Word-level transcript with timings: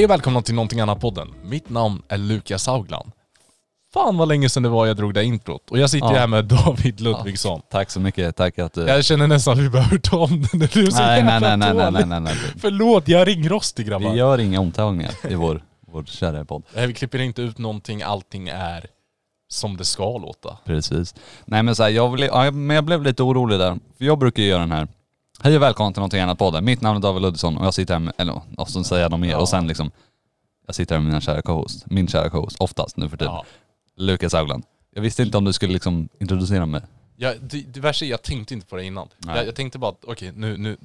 Hej 0.00 0.04
och 0.04 0.10
välkomna 0.10 0.42
till 0.42 0.54
någonting 0.54 0.80
annat 0.80 1.00
podden. 1.00 1.28
Mitt 1.42 1.70
namn 1.70 2.02
är 2.08 2.18
Lukas 2.18 2.66
Haugland. 2.66 3.12
Fan 3.92 4.16
vad 4.16 4.28
länge 4.28 4.48
sedan 4.48 4.62
det 4.62 4.68
var 4.68 4.86
jag 4.86 4.96
drog 4.96 5.14
det 5.14 5.24
introt. 5.24 5.70
Och 5.70 5.78
jag 5.78 5.90
sitter 5.90 6.12
Ja. 6.12 6.18
här 6.18 6.26
med 6.26 6.44
David 6.44 7.00
Ludvigsson. 7.00 7.60
Tack 7.70 7.90
så 7.90 8.00
mycket, 8.00 8.36
tack 8.36 8.58
att 8.58 8.72
du... 8.72 8.80
Jag 8.86 9.04
känner 9.04 9.26
nästan 9.26 9.52
att 9.52 9.58
vi 9.64 9.68
behöver 9.68 9.98
ta 9.98 10.18
om 10.18 10.30
den. 10.52 10.60
Du 10.72 10.86
är 10.86 10.90
så 10.90 10.98
Nej, 11.02 11.18
jävla 11.18 11.40
nej, 11.40 11.56
nej, 11.56 11.74
nej, 11.74 11.90
nej, 11.92 11.92
nej, 11.92 12.06
nej, 12.06 12.20
nej. 12.20 12.34
Förlåt, 12.60 13.08
jag 13.08 13.20
är 13.20 13.26
ringrostig 13.26 13.86
grabbar. 13.86 14.10
Vi 14.10 14.18
gör 14.18 14.38
inga 14.38 14.60
omtagningar 14.60 15.12
i 15.30 15.34
vår, 15.34 15.64
vår 15.86 16.04
kära 16.04 16.44
podd. 16.44 16.62
Nej, 16.74 16.86
vi 16.86 16.94
klipper 16.94 17.18
inte 17.18 17.42
ut 17.42 17.58
någonting, 17.58 18.02
allting 18.02 18.48
är 18.48 18.86
som 19.48 19.76
det 19.76 19.84
ska 19.84 20.18
låta. 20.18 20.58
Precis. 20.64 21.14
Nej 21.44 21.62
men 21.62 21.76
så 21.76 21.82
här, 21.82 21.90
jag, 21.90 22.12
blev, 22.12 22.28
ja, 22.28 22.50
men 22.50 22.74
jag 22.74 22.84
blev 22.84 23.02
lite 23.02 23.22
orolig 23.22 23.58
där. 23.58 23.78
För 23.98 24.04
jag 24.04 24.18
brukar 24.18 24.42
ju 24.42 24.48
göra 24.48 24.60
den 24.60 24.72
här. 24.72 24.88
Hej 25.42 25.56
och 25.56 25.62
välkommen 25.62 25.92
till 25.92 26.00
någonting 26.00 26.20
annat 26.20 26.38
podden. 26.38 26.64
Mitt 26.64 26.80
namn 26.80 26.96
är 26.96 27.00
David 27.00 27.22
Ludvigsson 27.22 27.56
och 27.56 27.66
jag 27.66 27.74
sitter 27.74 27.94
här 27.94 27.98
med, 28.00 28.14
eller 28.16 28.40
och 28.56 28.68
så 28.68 28.84
säger 28.84 29.02
jag 29.02 29.10
dem 29.10 29.20
mer. 29.20 29.36
Och 29.36 29.48
sen 29.48 29.66
liksom, 29.66 29.90
jag 30.66 30.74
sitter 30.74 30.94
här 30.94 31.00
med 31.00 31.08
mina 31.08 31.20
kära 31.20 31.42
co-host. 31.42 31.86
Min 31.86 32.08
kära 32.08 32.30
co-host, 32.30 32.56
oftast 32.60 32.96
nu 32.96 33.08
för 33.08 33.16
tiden. 33.16 33.32
Ja. 33.34 33.44
Lukas 33.96 34.32
Haugland. 34.32 34.64
Jag 34.94 35.02
visste 35.02 35.22
inte 35.22 35.38
om 35.38 35.44
du 35.44 35.52
skulle 35.52 35.72
liksom 35.72 36.08
introducera 36.20 36.66
mig. 36.66 36.80
Ja, 37.16 37.34
det, 37.40 37.62
det 37.62 37.80
värsta 37.80 38.04
är 38.04 38.08
jag 38.08 38.22
tänkte 38.22 38.54
inte 38.54 38.66
på 38.66 38.76
det 38.76 38.84
innan. 38.84 39.08
Nej. 39.18 39.36
Jag, 39.36 39.46
jag 39.46 39.54
tänkte 39.54 39.78
bara 39.78 39.90
att 39.90 40.04
okej, 40.04 40.32
nu, 40.34 40.56
nu 40.56 40.76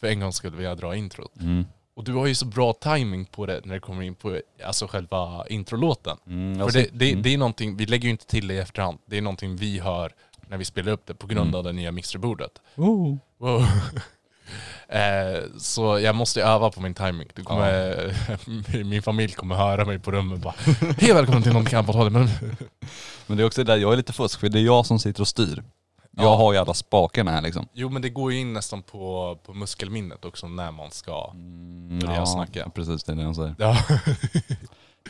för 0.00 0.06
en 0.06 0.20
gång 0.20 0.32
skulle 0.32 0.62
jag 0.62 0.78
dra 0.78 0.96
introt. 0.96 1.40
Mm. 1.40 1.64
Och 1.94 2.04
du 2.04 2.12
har 2.12 2.26
ju 2.26 2.34
så 2.34 2.46
bra 2.46 2.72
timing 2.72 3.24
på 3.24 3.46
det 3.46 3.60
när 3.64 3.74
det 3.74 3.80
kommer 3.80 4.02
in 4.02 4.14
på 4.14 4.40
alltså 4.64 4.86
själva 4.86 5.46
introlåten. 5.46 6.16
Mm, 6.26 6.58
För 6.58 6.72
det, 6.72 6.88
det, 6.92 7.10
mm. 7.10 7.22
det 7.22 7.34
är 7.34 7.38
någonting, 7.38 7.76
vi 7.76 7.86
lägger 7.86 8.04
ju 8.04 8.10
inte 8.10 8.26
till 8.26 8.48
det 8.48 8.54
i 8.54 8.58
efterhand. 8.58 8.98
Det 9.06 9.18
är 9.18 9.22
någonting 9.22 9.56
vi 9.56 9.78
hör 9.78 10.12
när 10.52 10.58
vi 10.58 10.64
spelar 10.64 10.92
upp 10.92 11.06
det 11.06 11.14
på 11.14 11.26
grund 11.26 11.48
Mm. 11.48 11.54
av 11.54 11.64
det 11.64 11.72
nya 11.72 11.92
mixerbordet. 11.92 12.50
Oh. 12.76 13.16
Wow. 13.38 13.60
eh, 14.88 15.42
så 15.58 15.98
jag 15.98 16.14
måste 16.14 16.42
öva 16.42 16.70
på 16.70 16.80
min 16.80 16.94
timing. 16.94 17.28
Du 17.34 17.42
kommer, 17.42 18.84
min 18.84 19.02
familj 19.02 19.32
kommer 19.32 19.54
höra 19.54 19.84
mig 19.84 19.98
på 19.98 20.10
rummet 20.10 20.40
bara 20.40 20.54
Hej 20.98 21.12
välkommen 21.12 21.42
till 21.42 21.52
någonting 21.52 21.74
annat 21.78 21.92
på. 21.92 22.10
Men 22.10 22.28
Men 23.26 23.36
det 23.36 23.42
är 23.42 23.46
också 23.46 23.64
där, 23.64 23.76
jag 23.76 23.92
är 23.92 23.96
lite 23.96 24.12
fusk 24.12 24.40
för 24.40 24.48
det 24.48 24.58
är 24.58 24.62
jag 24.64 24.86
som 24.86 24.98
sitter 24.98 25.20
och 25.20 25.28
styr. 25.28 25.62
Jag 26.10 26.24
Ja. 26.24 26.36
har 26.36 26.52
ju 26.52 26.58
alla 26.58 26.74
spakarna 26.74 27.30
här 27.30 27.42
liksom. 27.42 27.68
Jo 27.72 27.88
men 27.88 28.02
det 28.02 28.08
går 28.10 28.32
ju 28.32 28.38
in 28.38 28.52
nästan 28.52 28.82
på, 28.82 29.38
på 29.46 29.54
muskelminnet 29.54 30.24
också 30.24 30.48
när 30.48 30.70
man 30.70 30.90
ska 30.90 31.30
Mm, 31.34 31.98
börja 31.98 32.26
snacka. 32.26 32.70
Precis, 32.74 33.04
det 33.04 33.12
är 33.12 33.16
det 33.16 33.22
jag 33.22 33.36
säger. 33.36 33.54
Ja. 33.58 33.76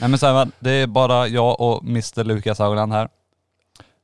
Nej 0.01 0.09
men 0.09 0.19
så 0.19 0.27
här, 0.27 0.49
det 0.59 0.71
är 0.71 0.87
bara 0.87 1.29
jag 1.29 1.61
och 1.61 1.83
Mr 1.85 2.25
Lukas 2.25 2.59
Haugland 2.59 2.93
här. 2.93 3.09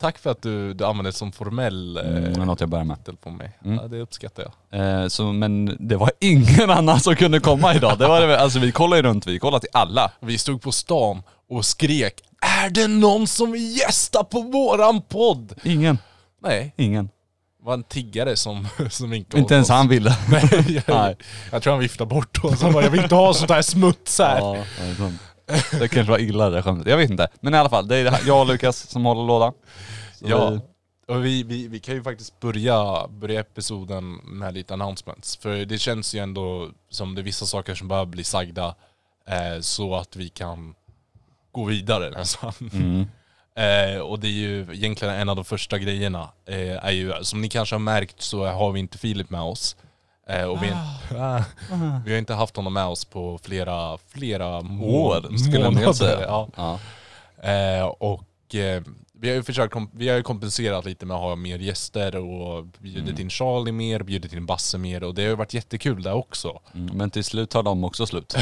Tack 0.00 0.18
för 0.18 0.30
att 0.30 0.42
du, 0.42 0.74
du 0.74 0.84
använder 0.84 1.10
som 1.12 1.32
formell 1.32 1.96
eh, 1.96 2.02
Mm, 2.06 2.32
det 2.32 2.40
är 2.40 2.44
något 2.44 2.60
jag 2.60 2.68
börjar 2.68 2.84
med. 2.84 2.98
titel 2.98 3.16
på 3.16 3.30
mig. 3.30 3.58
Mm. 3.64 3.76
Ja, 3.82 3.88
det 3.88 4.00
uppskattar 4.00 4.50
jag. 4.70 5.02
Eh, 5.02 5.08
så, 5.08 5.32
men 5.32 5.76
det 5.88 5.96
var 5.96 6.10
ingen 6.20 6.70
annan 6.70 7.00
som 7.00 7.16
kunde 7.16 7.40
komma 7.40 7.74
idag. 7.74 7.98
Det 7.98 8.08
var 8.08 8.20
det, 8.20 8.40
alltså 8.40 8.58
vi 8.58 8.72
kollade 8.72 8.96
ju 8.96 9.02
runt, 9.02 9.26
vi 9.26 9.38
kollade 9.38 9.60
till 9.60 9.70
alla. 9.72 10.10
Vi 10.20 10.38
stod 10.38 10.62
på 10.62 10.72
stan 10.72 11.22
och 11.50 11.64
skrek 11.64 12.14
Är 12.64 12.70
det 12.70 12.86
någon 12.88 13.26
som 13.26 13.52
vill 13.52 13.76
gästa 13.78 14.24
på 14.24 14.40
våran 14.40 15.02
podd? 15.02 15.54
Ingen. 15.62 15.98
Nej, 16.42 16.74
Ingen. 16.76 17.04
det 17.58 17.64
var 17.64 17.74
en 17.74 17.82
tiggare 17.82 18.36
som, 18.36 18.68
som 18.90 19.12
Inte 19.12 19.40
åt 19.42 19.50
ens 19.50 19.68
han 19.68 19.88
ville. 19.88 20.16
Nej, 20.30 20.82
jag, 20.86 20.96
Nej. 20.96 21.16
jag 21.52 21.62
tror 21.62 21.72
han 21.72 21.80
viftade 21.80 22.08
bort 22.14 22.44
oss. 22.44 22.62
Han 22.62 22.72
bara, 22.72 22.84
jag 22.84 22.90
vill 22.90 23.02
inte 23.02 23.14
ha 23.14 23.34
sånt 23.34 23.50
här 23.50 23.62
smuts 23.62 24.18
här. 24.18 24.38
Ja, 24.38 24.56
det 24.80 24.90
är 24.90 24.94
sant. 24.94 25.20
Det 25.78 25.88
kanske 25.88 26.10
var 26.10 26.18
illa 26.18 26.50
det 26.50 26.62
skämtet. 26.62 26.86
Jag 26.90 26.96
vet 26.96 27.10
inte. 27.10 27.28
Men 27.40 27.54
i 27.54 27.56
alla 27.56 27.68
fall, 27.70 27.88
det 27.88 27.96
är 27.96 28.04
det 28.04 28.10
här- 28.10 28.22
jag 28.26 28.40
och 28.40 28.46
Lukas 28.46 28.90
som 28.90 29.04
håller 29.04 29.22
låda. 29.26 29.52
Så 30.14 30.24
Ja, 30.28 30.50
vi- 30.50 30.60
och 31.14 31.24
vi, 31.24 31.42
vi, 31.42 31.68
vi 31.68 31.80
kan 31.80 31.94
ju 31.94 32.02
faktiskt 32.02 32.40
börja, 32.40 33.08
börja 33.08 33.40
episoden 33.40 34.12
med 34.14 34.54
lite 34.54 34.74
announcements. 34.74 35.36
För 35.36 35.64
det 35.64 35.78
känns 35.78 36.14
ju 36.14 36.18
ändå 36.18 36.68
som 36.90 37.14
det 37.14 37.20
är 37.20 37.22
vissa 37.22 37.46
saker 37.46 37.74
som 37.74 37.88
behöver 37.88 38.06
bli 38.06 38.24
sagda 38.24 38.74
eh, 39.28 39.60
så 39.60 39.94
att 39.96 40.16
vi 40.16 40.28
kan 40.28 40.74
gå 41.52 41.64
vidare 41.64 42.10
nästan. 42.10 42.52
Mm. 42.72 43.06
Eh, 43.58 43.98
och 44.00 44.18
det 44.20 44.26
är 44.26 44.32
ju 44.32 44.60
egentligen 44.72 45.14
en 45.14 45.28
av 45.28 45.36
de 45.36 45.44
första 45.44 45.78
grejerna. 45.78 46.28
Eh, 46.46 46.84
är 46.84 46.90
ju, 46.90 47.12
som 47.22 47.40
ni 47.40 47.48
kanske 47.48 47.74
har 47.74 47.80
märkt 47.80 48.22
så 48.22 48.46
har 48.46 48.72
vi 48.72 48.80
inte 48.80 48.98
Filip 48.98 49.30
med 49.30 49.40
oss. 49.40 49.76
Eh, 50.28 50.44
och 50.44 50.62
vi, 50.62 50.70
Ah. 51.18 51.44
vi 52.04 52.12
har 52.12 52.18
inte 52.18 52.34
haft 52.34 52.56
honom 52.56 52.72
med 52.74 52.84
oss 52.86 53.04
på 53.04 53.38
flera, 53.42 53.98
flera 54.08 54.60
må- 54.62 54.86
År, 55.06 55.36
skulle 55.38 55.60
jag 55.64 55.74
nog 55.74 55.94
säga. 55.94 56.20
Ja. 56.20 56.48
Ja. 56.56 56.78
Eh, 57.50 57.84
och 57.86 58.54
eh, 58.54 58.82
vi 59.20 59.28
har 59.28 59.36
ju 59.36 59.42
försökt, 59.42 59.74
vi 59.92 60.08
har 60.08 60.16
ju 60.16 60.22
kompenserat 60.22 60.84
lite 60.84 61.06
med 61.06 61.14
att 61.14 61.22
ha 61.22 61.36
mer 61.36 61.58
gäster 61.58 62.16
och 62.16 62.64
bjudit 62.78 63.08
Mm. 63.08 63.20
in 63.20 63.30
Charlie 63.30 63.72
mer, 63.72 64.02
bjudit 64.02 64.32
in 64.32 64.46
Basse 64.46 64.78
mer 64.78 65.02
och 65.04 65.14
det 65.14 65.22
har 65.22 65.28
ju 65.28 65.34
varit 65.36 65.54
jättekul 65.54 66.02
där 66.02 66.12
också. 66.12 66.60
Mm, 66.74 66.96
Men 66.96 67.10
till 67.10 67.24
slut 67.24 67.50
tar 67.50 67.62
de 67.62 67.84
också 67.84 68.06
slut. 68.06 68.36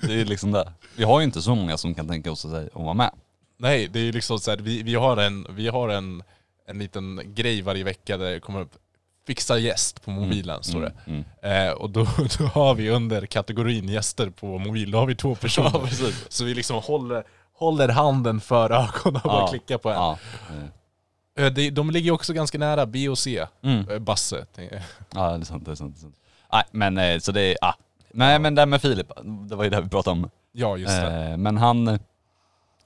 Det 0.00 0.20
är 0.20 0.24
liksom 0.24 0.52
det. 0.52 0.72
Vi 0.96 1.04
har 1.04 1.20
ju 1.20 1.24
inte 1.24 1.42
så 1.42 1.54
många 1.54 1.76
som 1.76 1.94
kan 1.94 2.08
tänka 2.08 2.32
oss 2.32 2.44
att 2.44 2.50
säga- 2.50 2.68
att 2.74 2.82
vara 2.82 2.94
med. 2.94 3.10
Nej, 3.58 3.88
det 3.88 3.98
är 3.98 4.04
ju 4.04 4.12
liksom 4.12 4.38
så 4.38 4.50
här, 4.50 4.58
vi, 4.58 4.82
vi 4.82 4.94
har, 4.94 5.16
en, 5.16 5.46
vi 5.50 5.68
har 5.68 5.88
en, 5.88 6.22
en 6.68 6.78
liten 6.78 7.20
grej 7.34 7.62
varje 7.62 7.84
vecka 7.84 8.16
där 8.16 8.32
det 8.32 8.40
kommer 8.40 8.60
upp 8.60 8.72
Fixa 9.26 9.58
gäst 9.58 10.04
på 10.04 10.10
mobilen 10.10 10.62
står 10.62 10.80
det. 10.80 10.92
Mm, 11.06 11.24
mm. 11.42 11.68
Eh, 11.68 11.72
och 11.74 11.90
då, 11.90 12.04
då 12.38 12.44
har 12.44 12.74
vi 12.74 12.90
under 12.90 13.26
kategorin 13.26 13.88
gäster 13.88 14.30
på 14.30 14.58
mobil, 14.58 14.90
då 14.90 14.98
har 14.98 15.06
vi 15.06 15.14
två 15.14 15.34
personer. 15.34 15.70
Ja, 16.00 16.10
så 16.28 16.44
vi 16.44 16.54
liksom 16.54 16.76
håller, 16.82 17.24
håller 17.52 17.88
handen 17.88 18.40
för 18.40 18.70
ögonen 18.70 18.90
och 19.04 19.12
bara 19.30 19.40
Ja. 19.40 19.46
klickar 19.48 19.78
på 19.78 19.88
en. 19.90 19.94
Ja. 19.96 20.18
Eh, 21.38 21.46
det, 21.52 21.70
de 21.70 21.90
ligger 21.90 22.10
också 22.12 22.32
ganska 22.32 22.58
nära 22.58 22.86
B 22.86 23.08
och 23.08 23.18
C, 23.18 23.46
Mm. 23.62 23.88
eh, 23.90 23.98
Basse. 23.98 24.46
Ja 24.56 25.30
det 25.30 25.36
är 25.36 25.44
sant, 25.44 25.64
det 25.64 25.70
är 25.70 25.74
sant. 25.74 25.96
Nej 26.52 26.64
men 26.70 26.98
eh, 26.98 27.18
så 27.18 27.32
det 27.32 27.40
är, 27.42 27.56
ah. 27.60 27.74
Nej 28.12 28.38
men 28.38 28.54
det 28.54 28.60
här 28.60 28.66
med 28.66 28.82
Filip, 28.82 29.06
det 29.48 29.56
var 29.56 29.64
ju 29.64 29.70
det 29.70 29.80
vi 29.80 29.88
pratade 29.88 30.12
om. 30.12 30.30
Ja, 30.52 30.76
just 30.76 30.96
det. 31.00 31.24
Eh, 31.30 31.36
men 31.36 31.56
han, 31.56 31.98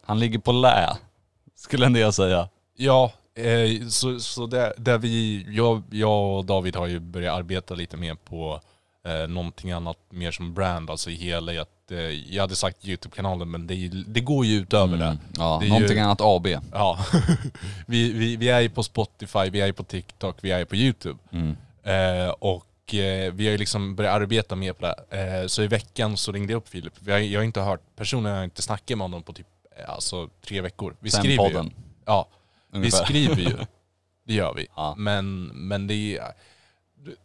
han 0.07 0.19
ligger 0.19 0.39
på 0.39 0.53
lä, 0.53 0.97
skulle 1.57 1.87
ändå 1.87 1.99
jag 2.01 2.15
säga. 2.15 2.49
Ja, 2.77 3.13
eh, 3.35 3.89
så, 3.89 4.21
så 4.21 4.47
där, 4.47 4.73
där 4.77 4.99
vi, 4.99 5.47
jag, 5.51 5.83
jag 5.91 6.37
och 6.39 6.45
David 6.45 6.77
har 6.77 6.87
ju 6.87 6.99
börjat 7.01 7.35
arbeta 7.39 7.75
lite 7.75 7.97
mer 7.97 8.15
på 8.15 8.61
eh, 9.07 9.29
någonting 9.29 9.73
annat 9.73 9.97
mer 10.11 10.31
som 10.31 10.55
brand, 10.55 10.91
alltså 10.91 11.11
i 11.11 11.15
hela 11.15 11.63
att, 11.63 11.91
eh, 11.91 11.99
jag 12.35 12.43
hade 12.43 12.57
sagt 12.57 12.85
YouTube-kanalen 12.89 13.51
men 13.51 13.67
det, 13.67 13.75
ju- 13.75 13.89
det 14.07 14.21
går 14.21 14.45
ju 14.47 14.57
utöver 14.57 14.97
det. 14.97 15.05
Mm. 15.05 15.19
Ja, 15.39 15.59
Det 15.63 15.69
någonting 15.69 15.97
ju- 15.97 16.03
annat 16.03 16.21
AB. 16.21 16.47
Ja, 16.73 16.99
vi, 17.87 18.13
vi, 18.13 18.37
vi 18.37 18.49
är 18.49 18.61
ju 18.61 18.69
på 18.71 18.83
Spotify, 18.83 19.51
vi 19.51 19.61
är 19.61 19.67
ju 19.67 19.73
på 19.73 19.85
TikTok, 19.85 20.37
vi 20.41 20.51
är 20.51 20.59
ju 20.59 20.65
på 20.65 20.77
YouTube. 20.77 21.19
Mm. 21.33 21.57
Eh, 21.83 22.31
och 22.31 22.95
eh, 22.95 23.33
vi 23.33 23.45
har 23.45 23.53
ju 23.53 23.59
liksom 23.59 23.97
börjat 23.97 24.15
arbeta 24.15 24.57
mer 24.57 24.73
på 24.73 24.87
det. 24.87 25.19
Eh, 25.43 25.47
så 25.47 25.63
i 25.63 25.67
veckan 25.67 26.17
så 26.17 26.33
ringde 26.33 26.53
jag 26.53 26.59
upp 26.59 26.69
Filip. 26.69 26.93
Jag 27.07 27.15
har 27.39 27.43
inte 27.45 27.61
hört, 27.61 27.81
personligen 27.97 28.37
har 28.37 28.45
inte 28.45 28.63
snackat 28.63 28.99
med 28.99 29.05
honom 29.05 29.23
på 29.23 29.33
typ 29.33 29.47
alltså, 29.89 30.29
tre 30.47 30.61
veckor. 30.61 30.97
Vi 31.01 31.11
Sen 31.11 31.21
skriver 31.21 31.45
ju. 31.49 31.53
podden. 31.55 31.73
Ja, 32.07 32.29
Ungefär. 32.73 32.99
vi 32.99 33.05
skriver 33.05 33.37
ju. 33.43 33.57
Det 34.27 34.35
gör 34.35 34.55
vi. 34.55 34.67
Ja. 34.77 34.95
Men, 34.97 35.45
men 35.47 35.87
det 35.87 36.19
är... 36.19 36.33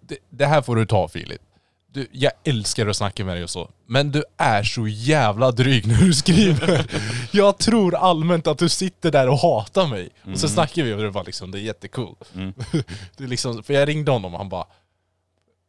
Det, 0.01 0.17
det 0.29 0.45
här 0.45 0.61
får 0.61 0.75
du 0.75 0.85
ta 0.85 1.07
Filip. 1.07 1.41
Du, 1.87 2.07
jag 2.11 2.31
älskar 2.43 2.87
att 2.87 2.95
snacka 2.95 3.25
med 3.25 3.35
dig 3.35 3.43
och 3.43 3.49
så. 3.49 3.69
Men 3.87 4.11
du 4.11 4.23
är 4.37 4.63
så 4.63 4.87
jävla 4.87 5.51
dryg 5.51 5.87
när 5.87 5.97
du 5.97 6.13
skriver. 6.13 6.85
jag 7.31 7.57
tror 7.57 7.95
allmänt 7.95 8.47
att 8.47 8.57
du 8.57 8.69
sitter 8.69 9.11
där 9.11 9.29
och 9.29 9.37
hatar 9.37 9.87
mig. 9.87 10.09
Och 10.33 10.39
så 10.39 10.47
snackar 10.47 10.83
vi 10.83 10.93
och 10.93 10.97
det 11.01 11.09
var 11.09 11.23
liksom, 11.23 11.51
det 11.51 11.59
är 11.59 11.61
jättecool. 11.61 12.15
Mm. 12.35 12.53
det 13.17 13.23
är 13.23 13.27
liksom, 13.27 13.63
för 13.63 13.73
jag 13.73 13.87
ringde 13.87 14.11
honom 14.11 14.33
och 14.33 14.39
han 14.39 14.49
bara 14.49 14.65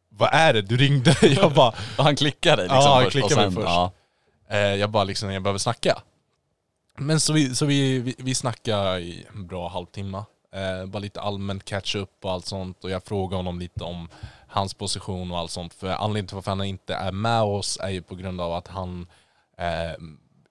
Vad 0.09 0.29
är 0.33 0.53
det? 0.53 0.61
Du 0.61 0.77
ringde? 0.77 1.15
Jag 1.21 1.53
bara, 1.53 1.73
Och 1.97 2.03
han 2.03 2.15
klickade 2.15 2.61
liksom 2.61 2.77
Ja, 2.77 2.93
han 2.95 3.03
först. 3.03 3.11
klickade 3.11 3.47
och 3.47 3.53
mig 3.53 3.63
först. 3.63 3.73
Ja. 3.75 3.91
eh, 4.49 4.57
jag 4.59 4.89
bara 4.89 5.03
liksom, 5.03 5.31
jag 5.33 5.43
behöver 5.43 5.59
snacka. 5.59 6.01
Men 6.97 7.19
så 7.19 7.33
vi, 7.33 7.55
så 7.55 7.65
vi, 7.65 7.99
vi, 7.99 8.15
vi 8.17 8.35
snackade 8.35 8.99
i 8.99 9.25
en 9.35 9.47
bra 9.47 9.67
halvtimme. 9.69 10.23
Eh, 10.53 10.85
bara 10.85 10.99
lite 10.99 11.21
allmänt 11.21 11.65
catch 11.65 11.95
up 11.95 12.09
och 12.21 12.31
allt 12.31 12.45
sånt. 12.45 12.83
Och 12.83 12.89
jag 12.89 13.03
frågade 13.03 13.35
honom 13.35 13.59
lite 13.59 13.83
om 13.83 14.09
hans 14.47 14.73
position 14.73 15.31
och 15.31 15.37
allt 15.37 15.51
sånt. 15.51 15.73
För 15.73 15.87
anledningen 15.87 16.27
till 16.27 16.35
varför 16.35 16.51
han 16.51 16.63
inte 16.63 16.93
är 16.95 17.11
med 17.11 17.41
oss 17.41 17.79
är 17.81 17.89
ju 17.89 18.01
på 18.01 18.15
grund 18.15 18.41
av 18.41 18.53
att 18.53 18.67
han 18.67 19.07
eh, 19.57 20.03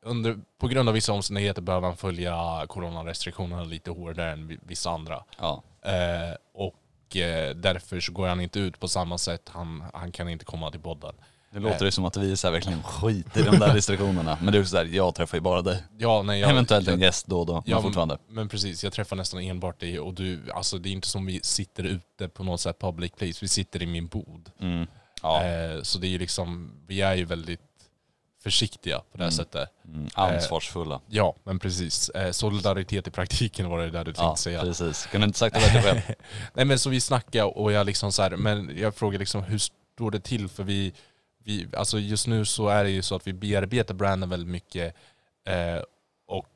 under, 0.02 0.38
på 0.58 0.68
grund 0.68 0.88
av 0.88 0.94
vissa 0.94 1.12
omständigheter 1.12 1.62
behöver 1.62 1.86
han 1.86 1.96
följa 1.96 2.64
coronarestriktionerna 2.68 3.64
lite 3.64 3.90
hårdare 3.90 4.32
än 4.32 4.46
vi- 4.46 4.58
vissa 4.62 4.90
andra. 4.90 5.24
Ja. 5.38 5.62
Eh, 5.82 6.36
och 6.54 7.16
eh, 7.16 7.54
därför 7.56 8.00
så 8.00 8.12
går 8.12 8.28
han 8.28 8.40
inte 8.40 8.60
ut 8.60 8.80
på 8.80 8.88
samma 8.88 9.18
sätt. 9.18 9.48
Han, 9.52 9.84
han 9.94 10.12
kan 10.12 10.28
inte 10.28 10.44
komma 10.44 10.70
till 10.70 10.80
podden. 10.80 11.14
Det 11.56 11.62
låter 11.62 11.84
ju 11.84 11.90
som 11.90 12.04
att 12.04 12.16
vi 12.16 12.36
så 12.36 12.46
här 12.46 12.52
verkligen 12.52 12.82
skiter 12.82 13.40
i 13.40 13.44
de 13.44 13.58
där 13.58 13.74
restriktionerna. 13.74 14.38
Men 14.40 14.52
det 14.52 14.58
är 14.58 14.60
ju 14.60 14.66
såhär, 14.66 14.84
jag 14.84 15.14
träffar 15.14 15.36
ju 15.36 15.42
bara 15.42 15.62
dig. 15.62 15.82
Ja, 15.98 16.22
nej, 16.22 16.40
jag, 16.40 16.50
Eventuellt 16.50 16.88
en 16.88 17.00
gäst 17.00 17.26
då 17.26 17.40
och 17.40 17.46
då, 17.46 17.52
men 17.54 17.62
Ja, 17.66 17.82
fortfarande. 17.82 18.18
Men 18.28 18.48
precis, 18.48 18.84
jag 18.84 18.92
träffar 18.92 19.16
nästan 19.16 19.40
enbart 19.40 19.80
dig 19.80 20.00
och 20.00 20.14
du, 20.14 20.50
alltså 20.54 20.78
det 20.78 20.88
är 20.88 20.90
inte 20.90 21.08
som 21.08 21.26
vi 21.26 21.40
sitter 21.42 21.84
ute 21.84 22.28
på 22.28 22.44
något 22.44 22.60
sätt 22.60 22.78
public 22.80 23.12
place, 23.12 23.38
vi 23.40 23.48
sitter 23.48 23.82
i 23.82 23.86
min 23.86 24.06
bod. 24.06 24.50
Mm. 24.60 24.86
Ja. 25.22 25.44
Eh, 25.44 25.82
så 25.82 25.98
det 25.98 26.06
är 26.06 26.08
ju 26.08 26.18
liksom, 26.18 26.72
vi 26.86 27.00
är 27.00 27.14
ju 27.14 27.24
väldigt 27.24 27.60
försiktiga 28.42 28.98
på 29.12 29.18
det 29.18 29.24
här 29.24 29.30
sättet. 29.30 29.68
Mm. 29.88 30.08
Ansvarsfulla. 30.14 31.00
Ja, 31.08 31.34
men 31.44 31.58
precis. 31.58 32.08
Eh, 32.08 32.30
solidaritet 32.30 33.08
i 33.08 33.10
praktiken 33.10 33.68
var 33.68 33.78
det 33.78 33.90
där 33.90 34.04
du 34.04 34.12
tänkte 34.12 34.22
Ja, 34.22 34.36
säga. 34.36 34.60
precis. 34.60 35.06
Kunde 35.06 35.26
inte 35.26 35.38
sagt 35.38 35.54
det 35.54 35.60
bättre 35.60 35.82
själv. 35.82 36.00
Nej 36.54 36.64
men 36.64 36.78
så 36.78 36.90
vi 36.90 37.00
snackade 37.00 37.44
och 37.44 37.72
jag 37.72 37.86
liksom 37.86 38.12
så 38.12 38.22
här, 38.22 38.30
men 38.30 38.78
jag 38.78 38.94
frågade 38.94 39.18
liksom 39.18 39.42
hur 39.42 39.58
står 39.58 40.10
det 40.10 40.20
till 40.20 40.48
för 40.48 40.62
vi 40.64 40.92
vi, 41.46 41.66
alltså 41.76 41.98
just 41.98 42.26
nu 42.26 42.44
så 42.44 42.68
är 42.68 42.84
det 42.84 42.90
ju 42.90 43.02
så 43.02 43.14
att 43.14 43.26
vi 43.26 43.32
bearbetar 43.32 43.94
branden 43.94 44.28
väldigt 44.28 44.48
mycket 44.48 44.94
eh, 45.48 45.82
och 46.26 46.46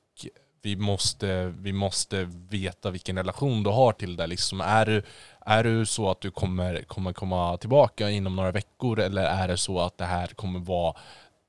vi 0.63 0.77
måste, 0.77 1.55
vi 1.59 1.73
måste 1.73 2.25
veta 2.51 2.91
vilken 2.91 3.17
relation 3.17 3.63
du 3.63 3.71
har 3.71 3.93
till 3.93 4.17
det. 4.17 4.27
Liksom, 4.27 4.61
är, 4.61 4.87
du, 4.87 5.03
är 5.47 5.65
du 5.65 5.87
så 5.87 6.11
att 6.11 6.21
du 6.21 6.31
kommer, 6.31 6.83
kommer 6.83 7.13
komma 7.13 7.57
tillbaka 7.57 8.11
inom 8.11 8.37
några 8.37 8.51
veckor 8.53 9.01
eller 9.01 9.23
är 9.23 9.49
det 9.49 9.57
så 9.57 9.81
att 9.81 9.99
det 9.99 10.05
här 10.05 10.27
kommer 10.27 10.61
vara 10.61 10.95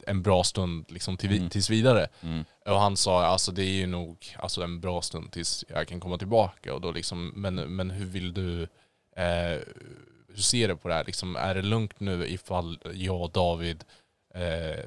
en 0.07 0.21
bra 0.21 0.43
stund 0.43 0.85
liksom 0.89 1.17
till, 1.17 1.37
Mm. 1.37 1.49
tills 1.49 1.69
vidare? 1.69 2.07
Mm. 2.23 2.45
Och 2.65 2.79
han 2.79 2.97
sa 2.97 3.25
alltså 3.25 3.51
det 3.51 3.63
är 3.63 3.73
ju 3.73 3.87
nog 3.87 4.35
alltså, 4.39 4.63
en 4.63 4.79
bra 4.81 5.01
stund 5.01 5.31
tills 5.31 5.65
jag 5.67 5.87
kan 5.87 5.99
komma 5.99 6.17
tillbaka. 6.17 6.73
Och 6.73 6.81
då 6.81 6.91
liksom, 6.91 7.31
men, 7.35 7.55
men 7.55 7.91
hur 7.91 8.05
vill 8.05 8.33
du, 8.33 8.61
eh, 9.15 9.61
hur 10.35 10.41
ser 10.41 10.67
du 10.67 10.75
på 10.75 10.87
det 10.87 10.93
här? 10.93 11.03
Liksom, 11.05 11.35
är 11.35 11.55
det 11.55 11.61
lugnt 11.61 11.99
nu 11.99 12.27
ifall 12.27 12.79
jag 12.93 13.21
och 13.21 13.31
David 13.31 13.83
eh, 14.35 14.85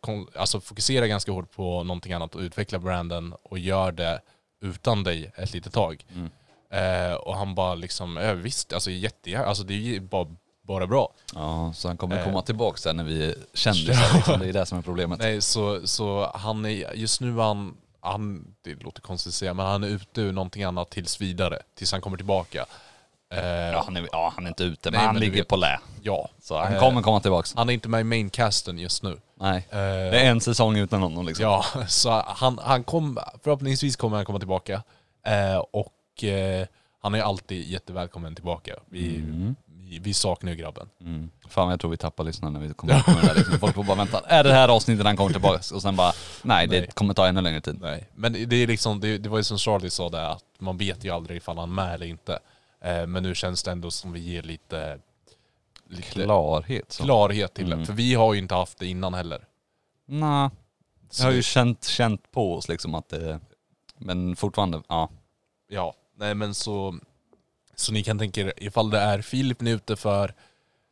kon- 0.00 0.28
alltså 0.36 0.60
fokuserar 0.60 1.06
ganska 1.06 1.32
hårt 1.32 1.50
på 1.50 1.82
någonting 1.82 2.12
annat 2.12 2.34
och 2.34 2.40
utvecklar 2.40 2.78
branden 2.78 3.34
och 3.42 3.58
gör 3.58 3.92
det 3.92 4.20
utan 4.60 5.04
dig 5.04 5.32
ett 5.36 5.52
litet 5.52 5.72
tag. 5.72 6.04
Mm. 6.14 6.30
Eh, 6.70 7.14
och 7.14 7.36
han 7.36 7.54
bara 7.54 7.74
liksom, 7.74 8.16
ja, 8.16 8.32
visst, 8.32 8.72
alltså 8.72 8.90
jättegärna, 8.90 9.44
alltså 9.46 9.64
det 9.64 9.74
är 9.74 9.78
ju 9.78 10.00
bara, 10.00 10.28
bara 10.62 10.86
bra. 10.86 11.12
Ja, 11.34 11.72
så 11.76 11.88
han 11.88 11.96
kommer 11.96 12.18
Eh. 12.18 12.24
komma 12.24 12.42
tillbaka 12.42 12.76
sen 12.76 12.96
när 12.96 13.04
vi 13.04 13.24
är 13.24 13.34
kändisar 13.54 14.16
liksom. 14.16 14.40
Det 14.40 14.48
är 14.48 14.52
det 14.52 14.66
som 14.66 14.78
är 14.78 14.82
problemet. 14.82 15.18
Nej, 15.18 15.40
så, 15.40 15.86
så 15.86 16.30
han 16.34 16.64
är, 16.64 16.94
just 16.94 17.20
nu 17.20 17.38
han, 17.38 17.76
han, 18.00 18.54
det 18.62 18.74
låter 18.82 19.00
konstigt 19.00 19.30
att 19.30 19.34
säga, 19.34 19.54
men 19.54 19.66
han 19.66 19.84
är 19.84 19.88
ute 19.88 20.20
ur 20.20 20.32
någonting 20.32 20.62
annat 20.64 20.90
tills 20.90 21.20
vidare, 21.20 21.58
tills 21.74 21.92
han 21.92 22.00
kommer 22.00 22.16
tillbaka. 22.16 22.66
Eh, 23.38 23.72
Ja, 23.72 23.82
han 23.84 23.96
är, 23.96 24.08
ja, 24.12 24.32
han 24.34 24.44
är 24.44 24.48
inte 24.48 24.64
ute, 24.64 24.90
men 24.90 24.98
Nej, 24.98 25.06
han 25.06 25.14
men 25.14 25.20
ligger 25.20 25.36
vet- 25.36 25.48
på 25.48 25.56
lä. 25.56 25.80
ja. 26.02 26.28
Så 26.42 26.58
han 26.58 26.72
Eh, 26.74 26.80
kommer 26.80 27.02
komma 27.02 27.20
tillbaka. 27.20 27.48
Han 27.56 27.68
är 27.68 27.72
inte 27.72 27.88
med 27.88 28.00
i 28.00 28.04
maincasten 28.04 28.78
just 28.78 29.02
nu. 29.02 29.18
Nej. 29.40 29.66
Eh, 29.70 29.76
Det 29.78 30.20
är 30.20 30.30
en 30.30 30.40
säsong 30.40 30.76
utan 30.78 31.02
honom 31.02 31.26
liksom. 31.26 31.42
Ja, 31.44 31.64
så 31.88 32.22
han, 32.26 32.58
han 32.62 32.84
kom, 32.84 33.18
förhoppningsvis 33.44 33.96
kommer 33.96 34.16
han 34.16 34.24
komma 34.26 34.38
tillbaka. 34.38 34.82
Eh, 35.26 35.56
och 35.70 36.24
eh, 36.24 36.66
han 37.02 37.14
är 37.14 37.20
alltid 37.22 37.66
jättevälkommen 37.66 38.34
tillbaka. 38.34 38.74
Vi, 38.90 39.16
Mm. 39.16 39.54
vi, 39.66 39.98
vi 39.98 40.14
saknar 40.14 40.50
ju 40.52 40.56
grabben. 40.56 40.88
Mm. 41.00 41.30
Fan 41.48 41.70
jag 41.70 41.80
tror 41.80 41.90
vi 41.90 41.96
tappar 41.96 42.24
lyssnarna 42.24 42.58
när 42.58 42.66
vi 42.68 42.74
kommer 42.74 42.94
med 42.94 43.16
det 43.22 43.26
där. 43.28 43.34
Liksom. 43.34 43.58
Folk 43.58 43.74
får 43.74 43.84
bara 43.84 43.96
vänta, 43.96 44.20
är 44.26 44.42
det 44.44 44.48
det 44.48 44.54
här 44.54 44.68
avsnittet 44.68 45.06
han 45.06 45.16
kommer 45.16 45.30
tillbaka? 45.32 45.74
Och 45.74 45.82
sen 45.82 45.96
bara, 45.96 46.12
nej 46.42 46.66
det 46.66 46.78
Nej. 46.80 46.88
kommer 46.94 47.14
ta 47.14 47.26
ännu 47.26 47.40
längre 47.40 47.60
tid. 47.60 47.78
Nej. 47.80 48.08
Men 48.14 48.32
det 48.32 48.56
är 48.56 48.66
liksom, 48.66 49.00
det, 49.00 49.18
det 49.18 49.28
var 49.28 49.38
ju 49.38 49.44
som 49.44 49.58
Charlie 49.58 49.90
sa 49.90 50.08
där, 50.08 50.24
att 50.30 50.44
man 50.58 50.76
vet 50.76 51.04
ju 51.04 51.10
aldrig 51.10 51.36
ifall 51.36 51.58
han 51.58 51.68
är 51.70 51.72
med 51.74 51.94
eller 51.94 52.06
inte. 52.06 52.38
Eh, 52.84 53.06
men 53.06 53.22
nu 53.22 53.34
känns 53.34 53.62
det 53.62 53.70
ändå 53.70 53.90
som 53.90 54.12
vi 54.12 54.20
ger 54.20 54.42
lite, 54.42 54.98
lite 55.88 56.02
Klarhet. 56.22 56.92
Så. 56.92 57.02
klarhet 57.04 57.54
till 57.54 57.66
Mm. 57.66 57.78
det. 57.78 57.86
För 57.86 57.92
vi 57.92 58.14
har 58.14 58.34
ju 58.34 58.38
inte 58.40 58.54
haft 58.54 58.78
det 58.78 58.86
innan 58.86 59.14
heller. 59.14 59.46
Nej, 60.06 60.50
jag 61.18 61.24
har 61.24 61.32
ju 61.32 61.42
känt, 61.42 61.84
känt 61.84 62.30
på 62.30 62.54
oss 62.54 62.68
liksom 62.68 62.94
att 62.94 63.08
det, 63.08 63.40
men 63.98 64.36
fortfarande, 64.36 64.82
ja. 64.88 65.10
Ja, 65.68 65.94
nej 66.16 66.34
men 66.34 66.54
så, 66.54 66.98
så 67.74 67.92
ni 67.92 68.02
kan 68.02 68.18
tänka 68.18 68.40
er 68.40 68.52
ifall 68.56 68.90
det 68.90 68.98
är 68.98 69.22
Filip 69.22 69.60
ni 69.60 69.70
är 69.70 69.74
ute 69.74 69.96
för, 69.96 70.34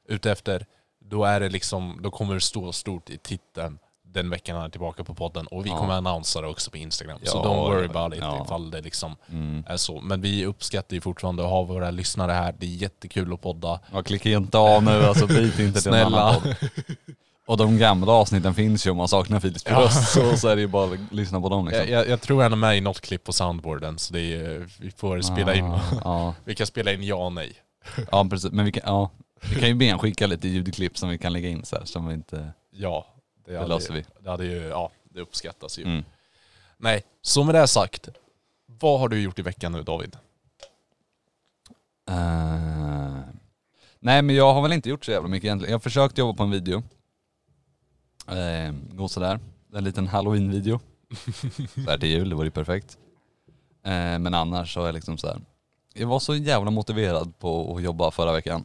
ute 0.08 0.32
efter, 0.32 0.66
då 0.98 1.24
är 1.24 1.40
det 1.40 1.48
liksom, 1.48 1.98
då 2.02 2.10
kommer 2.10 2.34
det 2.34 2.40
stå 2.40 2.72
stort 2.72 3.10
i 3.10 3.18
titeln 3.18 3.78
den 4.12 4.30
veckan 4.30 4.56
han 4.56 4.64
är 4.64 4.68
tillbaka 4.68 5.04
på 5.04 5.14
podden 5.14 5.46
och 5.46 5.66
vi 5.66 5.70
Ja. 5.70 5.78
kommer 5.78 5.94
annonsera 5.94 6.48
också 6.48 6.70
på 6.70 6.76
Instagram. 6.76 7.18
så 7.24 7.36
Ja, 7.38 7.42
don't 7.50 7.70
worry 7.70 7.84
about 7.88 8.14
it 8.14 8.20
ja. 8.22 8.42
ifall 8.44 8.70
det 8.70 8.80
liksom 8.80 9.16
Mm. 9.30 9.64
är 9.68 9.76
så. 9.76 10.00
Men 10.00 10.20
vi 10.20 10.46
uppskattar 10.46 10.94
ju 10.94 11.00
fortfarande 11.00 11.42
att 11.44 11.50
ha 11.50 11.62
våra 11.62 11.90
lyssnare 11.90 12.32
här. 12.32 12.54
Det 12.58 12.66
är 12.66 12.70
jättekul 12.70 13.32
att 13.32 13.40
podda. 13.42 13.80
Ja, 13.92 14.02
klicka 14.02 14.30
inte 14.30 14.58
av 14.58 14.82
nu 14.82 15.04
alltså, 15.04 15.26
byt 15.26 15.58
inte 15.58 15.80
till 15.82 15.92
en 15.94 16.06
annan 16.06 16.40
Snälla. 16.40 16.56
podd. 16.56 17.06
Och 17.46 17.56
de 17.56 17.78
gamla 17.78 18.12
avsnitten 18.12 18.54
finns 18.54 18.86
ju 18.86 18.90
om 18.90 18.96
man 18.96 19.08
saknar 19.08 19.40
Filips 19.40 19.64
Ja. 19.68 19.80
röst 19.80 20.12
så, 20.12 20.36
så 20.36 20.48
är 20.48 20.56
det 20.56 20.62
ju 20.62 20.68
bara 20.68 20.92
att 20.94 20.98
lyssna 21.12 21.40
på 21.40 21.48
dem 21.48 21.66
liksom. 21.68 21.88
Jag, 21.88 22.00
jag, 22.00 22.08
jag 22.08 22.20
tror 22.20 22.42
han 22.42 22.52
är 22.52 22.56
med 22.56 22.76
i 22.78 22.80
något 22.80 23.00
klipp 23.00 23.24
på 23.24 23.32
soundboarden 23.32 23.98
så 23.98 24.12
det 24.14 24.20
är, 24.20 24.68
vi 24.80 24.90
får 24.90 25.20
spela 25.20 25.54
in. 25.54 25.64
Ja, 25.64 25.80
ja, 26.04 26.34
Vi 26.44 26.54
kan 26.54 26.66
spela 26.66 26.92
in 26.92 27.02
ja 27.02 27.16
och 27.16 27.32
nej. 27.32 27.52
ja 28.10 28.26
precis, 28.30 28.52
men 28.52 28.64
vi 28.64 28.72
kan, 28.72 28.82
ja, 28.86 29.10
vi 29.54 29.60
kan 29.60 29.68
ju 29.68 29.74
be 29.74 29.90
han 29.90 29.98
skicka 29.98 30.26
lite 30.26 30.48
ljudklipp 30.48 30.98
som 30.98 31.08
vi 31.08 31.18
kan 31.18 31.32
lägga 31.32 31.48
in 31.48 31.64
så 31.64 31.76
här, 31.76 31.84
som 31.84 32.06
vi 32.08 32.14
inte, 32.14 32.52
Ja, 32.74 33.06
det, 33.44 33.56
hade, 33.56 33.68
löser 33.68 33.94
vi. 33.94 34.04
Det 34.20 34.30
hade 34.30 34.44
ju, 34.44 34.60
ja, 34.60 34.90
det 35.04 35.20
uppskattas 35.20 35.78
ju. 35.78 35.82
mm. 35.82 36.04
Nej, 36.76 37.04
så 37.22 37.44
med 37.44 37.54
det 37.54 37.68
sagt. 37.68 38.08
Vad 38.66 39.00
har 39.00 39.08
du 39.08 39.22
gjort 39.22 39.38
i 39.38 39.42
veckan 39.42 39.72
nu 39.72 39.82
David? 39.82 40.16
Eh, 42.08 43.20
nej 44.00 44.22
men 44.22 44.36
jag 44.36 44.54
har 44.54 44.62
väl 44.62 44.72
inte 44.72 44.88
gjort 44.88 45.04
så 45.04 45.10
jävla 45.10 45.28
mycket 45.28 45.44
egentligen. 45.44 45.70
Jag 45.70 45.78
har 45.78 45.82
försökt 45.82 46.18
jobba 46.18 46.36
på 46.36 46.42
en 46.42 46.50
video. 46.50 46.82
Uh, 48.30 48.74
gå 48.90 49.08
sådär. 49.08 49.40
En 49.74 49.84
liten 49.84 50.06
halloween-video. 50.06 50.80
så 51.74 51.90
här 51.90 51.98
till 51.98 52.08
jul, 52.08 52.28
det 52.28 52.34
vore 52.34 52.46
ju 52.46 52.50
perfekt. 52.50 52.98
Eh, 53.84 54.18
men 54.18 54.34
annars 54.34 54.74
så 54.74 54.80
är 54.80 54.86
jag 54.86 54.94
liksom 54.94 55.18
så 55.18 55.26
här. 55.26 55.40
Jag 55.94 56.08
var 56.08 56.18
så 56.18 56.34
jävla 56.34 56.70
motiverad 56.70 57.38
på 57.38 57.76
att 57.76 57.82
jobba 57.82 58.10
förra 58.10 58.32
veckan. 58.32 58.64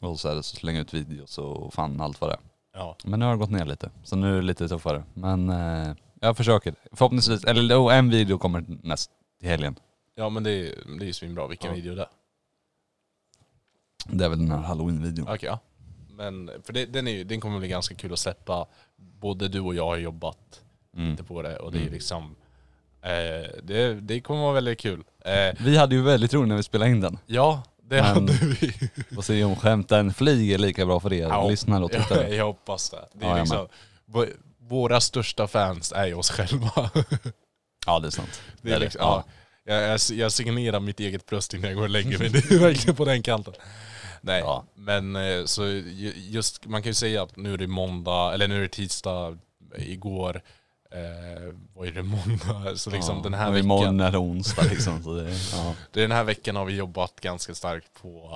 Och 0.00 0.20
så, 0.20 0.28
här, 0.28 0.42
så 0.42 0.56
slänga 0.56 0.80
ut 0.80 0.94
videos 0.94 1.38
och 1.38 1.74
fan 1.74 2.00
allt 2.00 2.20
vad 2.20 2.30
det 2.30 2.34
är. 2.34 2.40
Ja. 2.74 2.96
Men 3.04 3.20
nu 3.20 3.24
har 3.26 3.32
det 3.32 3.38
gått 3.38 3.50
ner 3.50 3.64
lite. 3.64 3.90
Så 4.04 4.16
nu 4.16 4.32
är 4.32 4.36
det 4.36 4.42
lite 4.46 4.68
tuffare. 4.68 5.04
Men 5.14 5.50
eh, 5.50 5.94
jag 6.20 6.36
försöker. 6.36 6.74
Förhoppningsvis, 6.92 7.44
eller 7.44 7.68
då, 7.74 7.90
en 7.90 8.10
video 8.10 8.38
kommer 8.38 8.64
näst 8.82 9.10
till 9.40 9.48
helgen. 9.48 9.76
Ja 10.14 10.28
men 10.28 10.42
det 10.42 10.50
är, 10.50 10.74
det 10.98 11.04
är 11.04 11.06
ju 11.06 11.12
svinbra, 11.12 11.46
vilken 11.46 11.70
Ja. 11.70 11.74
video 11.76 11.94
det 11.94 12.02
är. 12.02 12.08
Det 14.06 14.24
är 14.24 14.28
väl 14.28 14.38
den 14.38 14.50
här 14.50 14.58
halloween-videon. 14.62 15.22
Okej 15.34 15.48
ja. 15.48 15.58
Men, 16.10 16.50
för 16.64 16.72
det, 16.72 16.86
den, 16.86 17.08
är, 17.08 17.12
ju- 17.12 17.24
den 17.24 17.40
kommer 17.40 17.58
bli 17.58 17.68
ganska 17.68 17.94
kul 17.94 18.12
att 18.12 18.18
släppa. 18.18 18.66
Både 18.96 19.48
du 19.48 19.60
och 19.60 19.74
jag 19.74 19.86
har 19.86 19.96
jobbat 19.96 20.60
Mm. 20.96 21.10
lite 21.10 21.24
på 21.24 21.42
det 21.42 21.56
och 21.56 21.72
det 21.72 21.78
är 21.78 21.82
Mm. 21.82 21.92
liksom 21.92 22.36
eh, 23.02 23.50
det, 23.62 23.94
det 24.00 24.20
kommer 24.20 24.40
vara 24.40 24.52
väldigt 24.52 24.78
kul. 24.80 25.04
Eh, 25.24 25.54
Vi 25.64 25.76
hade 25.76 25.94
ju 25.94 26.02
väldigt 26.02 26.34
roligt 26.34 26.48
när 26.48 26.56
vi 26.56 26.62
spelade 26.62 26.90
in 26.90 27.00
den. 27.00 27.18
ja, 27.26 27.62
det 27.94 28.02
Men- 28.02 28.14
hade 28.14 28.32
vi. 28.32 28.72
Och 29.16 29.24
se 29.24 29.44
om 29.44 29.56
skämten 29.56 30.14
flyger 30.14 30.58
lika 30.58 30.86
bra 30.86 31.00
för 31.00 31.12
er 31.12 31.28
Ja. 31.28 31.48
lyssnare 31.48 31.84
och 31.84 31.94
Jag, 31.94 32.02
tittare. 32.08 32.34
jag 32.34 32.44
hoppas 32.46 32.90
det. 32.90 32.96
det 33.12 33.24
är 33.24 33.28
Ja, 33.28 33.36
jag 33.36 33.42
liksom, 33.44 33.68
vå- 34.12 34.32
våra 34.60 35.00
största 35.00 35.46
fans 35.46 35.92
är 35.92 36.06
ju 36.06 36.14
oss 36.14 36.30
själva. 36.30 36.90
Ja 37.86 37.98
det 37.98 38.06
är 38.08 38.10
sant. 38.10 38.42
Det 38.62 38.72
är 38.72 38.78
liksom, 38.78 39.00
ja. 39.02 39.24
Jag, 39.64 39.82
jag, 39.82 40.00
jag 40.12 40.32
signerar 40.32 40.80
mitt 40.80 41.00
eget 41.00 41.26
bröst 41.26 41.54
innan 41.54 41.66
jag 41.70 41.76
går 41.76 41.82
och 41.82 41.90
lägger 41.90 42.18
mig. 42.18 42.28
Det 42.48 42.50
är 42.50 42.58
verkligen 42.58 42.96
på 42.96 43.04
den 43.04 43.22
kanten. 43.22 43.54
Nej, 44.20 44.40
Ja. 44.40 44.64
men 44.74 45.16
eh, 45.16 45.44
så 45.44 45.64
ju- 45.66 46.12
just, 46.16 46.66
man 46.66 46.82
kan 46.82 46.90
ju 46.90 46.94
säga 46.94 47.22
att 47.22 47.36
nu 47.36 47.52
är 47.54 47.58
det 47.58 47.66
måndag, 47.66 48.34
eller 48.34 48.48
nu 48.48 48.56
är 48.56 48.60
det 48.62 48.68
tisdag, 48.68 49.38
igår 49.78 50.42
eh, 50.94 51.54
var 51.74 51.86
det 51.86 52.02
måndag. 52.02 52.76
Så 52.76 52.90
liksom 52.90 53.16
ja. 53.16 53.22
den 53.22 53.34
här 53.34 53.50
veckan, 53.50 53.64
Imorgon 53.64 54.00
är 54.00 54.10
det 54.10 54.18
onsdag 54.18 54.62
liksom. 54.62 55.02
Så 55.02 55.14
det, 55.14 55.30
ja. 55.52 55.74
den 55.92 56.10
här 56.12 56.24
veckan 56.24 56.56
har 56.56 56.64
vi 56.64 56.76
jobbat 56.76 57.20
ganska 57.20 57.54
starkt 57.54 57.86
på 58.02 58.30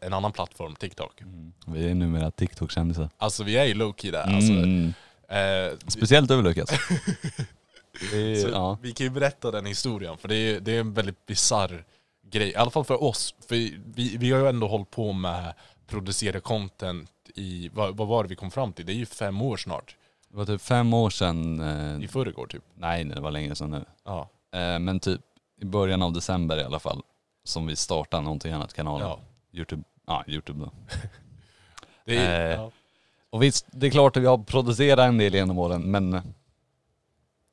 eh, 0.00 0.06
en 0.06 0.12
annan 0.12 0.32
plattform, 0.32 0.74
TikTok. 0.74 1.20
mm. 1.20 1.52
Vi 1.66 1.90
är 1.90 1.94
numera 1.94 2.30
TikTok-kändisar. 2.30 3.08
Alltså 3.18 3.44
vi 3.44 3.56
är 3.56 3.64
ju 3.64 3.74
low-key 3.74 4.10
där. 4.12 4.22
Alltså, 4.34 4.52
Mm. 4.52 4.94
eh, 5.28 5.78
Speciellt 5.88 6.28
du 6.28 6.42
Lukas. 6.42 6.70
Är, 8.12 8.36
Så 8.42 8.48
ja. 8.48 8.78
Vi 8.82 8.92
kan 8.92 9.04
ju 9.06 9.10
berätta 9.10 9.50
den 9.50 9.66
historien, 9.66 10.16
för 10.18 10.28
det 10.28 10.36
är, 10.36 10.60
det 10.60 10.76
är 10.76 10.80
en 10.80 10.92
väldigt 10.94 11.26
bizarr 11.26 11.84
grej. 12.30 12.48
I 12.48 12.54
alla 12.56 12.70
fall 12.70 12.84
för 12.84 13.02
oss. 13.02 13.34
För 13.48 13.54
vi, 13.94 14.16
vi 14.18 14.30
har 14.32 14.40
ju 14.40 14.48
ändå 14.48 14.68
hållit 14.68 14.90
på 14.90 15.12
med 15.12 15.54
producera 15.86 16.40
content 16.40 17.10
i, 17.34 17.70
vad, 17.72 17.96
vad 17.96 18.08
var 18.08 18.22
det 18.22 18.28
vi 18.28 18.36
kom 18.36 18.50
fram 18.50 18.72
till? 18.72 18.86
Det 18.86 18.92
är 18.92 18.96
ju 18.96 19.06
fem 19.06 19.42
år 19.42 19.56
snart. 19.56 19.96
Det 20.34 20.38
var 20.38 20.46
typ 20.46 20.60
fem 20.62 20.94
år 20.94 21.10
sedan, 21.10 21.60
I 22.00 22.04
eh, 22.04 22.10
förrgår 22.10 22.46
typ. 22.46 22.62
nej 22.74 23.04
det 23.04 23.20
var 23.20 23.30
längre 23.30 23.54
sedan 23.54 23.70
nu. 23.70 23.84
Ja. 24.04 24.28
Eh, 24.54 24.78
men 24.78 25.00
typ 25.00 25.20
i 25.60 25.64
början 25.64 26.02
av 26.02 26.12
december 26.12 26.56
i 26.56 26.62
alla 26.64 26.78
fall. 26.78 27.02
Som 27.44 27.66
vi 27.66 27.76
startade 27.76 28.22
någonting 28.22 28.52
annat 28.52 28.72
kanalen. 28.74 29.06
ja. 29.08 29.18
Youtube. 29.52 29.82
Ja, 30.06 30.24
Youtube 30.26 30.60
då. 30.64 30.70
Det 32.04 32.16
är, 32.16 32.50
Eh, 32.50 32.56
ja. 32.56 32.70
Och 33.30 33.42
visst, 33.42 33.66
det 33.70 33.86
är 33.86 33.90
klart 33.90 34.16
att 34.16 34.22
vi 34.22 34.26
har 34.26 34.38
producerat 34.38 35.08
en 35.08 35.18
del 35.18 35.34
genom 35.34 35.58
åren 35.58 35.82
men 35.82 36.20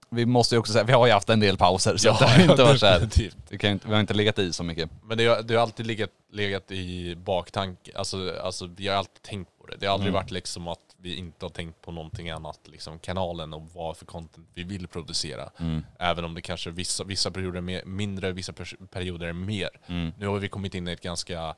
vi 0.09 0.25
måste 0.25 0.55
ju 0.55 0.59
också 0.59 0.73
säga, 0.73 0.83
vi 0.83 0.93
har 0.93 1.07
ju 1.07 1.13
haft 1.13 1.29
en 1.29 1.39
del 1.39 1.57
pauser 1.57 1.97
så 1.97 2.09
att 2.09 2.19
det 2.19 2.25
har 2.25 2.41
inte 2.51 2.63
varit 2.63 2.79
så 2.79 2.85
här. 2.85 3.09
Vi, 3.49 3.57
kan 3.57 3.71
inte, 3.71 3.87
vi 3.87 3.93
har 3.93 4.01
inte 4.01 4.13
legat 4.13 4.39
i 4.39 4.53
så 4.53 4.63
mycket. 4.63 4.89
Men 5.03 5.17
det 5.17 5.25
har, 5.25 5.41
det 5.41 5.53
har 5.55 5.61
alltid 5.61 5.85
legat, 5.85 6.09
legat 6.31 6.71
i 6.71 7.15
baktanke, 7.15 7.91
alltså, 7.95 8.33
alltså 8.43 8.65
vi 8.65 8.87
har 8.87 8.95
alltid 8.95 9.21
tänkt 9.21 9.51
på 9.59 9.65
det. 9.67 9.75
Det 9.79 9.85
har 9.85 9.93
aldrig 9.93 10.09
Mm. 10.09 10.21
varit 10.23 10.31
liksom 10.31 10.67
att 10.67 10.90
vi 11.01 11.15
inte 11.15 11.45
har 11.45 11.49
tänkt 11.49 11.81
på 11.81 11.91
någonting 11.91 12.29
annat, 12.29 12.59
liksom 12.63 12.99
kanalen 12.99 13.53
och 13.53 13.63
vad 13.73 13.97
för 13.97 14.05
content 14.05 14.47
vi 14.53 14.63
vill 14.63 14.87
producera. 14.87 15.49
Mm. 15.59 15.85
Även 15.99 16.25
om 16.25 16.33
det 16.33 16.41
kanske 16.41 16.69
vissa, 16.69 17.03
vissa 17.03 17.31
perioder 17.31 17.57
är 17.57 17.61
mer, 17.61 17.85
mindre, 17.85 18.31
vissa 18.31 18.53
perioder 18.91 19.27
är 19.27 19.33
mer. 19.33 19.69
Mm. 19.87 20.11
Nu 20.17 20.27
har 20.27 20.39
vi 20.39 20.49
kommit 20.49 20.75
in 20.75 20.87
i 20.87 20.91
ett 20.91 21.01
ganska 21.01 21.55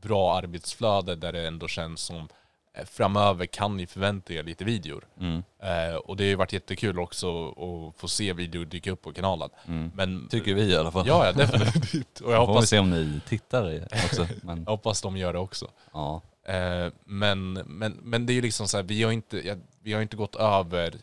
bra 0.00 0.36
arbetsflöde 0.36 1.16
där 1.16 1.32
det 1.32 1.46
ändå 1.46 1.68
känns 1.68 2.00
som 2.00 2.28
eh, 2.74 2.84
framöver 2.84 3.46
kan 3.46 3.76
ni 3.76 3.86
förvänta 3.86 4.32
er 4.32 4.42
lite 4.42 4.64
videor. 4.64 5.04
Mm. 5.20 5.42
Eh, 5.62 5.96
och 5.96 6.16
det 6.16 6.24
har 6.24 6.28
ju 6.28 6.34
varit 6.34 6.52
jättekul 6.52 6.98
också 6.98 7.48
att 7.48 8.00
få 8.00 8.08
se 8.08 8.32
videor 8.32 8.64
dyka 8.64 8.90
upp 8.90 9.02
på 9.02 9.12
kanalen. 9.12 9.50
Mm. 9.68 9.90
Men 9.94 10.28
Tycker 10.28 10.54
vi 10.54 10.62
i 10.62 10.76
alla 10.76 10.90
fall. 10.90 11.06
Ja, 11.06 11.26
ja 11.26 11.32
definitivt. 11.32 12.20
Och 12.20 12.32
jag 12.32 12.36
Jag 12.36 12.46
får 12.46 12.46
vi 12.46 12.54
hoppas, 12.54 12.68
se 12.68 12.78
om 12.78 12.90
ni 12.90 13.20
tittar 13.28 13.82
också. 14.04 14.26
Men 14.42 14.58
jag 14.58 14.70
hoppas 14.70 15.02
de 15.02 15.16
gör 15.16 15.32
det 15.32 15.38
också. 15.38 15.70
ja. 15.92 16.22
Eh, 16.48 16.92
men, 17.04 17.52
men, 17.52 17.92
men 18.02 18.26
det 18.26 18.32
är 18.32 18.34
ju 18.34 18.42
liksom 18.42 18.68
så 18.68 18.76
här, 18.76 18.84
vi 18.84 19.02
har 19.02 19.12
inte, 19.12 19.58
vi 19.82 19.92
har 19.92 20.02
inte 20.02 20.16
gått 20.16 20.36
över, 20.36 20.94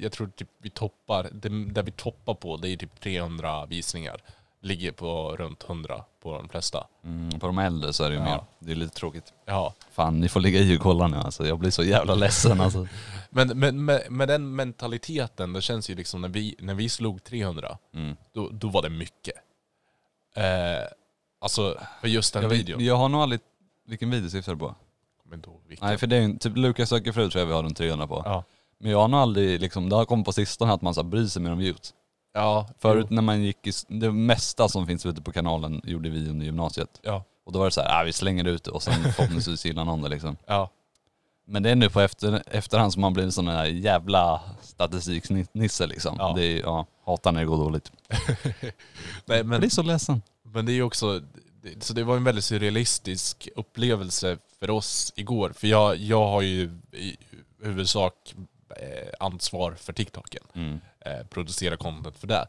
jag 0.00 0.12
tror 0.12 0.26
typ 0.28 0.48
vi 0.62 0.70
toppar, 0.70 1.28
det, 1.32 1.48
där 1.72 1.82
vi 1.82 1.90
toppar 1.90 2.34
på 2.34 2.56
det 2.56 2.68
är 2.70 2.76
typ 2.76 3.00
300 3.00 3.66
visningar. 3.66 4.20
Ligger 4.60 4.92
på 4.92 5.36
runt 5.36 5.64
100 5.68 6.04
på 6.22 6.32
de 6.36 6.48
flesta. 6.48 6.86
Mm, 7.04 7.40
på 7.40 7.46
de 7.46 7.58
äldre 7.58 7.92
så 7.92 8.04
är 8.04 8.08
det 8.10 8.14
ju 8.16 8.20
Ja. 8.20 8.24
mer. 8.24 8.40
Det 8.58 8.72
är 8.72 8.76
lite 8.76 8.94
tråkigt. 8.94 9.32
Ja. 9.46 9.74
Fan, 9.90 10.20
ni 10.20 10.28
får 10.28 10.40
ligga 10.40 10.60
i 10.60 10.76
och 10.76 10.80
kolla 10.82 11.06
nu 11.08 11.16
alltså. 11.16 11.46
Jag 11.46 11.58
blir 11.58 11.70
så 11.70 11.84
jävla 11.84 12.14
ledsen 12.14 12.60
alltså. 12.60 12.86
Men, 13.30 13.58
men 13.58 13.84
med, 13.84 14.02
med 14.10 14.28
den 14.28 14.56
mentaliteten, 14.56 15.52
det 15.52 15.62
känns 15.62 15.90
ju 15.90 15.94
liksom 15.94 16.20
när 16.20 16.28
vi, 16.28 16.54
när 16.58 16.74
vi 16.74 16.88
slog 16.88 17.24
300, 17.24 17.78
Mm. 17.94 18.16
då, 18.32 18.48
då 18.52 18.68
var 18.68 18.82
det 18.82 18.90
mycket. 18.90 19.34
Eh, 20.36 20.88
alltså, 21.40 21.80
för 22.00 22.08
just 22.08 22.34
den 22.34 22.42
Jag, 22.42 22.50
videon. 22.50 22.84
jag 22.84 22.96
har 22.96 23.08
nog 23.08 23.20
aldrig... 23.20 23.40
Vilken 23.86 24.10
video 24.10 24.30
syftar 24.30 24.52
du 24.52 24.58
på? 24.58 24.74
Men 25.30 25.40
då, 25.40 25.60
vilken? 25.68 25.86
Nej 25.88 25.98
för 25.98 26.06
det 26.06 26.16
är 26.16 26.20
ju 26.20 26.38
typ 26.38 26.56
Lukas 26.56 26.88
söker 26.88 27.12
fru 27.12 27.30
tror 27.30 27.40
jag 27.40 27.46
vi 27.46 27.52
har 27.52 27.62
runt 27.62 27.76
300 27.76 28.06
på. 28.06 28.22
Ja. 28.24 28.44
Men 28.80 28.90
jag 28.90 28.98
har 29.00 29.08
nog 29.08 29.20
aldrig 29.20 29.60
liksom, 29.60 29.88
det 29.88 29.96
har 29.96 30.04
kommit 30.04 30.26
på 30.26 30.32
sistone 30.32 30.72
att 30.72 30.82
man 30.82 30.94
så 30.94 31.02
här 31.02 31.08
bryr 31.08 31.26
sig 31.26 31.42
mer 31.42 31.52
om 31.52 31.58
views. 31.58 31.94
Ja, 32.34 32.68
Förut 32.78 33.06
jo. 33.10 33.14
när 33.14 33.22
man 33.22 33.42
gick 33.42 33.66
i, 33.66 33.72
det 33.88 34.12
mesta 34.12 34.68
som 34.68 34.86
finns 34.86 35.06
ute 35.06 35.22
på 35.22 35.32
kanalen 35.32 35.80
gjorde 35.84 36.10
vi 36.10 36.28
under 36.30 36.46
gymnasiet. 36.46 37.00
Ja, 37.02 37.24
Och 37.46 37.52
då 37.52 37.58
var 37.58 37.66
det 37.66 37.70
så 37.72 37.80
här, 37.80 38.00
ah, 38.00 38.04
vi 38.04 38.12
slänger 38.12 38.44
ut 38.44 38.64
det 38.64 38.70
och 38.70 38.82
sen 38.82 38.94
förhoppningsvis 39.16 39.64
gillar 39.66 39.84
någon 39.84 40.02
det 40.02 40.08
liksom. 40.08 40.36
ja. 40.46 40.70
Men 41.50 41.62
det 41.62 41.70
är 41.70 41.76
nu 41.76 41.90
på 41.90 42.00
efter, 42.00 42.42
efterhand 42.46 42.92
som 42.92 43.00
man 43.02 43.12
blir 43.12 43.24
en 43.24 43.32
sån 43.32 43.48
här 43.48 43.64
jävla 43.64 44.40
statistiknisse 44.62 45.86
liksom. 45.86 46.16
Ja. 46.18 46.32
Det 46.36 46.44
är, 46.44 46.60
ja, 46.60 46.86
hatar 47.06 47.32
när 47.32 47.40
det 47.40 47.46
går 47.46 47.56
dåligt. 47.56 47.92
Nej, 49.26 49.44
Men 49.44 49.60
det 49.60 49.66
är 49.66 49.70
så 49.70 49.82
ledsen. 49.82 50.22
men 50.42 50.66
det 50.66 50.72
är 50.72 50.74
ju 50.74 50.82
också, 50.82 51.20
så 51.80 51.92
det 51.92 52.04
var 52.04 52.16
en 52.16 52.24
väldigt 52.24 52.44
surrealistisk 52.44 53.48
upplevelse 53.56 54.38
för 54.60 54.70
oss 54.70 55.12
igår. 55.16 55.52
För 55.56 55.68
jag, 55.68 55.96
jag 55.96 56.26
har 56.26 56.42
ju 56.42 56.70
i 56.92 57.16
huvudsak 57.62 58.34
eh, 58.76 59.08
ansvar 59.20 59.72
för 59.72 59.92
TikToken. 59.92 60.42
Mm. 60.54 60.80
eh, 61.00 61.26
producera 61.26 61.76
content 61.76 62.18
för 62.18 62.26
det. 62.26 62.46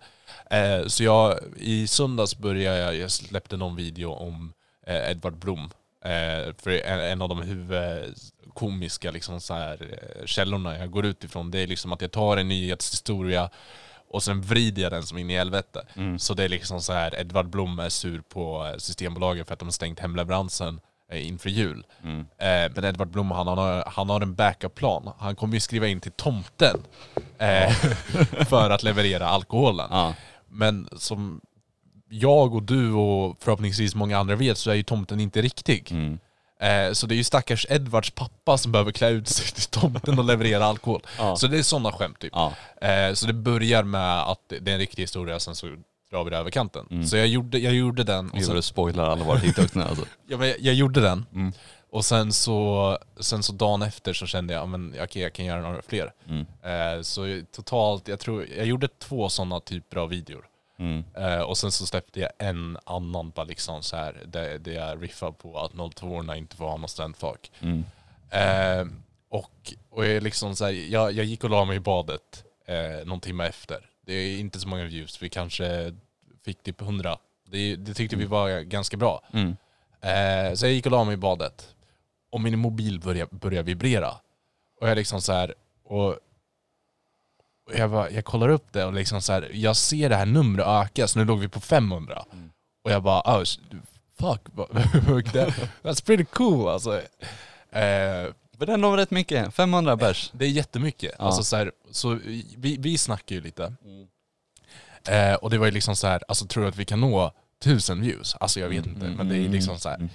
Eh, 0.52 0.88
så 0.88 1.04
jag, 1.04 1.40
i 1.58 1.88
söndags 1.88 2.38
började 2.38 2.78
jag, 2.78 2.96
jag 2.96 3.12
släppte 3.12 3.58
någon 3.58 3.76
video 3.76 4.12
om 4.12 4.54
eh, 4.88 5.12
Edvard 5.12 5.38
Blom. 5.38 5.70
Eh, 6.06 6.54
för 6.58 6.70
en, 6.70 7.00
en 7.00 7.22
av 7.22 7.30
de 7.30 7.42
huvudkomiska 7.42 9.12
liksom, 9.12 9.42
så 9.42 9.54
här, 9.54 9.82
eh, 9.82 10.26
källorna 10.26 10.78
jag 10.78 10.92
går 10.92 11.06
ut 11.06 11.24
ifrån, 11.24 11.52
det 11.52 11.60
är 11.60 11.68
liksom 11.68 11.94
att 11.94 12.02
jag 12.02 12.12
tar 12.12 12.38
en 12.38 12.48
nyhetshistoria 12.48 13.50
och 14.10 14.24
sen 14.24 14.42
vrider 14.42 14.82
jag 14.82 14.92
den 14.92 15.04
som 15.04 15.18
in 15.18 15.30
i 15.30 15.38
helvete. 15.38 15.86
Mm. 15.96 16.20
Så 16.20 16.34
det 16.34 16.44
är 16.44 16.50
liksom 16.50 16.82
så 16.82 16.94
här, 16.94 17.20
Edvard 17.20 17.50
Blom 17.50 17.80
är 17.80 17.90
sur 17.90 18.22
på 18.22 18.76
Systembolaget 18.78 19.48
för 19.48 19.54
att 19.54 19.60
de 19.60 19.66
har 19.66 19.72
stängt 19.72 20.00
hemleveransen 20.00 20.80
eh, 21.12 21.28
inför 21.28 21.50
jul. 21.50 21.86
Mm. 22.04 22.20
Eh, 22.20 22.72
men 22.76 22.84
Edvard 22.86 23.08
Blom 23.08 23.32
han 23.32 23.48
har, 23.48 23.84
han 23.88 24.10
har 24.10 24.22
en 24.22 24.36
backup-plan. 24.36 25.12
Han 25.20 25.36
kommer 25.36 25.54
ju 25.54 25.60
skriva 25.60 25.88
in 25.88 26.00
till 26.00 26.12
tomten 26.12 26.78
eh, 27.38 27.72
för 28.50 28.70
att 28.70 28.84
leverera 28.84 29.28
alkoholen. 29.28 29.88
Ja. 29.92 30.14
Men 30.48 30.90
som 30.98 31.42
jag 32.10 32.56
och 32.56 32.64
du 32.64 32.94
och 32.94 33.38
förhoppningsvis 33.40 33.96
många 33.96 34.18
andra 34.18 34.36
vet 34.36 34.58
så 34.58 34.72
är 34.72 34.76
ju 34.76 34.84
tomten 34.84 35.20
inte 35.20 35.42
riktig. 35.42 35.92
Mm. 35.92 36.20
Eh, 36.60 36.92
så 36.94 37.08
det 37.08 37.16
är 37.16 37.18
ju 37.18 37.24
stackars 37.24 37.66
Edvards 37.70 38.12
pappa 38.12 38.58
som 38.58 38.72
behöver 38.72 38.92
klä 38.92 39.10
ut 39.10 39.28
sig 39.28 39.46
till 39.46 39.64
tomten 39.64 40.20
och 40.20 40.26
leverera 40.26 40.66
alkohol. 40.66 41.02
Ja. 41.18 41.36
Så 41.36 41.48
det 41.48 41.58
är 41.58 41.64
sådana 41.64 41.92
skämt 41.92 42.20
typ. 42.20 42.34
Ja. 42.36 42.54
Eh, 42.82 43.14
så 43.14 43.28
det 43.28 43.34
börjar 43.34 43.84
med 43.84 44.22
att 44.22 44.40
det 44.50 44.72
är 44.72 44.74
en 44.74 44.78
riktig 44.80 45.04
historia, 45.04 45.40
sen 45.40 45.56
så 45.56 45.68
drar 46.12 46.24
vi 46.24 46.30
det 46.30 46.38
över 46.38 46.52
kanten. 46.52 46.86
Mm. 46.92 47.06
Så 47.08 47.18
jag 47.18 47.28
gjorde, 47.28 47.60
jag 47.60 47.74
gjorde 47.74 48.04
den. 48.04 48.30
Och 48.30 48.38
Gud 48.38 48.48
vad 48.48 48.56
du 48.58 48.62
spoilar 48.62 49.10
alla 49.10 49.24
våra 49.24 49.40
TikToks 49.40 49.76
nu 49.76 49.84
alltså. 49.84 50.06
Ja, 50.28 50.38
men 50.38 50.48
jag, 50.48 50.60
jag 50.60 50.74
gjorde 50.76 51.02
den, 51.02 51.26
Mm. 51.34 51.52
och 51.92 52.06
sen 52.06 52.34
så, 52.34 52.98
sen 53.20 53.44
så 53.44 53.54
dagen 53.54 53.82
efter 53.82 54.14
så 54.14 54.26
kände 54.26 54.54
jag 54.54 54.76
att 54.76 55.04
okej, 55.04 55.22
jag 55.22 55.34
kan 55.34 55.46
göra 55.46 55.62
några 55.62 55.82
fler. 55.82 56.12
Mm. 56.30 56.46
Eh, 56.98 57.02
så 57.02 57.42
totalt, 57.56 58.08
jag 58.08 58.20
tror, 58.20 58.48
jag 58.58 58.66
gjorde 58.66 58.88
två 58.88 59.30
sådana 59.30 59.60
typer 59.60 59.98
av 59.98 60.10
videor. 60.10 60.46
Mm. 60.80 61.04
Eh, 61.14 61.42
och 61.42 61.58
sen 61.58 61.72
så 61.72 61.86
släppte 61.86 62.20
jag 62.20 62.30
en 62.38 62.78
annan 62.84 63.30
bara 63.30 63.46
liksom 63.46 63.84
så 63.84 63.96
här, 63.96 64.24
där, 64.26 64.60
där 64.60 64.72
jag 64.72 65.04
riffar 65.04 65.32
på 65.32 65.60
att 65.60 65.96
02 65.96 66.34
inte 66.34 66.56
får 66.56 66.66
ha 66.66 66.78
någon 66.78 66.90
standfuck. 66.90 67.52
Mm. 67.62 67.84
Eh, 68.30 68.88
och 69.30 69.74
och 69.90 70.06
jag, 70.06 70.24
liksom 70.24 70.56
så 70.56 70.66
här, 70.66 70.72
jag, 70.72 71.12
jag 71.12 71.26
gick 71.26 71.44
och 71.44 71.50
la 71.50 71.66
mig 71.66 71.78
i 71.78 71.80
badet 71.80 72.44
eh, 72.66 73.06
någon 73.06 73.20
timme 73.20 73.48
efter. 73.48 73.90
Det 74.06 74.14
är 74.14 74.40
inte 74.40 74.60
så 74.60 74.68
många 74.68 74.84
views, 74.84 75.22
vi 75.22 75.30
kanske 75.30 75.96
fick 76.46 76.64
typ 76.64 76.82
100. 76.82 77.18
Det, 77.46 77.76
det 77.76 77.94
tyckte 77.94 78.16
vi 78.16 78.26
var 78.26 78.62
ganska 78.62 78.98
bra. 78.98 79.22
Mm. 79.34 79.56
Eh, 80.02 80.54
så 80.54 80.66
jag 80.66 80.74
gick 80.74 80.86
och 80.86 80.92
la 80.92 81.04
mig 81.04 81.14
i 81.14 81.18
badet. 81.18 81.76
Och 82.32 82.42
min 82.42 82.60
mobil 82.60 83.00
började, 83.00 83.36
började 83.36 83.64
vibrera. 83.64 84.12
Och 84.82 84.90
jag 84.90 84.96
liksom 84.96 85.22
så 85.22 85.34
här, 85.34 85.54
och 85.84 86.20
jag, 87.76 87.92
bara, 87.92 88.12
jag 88.12 88.26
kollar 88.26 88.50
upp 88.50 88.74
det 88.74 88.86
och 88.86 88.94
liksom 88.94 89.22
så 89.22 89.34
här, 89.34 89.50
jag 89.54 89.76
ser 89.76 90.10
det 90.10 90.16
här 90.16 90.26
numret 90.26 90.68
öka, 90.68 91.08
så 91.08 91.20
nu 91.20 91.26
låg 91.26 91.40
vi 91.40 91.48
på 91.48 91.60
500. 91.60 92.26
Mm. 92.32 92.50
Och 92.84 92.92
jag 92.92 93.04
bara, 93.04 93.42
oh, 93.42 93.44
fuck, 94.20 94.44
that, 95.34 95.50
that's 95.84 96.06
pretty 96.06 96.26
cool 96.26 96.68
alltså. 96.70 96.96
Eh, 97.72 98.34
För 98.58 98.66
den 98.66 98.84
har 98.84 98.98
rätt 98.98 99.12
mycket, 99.12 99.54
500 99.54 99.96
bärs. 99.96 100.32
det 100.34 100.46
är 100.46 100.50
jättemycket. 100.50 101.16
Ja. 101.20 101.26
Alltså 101.26 101.44
så 101.44 101.56
här, 101.56 101.72
så 101.92 102.20
vi, 102.58 102.78
vi 102.80 102.98
snackar 102.98 103.36
ju 103.36 103.42
lite. 103.42 103.74
Eh, 105.08 105.34
och 105.34 105.50
det 105.50 105.58
var 105.58 105.66
ju 105.66 105.72
liksom 105.72 105.96
så 105.96 106.08
här, 106.08 106.24
alltså 106.28 106.46
tror 106.46 106.64
du 106.64 106.70
att 106.70 106.78
vi 106.78 106.86
kan 106.86 107.02
nå 107.02 107.32
tusen 107.64 108.02
views? 108.02 108.36
Alltså 108.40 108.60
jag 108.60 108.70
vet 108.70 108.86
inte, 108.86 109.06
men 109.06 109.30
det 109.30 109.38
är 109.38 109.50
liksom 109.50 109.80
så 109.80 109.90
här. 109.90 109.96
Mm. 109.96 110.10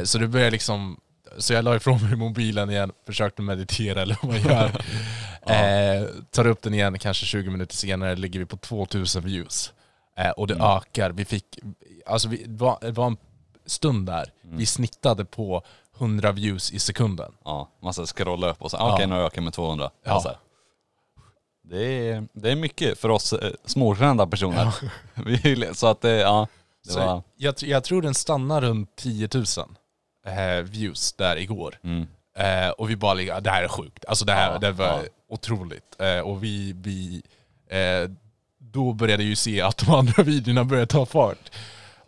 Eh, 0.00 0.04
så 0.04 0.18
det 0.18 0.28
började 0.28 0.50
liksom, 0.50 1.00
så 1.38 1.52
jag 1.52 1.64
la 1.64 1.76
ifrån 1.76 2.02
mig 2.02 2.16
mobilen 2.16 2.70
igen, 2.70 2.92
försökte 3.06 3.42
meditera 3.42 4.02
eller 4.02 4.18
vad 4.22 4.32
man 4.32 4.42
gör. 4.42 4.70
eh, 6.00 6.06
tar 6.30 6.46
upp 6.46 6.62
den 6.62 6.74
igen, 6.74 6.98
kanske 6.98 7.26
20 7.26 7.50
minuter 7.50 7.76
senare 7.76 8.16
ligger 8.16 8.40
vi 8.40 8.46
på 8.46 8.56
2000 8.56 9.22
views. 9.24 9.72
Eh, 10.16 10.30
och 10.30 10.46
det 10.46 10.54
Mm. 10.54 10.66
ökar, 10.66 11.10
vi 11.10 11.24
fick, 11.24 11.44
alltså 12.06 12.28
vi, 12.28 12.36
det, 12.46 12.56
var, 12.64 12.78
det 12.80 12.90
var 12.92 13.06
en 13.06 13.16
stund 13.66 14.06
där, 14.06 14.32
Mm. 14.44 14.56
vi 14.56 14.66
snittade 14.66 15.24
på 15.24 15.62
100 15.98 16.32
views 16.32 16.72
i 16.72 16.78
sekunden. 16.78 17.32
Ja, 17.44 17.68
man 17.82 17.92
ska 17.94 18.06
scrolla 18.06 18.50
upp 18.50 18.62
och 18.62 18.70
så, 18.70 18.76
Ja. 18.76 18.94
okej 18.94 19.06
nu 19.06 19.14
ökar 19.14 19.42
med 19.42 19.52
200. 19.52 19.90
Ja. 20.04 20.20
Så 20.20 20.28
här. 20.28 20.38
Det, 21.64 22.08
är, 22.10 22.28
det 22.32 22.50
är 22.52 22.56
mycket 22.56 22.98
för 22.98 23.08
oss 23.08 23.32
eh, 23.32 23.52
småkända 23.64 24.26
personer. 24.26 24.74
Vi, 25.26 25.68
så 25.74 25.86
att 25.86 26.00
det, 26.00 26.10
ja. 26.16 26.46
Det 26.88 26.94
var, 26.96 27.22
jag, 27.36 27.54
jag 27.58 27.84
tror 27.84 28.02
den 28.02 28.14
stannar 28.14 28.60
runt 28.60 28.96
10 28.96 29.28
000 29.34 29.44
eh, 30.26 30.62
views 30.64 31.12
där 31.12 31.36
igår. 31.36 31.78
mm, 31.84 32.06
Eh, 32.36 32.70
och 32.70 32.90
vi 32.90 32.96
bara 32.96 33.14
ligger, 33.14 33.40
det 33.40 33.50
här 33.50 33.62
är 33.62 33.68
sjukt. 33.68 34.04
Alltså 34.08 34.24
det 34.24 34.32
här 34.32 34.52
Ja, 34.52 34.58
det 34.58 34.72
var 34.72 34.86
ja. 34.86 35.02
otroligt. 35.28 35.96
Eh, 36.00 36.18
och 36.20 36.44
vi, 36.44 36.72
vi 36.76 37.22
eh, 37.70 38.10
då 38.58 38.92
började 38.92 39.22
ju 39.22 39.36
se 39.36 39.60
att 39.60 39.78
de 39.78 39.90
andra 39.94 40.22
videorna 40.22 40.64
började 40.64 40.86
ta 40.86 41.06
fart. 41.06 41.50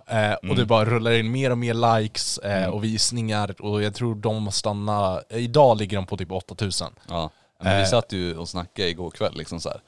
Eh, 0.07 0.33
Och 0.33 0.45
Mm. 0.45 0.57
det 0.57 0.65
bara 0.67 0.85
rullar 0.85 1.13
in 1.13 1.31
mer 1.31 1.51
och 1.51 1.59
mer 1.59 1.99
likes 2.01 2.39
eh, 2.39 2.59
Mm. 2.63 2.73
och 2.75 2.85
visningar 2.85 3.63
och 3.63 3.83
jag 3.83 3.95
tror 3.95 4.15
de 4.15 4.53
stannar, 4.53 5.23
idag 5.31 5.79
ligger 5.79 5.97
de 5.97 6.07
på 6.07 6.17
typ 6.17 6.33
8000. 6.33 6.93
ja. 7.09 7.31
Men 7.63 7.81
vi 7.81 7.87
satt 7.87 8.13
ju 8.13 8.37
och 8.39 8.49
snackade 8.49 8.89
igår 8.89 9.11
kväll 9.11 9.37
liksom 9.37 9.61
så 9.61 9.69
här. 9.69 9.81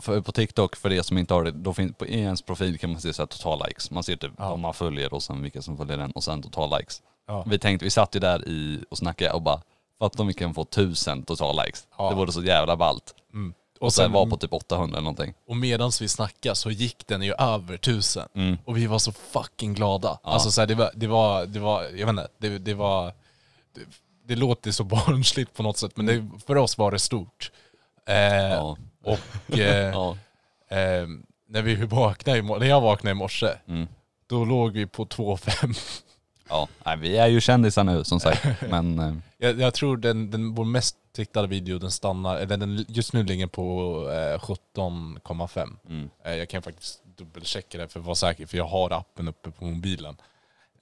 För, 0.00 0.20
på 0.20 0.32
TikTok, 0.32 0.76
för 0.76 0.90
det 0.90 1.02
som 1.02 1.18
inte 1.18 1.34
har 1.34 1.44
det, 1.44 1.50
då 1.50 1.74
finns, 1.74 1.96
på 1.96 2.06
ens 2.06 2.42
profil 2.42 2.78
kan 2.78 2.90
man 2.92 3.00
se 3.00 3.12
så 3.12 3.22
här 3.22 3.26
total 3.26 3.62
likes. 3.68 3.90
Man 3.90 4.02
ser 4.02 4.16
typ 4.16 4.32
Ja. 4.38 4.50
vad 4.50 4.58
man 4.58 4.74
följer 4.74 5.14
och 5.14 5.22
sen 5.22 5.42
vilka 5.42 5.62
som 5.62 5.76
följer 5.76 5.96
den 5.96 6.10
och 6.10 6.24
sen 6.24 6.42
total 6.42 6.78
likes. 6.78 7.02
Ja. 7.26 7.44
Vi 7.46 7.58
tänkte, 7.58 7.84
vi 7.84 7.90
satt 7.90 8.16
ju 8.16 8.20
där 8.20 8.48
i 8.48 8.84
och 8.90 8.98
snackade 8.98 9.30
och 9.30 9.42
bara, 9.42 9.60
fatta 9.98 10.22
om 10.22 10.26
vi 10.28 10.34
kan 10.34 10.54
få 10.54 10.64
tusen 10.64 11.22
total 11.22 11.64
likes. 11.66 11.86
Ja. 11.98 12.08
Det 12.10 12.14
vore 12.16 12.32
så 12.32 12.42
jävla 12.42 12.76
ballt. 12.76 13.14
Mm. 13.32 13.54
Och 13.80 13.92
sen 13.92 14.12
var 14.12 14.26
på 14.26 14.36
typ 14.36 14.52
800 14.52 14.96
eller 14.98 15.04
någonting. 15.04 15.34
och 15.48 15.56
medans 15.56 16.02
vi 16.02 16.08
snackade 16.08 16.54
så 16.54 16.70
gick 16.70 17.06
den 17.06 17.22
ju 17.22 17.32
över 17.38 17.74
1000. 17.74 18.28
Mm. 18.34 18.58
Och 18.64 18.76
vi 18.76 18.86
var 18.86 18.98
så 18.98 19.12
fucking 19.12 19.74
glada. 19.74 20.18
Ja. 20.22 20.30
Alltså 20.30 20.50
så 20.50 20.60
här, 20.60 20.66
det, 20.66 20.74
var, 20.74 20.90
det 20.94 21.06
var, 21.06 21.46
det 21.46 21.60
var, 21.60 21.82
jag 21.82 21.90
vet 22.06 22.08
inte, 22.08 22.28
det, 22.38 22.58
det 22.58 22.74
var, 22.74 23.12
det, 23.74 23.80
det 24.26 24.36
låter 24.36 24.70
så 24.72 24.84
barnsligt 25.06 25.54
på 25.54 25.62
något 25.62 25.78
sätt, 25.78 25.96
men 25.96 26.06
det, 26.06 26.30
för 26.46 26.56
oss 26.56 26.78
var 26.78 26.90
det 26.90 26.98
stort. 26.98 27.50
Eh, 28.08 28.14
Ja. 28.52 28.76
Och 29.04 29.18
eh, 29.58 29.94
eh, 30.68 31.06
när, 31.48 31.62
vi 31.62 31.74
vaknade, 31.74 32.38
i 32.38 32.42
när 32.42 32.66
jag 32.66 32.80
vaknade 32.80 33.10
i 33.10 33.14
morse, 33.14 33.48
Mm. 33.68 33.88
då 34.26 34.44
låg 34.44 34.72
vi 34.72 34.86
på 34.86 35.04
2,5. 35.06 36.02
Ja, 36.48 36.68
nej, 36.86 36.96
vi 36.96 37.16
är 37.16 37.26
ju 37.26 37.40
kändisar 37.40 37.84
nu 37.84 38.04
som 38.04 38.20
sagt. 38.20 38.46
Men 38.70 38.98
eh, 38.98 39.14
Jag, 39.38 39.60
jag 39.60 39.74
tror 39.74 39.96
den, 39.96 40.30
den, 40.30 40.54
vår 40.54 40.64
mest 40.64 40.96
tittade 41.12 41.48
video, 41.48 41.78
den 41.78 41.90
stannar, 41.90 42.36
eller 42.36 42.56
den 42.56 42.84
just 42.88 43.12
nu 43.12 43.22
ligger 43.24 43.46
på 43.46 43.62
eh, 44.10 44.40
17,5. 44.40 45.76
mm. 45.88 46.10
Eh, 46.24 46.34
Jag 46.34 46.48
kan 46.48 46.62
faktiskt 46.62 47.02
dubbelchecka 47.16 47.78
det 47.78 47.88
för 47.88 48.00
att 48.00 48.06
vara 48.06 48.14
säker, 48.14 48.46
för 48.46 48.56
jag 48.56 48.64
har 48.66 48.90
appen 48.90 49.28
uppe 49.28 49.50
på 49.50 49.64
mobilen. 49.64 50.16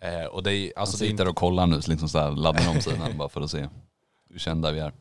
Eh, 0.01 0.25
och 0.25 0.43
det 0.43 0.53
är, 0.53 0.65
alltså, 0.67 0.81
alltså 0.81 0.97
det 0.99 1.07
är 1.07 1.11
sitter 1.11 1.29
och 1.29 1.37
kollar 1.37 1.67
nu, 1.67 1.83
så 1.83 1.91
liksom 1.91 2.09
så 2.09 2.19
här, 2.19 2.31
laddar 2.31 2.69
om 2.71 2.81
sidan 2.81 3.17
bara 3.19 3.29
för 3.29 3.41
att 3.41 3.51
se 3.51 3.69
hur 4.31 4.39
kända 4.39 4.73
vi 4.73 4.79
är. 4.81 4.93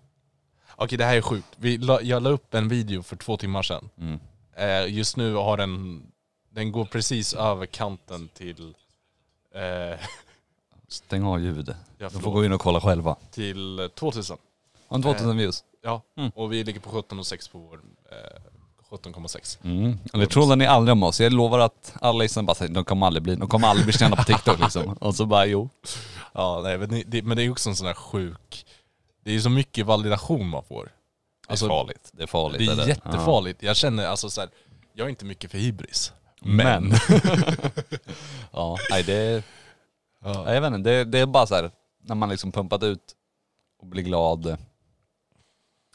Okej 0.76 0.98
det 0.98 1.06
här 1.06 1.16
är 1.18 1.22
sjukt. 1.22 1.48
Vi 1.56 1.78
la, 1.78 2.02
jag 2.02 2.24
la 2.24 2.30
upp 2.30 2.54
en 2.54 2.68
video 2.70 3.04
för 3.04 3.16
två 3.16 3.38
timmar 3.38 3.62
sedan. 3.64 3.90
Mm. 3.98 4.20
Eh, 4.56 4.94
just 4.96 5.18
nu 5.18 5.34
har 5.34 5.58
den, 5.58 6.04
den 6.50 6.72
går 6.72 6.86
precis 6.86 7.34
över 7.34 7.66
kanten 7.66 8.28
till, 8.34 8.74
eh, 9.56 10.00
Stäng 10.94 11.24
av 11.24 11.42
ljudet. 11.42 11.76
Ja, 11.98 12.06
De 12.06 12.10
får 12.10 12.20
förlåt. 12.20 12.34
gå 12.34 12.46
in 12.46 12.52
och 12.54 12.62
kolla 12.62 12.82
själva. 12.82 13.16
Till 13.32 13.80
eh, 13.80 13.88
2000. 13.88 14.38
Har 14.88 14.96
en 14.98 15.04
2000 15.04 15.38
views. 15.38 15.64
Ja, 15.84 16.02
Mm. 16.18 16.32
och 16.36 16.54
vi 16.54 16.64
ligger 16.64 16.80
på 16.80 16.90
17,6 16.90 17.52
på 17.52 17.58
vår... 17.58 17.80
Eh, 18.12 18.42
17,6. 18.98 19.58
Mm. 19.64 19.98
Det 20.14 20.28
trodde 20.28 20.56
ni 20.56 20.66
aldrig 20.66 20.92
om 20.94 21.04
oss. 21.04 21.22
Jag 21.22 21.34
lovar 21.34 21.60
att 21.60 21.94
alla 22.02 22.20
liksom 22.20 22.46
bara 22.46 22.56
säger 22.56 22.74
de 22.74 22.86
kommer 22.86 23.08
aldrig 23.08 23.24
bli, 23.24 23.36
de 23.36 23.48
kommer 23.50 23.68
aldrig 23.68 23.86
bli 23.86 23.94
kända 23.94 24.18
på 24.18 24.24
TikTok 24.24 24.60
liksom. 24.64 24.94
Och 24.94 25.16
så 25.16 25.26
bara 25.26 25.46
jo. 25.46 25.70
Ja, 26.34 26.60
nej, 26.64 26.78
men, 26.78 26.90
det, 26.90 27.04
det, 27.08 27.22
men 27.22 27.38
det 27.38 27.44
är 27.44 27.52
också 27.52 27.70
en 27.70 27.76
sån 27.76 27.88
där 27.88 27.94
sjuk... 27.94 28.66
Det 29.24 29.30
är 29.30 29.34
ju 29.34 29.42
så 29.42 29.50
mycket 29.50 29.86
validation 29.86 30.48
man 30.50 30.64
får. 30.64 30.84
Det 30.86 30.90
är 31.48 31.52
Alltså, 31.52 31.68
farligt. 31.68 32.10
Det 32.14 32.24
är 32.24 32.28
farligt. 32.28 32.60
Det 32.60 32.74
är 32.74 32.76
det. 32.76 32.88
jättefarligt. 32.88 33.64
Jag 33.64 33.76
känner 33.76 34.08
alltså 34.08 34.30
så 34.30 34.42
här, 34.42 34.50
jag 34.94 35.06
är 35.06 35.10
inte 35.10 35.26
mycket 35.26 35.52
för 35.52 35.58
hybris. 35.58 36.14
Ja. 36.40 36.48
Men. 36.48 36.94
ja, 38.52 38.78
nej 38.90 39.04
det 39.04 39.14
är, 39.14 39.44
Ja. 40.24 40.54
jag 40.54 40.62
vet 40.62 40.74
inte, 40.74 40.90
det, 40.90 41.04
det 41.04 41.20
är 41.20 41.26
bara 41.26 41.48
så 41.48 41.56
här 41.56 41.72
när 42.04 42.16
man 42.16 42.30
liksom 42.30 42.52
pumpat 42.52 42.84
ut 42.84 43.16
och 43.82 43.88
blir 43.88 44.04
glad. 44.04 44.58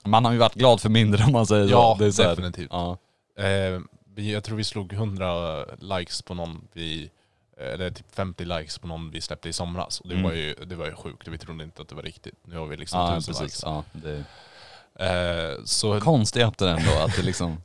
Man 0.04 0.25
har 0.25 0.33
ju 0.33 0.38
varit 0.38 0.54
glad 0.54 0.80
för 0.80 0.88
mindre 0.88 1.25
om 1.25 1.33
man 1.33 1.47
säger 1.47 1.68
Ja, 1.71 1.95
så. 1.99 2.02
Det 2.04 2.06
är 2.06 2.11
så 2.12 2.23
här, 2.23 2.30
definitivt. 2.30 2.68
Ja. 2.73 2.99
Eh, 3.38 3.80
vi, 4.14 4.33
jag 4.33 4.45
tror 4.45 4.56
vi 4.56 4.64
slog 4.64 4.92
100 4.92 5.64
likes 5.64 6.23
på 6.23 6.35
någon 6.35 6.68
vi... 6.73 7.11
Eller 7.59 7.90
typ 7.90 8.14
50 8.14 8.45
likes 8.45 8.78
på 8.78 8.87
någon 8.87 9.11
vi 9.11 9.21
släppte 9.21 9.49
i 9.49 9.52
somras. 9.52 10.00
Och 10.00 10.09
det, 10.09 10.14
Mm. 10.14 10.25
var, 10.26 10.33
ju, 10.33 10.54
det 10.54 10.75
var 10.76 10.87
ju 10.87 10.95
sjukt, 10.95 11.28
vi 11.28 11.38
trodde 11.38 11.64
inte 11.64 11.83
att 11.83 11.88
det 11.88 11.95
var 11.95 12.02
riktigt. 12.02 12.35
Nu 12.45 12.56
har 12.59 12.66
vi 12.66 12.76
liksom 12.76 13.00
Ja, 13.00 13.06
1000 13.16 13.35
precis. 13.35 13.42
likes. 13.42 13.62
Ja, 13.64 13.85
det 13.92 14.11
är 14.11 14.25
Eh, 14.99 15.54
så 15.64 16.00
konstigt 16.00 16.42
ändå 16.62 16.90
att 17.04 17.16
det 17.16 17.23
liksom... 17.23 17.50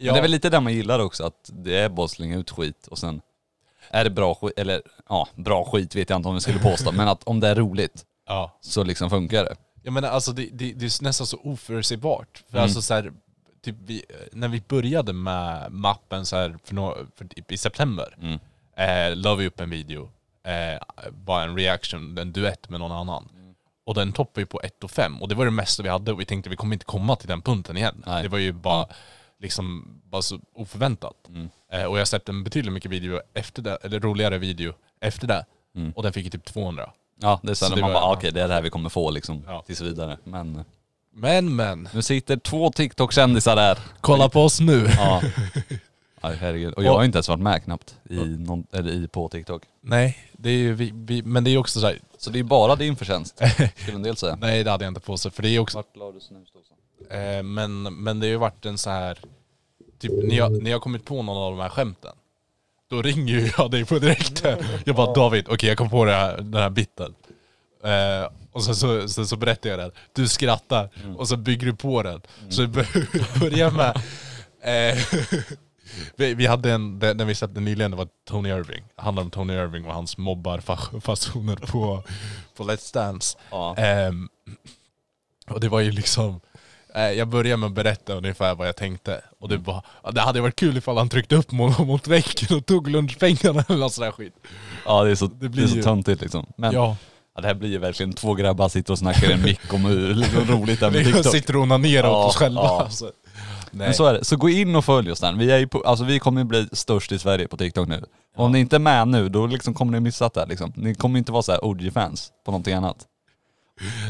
Men 0.00 0.12
det 0.14 0.18
är 0.18 0.22
väl 0.22 0.30
lite 0.30 0.50
det 0.50 0.60
man 0.60 0.72
gillar 0.74 0.98
också, 0.98 1.24
att 1.26 1.50
det 1.52 1.76
är 1.76 1.88
bara 1.88 2.04
att 2.04 2.10
slänga 2.10 2.36
ut 2.38 2.50
skit 2.50 2.86
och 2.86 2.98
sen 2.98 3.20
är 3.94 4.04
det 4.04 4.10
bra 4.10 4.34
skit, 4.34 4.52
eller 4.56 4.82
ja, 5.08 5.28
bra 5.34 5.64
skit 5.64 5.94
vet 5.94 6.10
jag 6.10 6.16
inte 6.16 6.28
om 6.28 6.34
vi 6.34 6.40
skulle 6.40 6.58
påstå, 6.58 6.92
men 6.92 7.08
att 7.08 7.24
om 7.24 7.40
det 7.40 7.48
är 7.48 7.54
roligt 7.54 8.04
ja. 8.26 8.58
så 8.60 8.84
liksom 8.84 9.10
funkar 9.10 9.44
det. 9.44 9.56
Jag 9.82 9.92
menar 9.92 10.08
alltså 10.08 10.32
det, 10.32 10.48
det, 10.52 10.72
det 10.72 10.84
är 10.84 11.02
nästan 11.04 11.26
så 11.26 11.38
oförutsägbart. 11.44 12.42
För 12.50 12.56
Mm. 12.56 12.62
alltså 12.64 12.82
så 12.82 12.94
här, 12.94 13.12
typ 13.64 13.76
vi, 13.86 14.04
när 14.32 14.48
vi 14.48 14.62
började 14.68 15.12
med 15.12 15.72
mappen 15.72 16.26
så 16.26 16.36
här 16.36 16.56
för 16.64 16.74
nå, 16.74 16.96
för 17.16 17.24
typ 17.24 17.52
i 17.52 17.56
september, 17.56 18.16
Mm. 18.22 18.38
eh, 18.76 19.16
la 19.16 19.34
vi 19.34 19.46
upp 19.46 19.60
en 19.60 19.70
video, 19.70 20.10
eh, 20.46 20.82
bara 21.10 21.42
en 21.44 21.56
reaction, 21.56 22.18
en 22.18 22.32
duett 22.32 22.68
med 22.68 22.80
någon 22.80 22.92
annan. 22.92 23.28
Mm. 23.34 23.54
Och 23.86 23.94
den 23.94 24.12
toppade 24.12 24.40
ju 24.40 24.46
på 24.46 24.60
1 24.62 24.84
och 24.84 24.90
5 24.90 25.22
och 25.22 25.28
det 25.28 25.34
var 25.34 25.44
det 25.44 25.50
mesta 25.50 25.82
vi 25.82 25.88
hade 25.88 26.12
och 26.12 26.20
vi 26.20 26.24
tänkte 26.24 26.50
vi 26.50 26.56
kommer 26.56 26.74
inte 26.74 26.84
komma 26.84 27.16
till 27.16 27.28
den 27.28 27.42
punkten 27.42 27.76
igen. 27.76 28.02
Nej. 28.06 28.22
Det 28.22 28.28
var 28.28 28.38
ju 28.38 28.52
bara 28.52 28.86
liksom 29.40 29.84
bara 30.04 30.22
så 30.22 30.40
oförväntat. 30.54 31.28
Mm. 31.28 31.48
Eh, 31.72 31.84
och 31.84 31.98
jag 31.98 32.08
släppte 32.08 32.32
en 32.32 32.44
betydligt 32.44 32.72
mycket 32.72 32.90
video 32.90 33.20
efter 33.34 33.62
det, 33.62 33.76
eller 33.82 34.00
roligare 34.00 34.38
video 34.38 34.72
efter 35.00 35.26
det. 35.26 35.46
Mm. 35.76 35.92
Och 35.96 36.02
den 36.02 36.12
fick 36.12 36.24
ju 36.24 36.30
typ 36.30 36.44
200. 36.44 36.90
Ja, 37.20 37.40
det 37.42 37.50
är 37.50 37.54
så, 37.54 37.64
Så 37.64 37.74
det 37.74 37.80
man 37.80 37.92
var- 37.92 38.00
bara, 38.00 38.12
okej 38.16 38.32
det 38.32 38.42
är 38.42 38.48
det 38.48 38.54
här 38.54 38.62
vi 38.62 38.70
kommer 38.70 38.88
få 38.88 39.10
liksom, 39.10 39.44
Ja. 39.46 39.62
tills 39.66 39.80
vidare. 39.80 40.18
Men 40.24 40.56
eh, 40.56 40.62
Men 41.16 41.56
men, 41.56 41.88
nu 41.94 42.02
sitter 42.02 42.36
två 42.36 42.70
TikTok-kändisar 42.70 43.56
där. 43.56 43.78
kolla 44.00 44.28
på 44.28 44.40
oss 44.42 44.60
nu! 44.60 44.86
Ja. 44.96 45.22
Aj, 46.20 46.36
herregud. 46.36 46.74
Och 46.74 46.84
jag 46.84 46.92
har 46.96 47.04
inte 47.04 47.16
ens 47.18 47.28
varit 47.28 47.40
med 47.40 47.64
knappt 47.64 47.96
i, 48.10 48.14
någon, 48.16 48.66
eller 48.72 48.92
i 48.92 49.08
på 49.08 49.28
TikTok. 49.28 49.62
Nej, 49.80 50.18
det 50.32 50.48
är 50.50 50.54
ju 50.56 50.74
vi, 50.74 50.90
vi, 50.94 51.22
men 51.22 51.44
det 51.44 51.50
är 51.50 51.52
ju 51.52 51.58
också 51.58 51.80
så 51.80 51.86
här, 51.86 51.98
Så 52.18 52.30
det 52.30 52.38
är 52.38 52.42
bara 52.42 52.76
din 52.76 52.96
förtjänst, 52.96 53.40
skulle 53.76 53.96
en 53.96 54.02
del 54.02 54.16
säga. 54.16 54.36
nej 54.40 54.64
det 54.64 54.70
hade 54.70 54.84
jag 54.84 54.90
inte 54.90 55.00
på 55.00 55.16
sig 55.16 55.30
för 55.30 55.42
det 55.42 55.48
är 55.48 55.58
också, 55.58 55.78
Vart 55.78 55.96
la 55.96 56.12
du 56.12 56.20
snusdosan? 56.20 56.73
Eh, 57.10 57.42
men, 57.42 57.82
men 57.82 58.20
det 58.20 58.26
har 58.26 58.30
ju 58.30 58.36
varit 58.36 58.66
en 58.66 58.78
så 58.78 58.90
här 58.90 59.18
typ 59.98 60.12
när 60.24 60.36
jag, 60.36 60.62
när 60.62 60.70
jag 60.70 60.82
kommit 60.82 61.04
på 61.04 61.22
någon 61.22 61.36
av 61.36 61.50
de 61.52 61.60
här 61.62 61.68
skämten, 61.68 62.12
då 62.90 63.02
ringer 63.02 63.34
ju 63.34 63.50
jag 63.58 63.70
dig 63.70 63.84
på 63.84 63.98
direkten. 63.98 64.58
Jag 64.84 64.96
bara 64.96 65.14
David, 65.14 65.46
okej 65.48 65.68
jag 65.68 65.78
kom 65.78 65.90
på 65.90 66.04
det 66.04 66.12
här, 66.12 66.36
den 66.36 66.54
här 66.62 66.70
biten. 66.70 67.14
Eh, 67.84 68.30
och 68.52 68.64
sen 68.64 68.76
så, 68.76 69.08
så, 69.08 69.26
så 69.26 69.36
berättar 69.36 69.70
jag 69.70 69.78
den, 69.78 69.90
du 70.12 70.28
skrattar 70.28 70.90
och 71.16 71.28
så 71.28 71.36
bygger 71.36 71.66
du 71.66 71.74
på 71.76 72.02
den. 72.02 72.20
Så 72.48 72.62
det 72.62 72.68
bör- 72.68 73.40
börjar 73.40 73.70
med, 73.70 73.96
eh, 74.60 74.98
vi, 76.16 76.34
vi 76.34 76.46
hade 76.46 76.72
en, 76.72 76.98
den, 76.98 77.26
vi 77.26 77.34
släppte 77.34 77.60
nyligen, 77.60 77.90
det 77.90 77.96
var 77.96 78.08
Tony 78.28 78.48
Irving. 78.48 78.84
Det 78.96 79.02
handlar 79.02 79.22
om 79.22 79.30
Tony 79.30 79.54
Irving 79.54 79.84
och 79.86 79.94
hans 79.94 80.16
mobbarfasoner 80.18 81.56
på, 81.56 82.02
på 82.56 82.64
Let's 82.64 82.94
Dance. 82.94 83.38
Ja. 83.50 83.76
Ehm, 83.76 84.28
och 85.46 85.60
det 85.60 85.68
var 85.68 85.80
ju 85.80 85.90
liksom, 85.90 86.40
eh, 86.52 86.53
jag 87.00 87.28
började 87.28 87.56
med 87.56 87.66
att 87.66 87.72
berätta 87.72 88.14
ungefär 88.14 88.54
vad 88.54 88.68
jag 88.68 88.76
tänkte. 88.76 89.20
Och 89.40 89.48
det, 89.48 89.56
var, 89.56 89.82
ja, 90.02 90.10
det 90.10 90.20
hade 90.20 90.40
varit 90.40 90.56
kul 90.56 90.76
ifall 90.76 90.96
han 90.96 91.08
tryckte 91.08 91.36
upp 91.36 91.52
mot, 91.52 91.78
mot 91.86 92.06
väggen 92.08 92.56
och 92.56 92.66
tog 92.66 92.88
lunchpengarna 92.90 93.64
eller 93.68 93.78
något 93.80 93.92
sån 93.92 94.04
där 94.04 94.12
skit. 94.12 94.34
Ja 94.86 95.04
det 95.04 95.10
är 95.10 95.14
så, 95.14 95.26
Det 95.26 95.34
det 95.40 95.48
blir 95.48 95.62
är 95.64 95.68
så 95.68 95.76
ju- 95.76 95.82
töntigt 95.82 96.20
liksom. 96.22 96.46
Men 96.56 96.72
ja. 96.72 96.96
Ja, 97.36 97.40
det 97.40 97.46
här 97.48 97.54
blir 97.54 97.68
ju 97.70 97.78
verkligen 97.78 98.12
två 98.12 98.34
grabbar 98.34 98.68
sitter 98.68 98.92
och 98.92 98.98
snackar 98.98 99.30
i 99.30 99.32
en 99.32 99.42
mick 99.42 99.72
om 99.74 99.84
hur 99.84 100.14
liksom, 100.14 100.44
roligt 100.44 100.80
det 100.80 100.86
är 100.86 100.90
med 100.90 100.98
vi 101.04 101.12
TikTok. 101.12 101.32
sitter 101.32 101.56
och 101.56 101.62
onanerar 101.62 102.08
Ja, 102.08 102.22
åt 102.24 102.28
oss 102.30 102.36
själva. 102.36 102.60
ja. 102.62 102.82
Alltså. 102.82 103.12
Men 103.70 103.94
så 103.94 104.06
är 104.06 104.14
det. 104.14 104.24
Så 104.24 104.36
gå 104.36 104.48
in 104.48 104.76
och 104.76 104.84
följ 104.84 105.10
oss 105.10 105.20
där. 105.20 105.32
Vi, 105.32 105.50
är 105.50 105.58
ju 105.58 105.66
på, 105.68 105.80
alltså, 105.86 106.04
vi 106.04 106.18
kommer 106.18 106.44
bli 106.44 106.68
störst 106.72 107.12
i 107.12 107.18
Sverige 107.18 107.48
på 107.48 107.56
TikTok 107.56 107.88
nu. 107.88 108.04
Om 108.36 108.52
ni 108.52 108.58
inte 108.60 108.76
är 108.76 108.80
med 108.80 109.08
nu, 109.08 109.28
då 109.28 109.46
liksom 109.46 109.74
kommer 109.74 109.92
ni 109.92 110.00
missat 110.00 110.34
det 110.34 110.46
liksom. 110.46 110.72
Ni 110.76 110.94
kommer 110.94 111.18
inte 111.18 111.32
vara 111.32 111.42
så 111.42 111.52
här 111.52 111.64
OG-fans 111.64 112.32
på 112.44 112.50
någonting 112.50 112.74
annat. 112.74 112.96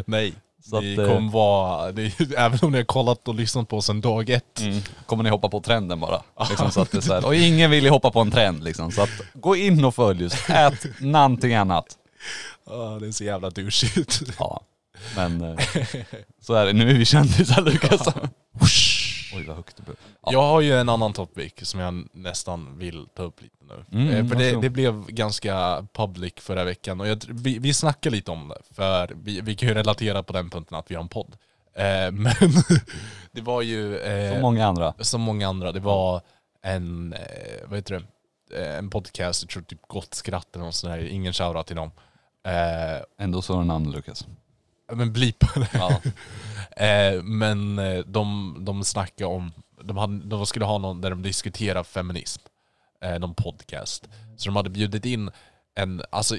Nej. 0.07 0.33
Så 0.71 0.81
det 0.81 0.93
att, 0.93 0.99
eh, 0.99 1.15
kommer 1.15 1.31
vara, 1.33 1.93
det, 1.93 2.21
även 2.37 2.59
om 2.63 2.73
ni 2.73 2.79
har 2.79 2.85
kollat 2.85 3.29
och 3.29 3.35
lyssnat 3.35 3.69
på 3.69 3.77
oss 3.77 3.91
en 3.91 4.01
dag 4.01 4.31
ett. 4.31 4.63
Kommer 5.07 5.25
ni 5.25 5.31
hoppa 5.31 5.49
på 5.49 5.61
trenden 5.61 6.01
bara. 6.01 6.23
Liksom, 6.49 6.71
så 6.71 6.81
att 6.81 6.91
det 6.91 6.99
är 6.99 7.03
så 7.03 7.15
här. 7.15 7.27
Och 7.27 7.35
ingen 7.35 7.71
vill 7.71 7.85
ju 7.85 7.91
hoppa 7.91 8.11
på 8.11 8.21
en 8.21 8.31
trend 8.31 8.65
liksom. 8.65 8.93
Så 8.93 9.03
att 9.03 9.11
gå 9.35 9.57
in 9.57 9.85
och 9.85 9.95
följ 9.95 10.27
oss. 10.27 10.51
Ät 10.51 11.01
någonting 11.01 11.55
annat. 11.55 11.87
Ja, 12.67 12.99
det 13.01 13.07
är 13.07 13.13
så 13.13 13.25
jävla 13.25 13.51
douchigt. 13.51 14.23
Ja. 14.39 14.61
Men 15.17 15.41
eh, 15.41 15.59
så 16.43 16.55
är 16.55 16.67
det. 16.67 16.73
Nu 16.73 16.91
är 16.91 16.95
vi 16.95 17.05
kändisar 17.05 17.63
Lukas. 17.71 18.09
Oj 19.37 19.45
vad 19.47 19.57
högt 19.57 19.77
det 19.77 19.83
blev. 19.83 19.97
Ja. 20.23 20.33
Jag 20.33 20.43
har 20.43 20.61
ju 20.61 20.73
en 20.81 20.89
annan 20.89 21.13
topic 21.13 21.53
som 21.63 21.81
jag 21.81 22.09
nästan 22.13 22.79
vill 22.79 23.07
ta 23.15 23.23
upp 23.23 23.43
lite 23.43 23.57
nu. 23.69 23.85
Mm, 24.01 24.15
Eh, 24.15 24.27
för 24.29 24.37
det, 24.37 24.61
det 24.61 24.71
blev 24.71 25.07
ganska 25.07 25.87
public 25.93 26.33
förra 26.37 26.65
veckan 26.65 27.01
och 27.01 27.09
jag, 27.09 27.25
vi, 27.29 27.59
vi 27.59 27.75
snackade 27.75 28.17
lite 28.17 28.31
om 28.31 28.49
det, 28.49 28.75
för 28.75 29.11
vi, 29.23 29.41
vi 29.41 29.55
kan 29.55 29.69
ju 29.69 29.75
relatera 29.75 30.23
på 30.23 30.33
den 30.33 30.51
punkten 30.51 30.79
att 30.79 30.91
vi 30.91 30.95
har 30.95 31.03
en 31.03 31.09
podd. 31.09 31.37
Eh, 31.75 31.85
men 32.13 32.35
det 33.33 33.41
var 33.41 33.63
ju... 33.63 33.99
Eh, 33.99 34.33
Som 34.33 34.43
många 34.43 34.67
andra. 34.67 34.95
som 35.01 35.21
många 35.21 35.49
andra, 35.49 35.73
det 35.73 35.81
var 35.81 36.21
en, 36.63 37.13
eh, 37.13 37.21
vad 37.69 37.79
heter 37.79 37.95
det, 37.95 38.03
Eh, 38.57 38.79
en 38.79 38.91
podcast, 38.91 39.43
jag 39.43 39.51
tror 39.51 39.63
typ 39.63 39.79
Gott 39.87 40.15
Skratt 40.15 40.55
eller 40.57 40.65
något 40.65 40.75
sånt 40.75 40.93
där, 40.95 41.07
ingen 41.07 41.33
shoutout 41.33 41.67
till 41.67 41.77
dem. 41.77 41.91
Eh, 42.47 43.25
Ändå 43.25 43.43
så 43.43 43.61
är 43.61 43.65
namn 43.65 43.91
Lukas. 43.93 44.27
men 44.93 45.13
blipa 45.13 45.61
det. 45.61 45.69
Ja. 45.73 46.01
Eh, 46.77 47.23
men 47.23 47.79
eh, 47.79 47.99
de, 47.99 48.57
de 48.61 48.85
snackade 48.85 49.31
om, 49.31 49.53
de, 49.83 49.97
hade, 49.97 50.25
de 50.25 50.47
skulle 50.47 50.65
ha 50.65 50.79
någon 50.79 51.01
där 51.01 51.11
de 51.11 51.23
diskuterar 51.23 51.85
feminism. 51.85 52.43
Eh, 53.03 53.19
någon 53.19 53.35
podcast. 53.35 54.09
Så 54.37 54.49
de 54.49 54.57
hade 54.57 54.71
bjudit 54.71 55.05
in 55.05 55.31
en, 55.75 56.03
alltså 56.11 56.37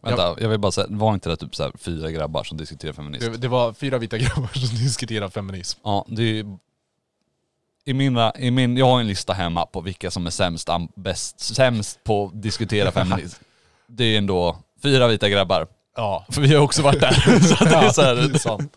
Vänta, 0.00 0.36
jag 0.40 0.48
vill 0.48 0.58
bara 0.58 0.72
säga, 0.72 0.86
var 0.90 1.14
inte 1.14 1.28
det 1.28 1.36
typ 1.36 1.54
så 1.54 1.62
här 1.62 1.72
fyra 1.78 2.10
grabbar 2.10 2.44
som 2.44 2.58
diskuterar 2.58 2.92
feminism? 2.92 3.32
det, 3.32 3.38
det 3.38 3.48
var 3.48 3.72
fyra 3.72 3.98
vita 3.98 4.18
grabbar 4.18 4.50
som 4.54 4.78
diskuterar 4.84 5.28
feminism. 5.28 5.80
Ja, 5.84 6.04
det 6.08 6.22
är 6.22 6.26
ju... 6.26 6.56
I 7.84 7.94
mina, 7.94 8.32
i 8.38 8.50
min, 8.50 8.76
jag 8.76 8.86
har 8.86 9.00
en 9.00 9.06
lista 9.06 9.32
hemma 9.32 9.66
på 9.66 9.80
vilka 9.80 10.10
som 10.10 10.26
är 10.26 10.30
sämst, 10.30 10.68
bäst, 10.94 11.40
sämst 11.40 12.04
på 12.04 12.26
att 12.26 12.42
diskutera 12.42 12.92
feminism. 12.92 13.42
Det 13.88 14.04
är 14.04 14.18
ändå 14.18 14.56
fyra 14.82 15.08
vita 15.08 15.28
grabbar. 15.28 15.66
Ja. 15.96 16.26
För 16.28 16.40
vi 16.40 16.54
har 16.54 16.62
också 16.62 16.82
varit 16.82 17.00
där. 17.00 17.40
så 17.40 17.64
det 17.64 17.74
är 17.74 17.90
så 17.90 18.02
här, 18.02 18.14
det. 18.14 18.68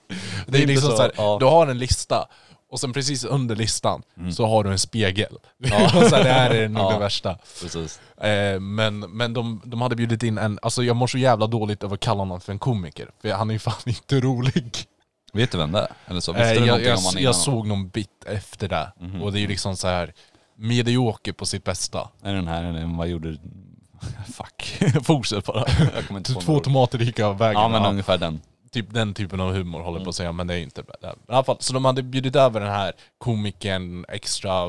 Det 0.47 0.63
är 0.63 0.67
liksom 0.67 0.89
så, 0.91 0.95
så 0.97 1.01
här, 1.01 1.11
ja. 1.17 1.37
du 1.39 1.45
har 1.45 1.67
en 1.67 1.77
lista 1.77 2.27
och 2.71 2.79
sen 2.79 2.93
precis 2.93 3.23
under 3.25 3.55
listan 3.55 4.01
så 4.35 4.45
har 4.45 4.63
du 4.63 4.71
en 4.71 4.79
spegel. 4.79 5.37
Ja. 5.57 5.89
så 5.89 6.15
här, 6.15 6.23
det 6.23 6.29
här 6.29 6.49
är 6.49 6.69
nog 6.69 6.83
Ja. 6.83 6.93
det 6.93 6.99
värsta. 6.99 7.37
Precis. 7.61 7.99
Eh, 8.21 8.59
men 8.59 8.99
men 8.99 9.33
de, 9.33 9.61
de 9.65 9.81
hade 9.81 9.95
bjudit 9.95 10.23
in 10.23 10.37
en, 10.37 10.59
alltså 10.61 10.83
jag 10.83 10.95
mår 10.95 11.07
så 11.07 11.17
jävla 11.17 11.47
dåligt 11.47 11.83
över 11.83 11.93
att 11.93 11.99
kalla 11.99 12.19
honom 12.19 12.41
för 12.41 12.51
en 12.51 12.59
komiker. 12.59 13.09
För 13.21 13.31
han 13.31 13.49
är 13.49 13.53
ju 13.53 13.59
fan 13.59 13.73
inte 13.85 14.19
rolig. 14.19 14.75
Vet 15.33 15.51
du 15.51 15.57
vem 15.57 15.71
det 15.71 15.79
är? 15.79 15.87
Eller 16.07 16.19
så? 16.19 16.33
Visste 16.33 16.49
Eh, 16.49 16.61
du 16.61 16.67
jag, 16.67 16.83
jag, 16.83 16.97
om 16.97 17.03
jag 17.17 17.35
såg 17.35 17.67
någon 17.67 17.87
bit 17.89 18.25
efter 18.25 18.67
det. 18.69 18.91
Mhm. 18.99 19.21
Och 19.21 19.31
det 19.31 19.39
är 19.39 19.41
ju 19.41 19.47
liksom 19.47 19.77
så 19.77 19.87
här 19.87 20.13
medioker 20.57 21.33
på 21.33 21.45
sitt 21.45 21.63
bästa. 21.63 22.09
Är 22.23 22.33
den 22.33 22.47
här, 22.47 22.97
vad 22.97 23.07
gjorde... 23.07 23.37
Fuck. 24.33 24.83
Fortsätt 25.05 25.45
bara. 25.45 25.63
Jag 25.95 26.07
kommer 26.07 26.19
inte 26.19 26.33
på 26.33 26.41
Två 26.41 26.51
några 26.51 26.57
ord. 26.59 26.63
tomater 26.63 26.99
gick 26.99 27.19
av 27.19 27.37
vägen. 27.37 27.61
Ja 27.61 27.67
men 27.67 27.83
Ja, 27.83 27.89
ungefär 27.89 28.17
den. 28.17 28.41
typ 28.71 28.93
den 28.93 29.13
typen 29.13 29.39
av 29.41 29.53
humor 29.53 29.79
håller 29.79 29.97
Mm. 29.97 30.03
på 30.03 30.09
att 30.09 30.15
säga, 30.15 30.31
men 30.31 30.47
det 30.47 30.53
är 30.53 30.57
inte 30.59 30.81
det. 30.81 30.93
Men 31.01 31.09
i 31.11 31.13
alla 31.33 31.43
fall, 31.43 31.57
så 31.59 31.73
de 31.73 31.85
hade 31.85 32.03
bjudit 32.03 32.35
över 32.35 32.59
den 32.59 32.69
här 32.69 32.93
komikern, 33.17 34.05
extra, 34.09 34.67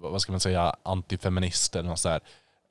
vad 0.00 0.20
ska 0.22 0.32
man 0.32 0.40
säga, 0.40 0.76
antifeminist 0.82 1.76
eller 1.76 1.88
något 1.88 1.98
så 1.98 2.08
här. 2.08 2.20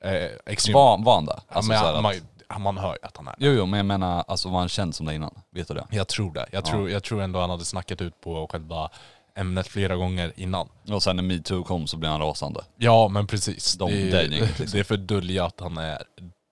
Eh, 0.04 0.30
extrem, 0.46 0.74
Var, 0.74 0.98
var 1.04 1.14
han 1.14 1.26
det? 1.26 1.40
ja, 1.48 1.54
Alltså, 1.56 1.68
men, 1.68 1.78
så 1.80 1.86
här 1.86 2.02
man, 2.02 2.14
att, 2.48 2.60
man 2.60 2.78
hör 2.78 2.92
ju 3.02 3.06
att 3.08 3.16
han 3.16 3.28
är 3.28 3.34
jo 3.38 3.52
jo 3.52 3.66
men 3.66 3.76
jag 3.78 3.86
menar, 3.86 4.24
alltså 4.28 4.48
var 4.48 4.58
han 4.58 4.68
känd 4.68 4.94
som 4.94 5.06
det 5.06 5.14
innan? 5.14 5.34
Vet 5.50 5.68
du 5.68 5.74
det? 5.74 5.86
Jag 5.90 6.08
tror 6.08 6.32
det. 6.34 6.46
Jag, 6.52 6.66
Ja. 6.66 6.70
tror, 6.70 6.90
jag 6.90 7.02
tror 7.02 7.22
ändå 7.22 7.40
han 7.40 7.50
hade 7.50 7.64
snackat 7.64 8.00
ut 8.00 8.20
på 8.20 8.48
själva 8.52 8.90
ämnet 9.36 9.68
flera 9.68 9.96
gånger 9.96 10.32
innan. 10.36 10.68
Och 10.90 11.02
sen 11.02 11.16
när 11.16 11.22
metoo 11.22 11.64
kom 11.64 11.86
så 11.86 11.96
blev 11.96 12.10
han 12.12 12.20
rasande. 12.20 12.60
Ja 12.76 13.08
men 13.08 13.26
precis. 13.26 13.74
De- 13.74 13.90
det, 13.90 14.22
är 14.22 14.28
liksom. 14.28 14.66
det 14.72 14.78
är 14.78 14.84
för 14.84 14.94
att 14.94 15.08
dölja 15.08 15.44
att 15.44 15.60
han 15.60 15.76
är 15.78 16.02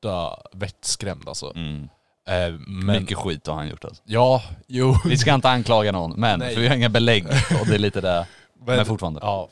dö, 0.02 0.28
vettskrämd 0.52 1.28
alltså. 1.28 1.52
Mm. 1.56 1.88
Eh, 2.28 2.60
men, 2.66 3.02
Mycket 3.02 3.18
skit 3.18 3.46
har 3.46 3.54
han 3.54 3.68
gjort 3.68 3.84
alltså. 3.84 4.02
ja, 4.06 4.42
jo. 4.66 4.96
Vi 5.04 5.16
ska 5.16 5.34
inte 5.34 5.48
anklaga 5.48 5.92
någon, 5.92 6.20
men 6.20 6.38
Nej. 6.38 6.54
för 6.54 6.60
vi 6.60 6.68
har 6.68 6.76
inga 6.76 6.88
belägg 6.88 7.26
och 7.60 7.66
det 7.66 7.74
är 7.74 7.78
lite 7.78 8.00
det. 8.00 8.26
Men 8.66 8.86
fortfarande. 8.86 9.20
Ja. 9.22 9.48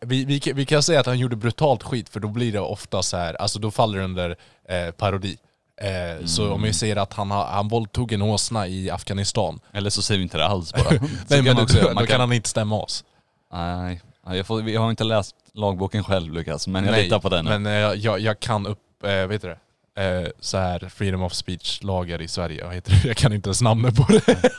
Vi, 0.00 0.24
vi, 0.24 0.52
vi 0.54 0.66
kan 0.66 0.82
säga 0.82 1.00
att 1.00 1.06
han 1.06 1.18
gjorde 1.18 1.36
brutalt 1.36 1.82
skit 1.82 2.08
för 2.08 2.20
då 2.20 2.28
blir 2.28 2.52
det 2.52 2.60
ofta 2.60 3.02
så 3.02 3.16
här, 3.16 3.34
alltså 3.34 3.58
då 3.58 3.70
faller 3.70 3.98
det 3.98 4.04
under 4.04 4.36
eh, 4.68 4.90
parodi. 4.90 5.36
Eh, 5.82 6.26
Så 6.26 6.52
om 6.52 6.62
vi 6.62 6.72
säger 6.72 6.96
att 6.96 7.12
han, 7.12 7.30
har, 7.30 7.44
han 7.46 7.68
våldtog 7.68 8.12
en 8.12 8.22
åsna 8.22 8.66
i 8.68 8.90
Afghanistan, 8.90 9.60
Eller 9.72 9.90
så 9.90 10.02
säger 10.02 10.18
vi 10.18 10.22
inte 10.22 10.36
det 10.38 10.46
alls 10.46 10.72
bara. 10.72 10.90
Nej, 11.28 11.42
men 11.42 11.44
man 11.54 11.62
också 11.62 11.76
göra. 11.76 11.88
då 11.88 11.94
Man 11.94 12.06
kan 12.06 12.12
kan- 12.12 12.20
han 12.20 12.32
inte 12.32 12.48
stämma 12.48 12.76
oss. 12.76 13.04
Nej, 13.52 14.00
jag, 14.26 14.46
får, 14.46 14.68
jag 14.70 14.80
har 14.80 14.90
inte 14.90 15.04
läst 15.04 15.34
lagboken 15.54 16.04
själv 16.04 16.32
Lukas, 16.32 16.66
men 16.66 16.84
jag 16.84 16.92
Nej, 16.92 17.04
litar 17.04 17.18
på 17.18 17.28
den. 17.28 17.44
Men 17.44 17.66
eh, 17.66 17.72
jag, 17.72 18.20
jag 18.20 18.40
kan 18.40 18.66
upp, 18.66 18.78
eh, 19.04 19.26
vet 19.26 19.42
du 19.42 19.48
det? 19.48 19.58
Eh, 20.04 20.28
så 20.40 20.58
här 20.58 20.88
freedom 20.94 21.22
of 21.22 21.34
speech-lagar 21.34 22.22
i 22.22 22.28
Sverige, 22.28 22.64
vad 22.64 22.74
heter? 22.74 23.02
Jag 23.06 23.16
kan 23.16 23.32
inte 23.32 23.48
ens 23.48 23.62
namnet 23.62 23.96
på 23.96 24.06
det. 24.12 24.50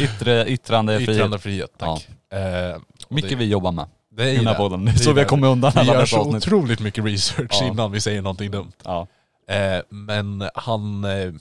Yttre, 0.00 0.46
yttrandefrihet. 0.48 1.16
Yttrandefrihet, 1.16 1.70
tack. 1.78 2.08
Eh, 2.32 2.76
och 3.06 3.12
Mycket 3.12 3.30
det, 3.30 3.36
vi 3.36 3.44
jobbar 3.44 3.72
med 3.72 3.86
det 4.16 4.30
är 4.30 4.36
den 4.36 4.46
här 4.46 4.54
podden. 4.54 4.98
Så 4.98 5.12
vi 5.12 5.20
har 5.20 5.28
kommit 5.28 5.48
undan 5.48 5.72
Vi 5.74 5.80
alla 5.80 5.92
gör 5.92 6.00
dessa 6.00 6.16
så 6.16 6.20
avsnitt. 6.22 6.46
otroligt 6.46 6.80
mycket 6.80 7.04
research 7.04 7.58
Ja. 7.60 7.66
innan 7.66 7.92
vi 7.92 8.00
säger 8.00 8.22
någonting 8.22 8.50
dumt. 8.50 8.72
Ja. 8.84 9.06
Eh, 9.50 9.82
men 9.88 10.48
han, 10.54 11.04
eh, 11.04 11.32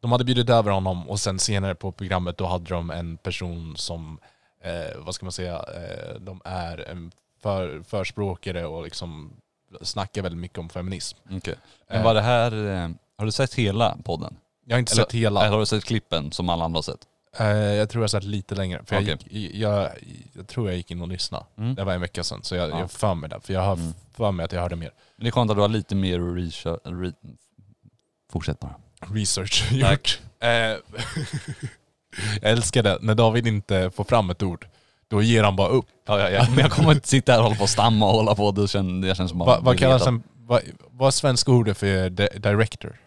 de 0.00 0.12
hade 0.12 0.24
bjudit 0.24 0.50
över 0.50 0.70
honom 0.70 1.08
och 1.08 1.20
sen 1.20 1.38
senare 1.38 1.74
på 1.74 1.92
programmet 1.92 2.38
då 2.38 2.46
hade 2.46 2.64
de 2.74 2.90
en 2.90 3.16
person 3.16 3.76
som, 3.76 4.18
eh, 4.64 4.96
vad 4.98 5.14
ska 5.14 5.26
man 5.26 5.32
säga, 5.32 5.54
eh, 5.56 6.14
de 6.20 6.40
är 6.44 6.88
en 6.90 7.12
för, 7.42 7.82
förspråkare 7.82 8.66
och 8.66 8.82
liksom 8.84 9.32
snackar 9.82 10.22
väldigt 10.22 10.40
mycket 10.40 10.58
om 10.58 10.68
feminism. 10.68 11.18
Okej. 11.30 11.54
Men 11.90 12.02
var 12.04 12.14
det 12.14 12.20
här, 12.22 12.50
har 13.18 13.24
du 13.24 13.32
sett 13.32 13.54
hela 13.54 13.96
podden? 14.04 14.36
Jag 14.66 14.74
har 14.74 14.78
inte 14.78 14.92
Eller- 14.92 15.02
sett 15.02 15.12
hela. 15.12 15.40
Eller 15.40 15.50
har 15.52 15.58
du 15.60 15.66
sett 15.66 15.84
klippen 15.84 16.32
som 16.32 16.48
alla 16.48 16.64
andra 16.64 16.76
har 16.78 16.82
sett? 16.82 17.06
Jag 17.78 17.90
tror 17.90 18.00
jag 18.00 18.04
har 18.04 18.08
sett 18.08 18.24
lite 18.24 18.54
längre. 18.54 18.82
För 18.84 18.96
Okej. 18.96 19.08
jag, 19.08 19.32
gick, 19.32 19.54
jag, 19.54 19.90
jag 20.32 20.46
tror 20.46 20.68
jag 20.68 20.76
gick 20.76 20.90
in 20.90 21.02
och 21.02 21.08
lyssnade. 21.08 21.44
Mm. 21.58 21.74
Det 21.74 21.84
var 21.84 21.92
en 21.92 22.00
vecka 22.00 22.22
sedan, 22.24 22.42
så 22.42 22.54
jag, 22.54 22.70
Ja. 22.70 22.78
jag 22.78 22.90
för 22.90 23.14
mig 23.14 23.30
det. 23.30 23.40
För 23.40 23.52
jag 23.54 23.60
har 23.60 23.72
Mm. 23.72 23.92
för 24.12 24.32
mig 24.32 24.44
att 24.44 24.52
jag 24.52 24.60
hörde 24.60 24.76
mer. 24.76 24.90
Men 25.16 25.24
det 25.24 25.28
är 25.28 25.32
skönt 25.32 25.50
att 25.50 25.56
du 25.56 25.60
har 25.60 25.68
lite 25.68 25.94
mer 25.94 26.34
research. 26.34 27.14
Fortsätt 28.32 28.60
bara. 28.60 28.74
Research 29.00 29.72
gjort. 29.72 30.20
Eh, 30.40 30.48
jag 32.40 32.52
älskar 32.52 32.82
det. 32.82 32.98
När 33.00 33.14
David 33.14 33.46
inte 33.46 33.90
får 33.90 34.04
fram 34.04 34.30
ett 34.30 34.42
ord, 34.42 34.66
då 35.08 35.22
ger 35.22 35.44
han 35.44 35.56
bara 35.56 35.68
upp. 35.68 35.86
Ja, 36.06 36.18
ja, 36.18 36.30
ja. 36.30 36.46
Men 36.50 36.58
jag 36.58 36.70
kommer 36.70 36.92
inte 36.92 37.08
sitta 37.08 37.32
här 37.32 37.38
och 37.38 37.44
hålla 37.44 37.56
på 37.56 37.62
och 37.62 37.70
stamma 37.70 38.06
och 38.06 38.12
hålla 38.12 38.34
på. 38.34 38.50
Det 38.50 38.68
känns, 38.68 39.02
det 39.02 39.14
känns 39.14 39.30
som 39.30 39.38
Va, 39.38 39.58
vad 39.62 39.78
kallas 39.78 40.06
en, 40.06 40.22
vad, 40.34 40.62
vad 40.90 41.06
är 41.06 41.10
svenska 41.10 41.52
ordet 41.52 41.78
för 41.78 42.10
di 42.10 42.28
director? 42.38 43.00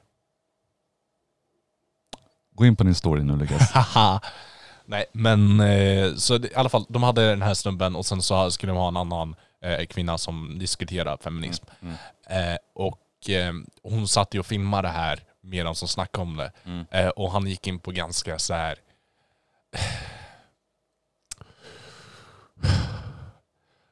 Gå 2.55 2.65
in 2.65 2.75
på 2.75 2.83
din 2.83 2.95
story 2.95 3.23
nu 3.23 3.35
Lukas. 3.35 3.73
Nej 4.85 5.05
men 5.11 5.59
eh, 5.59 6.15
så 6.15 6.35
i 6.35 6.49
alla 6.55 6.69
fall, 6.69 6.85
de 6.89 7.03
hade 7.03 7.29
den 7.29 7.41
här 7.41 7.53
snubben 7.53 7.95
och 7.95 8.05
sen 8.05 8.21
så 8.21 8.51
skulle 8.51 8.71
de 8.71 8.77
ha 8.77 8.87
en 8.87 8.97
annan 8.97 9.35
eh, 9.63 9.85
kvinna 9.85 10.17
som 10.17 10.59
diskuterar 10.59 11.17
feminism. 11.17 11.65
Mm. 11.81 11.95
Eh, 12.29 12.57
och 12.75 12.97
eh, 13.29 13.53
hon 13.83 14.07
satt 14.07 14.33
ju 14.33 14.39
och 14.39 14.45
filmade 14.45 14.87
det 14.87 14.91
här 14.91 15.23
medan 15.41 15.75
som 15.75 15.87
snackade 15.87 16.23
om 16.23 16.37
det. 16.37 16.51
Mm. 16.65 16.85
Eh, 16.91 17.07
och 17.07 17.31
han 17.31 17.47
gick 17.47 17.67
in 17.67 17.79
på 17.79 17.91
ganska 17.91 18.39
så 18.39 18.53
här. 18.53 18.75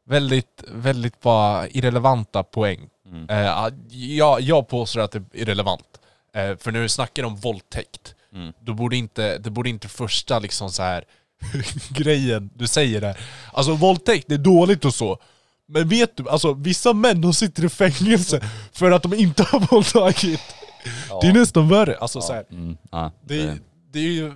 Väldigt, 0.06 0.64
väldigt 0.68 1.20
bara 1.22 1.68
irrelevanta 1.68 2.44
poäng. 2.44 2.90
Mm. 3.06 3.30
Eh, 3.30 3.68
jag, 3.90 4.42
jag 4.42 4.68
påstår 4.68 5.02
att 5.02 5.12
det 5.12 5.18
är 5.18 5.26
irrelevant. 5.34 6.00
Eh, 6.34 6.58
för 6.58 6.72
när 6.72 6.82
du 6.82 6.90
snackar 6.90 7.24
om 7.24 7.36
våldtäkt, 7.36 8.16
Mm. 8.34 8.54
då 8.60 8.74
borde 8.74 8.96
inte, 8.96 9.38
det 9.38 9.50
borde 9.50 9.70
inte 9.70 9.88
första 9.88 10.40
liksom 10.40 10.72
så 10.72 10.84
här 10.84 11.04
grejen 11.90 12.50
du 12.56 12.68
säger 12.68 13.02
där. 13.02 13.20
Alltså 13.54 13.74
våldtäkt, 13.74 14.26
det 14.28 14.34
är 14.34 14.38
dåligt 14.38 14.86
och 14.86 14.94
så. 14.94 15.20
Men 15.70 15.88
vet 15.90 16.18
du, 16.18 16.30
alltså 16.30 16.54
vissa 16.54 16.94
män 16.94 17.22
de 17.22 17.34
sitter 17.34 17.66
i 17.66 17.70
fängelse 17.70 18.50
för 18.74 18.92
att 18.92 19.04
de 19.04 19.14
inte 19.14 19.44
har 19.44 19.60
våldtagit. 19.60 20.42
Det 21.22 21.28
är 21.28 21.34
nästan 21.34 21.70
värre. 21.70 21.98
Alltså 21.98 22.22
så 22.22 22.34
här, 22.34 22.46
Mm. 22.52 22.78
Ja, 22.92 23.12
det, 23.28 23.36
det, 23.46 23.58
det, 23.92 24.00
är 24.00 24.04
ju, 24.12 24.34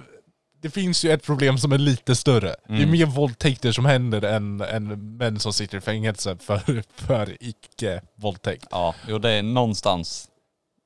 det 0.61 0.69
finns 0.69 1.05
ju 1.05 1.11
ett 1.11 1.23
problem 1.23 1.57
som 1.57 1.71
är 1.71 1.77
lite 1.77 2.15
större. 2.15 2.55
Det 2.67 2.73
är 2.73 2.77
Mm. 2.77 2.91
mer 2.91 3.05
våldtäkter 3.05 3.71
som 3.71 3.85
händer 3.85 4.21
än, 4.21 4.61
än 4.61 5.17
män 5.17 5.39
som 5.39 5.53
sitter 5.53 5.77
i 5.77 5.81
fängelse 5.81 6.37
för, 6.37 6.83
för 6.95 7.37
icke-våldtäkt. 7.39 8.65
ja, 8.71 8.95
jo 9.07 9.17
det 9.19 9.31
är 9.31 9.43
någonstans 9.43 10.27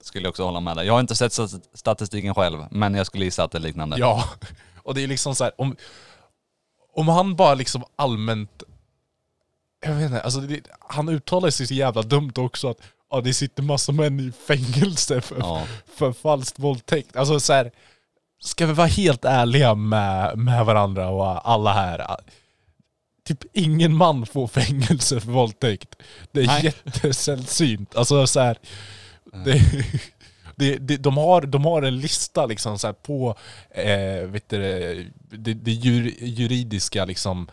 skulle 0.04 0.26
jag 0.26 0.30
också 0.30 0.44
hålla 0.44 0.60
med 0.60 0.78
dig. 0.78 0.86
Jag 0.88 0.94
har 0.94 1.00
inte 1.00 1.16
sett 1.16 1.34
stat- 1.34 1.70
statistiken 1.74 2.36
själv, 2.36 2.60
men 2.72 2.96
jag 2.96 3.06
skulle 3.08 3.26
gissa 3.26 3.44
att 3.44 3.52
det 3.52 3.58
är 3.58 3.60
liknande. 3.62 3.98
Ja, 4.00 4.24
och 4.84 4.96
det 4.96 5.04
är 5.04 5.08
liksom 5.08 5.36
så 5.36 5.44
här, 5.44 5.54
om, 5.58 5.76
om 6.96 7.08
han 7.08 7.36
bara 7.36 7.54
liksom 7.54 7.84
allmänt, 7.96 8.64
jag 9.82 9.94
vet 9.94 10.06
inte, 10.06 10.22
alltså 10.22 10.40
det, 10.40 10.62
han 10.80 11.10
uttalar 11.10 11.50
sig 11.50 11.68
så 11.68 11.74
jävla 11.74 12.02
dumt 12.02 12.34
också 12.36 12.70
att 12.70 12.78
ja, 13.12 13.22
det 13.22 13.34
sitter 13.34 13.63
massa 13.63 13.92
män 13.92 14.20
i 14.20 14.32
fängelse 14.32 15.22
för, 15.22 15.38
Ja. 15.40 15.63
för 15.96 16.13
falskt 16.13 16.60
våldtäkt. 16.60 17.16
Alltså 17.16 17.40
så 17.40 17.54
här, 17.54 17.72
ska 18.40 18.66
vi 18.66 18.74
vara 18.74 18.88
helt 18.88 19.26
ärliga 19.26 19.76
med, 19.76 20.38
med 20.38 20.66
varandra 20.66 21.10
och 21.10 21.50
alla 21.50 21.74
här. 21.74 22.18
Typ 23.28 23.44
ingen 23.54 23.96
man 23.96 24.26
får 24.26 24.48
fängelse 24.48 25.20
för 25.20 25.32
våldtäkt. 25.32 25.96
Det 26.32 26.42
är 26.42 26.48
Nej. 26.48 26.63
jättesällsynt. 26.63 27.96
Alltså 27.96 28.28
så 28.28 28.40
här, 28.40 28.58
det, 29.46 29.62
det, 30.56 30.78
det, 30.78 30.98
de, 30.98 31.18
har, 31.18 31.42
de 31.42 31.66
har 31.66 31.82
en 31.82 32.00
lista 32.00 32.46
liksom 32.46 32.80
så 32.80 32.88
här 32.88 32.94
på 32.94 33.36
eh, 33.72 34.28
vet 34.28 34.50
du, 34.50 34.58
det, 34.60 35.38
det, 35.38 35.54
det 35.54 35.72
jur, 35.72 36.13
juridiska 36.20 37.06
liksom, 37.06 37.48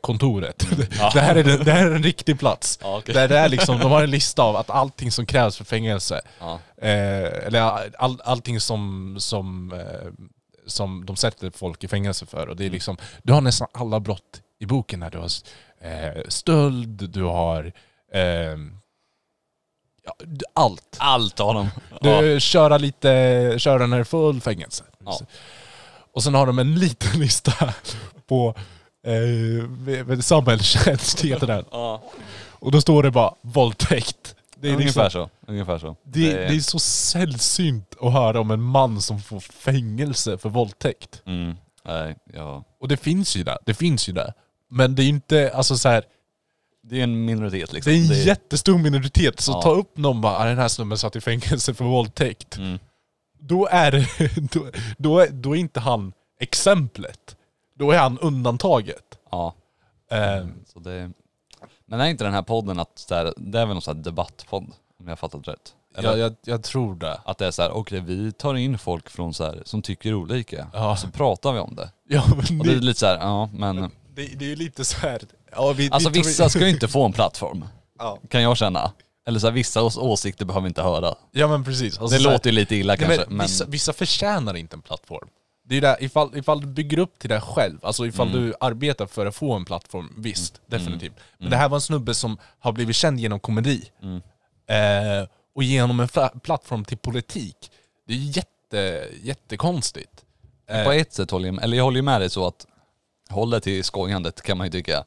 kontoret. 0.00 0.66
Det, 1.14 1.20
här 1.20 1.34
är, 1.36 1.44
det, 1.64 1.72
här 1.72 1.86
är 1.86 1.94
en 1.94 2.02
riktig 2.02 2.38
plats. 2.38 2.78
Ja, 2.82 2.98
okej. 2.98 3.14
Där 3.14 3.28
det 3.28 3.38
är 3.38 3.48
liksom, 3.48 3.78
de 3.78 3.90
har 3.90 4.02
en 4.02 4.10
lista 4.10 4.42
av 4.42 4.56
att 4.56 4.70
allting 4.70 5.12
som 5.12 5.26
krävs 5.26 5.56
för 5.56 5.64
fängelse, 5.64 6.20
Ja. 6.40 6.58
eh, 6.76 7.46
eller 7.46 7.60
all, 7.98 8.20
allting 8.24 8.60
som, 8.60 9.16
som, 9.20 9.72
eh, 9.72 10.26
som 10.66 11.06
de 11.06 11.16
sätter 11.16 11.50
folk 11.50 11.84
i 11.84 11.88
fängelse 11.88 12.26
för. 12.26 12.48
Och 12.48 12.56
det 12.56 12.66
är 12.66 12.70
liksom, 12.70 12.96
du 13.22 13.32
har 13.32 13.40
nästan 13.40 13.68
alla 13.74 14.00
brott 14.00 14.40
i 14.58 14.66
boken 14.66 15.02
här. 15.02 15.10
Du 15.10 15.18
har 15.18 15.28
eh, 15.80 16.22
stöld, 16.28 17.10
du 17.10 17.22
har 17.22 17.72
eh, 18.14 18.22
ja, 20.04 20.14
d- 20.24 20.44
allt. 20.54 20.96
Allt 20.98 21.38
har 21.38 21.54
de. 21.54 21.68
Du, 22.00 22.40
köra 22.40 22.78
lite, 22.78 23.54
köra 23.58 23.86
när 23.86 23.96
det 23.96 24.02
är 24.02 24.04
full 24.04 24.40
fängelse. 24.40 24.84
Ja. 25.04 25.20
Och 26.12 26.22
sen 26.22 26.34
har 26.34 26.46
de 26.46 26.58
en 26.58 26.74
liten 26.74 27.20
lista 27.20 27.74
på 28.28 28.54
eh, 29.06 30.04
vad- 30.04 30.24
samhällstjänst 30.24 31.20
heter 31.24 31.46
den. 31.46 31.64
Ja. 31.70 32.02
Och 32.48 32.72
då 32.72 32.80
står 32.80 33.02
det 33.02 33.10
bara 33.10 33.34
våldtäkt. 33.42 34.34
Det 34.56 34.68
är, 34.68 34.72
Ungefär 34.74 35.04
liksom, 35.04 35.28
så. 35.46 35.50
Ungefär 35.52 35.78
så. 35.78 35.96
det, 36.04 36.32
det 36.32 36.54
är 36.56 36.60
så 36.60 36.78
sällsynt 36.78 37.96
att 38.00 38.12
höra 38.12 38.40
om 38.40 38.50
en 38.50 38.62
man 38.62 39.00
som 39.00 39.20
får 39.20 39.40
fängelse 39.40 40.38
för 40.38 40.48
våldtäkt. 40.48 41.22
Mm. 41.26 41.56
Nej, 41.84 42.16
ja. 42.34 42.64
Och 42.80 42.88
det 42.88 42.96
finns 42.96 43.36
ju 43.36 43.42
där, 43.44 43.58
det 43.66 43.74
finns 43.74 44.08
ju 44.08 44.12
där. 44.12 44.32
Men 44.70 44.94
det 44.94 45.02
är 45.02 45.04
ju 45.04 45.08
inte, 45.10 45.52
alltså 45.54 45.76
så 45.78 45.88
här, 45.88 46.04
Det 46.82 46.98
är 47.00 47.04
en 47.04 47.24
minoritet 47.24 47.72
liksom. 47.72 47.92
det 47.92 47.98
är 47.98 48.02
en 48.02 48.08
Det 48.08 48.22
jättestor 48.22 48.78
minoritet. 48.78 49.40
Så 49.40 49.52
Ja. 49.52 49.62
ta 49.62 49.70
upp 49.70 49.96
någon 49.98 50.20
bara, 50.20 50.38
"Ah, 50.38 50.44
den 50.44 50.58
här 50.58 50.68
snubben 50.68 50.98
satt 50.98 51.16
i 51.16 51.20
fängelse 51.20 51.74
för 51.74 51.84
våldtäkt. 51.84 52.56
Mm. 52.56 52.78
Då 53.38 53.66
är, 53.66 53.90
det, 53.92 54.06
då, 54.52 54.66
då, 54.98 55.18
är, 55.18 55.28
då 55.28 55.56
är 55.56 55.60
inte 55.60 55.80
han 55.80 56.12
exemplet. 56.40 57.36
Då 57.80 57.90
är 57.92 57.98
han 57.98 58.18
undantaget. 58.18 59.18
Ja. 59.30 59.54
Eh, 60.10 60.46
Så 60.66 60.78
det... 60.80 61.10
Men 61.86 62.00
är 62.00 62.06
inte 62.06 62.24
den 62.24 62.34
här 62.34 62.42
podden 62.42 62.80
att 62.80 62.98
så 62.98 63.14
här, 63.14 63.34
det 63.36 63.60
är 63.60 63.66
väl 63.66 63.74
någon 63.74 63.82
sån 63.82 63.96
här 63.96 64.02
debattpodd? 64.04 64.62
Om 65.00 65.04
jag 65.04 65.08
har 65.08 65.16
fattat 65.16 65.48
rätt? 65.48 65.74
Eller 65.96 66.08
jag, 66.10 66.18
jag, 66.18 66.34
jag 66.44 66.62
tror 66.62 66.94
det. 66.94 67.20
att 67.24 67.38
det 67.38 67.46
är 67.46 67.50
så 67.50 67.62
här, 67.62 67.70
okej 67.70 68.00
vi 68.00 68.32
tar 68.32 68.54
in 68.54 68.78
folk 68.78 69.10
från 69.10 69.34
så 69.34 69.44
här, 69.44 69.62
som 69.64 69.82
tycker 69.82 70.14
olika. 70.14 70.66
Ja. 70.72 70.96
Så 70.96 71.08
pratar 71.10 71.52
vi 71.52 71.58
om 71.58 71.74
det. 71.74 71.90
Ja, 72.08 72.24
men 72.28 72.60
Och 72.60 72.66
det 72.66 72.72
är 72.72 72.76
det, 72.76 72.80
lite 72.84 73.00
så 73.00 73.06
här, 73.06 73.18
ja 73.18 73.48
men... 73.54 73.76
det, 73.76 73.90
det 74.14 74.44
är 74.44 74.48
ju 74.48 74.56
lite 74.56 74.84
så 74.84 74.96
här. 74.98 75.20
Ja, 75.52 75.72
vi, 75.72 75.90
Alltså 75.90 76.08
vi 76.10 76.18
tar- 76.22 76.28
vissa 76.28 76.48
ska 76.48 76.60
ju 76.60 76.70
inte 76.70 76.88
få 76.88 77.04
en 77.04 77.12
plattform. 77.12 77.64
Ja. 77.98 78.18
Kan 78.28 78.42
jag 78.42 78.56
känna. 78.56 78.92
Eller 79.26 79.38
så 79.40 79.46
här, 79.46 79.54
vissa 79.54 79.80
ås- 79.82 79.98
åsikter 79.98 80.44
behöver 80.44 80.62
vi 80.62 80.68
inte 80.68 80.82
höra. 80.82 81.14
Ja 81.32 81.48
men 81.48 81.64
precis. 81.64 81.98
Alltså, 81.98 82.16
det 82.16 82.22
så 82.22 82.28
här- 82.28 82.34
låter 82.34 82.50
ju 82.50 82.56
lite 82.56 82.76
illa 82.76 82.92
Nej, 82.92 82.98
kanske, 82.98 83.24
men 83.28 83.36
men... 83.36 83.46
vissa, 83.46 83.64
vissa 83.64 83.92
förtjänar 83.92 84.56
inte 84.56 84.76
en 84.76 84.82
plattform. 84.82 85.28
Det 85.70 85.76
är 85.76 85.80
där, 85.80 85.96
ifall, 86.02 86.36
ifall 86.36 86.60
du 86.60 86.66
bygger 86.66 86.98
upp 86.98 87.18
till 87.18 87.30
det 87.30 87.40
själv, 87.40 87.78
alltså 87.82 88.06
ifall 88.06 88.28
Mm. 88.28 88.40
du 88.42 88.54
arbetar 88.60 89.06
för 89.06 89.26
att 89.26 89.34
få 89.36 89.52
en 89.52 89.64
plattform, 89.64 90.14
visst, 90.16 90.60
definitivt. 90.66 91.12
Men 91.38 91.50
det 91.50 91.56
här 91.56 91.68
var 91.68 91.76
en 91.76 91.80
snubbe 91.80 92.14
som 92.14 92.38
har 92.58 92.72
blivit 92.72 92.96
känd 92.96 93.20
genom 93.20 93.40
komedi. 93.40 93.90
Mm. 94.02 94.16
Eh, 94.66 95.28
och 95.54 95.62
genom 95.62 96.00
en 96.00 96.08
plattform 96.42 96.84
till 96.84 96.98
politik. 96.98 97.56
Det 98.06 98.12
är 98.14 98.36
jätte, 98.36 99.08
jättekonstigt. 99.22 100.24
Eh, 100.70 100.84
På 100.84 100.92
ett 100.92 101.12
sätt 101.12 101.30
håller 101.30 101.46
jag 101.48 101.54
med, 101.54 101.64
eller 101.64 101.76
jag 101.76 101.84
håller 101.84 102.02
med 102.02 102.20
dig 102.20 102.30
så 102.30 102.46
att 102.46 102.66
hålla 103.30 103.60
till 103.60 103.84
skojandet 103.84 104.42
kan 104.42 104.58
man 104.58 104.66
ju 104.66 104.70
tycka. 104.70 105.04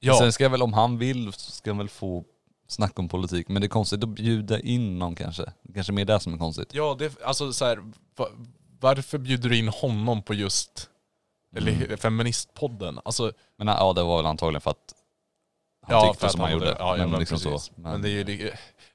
ja, 0.00 0.18
Sen 0.18 0.32
ska 0.32 0.48
väl 0.48 0.62
om 0.62 0.72
han 0.72 0.98
vill 0.98 1.32
ska 1.32 1.70
han 1.70 1.78
väl 1.78 1.88
få 1.88 2.24
snacka 2.68 3.02
om 3.02 3.08
politik. 3.08 3.48
Men 3.48 3.62
det 3.62 3.66
är 3.66 3.68
konstigt 3.68 4.02
att 4.02 4.08
bjuda 4.08 4.60
in 4.60 4.98
någon 4.98 5.14
kanske. 5.14 5.44
Kanske 5.74 5.92
mer 5.92 6.04
det 6.04 6.20
som 6.20 6.34
är 6.34 6.38
konstigt. 6.38 6.68
Ja, 6.74 6.96
det, 6.98 7.22
alltså 7.24 7.52
så 7.52 7.64
här, 7.64 7.78
varför 8.82 9.18
bjuder 9.18 9.48
du 9.48 9.56
in 9.58 9.68
honom 9.68 10.22
på 10.22 10.34
just, 10.34 10.88
eller 11.56 11.96
feministpodden? 11.96 13.00
Alltså, 13.04 13.32
Men 13.58 13.66
ja, 13.68 13.92
det 13.92 14.02
var 14.02 14.16
väl 14.16 14.26
antagligen 14.26 14.60
för 14.60 14.70
att 14.70 14.94
han 15.86 15.96
ja, 15.96 16.12
tyckte 16.12 16.28
som 16.28 16.40
han 16.40 16.52
håller- 16.52 16.66
gjorde. 16.66 16.76
Ja, 16.78 16.96
ja, 16.96 17.06
men, 17.06 17.20
liksom 17.20 17.38
så. 17.38 17.58
Men, 17.76 18.02
det 18.02 18.08
är 18.10 18.30
ju, 18.30 18.50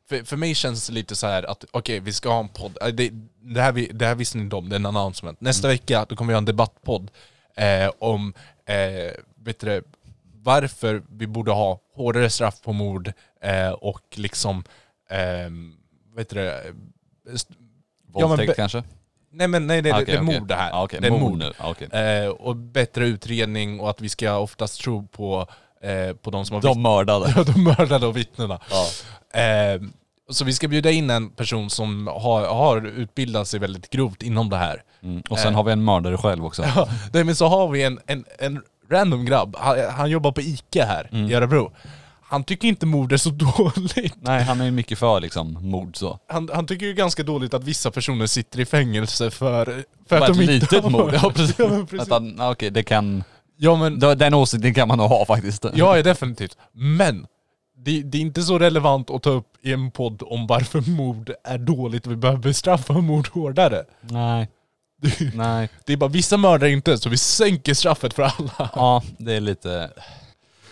för, 0.10 0.24
för 0.24 0.38
mig 0.38 0.56
känns 0.56 0.88
det 0.88 0.94
lite 0.94 1.16
så 1.16 1.28
här 1.28 1.44
att, 1.44 1.66
okej 1.72 2.00
vi 2.00 2.14
ska 2.14 2.30
ha 2.30 2.40
en 2.40 2.50
podd, 2.50 2.78
Äh, 2.82 2.88
det, 2.88 3.10
det, 3.42 3.62
här, 3.62 3.72
vi- 3.72 3.92
det 3.94 4.06
här 4.06 4.16
visste 4.16 4.38
ni 4.38 4.44
inte 4.44 4.56
om, 4.56 4.70
det 4.70 4.76
är 4.76 4.80
en 4.80 4.86
announcement. 4.86 5.42
Nästa 5.42 5.68
Mm. 5.68 5.74
vecka 5.78 6.06
då 6.10 6.16
kommer 6.16 6.28
vi 6.28 6.34
ha 6.34 6.38
en 6.38 6.46
debattpodd 6.46 7.12
eh, 7.56 7.92
om, 8.00 8.34
eh, 8.66 9.12
det, 9.36 9.84
varför 10.44 11.04
vi 11.10 11.28
borde 11.28 11.52
ha 11.52 11.80
hårdare 11.96 12.30
straff 12.30 12.62
på 12.62 12.74
mord 12.74 13.14
eh, 13.42 13.70
och 13.72 14.04
liksom, 14.16 14.64
eh, 15.10 15.50
vet 16.16 16.30
du 16.30 16.36
det, 16.36 16.64
Ja, 17.26 17.34
men 18.14 18.30
Våldtäkt 18.30 18.48
be- 18.48 18.56
kanske? 18.56 18.84
Nej 19.32 19.48
men 19.48 19.68
nej 19.68 19.82
det, 19.82 19.92
Ah, 19.92 19.98
det, 19.98 20.12
är 20.14 20.22
okej. 20.24 20.40
mord 20.40 20.48
det 20.48 20.56
här. 20.56 20.72
Ah, 20.74 20.84
okej, 20.84 21.00
det 21.02 21.08
är 21.08 21.12
mord. 21.12 21.44
Ah, 21.58 21.70
okej. 21.70 21.88
Eh, 21.92 22.28
och 22.30 22.56
bättre 22.56 23.06
utredning 23.08 23.80
och 23.80 23.90
att 23.90 24.02
vi 24.02 24.10
ska 24.10 24.38
oftast 24.38 24.82
tro 24.82 25.08
på, 25.08 25.48
eh, 25.84 26.16
på 26.16 26.32
de 26.32 26.46
som 26.46 26.54
har 26.56 26.62
De 26.62 26.82
mördade. 26.82 27.34
Ja, 27.36 27.44
de 27.44 27.64
mördade 27.64 28.08
och 28.08 28.18
vittnena. 28.18 28.60
Ja. 28.72 28.86
Eh, 29.42 29.82
så 30.30 30.46
vi 30.46 30.54
ska 30.54 30.68
bjuda 30.68 30.92
in 30.92 31.10
en 31.10 31.30
person 31.30 31.70
som 31.70 32.08
har, 32.08 32.46
har 32.48 32.86
utbildat 32.88 33.48
sig 33.48 33.60
väldigt 33.60 33.90
grovt 33.90 34.24
inom 34.24 34.50
det 34.50 34.58
här. 34.58 34.84
Mm. 35.04 35.24
Och 35.30 35.40
sen 35.40 35.48
Eh. 35.52 35.56
har 35.56 35.64
vi 35.64 35.72
en 35.72 35.84
mördare 35.84 36.18
själv 36.18 36.46
också. 36.46 36.64
Ja, 36.76 36.90
nej, 37.14 37.24
men 37.24 37.36
så 37.36 37.48
har 37.48 37.68
vi 37.68 37.84
en, 37.84 38.00
en, 38.08 38.26
en 38.40 38.62
random 38.92 39.26
grabb, 39.26 39.56
han, 39.60 39.78
han 39.92 40.10
jobbar 40.10 40.32
på 40.32 40.42
ICA 40.42 40.86
här 40.86 41.10
Mm. 41.12 41.32
i 41.32 41.34
Örebro. 41.34 41.72
Han 42.30 42.44
tycker 42.44 42.68
inte 42.68 42.86
mord 42.86 43.14
är 43.14 43.18
så 43.18 43.30
dåligt. 43.58 44.16
Nej, 44.22 44.44
han 44.44 44.62
är 44.62 44.66
ju 44.66 44.72
mycket 44.72 45.00
för 45.00 45.20
liksom 45.20 45.58
mord 45.62 45.98
så. 45.98 46.20
Han, 46.28 46.50
han 46.54 46.68
tycker 46.68 46.86
ju 46.86 46.94
ganska 46.94 47.24
dåligt 47.24 47.54
att 47.54 47.64
vissa 47.64 47.92
personer 47.92 48.28
sitter 48.28 48.60
i 48.60 48.66
fängelse 48.66 49.32
för, 49.32 49.84
för 50.10 50.16
att 50.18 50.30
ett 50.30 50.36
de 50.36 50.42
inte 50.42 50.54
litet 50.54 50.84
har 50.84 50.90
mord, 50.90 51.14
ja 51.14 51.32
precis. 51.36 51.56
Ja, 51.60 51.86
precis. 51.90 52.00
Att 52.00 52.10
han, 52.10 52.42
okej, 52.42 52.70
det 52.70 52.84
kan... 52.84 53.24
Ja 53.58 53.76
men, 53.76 54.00
Den 54.00 54.34
åsikten 54.34 54.74
kan 54.74 54.88
man 54.88 54.98
nog 54.98 55.10
ha 55.10 55.26
faktiskt. 55.26 55.66
ja 55.74 56.02
definitivt. 56.02 56.58
Men, 56.74 57.28
det, 57.78 58.02
det 58.02 58.18
är 58.18 58.22
inte 58.22 58.42
så 58.42 58.60
relevant 58.60 59.10
att 59.10 59.24
ta 59.24 59.30
upp 59.30 59.48
i 59.62 59.74
en 59.74 59.92
podd 59.92 60.24
om 60.26 60.48
varför 60.48 60.82
mord 60.90 61.32
är 61.44 61.58
dåligt 61.58 62.06
och 62.06 62.12
vi 62.12 62.16
behöver 62.16 62.42
bestraffa 62.42 62.94
mord 62.94 63.28
hårdare. 63.28 63.84
Nej. 64.02 64.50
Nej. 65.34 65.70
Det 65.86 65.94
är 65.94 65.98
bara 65.98 66.10
vissa 66.10 66.38
mördare 66.38 66.72
inte, 66.72 66.98
så 66.98 67.10
vi 67.10 67.18
sänker 67.18 67.74
straffet 67.74 68.14
för 68.14 68.24
alla. 68.24 68.70
Ja, 68.76 69.04
det 69.18 69.34
är 69.34 69.42
lite... 69.42 69.90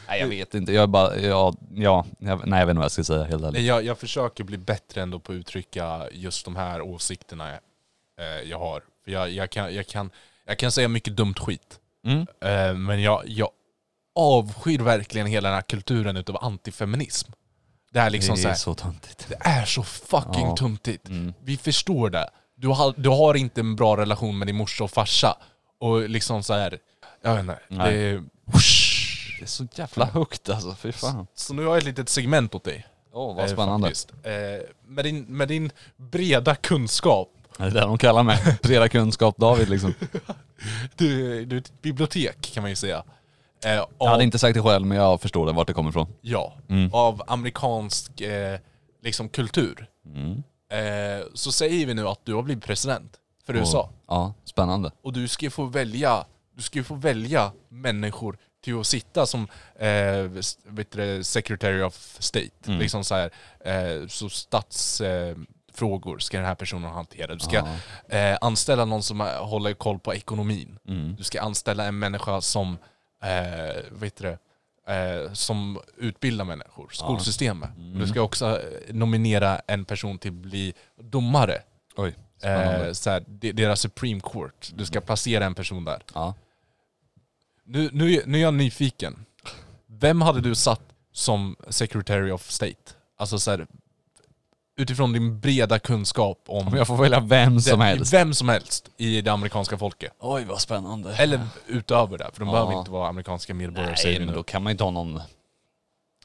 Nej 0.08 0.20
jag 0.20 0.28
vet 0.28 0.54
inte, 0.54 0.74
jag 0.74 0.84
är 0.84 0.88
bara, 0.88 1.20
ja, 1.20 1.54
ja, 1.74 2.06
jag, 2.20 2.48
nej 2.48 2.60
jag 2.60 2.66
vet 2.66 2.72
inte 2.72 2.78
vad 2.78 2.84
jag 2.86 2.92
ska 2.92 3.04
säga 3.04 3.24
helt 3.24 3.44
ärligt. 3.44 3.62
Jag, 3.62 3.86
jag 3.86 3.98
försöker 3.98 4.44
bli 4.44 4.58
bättre 4.58 5.02
ändå 5.02 5.20
på 5.20 5.32
att 5.32 5.36
uttrycka 5.36 6.10
just 6.12 6.46
de 6.46 6.56
här 6.56 6.82
åsikterna 6.82 7.50
eh, 8.20 8.50
jag 8.50 8.60
har. 8.60 8.84
För 9.04 9.12
jag, 9.12 9.30
jag, 9.32 9.50
kan, 9.50 9.76
jag, 9.76 9.88
kan, 9.88 10.12
jag 10.46 10.60
kan 10.60 10.72
säga 10.72 10.88
mycket 10.88 11.16
dumt 11.16 11.34
skit. 11.34 11.80
Mm. 12.06 12.28
Eh, 12.42 12.74
men 12.78 13.02
jag, 13.02 13.24
jag 13.26 13.50
avskyr 14.16 14.80
verkligen 14.80 15.28
hela 15.28 15.50
den 15.50 15.56
här 15.56 15.62
kulturen 15.62 16.18
utav 16.18 16.38
antifeminism. 16.42 17.32
Det 17.92 18.00
är 18.00 18.10
liksom 18.10 18.36
det 18.36 18.42
så 18.42 18.48
är 18.48 18.52
här, 18.52 18.58
så 18.58 18.74
töntigt. 18.74 19.26
det 19.30 19.38
är 19.40 19.66
så 19.66 19.84
fucking 19.84 20.48
Ja. 20.48 20.56
tuntigt. 20.56 21.08
Mm. 21.08 21.34
Vi 21.44 21.58
förstår 21.58 22.10
det. 22.10 22.30
Du 22.56 22.68
har, 22.68 22.94
du 22.98 23.10
har 23.10 23.36
inte 23.36 23.62
en 23.62 23.76
bra 23.76 23.98
relation 23.98 24.38
med 24.38 24.48
din 24.48 24.56
morsa 24.56 24.84
och 24.84 24.92
farsa. 24.92 25.38
Och 25.80 26.10
liksom 26.10 26.44
så 26.44 26.54
här, 26.54 26.80
jag 27.22 27.32
vet 27.34 27.42
inte. 27.42 27.60
Nej. 27.68 27.94
Det 27.94 28.00
är, 28.00 28.24
Det 29.40 29.46
är 29.46 29.48
så 29.48 29.68
jävla 29.76 30.06
högt 30.06 30.50
alltså, 30.50 30.76
fy 30.76 30.92
fan. 30.92 31.28
så 31.36 31.54
nu 31.54 31.62
har 31.66 31.70
jag 31.70 31.78
ett 31.78 31.84
litet 31.84 32.10
segment 32.10 32.56
åt 32.56 32.64
dig. 32.64 32.88
Åh 33.14 33.36
vad 33.36 33.46
Eh, 33.46 33.52
spännande. 33.54 33.92
Eh, 34.24 34.70
med, 34.86 35.06
din, 35.06 35.24
med 35.24 35.48
din 35.48 35.72
breda 35.98 36.56
kunskap, 36.56 37.30
Det 37.58 37.64
är 37.64 37.70
det 37.72 37.80
de 37.82 37.98
kallar 37.98 38.24
mig. 38.24 38.58
Breda 38.64 38.90
kunskap 38.90 39.38
David 39.38 39.70
liksom. 39.70 39.94
du, 40.96 41.46
du 41.46 41.56
är 41.56 41.62
ett 41.62 41.82
bibliotek 41.82 42.42
kan 42.54 42.64
man 42.64 42.70
ju 42.70 42.76
säga. 42.76 43.04
Eh, 43.66 43.72
Jag 43.72 43.88
av, 43.98 44.08
hade 44.08 44.24
inte 44.24 44.40
sagt 44.40 44.54
det 44.56 44.62
själv 44.62 44.86
men 44.86 44.98
jag 44.98 45.22
förstår 45.22 45.46
det, 45.46 45.52
vart 45.52 45.68
det 45.68 45.74
kommer 45.74 45.90
ifrån. 45.90 46.08
ja, 46.22 46.54
Mm. 46.70 46.90
av 46.94 47.22
amerikansk 47.28 48.22
eh, 48.22 48.60
liksom 49.04 49.30
kultur. 49.30 49.88
Mm. 50.06 50.44
Eh, 50.72 51.26
så 51.34 51.52
säger 51.52 51.86
vi 51.86 51.94
nu 51.94 52.08
att 52.08 52.20
du 52.24 52.34
har 52.34 52.42
blivit 52.42 52.64
president 52.64 53.12
för 53.46 53.56
USA. 53.56 53.90
Ja, 54.08 54.34
spännande. 54.46 54.92
Och 55.04 55.14
du 55.14 55.28
ska 55.28 55.46
ju 55.46 55.50
få 55.50 55.64
välja, 55.66 56.26
du 56.56 56.62
ska 56.64 56.80
ju 56.80 56.84
få 56.84 56.96
välja 56.96 57.52
människor 57.70 58.38
till 58.66 58.80
att 58.80 58.88
sitta 58.88 59.26
som 59.26 59.48
eh, 59.80 60.22
vet 60.66 60.92
du, 60.92 61.24
Secretary 61.24 61.82
of 61.82 62.16
State. 62.20 62.50
Mm. 62.68 62.80
Liksom 62.80 63.04
så 63.04 63.16
här, 63.16 63.30
eh, 63.66 64.08
så 64.08 64.30
statsfrågor 64.30 65.30
eh, 65.30 65.36
frågor 65.74 66.20
ska 66.20 66.38
den 66.38 66.46
här 66.46 66.56
personen 66.56 66.92
hantera. 66.92 67.34
Du 67.34 67.40
ska 67.40 67.68
eh, 68.10 68.38
anställa 68.42 68.86
någon 68.86 69.04
som 69.04 69.22
eh, 69.22 69.28
håller 69.46 69.74
koll 69.74 70.00
på 70.00 70.14
ekonomin. 70.14 70.80
Mm. 70.88 71.16
Du 71.16 71.24
ska 71.24 71.42
anställa 71.42 71.86
en 71.86 72.00
människa 72.00 72.42
som, 72.42 72.78
eh, 73.24 73.82
vet 73.92 74.16
du 74.18 74.38
eh, 74.94 75.34
som 75.34 75.80
utbildar 75.98 76.46
människor, 76.46 76.90
skolsystemet. 76.92 77.70
Mm. 77.78 78.00
Du 78.00 78.08
ska 78.08 78.22
också 78.22 78.46
eh, 78.62 78.94
nominera 78.94 79.62
en 79.68 79.86
person 79.86 80.18
till 80.20 80.32
att 80.32 80.36
bli 80.36 80.74
domare. 81.02 81.62
Oj. 81.98 82.16
Eh, 82.44 82.92
så 82.92 83.10
här, 83.10 83.24
de- 83.28 83.52
deras 83.52 83.80
Supreme 83.80 84.20
Court. 84.22 84.72
Du 84.74 84.86
ska 84.86 85.02
placera 85.02 85.46
en 85.46 85.56
person 85.56 85.86
där. 85.86 86.02
ja. 86.14 86.34
Nu, 87.66 87.90
nu, 87.94 88.24
nu 88.26 88.38
är 88.38 88.42
jag 88.42 88.54
nyfiken. 88.54 89.26
Vem 89.88 90.22
hade 90.22 90.42
du 90.42 90.56
satt 90.56 90.82
som 91.12 91.56
Secretary 91.70 92.32
of 92.32 92.50
State? 92.50 92.76
Alltså 93.18 93.40
så 93.40 93.52
här, 93.52 93.68
utifrån 94.78 95.14
din 95.14 95.40
breda 95.40 95.80
kunskap 95.80 96.44
om 96.48 96.68
Om 96.68 96.74
jag 96.78 96.88
får 96.88 96.98
välja 96.98 97.20
vem 97.20 97.60
som 97.62 97.80
det- 97.80 97.86
helst. 97.86 98.14
vem 98.14 98.34
som 98.34 98.50
helst 98.50 98.90
i 98.98 99.22
det 99.22 99.32
amerikanska 99.32 99.78
folket. 99.78 100.14
Oj 100.20 100.44
vad 100.46 100.62
spännande. 100.62 101.16
Eller 101.16 101.48
utöver 101.68 102.18
det, 102.18 102.30
för 102.34 102.40
de 102.40 102.48
Ja. 102.50 102.54
behöver 102.54 102.80
inte 102.80 102.92
vara 102.92 103.10
amerikanska 103.10 103.54
medborgare 103.54 103.96
Nej 104.06 104.20
men 104.20 104.34
då 104.36 104.44
kan 104.44 104.64
man 104.64 104.70
ju 104.70 104.72
inte 104.72 104.84
ha 104.84 104.92
någon... 104.92 105.22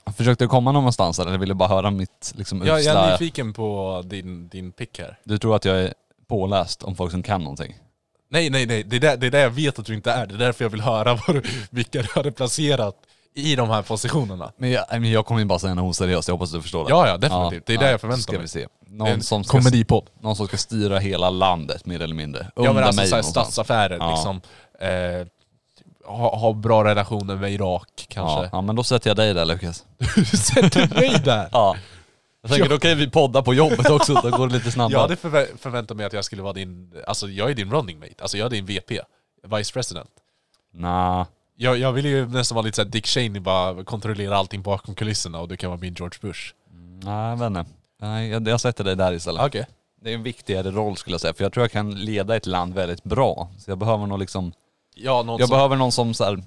Jag 0.05 0.17
försökte 0.17 0.47
komma 0.47 0.73
någonstans 0.73 1.19
eller 1.19 1.39
ville 1.39 1.55
bara 1.55 1.69
höra 1.69 1.91
mitt 1.91 2.33
liksom 2.37 2.59
Jag, 2.59 2.67
jag 2.67 2.77
är 2.77 2.81
usla... 2.81 3.11
nyfiken 3.13 3.53
på 3.53 4.03
din, 4.07 4.49
din 4.49 4.73
pick 4.73 4.99
här. 4.99 5.19
Du 5.25 5.39
tror 5.39 5.57
att 5.57 5.65
jag 5.65 5.81
är 5.81 5.95
påläst 6.27 6.83
om 6.83 6.97
folk 6.97 7.11
som 7.11 7.23
kan 7.23 7.41
någonting? 7.43 7.75
Nej, 8.31 8.51
nej, 8.51 8.67
nej. 8.67 8.83
Det 8.85 8.97
är, 8.97 9.01
där, 9.01 9.17
det 9.17 9.27
är 9.27 9.31
där 9.31 9.41
jag 9.41 9.51
vet 9.51 9.79
att 9.79 9.87
du 9.87 9.95
inte 9.95 10.13
är. 10.13 10.27
Det 10.27 10.35
är 10.35 10.39
därför 10.39 10.65
jag 10.65 10.71
vill 10.71 10.81
höra 10.81 11.19
du, 11.27 11.43
vilka 11.71 12.03
du 12.03 12.09
hade 12.15 12.33
placerat 12.33 12.95
i 13.35 13.57
de 13.57 13.71
här 13.71 13.83
positionerna. 13.83 14.53
Men 14.57 14.71
jag, 14.71 14.85
men 14.91 15.11
jag 15.11 15.27
kommer 15.27 15.41
ju 15.41 15.47
bara 15.47 15.59
säga 15.59 15.75
något 15.75 15.91
oseriöst, 15.91 16.29
jag 16.29 16.35
hoppas 16.35 16.51
du 16.53 16.63
förstår 16.63 16.85
det. 16.85 16.91
Ja, 16.91 17.09
ja, 17.09 17.17
definitivt. 17.17 17.67
det 17.67 17.73
är 17.73 17.75
ja, 17.75 17.81
det 17.83 17.91
jag 17.91 18.01
förväntar 18.01 18.23
ska 18.23 18.33
mig. 18.33 18.41
vi 18.41 18.49
se. 18.49 18.67
Någon 18.87 19.23
som, 19.23 19.45
ska, 19.45 19.59
komedipodd. 19.59 20.11
någon 20.21 20.37
som 20.37 20.47
ska 20.49 20.57
styra 20.57 20.99
hela 20.99 21.31
landet 21.31 21.87
mer 21.87 22.03
eller 22.03 22.15
mindre. 22.15 22.47
Ja 22.57 22.63
men 22.63 22.69
Under 22.71 22.83
alltså 22.83 23.07
såhär 23.07 23.23
statsaffärer 23.23 23.97
Ja. 24.01 24.11
liksom. 24.11 24.41
Eh, 24.81 25.27
ha, 26.07 26.37
ha 26.37 26.53
bra 26.53 26.85
relationer 26.85 27.37
med 27.37 27.53
Irak 27.53 27.89
Ja, 27.97 28.05
kanske. 28.09 28.49
ja 28.57 28.61
men 28.61 28.77
då 28.77 28.85
sätter 28.85 29.11
jag 29.11 29.17
dig 29.17 29.35
där 29.35 29.45
Lukas. 29.45 29.85
Du 30.17 30.25
sätter 30.25 30.95
mig 31.01 31.21
där! 31.25 31.49
Ja. 31.53 31.77
Jag 32.43 32.51
tänker 32.51 32.65
Ja. 32.65 32.69
då 32.71 32.79
kan 32.79 32.99
vi 32.99 33.11
podda 33.11 33.43
på 33.43 33.55
jobbet 33.55 33.91
också, 33.91 34.15
då 34.15 34.31
går 34.31 34.49
det 34.49 34.55
lite 34.55 34.71
snabbare. 34.71 34.93
Jag 34.93 35.01
hade 35.01 35.15
förvä- 35.15 35.57
förväntat 35.59 35.97
mig 35.97 36.07
att 36.07 36.13
jag 36.13 36.25
skulle 36.25 36.43
vara 36.43 36.53
din, 36.53 36.93
alltså 37.07 37.29
jag 37.29 37.51
är 37.51 37.55
din 37.55 37.71
running 37.71 37.99
mate, 37.99 38.15
alltså 38.21 38.39
jag 38.39 38.47
är 38.47 38.51
din 38.51 38.67
VP, 38.67 39.01
Vice 39.57 39.73
President. 39.73 40.11
Nah. 40.75 41.27
Jag, 41.57 41.79
jag 41.79 41.93
vill 41.93 42.05
ju 42.05 42.27
nästan 42.27 42.57
vara 42.57 42.65
lite 42.65 42.77
såhär 42.77 42.89
Dick 42.89 43.07
Cheney, 43.07 43.41
bara 43.41 43.85
kontrollera 43.85 44.37
allting 44.37 44.63
bakom 44.63 44.95
kulisserna 44.95 45.41
och 45.41 45.49
du 45.49 45.57
kan 45.57 45.71
vara 45.71 45.81
min 45.81 45.95
George 45.95 46.19
Bush. 46.23 46.41
Nej, 47.03 47.39
jag 47.39 47.51
vet. 47.51 47.67
Nej, 48.01 48.29
jag, 48.31 48.49
jag 48.49 48.61
sätter 48.61 48.85
dig 48.85 48.97
där 48.97 49.13
istället. 49.13 49.43
Okej. 49.47 49.67
Det 50.03 50.11
är 50.11 50.15
en 50.15 50.23
viktigare 50.23 50.71
roll 50.71 50.97
skulle 50.97 51.15
jag 51.15 51.21
säga, 51.21 51.35
för 51.35 51.45
jag 51.45 51.53
tror 51.53 51.65
jag 51.65 51.71
kan 51.73 51.91
leda 51.95 52.37
ett 52.37 52.47
land 52.47 52.75
väldigt 52.75 53.05
bra. 53.05 53.51
Så 53.59 53.71
jag 53.71 53.79
behöver 53.79 54.07
nog 54.07 54.19
liksom, 54.19 54.53
Ja, 54.95 55.23
någon 55.23 55.39
jag 55.39 55.49
som 55.49 55.57
behöver 55.57 55.77
någon 55.77 55.93
som 55.93 56.15
så 56.15 56.25
här, 56.25 56.43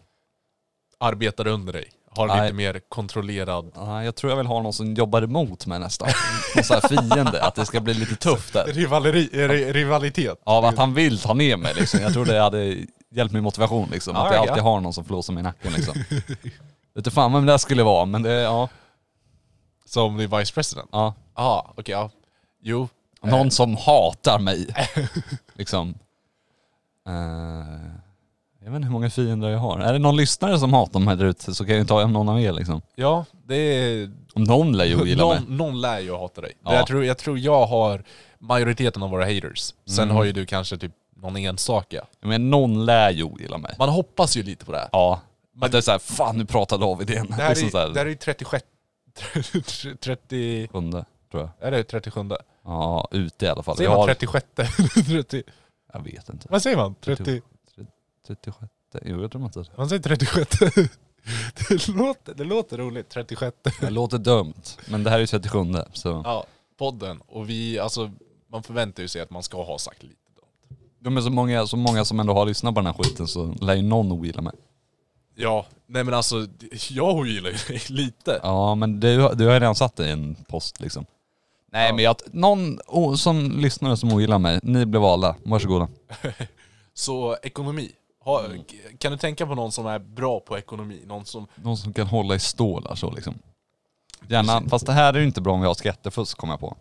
arbetar 1.00 1.48
under 1.48 1.74
dig. 1.74 1.92
Har 2.16 2.28
Nej. 2.28 2.42
lite 2.42 2.54
mer 2.54 2.82
kontrollerad... 2.90 3.72
ja, 3.76 4.04
jag 4.04 4.16
tror 4.16 4.32
jag 4.32 4.38
vill 4.38 4.46
ha 4.48 4.62
någon 4.62 4.74
som 4.74 4.94
jobbar 4.94 5.22
emot 5.22 5.66
mig 5.66 5.80
nästan. 5.80 6.10
Någon 6.56 6.64
så 6.64 6.74
här 6.74 6.82
fiende, 6.88 7.44
att 7.44 7.56
det 7.56 7.66
ska 7.66 7.80
bli 7.80 7.94
lite 7.94 8.16
tufft 8.16 8.54
där. 8.54 8.66
Rivaleri, 8.66 9.30
ri, 9.34 9.74
rivalitet. 9.74 10.42
Av 10.44 10.66
att 10.66 10.78
han 10.78 10.94
vill 10.94 11.20
ta 11.20 11.34
ner 11.34 11.58
mig 11.58 11.74
liksom. 11.76 12.00
Jag 12.02 12.14
tror 12.14 12.26
det 12.26 12.40
hade 12.40 12.78
hjälpt 13.12 13.34
min 13.34 13.44
motivation 13.44 13.90
liksom. 13.92 14.16
Att 14.16 14.24
Ja, 14.26 14.34
jag 14.34 14.46
ja. 14.46 14.50
alltid 14.52 14.64
har 14.64 14.80
någon 14.80 14.94
som 14.94 15.06
flåsar 15.06 15.34
mig 15.34 15.42
i 15.42 15.44
nacken 15.44 15.74
liksom. 15.74 15.94
Vet 16.10 16.98
inte 16.98 17.12
fan 17.12 17.34
vem 17.34 17.46
det 17.46 17.60
skulle 17.60 17.84
vara, 17.84 18.06
men 18.06 18.24
det, 18.24 18.34
ja. 18.34 18.70
Som 19.86 20.18
din 20.18 20.30
Vice 20.38 20.54
President? 20.54 20.90
ja. 20.92 21.14
Ja, 21.36 21.74
okej, 21.78 21.92
ja. 21.94 22.10
Jo. 22.62 22.88
Någon 23.24 23.52
som 23.52 23.78
hatar 23.78 24.40
mig. 24.40 24.68
liksom. 25.54 25.94
Eh, 27.08 28.03
jag 28.64 28.72
vet 28.72 28.76
inte 28.76 28.86
hur 28.86 28.92
många 28.94 29.10
fiender 29.10 29.50
jag 29.50 29.60
har. 29.60 29.80
Är 29.80 29.94
det 29.94 30.00
någon 30.00 30.16
lyssnare 30.18 30.60
som 30.60 30.74
hatar 30.74 31.00
mig 31.00 31.16
där 31.18 31.26
ute 31.26 31.54
så 31.56 31.66
kan 31.66 31.76
jag 31.76 31.82
ju 31.82 31.88
ta 31.88 32.00
hem 32.02 32.14
någon 32.14 32.30
av 32.30 32.42
er 32.42 32.52
liksom. 32.54 32.82
Ja, 32.96 33.26
det 33.48 33.56
är... 33.56 34.12
Någon 34.36 34.78
lär 34.78 34.86
ju 34.86 35.06
gilla 35.06 35.28
mig. 35.28 35.40
Någon, 35.40 35.58
någon 35.58 35.82
lär 35.82 36.00
ju 36.00 36.12
hata 36.16 36.42
dig. 36.42 36.52
Ja. 36.64 36.74
Jag, 36.74 36.88
tror, 36.88 37.06
jag 37.06 37.18
tror 37.18 37.40
jag 37.40 37.66
har 37.66 38.04
majoriteten 38.40 39.04
av 39.04 39.10
våra 39.10 39.26
haters. 39.26 39.74
Sen 39.86 40.04
Mm. 40.04 40.16
har 40.16 40.24
ju 40.24 40.32
du 40.32 40.46
kanske 40.46 40.78
typ 40.78 40.92
någon 41.16 41.38
enstaka. 41.38 42.06
Men 42.22 42.50
någon 42.50 42.86
lär 42.86 43.12
ju 43.12 43.30
gilla 43.40 43.58
mig. 43.58 43.76
Man 43.80 43.90
hoppas 43.90 44.38
ju 44.38 44.44
lite 44.44 44.66
på 44.66 44.72
det 44.72 44.78
här. 44.78 44.90
Ja. 44.92 45.22
Att 45.62 45.72
det 45.72 45.78
är 45.78 45.82
såhär, 45.82 46.00
fan 46.00 46.38
nu 46.38 46.46
pratar 46.46 46.78
David 46.78 47.10
igen. 47.10 47.28
Det 47.30 47.34
här, 47.34 47.50
liksom 47.50 47.70
så 47.70 47.78
är, 47.78 47.82
här. 47.82 47.90
det 47.94 48.00
här 48.00 48.06
är 48.06 48.10
ju 48.10 48.16
36, 48.16 48.66
30... 50.00 50.68
Sjunde, 50.72 51.06
tror 51.32 51.44
jag. 51.60 51.68
Är 51.68 51.72
det 51.72 51.84
37? 51.84 52.30
Ja, 52.66 53.08
ute 53.12 53.46
i 53.46 53.50
alla 53.50 53.64
fall. 53.64 53.78
Säger 53.78 53.90
Jag 53.90 53.98
man 53.98 54.00
har- 54.10 54.16
36? 54.16 54.46
30, 55.08 55.44
Jag 55.94 56.04
vet 56.04 56.30
inte. 56.30 56.48
vad 56.50 56.62
säger 56.62 56.78
man? 56.78 56.96
30, 57.02 57.42
36? 58.28 58.58
Jo, 59.06 59.22
jag 59.22 59.32
tror 59.32 59.42
man 59.42 59.54
säger 59.54 59.66
det. 59.72 59.78
man 59.78 59.90
säger 59.90 60.02
36. 60.02 60.60
Det 61.70 61.88
låter, 61.88 62.34
det 62.34 62.44
låter 62.44 62.78
roligt, 62.78 63.10
36. 63.10 63.58
Det 63.82 63.90
låter 63.90 64.18
dumt, 64.18 64.54
men 64.88 65.04
det 65.04 65.10
här 65.10 65.18
är 65.18 65.22
ju 65.22 65.28
37 65.28 65.60
så. 65.94 66.22
Ja, 66.26 66.46
podden. 66.78 67.22
Och 67.28 67.50
vi, 67.50 67.80
alltså, 67.80 68.12
man 68.52 68.64
förväntar 68.64 69.04
ju 69.04 69.08
sig 69.10 69.22
att 69.22 69.30
man 69.30 69.44
ska 69.44 69.64
ha 69.64 69.78
sagt 69.78 70.04
lite 70.04 70.16
dumt. 70.36 70.78
De 71.00 71.18
är 71.18 71.22
så 71.22 71.30
många, 71.30 71.68
så 71.68 71.78
många 71.78 72.06
som 72.06 72.20
ändå 72.20 72.34
har 72.34 72.46
lyssnat 72.46 72.74
på 72.76 72.80
den 72.82 72.86
här 72.86 73.04
skiten 73.04 73.28
så 73.28 73.46
lär 73.62 73.74
ju 73.76 73.82
någon 73.82 74.12
ogilla 74.12 74.42
mig. 74.42 74.54
Ja, 75.36 75.66
nej 75.88 76.04
men 76.04 76.14
alltså, 76.14 76.48
jag 76.90 77.28
gillar 77.28 77.50
ju 77.50 77.58
dig 77.68 77.82
lite. 77.90 78.40
Ja 78.44 78.76
men 78.76 79.00
du, 79.00 79.16
du 79.16 79.46
har 79.46 79.54
ju 79.54 79.60
redan 79.60 79.76
satt 79.76 79.96
det 79.96 80.08
i 80.08 80.12
en 80.12 80.36
post 80.36 80.80
liksom. 80.80 81.06
Nej 81.72 81.88
Ja. 81.88 81.96
men 81.96 82.04
jag, 82.06 82.16
någon 82.32 82.80
oh, 82.88 83.16
som 83.16 83.52
lyssnare 83.60 83.98
som 83.98 84.14
ogillar 84.14 84.40
mig, 84.40 84.60
ni 84.64 84.86
blir 84.86 85.00
valda. 85.00 85.36
Varsågoda. 85.44 85.88
Så 86.94 87.38
ekonomi. 87.44 87.92
Ha, 88.24 88.46
Mm. 88.46 88.64
Kan 88.98 89.12
du 89.12 89.18
tänka 89.18 89.48
på 89.48 89.56
någon 89.56 89.72
som 89.72 89.86
är 89.86 90.00
bra 90.00 90.40
på 90.40 90.58
ekonomi? 90.58 91.04
Någon 91.06 91.26
som... 91.26 91.48
Någon 91.56 91.78
som 91.78 91.94
kan 91.94 92.08
hålla 92.08 92.36
i 92.36 92.40
stålar 92.40 92.96
så 92.96 93.12
liksom. 93.12 93.40
Gärna, 94.28 94.70
fast 94.70 94.86
det 94.86 94.94
här 94.94 95.14
är 95.14 95.20
ju 95.20 95.26
inte 95.26 95.42
bra 95.42 95.54
om 95.54 95.62
vi 95.62 95.68
har 95.68 95.74
skattefusk 95.74 96.38
kommer 96.38 96.54
jag 96.54 96.60
på. 96.60 96.78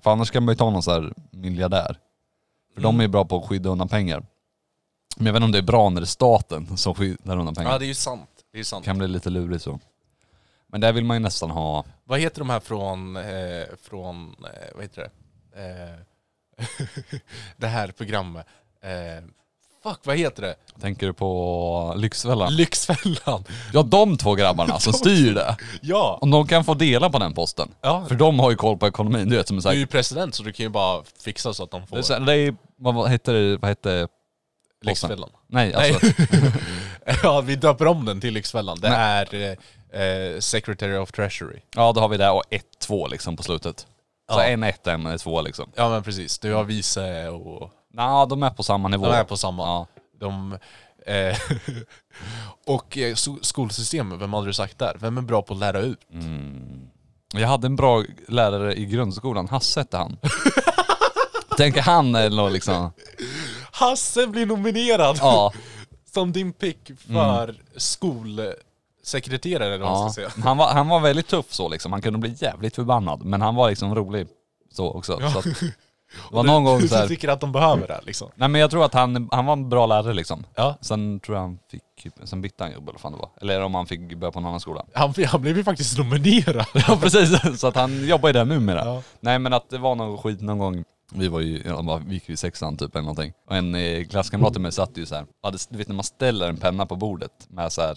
För 0.00 0.10
annars 0.10 0.30
kan 0.30 0.44
man 0.44 0.52
ju 0.52 0.56
ta 0.56 0.70
någon 0.70 0.82
så 0.82 0.90
här 0.90 1.12
miljardär. 1.30 1.98
För 2.74 2.82
de 2.82 2.98
är 3.00 3.04
ju 3.04 3.08
bra 3.08 3.24
på 3.24 3.36
att 3.36 3.48
skydda 3.48 3.70
undan 3.70 3.88
pengar. 3.88 4.26
Men 5.16 5.26
jag 5.26 5.32
vet 5.32 5.38
inte 5.38 5.44
om 5.44 5.52
det 5.52 5.58
är 5.58 5.62
bra 5.62 5.90
när 5.90 6.00
det 6.00 6.04
är 6.04 6.06
staten 6.06 6.76
som 6.76 6.94
skyddar 6.94 7.36
undan 7.36 7.54
pengar. 7.54 7.70
Ja 7.70 7.78
det 7.78 7.84
är 7.84 7.88
ju 7.88 7.94
sant. 7.94 8.30
Det 8.52 8.58
är 8.58 8.64
sant. 8.64 8.84
kan 8.84 8.98
bli 8.98 9.08
lite 9.08 9.30
lurigt 9.30 9.64
så. 9.64 9.80
Men 10.66 10.80
där 10.80 10.92
vill 10.92 11.04
man 11.04 11.16
ju 11.16 11.20
nästan 11.20 11.50
ha, 11.50 11.84
Vad 12.04 12.20
heter 12.20 12.38
de 12.38 12.50
här 12.50 12.60
från, 12.60 13.16
eh, 13.16 13.64
från 13.82 14.36
eh, 14.44 14.74
vad 14.74 14.82
heter 14.82 15.10
det? 15.52 15.62
Eh, 15.62 15.98
det 17.56 17.66
här 17.66 17.88
programmet. 17.88 18.46
Fuck, 19.88 19.98
vad 20.02 20.16
heter 20.16 20.42
det? 20.42 20.54
tänker 20.80 21.06
du 21.06 21.12
på 21.12 21.92
Lyxfällan? 21.96 22.54
Lyxfällan. 22.56 23.44
Ja 23.72 23.82
de 23.82 24.18
två 24.18 24.34
grabbarna 24.34 24.78
som 24.78 24.92
styr 25.02 25.34
det. 25.34 25.56
Ja. 25.80 26.18
Om 26.20 26.30
de 26.30 26.46
kan 26.46 26.64
få 26.64 26.74
dela 26.74 27.10
på 27.10 27.18
den 27.18 27.34
posten. 27.34 27.68
ja. 27.80 28.04
För 28.08 28.14
de 28.14 28.38
har 28.38 28.50
ju 28.50 28.56
koll 28.56 28.78
på 28.78 28.86
ekonomin, 28.86 29.28
du 29.28 29.36
vet 29.36 29.48
som 29.48 29.56
är 29.58 29.62
Du 29.62 29.68
är 29.68 29.72
ju 29.74 29.86
president 29.86 30.34
så 30.34 30.42
du 30.42 30.52
kan 30.52 30.64
ju 30.64 30.70
bara 30.70 31.02
fixa 31.24 31.54
så 31.54 31.62
att 31.64 31.70
de 31.70 31.86
får 31.86 31.96
Det 31.96 32.00
är, 32.00 32.02
så 32.02 32.18
det 32.18 32.32
är 32.34 32.54
vad, 32.78 32.94
vad 32.94 33.08
hette 33.08 33.32
det, 33.32 33.56
vad 33.56 33.68
hette 33.68 34.08
Lyxfällan. 34.84 35.30
Nej 35.46 35.74
alltså, 35.74 36.06
ja, 37.22 37.40
vi 37.40 37.56
döper 37.56 37.86
om 37.86 38.04
den 38.04 38.20
till 38.20 38.34
Lyxfällan. 38.34 38.80
Det 38.80 38.88
är 38.88 39.34
eh, 39.34 40.00
eh, 40.02 40.38
Secretary 40.40 40.96
of 40.96 41.12
Treasury. 41.12 41.60
ja 41.76 41.92
då 41.92 42.00
har 42.00 42.08
vi 42.08 42.16
det 42.16 42.30
och 42.30 42.42
1-2 42.88 43.10
liksom 43.10 43.36
på 43.36 43.42
slutet. 43.42 43.86
Så 44.32 44.40
Ja. 44.40 44.44
en 44.44 44.62
1 44.62 44.86
en 44.86 45.18
2 45.18 45.40
liksom. 45.40 45.70
Ja 45.74 45.88
men 45.88 46.02
precis, 46.02 46.38
du 46.38 46.52
har 46.54 46.64
vice 46.64 47.28
och 47.28 47.70
Nej 47.96 48.26
de 48.28 48.42
är 48.42 48.50
på 48.50 48.62
samma 48.62 48.88
nivå. 48.88 49.06
de 49.06 49.12
är 49.12 49.24
på 49.24 49.36
samma. 49.36 49.62
Ja. 49.62 49.86
De, 50.20 50.58
eh, 51.06 51.36
och 52.66 52.98
eh, 52.98 53.14
skolsystemet, 53.42 54.20
vem 54.20 54.32
hade 54.32 54.46
du 54.46 54.52
sagt 54.52 54.78
där? 54.78 54.96
Vem 55.00 55.18
är 55.18 55.22
bra 55.22 55.42
på 55.42 55.54
att 55.54 55.60
lära 55.60 55.80
ut? 55.80 56.00
Mm. 56.12 56.88
Jag 57.32 57.48
hade 57.48 57.66
en 57.66 57.76
bra 57.76 58.04
lärare 58.28 58.74
i 58.74 58.86
grundskolan, 58.86 59.48
Hasse 59.48 59.80
hette 59.80 59.96
han. 59.96 60.18
Tänker 61.56 61.82
han 61.82 62.14
eller 62.14 62.36
något 62.36 62.52
liksom, 62.52 62.92
Hasse 63.72 64.26
blir 64.26 64.46
nominerad 64.46 65.16
ja. 65.20 65.52
som 66.14 66.32
din 66.32 66.52
pick 66.52 66.90
för 66.98 67.54
skolsekreterare 67.76 69.74
eller 69.74 69.84
vad 69.84 69.92
man 69.92 70.02
ja. 70.02 70.10
ska 70.10 70.22
säga. 70.22 70.44
Han, 70.44 70.56
var, 70.56 70.72
han 70.72 70.88
var 70.88 71.00
väldigt 71.00 71.28
tuff 71.28 71.46
så 71.48 71.68
liksom, 71.68 71.92
han 71.92 72.02
kunde 72.02 72.18
bli 72.18 72.34
jävligt 72.38 72.74
förbannad. 72.74 73.24
Men 73.24 73.42
han 73.42 73.54
var 73.54 73.68
liksom 73.68 73.94
rolig 73.94 74.26
så 74.72 74.90
också. 74.90 75.30
Så 75.32 75.38
att, 75.38 75.46
var 76.30 76.44
någon 76.44 76.64
gång 76.64 76.88
så 76.88 76.96
här, 76.96 77.08
tycker 77.08 77.28
att 77.28 77.40
de 77.40 77.52
behöver 77.52 77.88
det 77.88 78.00
liksom? 78.02 78.30
Nej 78.34 78.48
men 78.48 78.60
jag 78.60 78.70
tror 78.70 78.84
att 78.84 78.94
han, 78.94 79.28
han 79.32 79.46
var 79.46 79.52
en 79.52 79.68
bra 79.68 79.86
lärare 79.86 80.14
liksom. 80.14 80.44
Ja. 80.54 80.78
Sen 80.80 81.20
tror 81.20 81.36
jag 81.36 81.42
han 81.42 81.58
fick, 81.70 81.82
sen 82.24 82.40
bytte 82.40 82.64
han 82.64 82.72
jobb 82.72 82.82
eller 82.82 82.92
vad 82.92 83.00
fan 83.00 83.12
det 83.12 83.18
var. 83.18 83.30
Eller 83.40 83.62
om 83.62 83.74
han 83.74 83.86
fick 83.86 84.16
börja 84.16 84.32
på 84.32 84.38
en 84.38 84.46
annan 84.46 84.60
skola. 84.60 84.84
Han, 84.94 85.14
han 85.26 85.40
blev 85.40 85.56
ju 85.56 85.64
faktiskt 85.64 85.98
nominerad. 85.98 86.66
Ja 86.88 86.98
precis, 87.00 87.60
så 87.60 87.66
att 87.66 87.76
han 87.76 88.06
jobbar 88.06 88.28
ju 88.28 88.32
där 88.32 88.44
numera. 88.44 88.84
Ja. 88.84 89.02
Nej 89.20 89.38
men 89.38 89.52
att 89.52 89.70
det 89.70 89.78
var 89.78 89.94
någon 89.94 90.18
skit 90.18 90.40
någon 90.40 90.58
gång, 90.58 90.84
vi 91.12 91.28
var 91.28 91.40
ju, 91.40 91.62
ja, 91.66 92.00
vi 92.06 92.14
gick 92.14 92.28
ju 92.28 92.34
i 92.34 92.36
sexan 92.36 92.76
typ 92.76 92.94
eller 92.94 93.02
någonting. 93.02 93.32
Och 93.48 93.56
en 93.56 93.74
eh, 93.74 94.04
klasskamrat 94.04 94.52
till 94.52 94.62
mig 94.62 94.72
satt 94.72 94.98
ju 94.98 95.06
så 95.06 95.14
här. 95.14 95.26
hade, 95.42 95.58
du 95.68 95.78
vet 95.78 95.88
när 95.88 95.94
man 95.94 96.04
ställer 96.04 96.48
en 96.48 96.56
penna 96.56 96.86
på 96.86 96.96
bordet 96.96 97.46
med 97.48 97.72
så 97.72 97.82
här, 97.82 97.94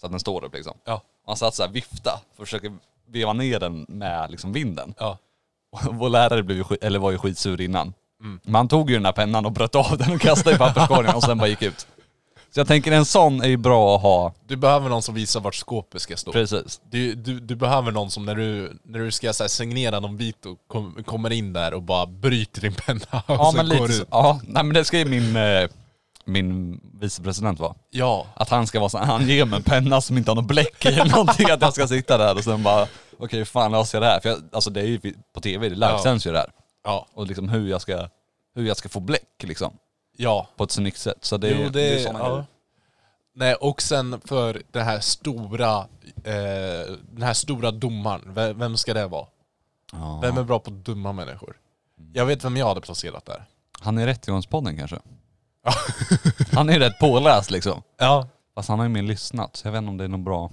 så 0.00 0.06
att 0.06 0.12
den 0.12 0.20
står 0.20 0.44
upp 0.44 0.54
liksom. 0.54 0.74
Ja. 0.84 1.02
Han 1.26 1.36
satt 1.36 1.54
så 1.54 1.62
här 1.62 1.70
vifta 1.70 2.20
för 2.36 2.42
att 2.42 2.48
försöka 2.48 2.78
veva 3.08 3.32
ner 3.32 3.60
den 3.60 3.86
med 3.88 4.30
liksom 4.30 4.52
vinden. 4.52 4.94
Ja. 4.98 5.18
Vår 5.90 6.08
lärare 6.08 6.42
blev 6.42 6.58
ju, 6.58 6.64
eller 6.80 6.98
var 6.98 7.10
ju 7.10 7.18
skitsur 7.18 7.60
innan. 7.60 7.92
Mm. 8.20 8.40
Men 8.42 8.54
han 8.54 8.68
tog 8.68 8.90
ju 8.90 8.96
den 8.96 9.04
här 9.04 9.12
pennan 9.12 9.46
och 9.46 9.52
bröt 9.52 9.74
av 9.74 9.98
den 9.98 10.12
och 10.12 10.20
kastade 10.20 10.56
i 10.56 10.58
papperskorgen 10.58 11.14
och 11.14 11.22
sen 11.22 11.38
bara 11.38 11.48
gick 11.48 11.62
ut. 11.62 11.86
Så 12.54 12.60
jag 12.60 12.66
tänker 12.66 12.92
en 12.92 13.04
sån 13.04 13.42
är 13.42 13.48
ju 13.48 13.56
bra 13.56 13.96
att 13.96 14.02
ha, 14.02 14.34
Du 14.46 14.56
behöver 14.56 14.88
någon 14.88 15.02
som 15.02 15.14
visar 15.14 15.40
vart 15.40 15.54
skåpet 15.54 16.02
ska 16.02 16.16
stå. 16.16 16.32
precis. 16.32 16.80
Du, 16.90 17.14
du, 17.14 17.40
du 17.40 17.56
behöver 17.56 17.92
någon 17.92 18.10
som 18.10 18.24
när 18.24 18.34
du, 18.34 18.78
när 18.84 18.98
du 18.98 19.10
ska 19.10 19.32
så 19.32 19.42
här, 19.42 19.48
signera 19.48 20.00
någon 20.00 20.16
bit 20.16 20.46
och 20.46 20.58
kom, 20.68 21.04
kommer 21.06 21.32
in 21.32 21.52
där 21.52 21.74
och 21.74 21.82
bara 21.82 22.06
bryter 22.06 22.60
din 22.60 22.74
penna 22.74 23.00
och 23.26 23.34
Ja 23.34 23.52
men 23.56 23.68
går 23.68 23.88
lite 23.88 24.02
ut. 24.02 24.08
Ja, 24.10 24.40
nej 24.42 24.64
men 24.64 24.74
det 24.74 24.84
ska 24.84 24.98
ju 24.98 25.04
min, 25.04 25.36
eh, 25.36 25.68
min 26.24 26.80
vicepresident 27.00 27.58
vara. 27.58 27.74
Ja. 27.90 28.26
Att 28.34 28.48
han 28.50 28.66
ska 28.66 28.78
vara 28.80 28.88
så 28.88 28.98
han 28.98 29.28
ger 29.28 29.44
mig 29.44 29.56
en 29.56 29.62
penna 29.62 30.00
som 30.00 30.18
inte 30.18 30.30
har 30.30 30.36
något 30.36 30.46
bläck 30.48 30.84
i 30.84 30.88
eller 30.88 31.04
någonting, 31.04 31.50
att 31.50 31.62
jag 31.62 31.74
ska 31.74 31.88
sitta 31.88 32.18
där 32.18 32.34
och 32.34 32.44
sen 32.44 32.62
bara, 32.62 32.86
okej 33.18 33.38
hur 33.38 33.44
fan 33.44 33.72
löser 33.72 33.98
jag 33.98 34.02
det 34.02 34.12
här? 34.12 34.20
För 34.20 34.28
jag, 34.28 34.42
alltså 34.52 34.70
det 34.70 34.80
är 34.80 34.86
ju 34.86 35.00
på 35.32 35.40
tv, 35.40 35.68
det 35.68 35.74
livesänds 35.74 36.26
ju 36.26 36.32
det 36.32 36.38
här. 36.38 36.52
Ja. 36.84 37.06
Och 37.12 37.26
liksom 37.26 37.48
hur 37.48 37.68
jag 37.68 37.80
ska, 37.80 38.08
hur 38.54 38.66
jag 38.66 38.76
ska 38.76 38.88
få 38.88 39.00
bläck 39.00 39.42
liksom. 39.42 39.78
Ja. 40.16 40.48
På 40.56 40.64
ett 40.64 40.70
snyggt 40.70 40.98
sätt. 40.98 41.24
Så 41.24 41.36
det, 41.36 41.50
jo, 41.50 41.64
det, 41.64 41.70
det 41.70 41.94
är 41.94 42.04
såna 42.04 42.18
ja. 42.18 42.28
grejer. 42.28 42.46
Nej, 43.36 43.54
och 43.54 43.82
sen 43.82 44.20
för 44.24 44.62
den 44.70 44.84
här 44.84 45.00
stora, 45.00 45.78
eh, 46.24 46.96
den 47.02 47.22
här 47.22 47.34
stora 47.34 47.70
domaren, 47.70 48.34
vem, 48.34 48.58
vem 48.58 48.76
ska 48.76 48.94
det 48.94 49.06
vara? 49.06 49.26
Ja. 49.92 50.18
Vem 50.22 50.38
är 50.38 50.42
bra 50.42 50.58
på 50.58 50.70
dumma 50.70 51.12
människor? 51.12 51.56
Jag 52.12 52.26
vet 52.26 52.44
vem 52.44 52.56
jag 52.56 52.66
hade 52.66 52.80
placerat 52.80 53.26
där. 53.26 53.44
Han 53.80 53.98
är 53.98 54.02
i 54.02 54.06
Rättegångspodden 54.06 54.76
kanske? 54.76 54.98
han 56.52 56.68
är 56.68 56.78
rätt 56.78 56.98
påläst 56.98 57.50
liksom. 57.50 57.82
Ja. 57.98 58.28
Fast 58.54 58.68
han 58.68 58.78
har 58.78 58.86
ju 58.86 58.92
mer 58.92 59.02
lyssnat, 59.02 59.56
så 59.56 59.66
jag 59.66 59.72
vet 59.72 59.78
inte 59.78 59.90
om 59.90 59.96
det 59.96 60.04
är 60.04 60.08
något 60.08 60.20
bra. 60.20 60.50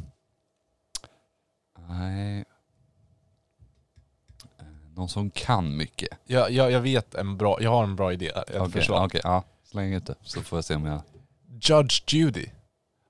Nej. 1.89 2.45
Någon 5.01 5.09
som 5.09 5.29
kan 5.31 5.77
mycket. 5.77 6.09
Jag, 6.25 6.51
jag, 6.51 6.71
jag 6.71 6.79
vet 6.81 7.15
en 7.15 7.37
bra, 7.37 7.57
jag 7.61 7.69
har 7.71 7.83
en 7.83 7.95
bra 7.95 8.13
idé, 8.13 8.27
ett 8.27 8.71
förslag. 8.71 9.05
okej, 9.05 9.21
ja. 9.23 9.43
Släng 9.71 9.93
ut 9.93 10.05
det 10.05 10.15
så 10.23 10.41
får 10.41 10.57
jag 10.57 10.65
se 10.65 10.75
om 10.75 10.85
jag... 10.85 11.01
Judge 11.61 12.13
Judy. 12.13 12.45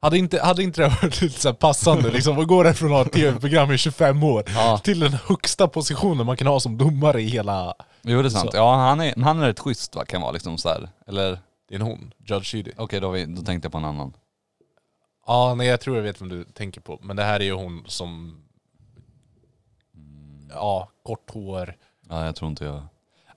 Hade 0.01 0.17
inte, 0.17 0.41
hade 0.41 0.63
inte 0.63 0.81
det 0.81 0.87
varit 0.87 1.21
lite 1.21 1.39
så 1.39 1.53
passande 1.53 2.09
liksom, 2.11 2.39
att 2.39 2.47
gå 2.47 2.63
därifrån 2.63 2.91
att 2.91 2.97
ha 2.97 3.05
ett 3.05 3.11
tv-program 3.11 3.71
i 3.71 3.77
25 3.77 4.23
år 4.23 4.43
Ja. 4.47 4.77
till 4.77 4.99
den 4.99 5.13
högsta 5.27 5.67
positionen 5.67 6.25
man 6.25 6.37
kan 6.37 6.47
ha 6.47 6.59
som 6.59 6.77
domare 6.77 7.21
i 7.21 7.25
hela... 7.27 7.73
Jo 8.01 8.21
det 8.21 8.27
är 8.27 8.29
sant. 8.29 8.51
Så. 8.51 8.57
Ja 8.57 8.75
han 8.75 9.01
är, 9.01 9.21
han 9.23 9.39
är 9.41 9.47
rätt 9.47 9.59
schysst 9.59 9.95
va, 9.95 10.05
kan 10.05 10.21
vara 10.21 10.31
liksom 10.31 10.57
så 10.57 10.69
här. 10.69 10.89
Eller, 11.07 11.39
Det 11.69 11.75
är 11.75 11.79
en 11.79 11.85
hon, 11.85 12.13
Judge 12.25 12.53
Judy. 12.55 12.71
okej 12.77 12.99
då, 12.99 13.07
har 13.07 13.13
vi- 13.13 13.25
då 13.25 13.41
tänkte 13.41 13.65
jag 13.65 13.71
på 13.71 13.77
en 13.77 13.85
annan. 13.85 14.13
Ja, 15.27 15.53
nej 15.57 15.67
jag 15.67 15.81
tror 15.81 15.95
jag 15.95 16.03
vet 16.03 16.21
vem 16.21 16.29
du 16.29 16.43
tänker 16.43 16.81
på. 16.81 16.99
Men 17.01 17.15
det 17.15 17.23
här 17.23 17.39
är 17.39 17.43
ju 17.43 17.53
hon 17.53 17.83
som... 17.87 18.37
Ja, 20.53 20.89
kort 21.03 21.31
hår. 21.31 21.75
Ja 22.09 22.25
jag 22.25 22.35
tror 22.35 22.49
inte 22.49 22.65
jag... 22.65 22.83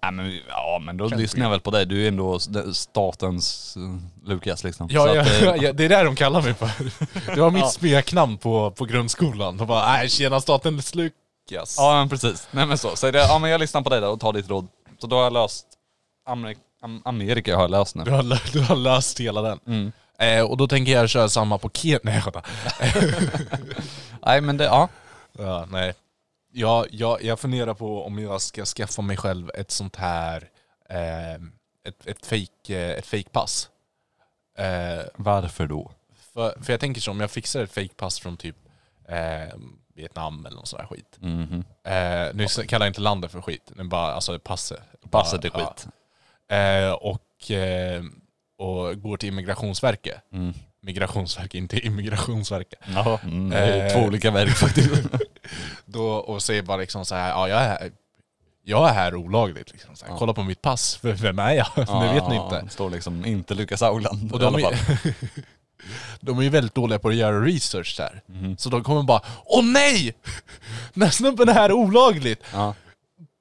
Nej 0.02 0.12
men, 0.12 0.40
ja 0.48 0.80
men 0.82 0.96
då 0.96 1.08
Känns 1.08 1.22
lyssnar 1.22 1.42
jag 1.42 1.50
väl 1.50 1.60
på 1.60 1.70
dig. 1.70 1.86
Du 1.86 2.04
är 2.04 2.08
ändå 2.08 2.38
statens 2.72 3.76
uh, 3.76 3.98
Lukas 4.24 4.64
liksom. 4.64 4.88
Ja, 4.90 5.14
ja, 5.14 5.20
att, 5.20 5.42
eh, 5.42 5.54
ja, 5.62 5.72
det 5.72 5.84
är 5.84 5.88
det 5.88 6.02
de 6.02 6.16
kallar 6.16 6.42
mig 6.42 6.54
för. 6.54 6.70
Det 7.34 7.40
var 7.40 7.50
mitt 7.50 7.70
smeknamn 7.70 8.38
på, 8.38 8.70
på 8.70 8.84
grundskolan. 8.84 9.56
De 9.56 9.66
bara, 9.66 9.86
nej 9.86 10.08
tjena 10.08 10.40
staten 10.40 10.82
Lukas. 10.94 11.76
Ja 11.78 11.94
men 11.94 12.08
precis. 12.08 12.48
Nej 12.50 12.66
men 12.66 12.78
så. 12.78 12.96
så 12.96 13.10
det, 13.10 13.18
ja 13.18 13.38
men 13.38 13.50
jag 13.50 13.60
lyssnar 13.60 13.82
på 13.82 13.90
dig 13.90 14.00
då 14.00 14.08
och 14.08 14.20
tar 14.20 14.32
ditt 14.32 14.48
råd. 14.48 14.68
Så 14.98 15.06
då 15.06 15.16
har 15.16 15.22
jag 15.22 15.32
löst 15.32 15.66
Amerik 16.26 16.58
Am 16.84 17.02
Amerika 17.04 17.56
har 17.56 17.62
jag 17.62 17.70
löst 17.70 17.94
nu. 17.94 18.04
Du, 18.04 18.10
har, 18.10 18.52
du 18.52 18.60
har 18.60 18.76
löst 18.76 19.20
hela 19.20 19.42
den. 19.42 19.60
Mm. 19.66 19.92
Eh, 20.18 20.44
och 20.44 20.56
då 20.56 20.68
tänker 20.68 20.92
jag 20.92 21.08
köra 21.08 21.28
samma 21.28 21.58
på 21.58 21.70
Kenya. 21.70 22.22
Nej 24.26 24.40
men 24.40 24.56
det, 24.56 24.64
ja. 24.64 24.88
ja, 25.38 25.66
nej. 25.70 25.94
Jag, 26.56 26.86
jag, 26.90 27.22
jag 27.22 27.40
funderar 27.40 27.74
på 27.74 28.04
om 28.04 28.18
jag 28.18 28.40
ska 28.40 28.64
skaffa 28.64 29.02
mig 29.02 29.16
själv 29.16 29.50
ett 29.54 29.70
sånt 29.70 29.96
här, 29.96 30.50
eh, 30.88 31.34
ett, 31.88 32.06
ett 32.06 32.26
fake, 32.26 32.76
eh, 32.90 32.98
ett 32.98 33.06
fake 33.06 33.28
pass. 33.32 33.68
Eh, 34.58 35.04
Varför 35.14 35.66
då? 35.66 35.90
för, 36.34 36.62
för 36.62 36.72
jag 36.72 36.80
tänker 36.80 37.00
så, 37.00 37.10
om 37.10 37.20
jag 37.20 37.30
fixar 37.30 37.62
ett 37.62 37.72
fake 37.72 37.94
pass 37.96 38.18
från 38.20 38.36
typ 38.36 38.56
eh, 39.08 39.54
Vietnam 39.94 40.46
eller 40.46 40.56
någon 40.56 40.66
sån 40.66 40.80
här 40.80 40.86
skit. 40.86 41.16
Mhm. 41.20 41.64
Eh, 41.84 42.34
nu 42.34 42.46
kallar 42.66 42.86
jag 42.86 42.90
inte 42.90 43.00
landet 43.00 43.32
för 43.32 43.40
skit, 43.40 43.72
nu 43.76 43.84
bara 43.84 44.12
alltså 44.14 44.38
passet. 44.38 44.80
Passet 45.10 45.44
är 45.44 45.50
skit. 45.50 45.86
ja. 46.48 46.56
Eh, 46.56 46.92
och, 46.92 47.50
eh, 47.50 48.02
och 48.58 49.02
går 49.02 49.16
till 49.16 49.28
immigrationsverket 49.28 50.22
Mm. 50.32 50.54
Migrationsverket, 50.84 51.54
inte 51.54 51.86
Immigrationsverket. 51.86 52.78
Ja, 52.94 53.20
mm, 53.22 53.52
Eh. 53.52 53.92
två 53.92 54.00
olika 54.00 54.30
verk 54.30 54.50
faktiskt. 54.56 54.90
Då, 55.84 56.06
och 56.08 56.42
säger 56.42 56.62
bara 56.62 56.76
liksom 56.76 57.04
så 57.04 57.14
här, 57.14 57.28
ja 57.30 57.48
jag 57.48 57.62
är 57.62 57.68
här, 57.68 57.92
jag 58.64 58.88
är 58.88 58.92
här 58.92 59.14
olagligt. 59.14 59.72
Liksom. 59.72 59.96
Så 59.96 60.04
här, 60.04 60.12
Ja. 60.12 60.18
Kolla 60.18 60.32
på 60.34 60.42
mitt 60.42 60.62
pass, 60.62 60.96
för 60.96 61.12
vem 61.12 61.38
är 61.38 61.52
jag? 61.52 61.66
det 61.76 62.12
vet 62.14 62.28
ni 62.28 62.36
inte. 62.36 62.64
Står 62.68 62.90
liksom 62.90 63.24
inte 63.24 63.54
Lukas 63.54 63.82
Auland 63.82 64.32
Och 64.32 64.40
i 64.42 64.44
alla 64.44 64.58
de 64.58 64.62
fall. 64.62 64.72
är, 64.72 65.14
de 66.20 66.38
är 66.38 66.42
ju 66.42 66.48
väldigt 66.48 66.74
dåliga 66.74 66.98
på 66.98 67.08
att 67.08 67.14
göra 67.14 67.40
research 67.44 67.94
där. 67.96 68.22
Mhm. 68.26 68.56
Så 68.56 68.70
de 68.70 68.84
kommer 68.84 69.02
bara, 69.02 69.20
åh 69.44 69.64
nej! 69.64 70.14
Den 70.94 71.02
här 71.02 71.10
snubben 71.10 71.48
är 71.48 71.52
här 71.52 71.72
olagligt! 71.72 72.42
Ja. 72.52 72.74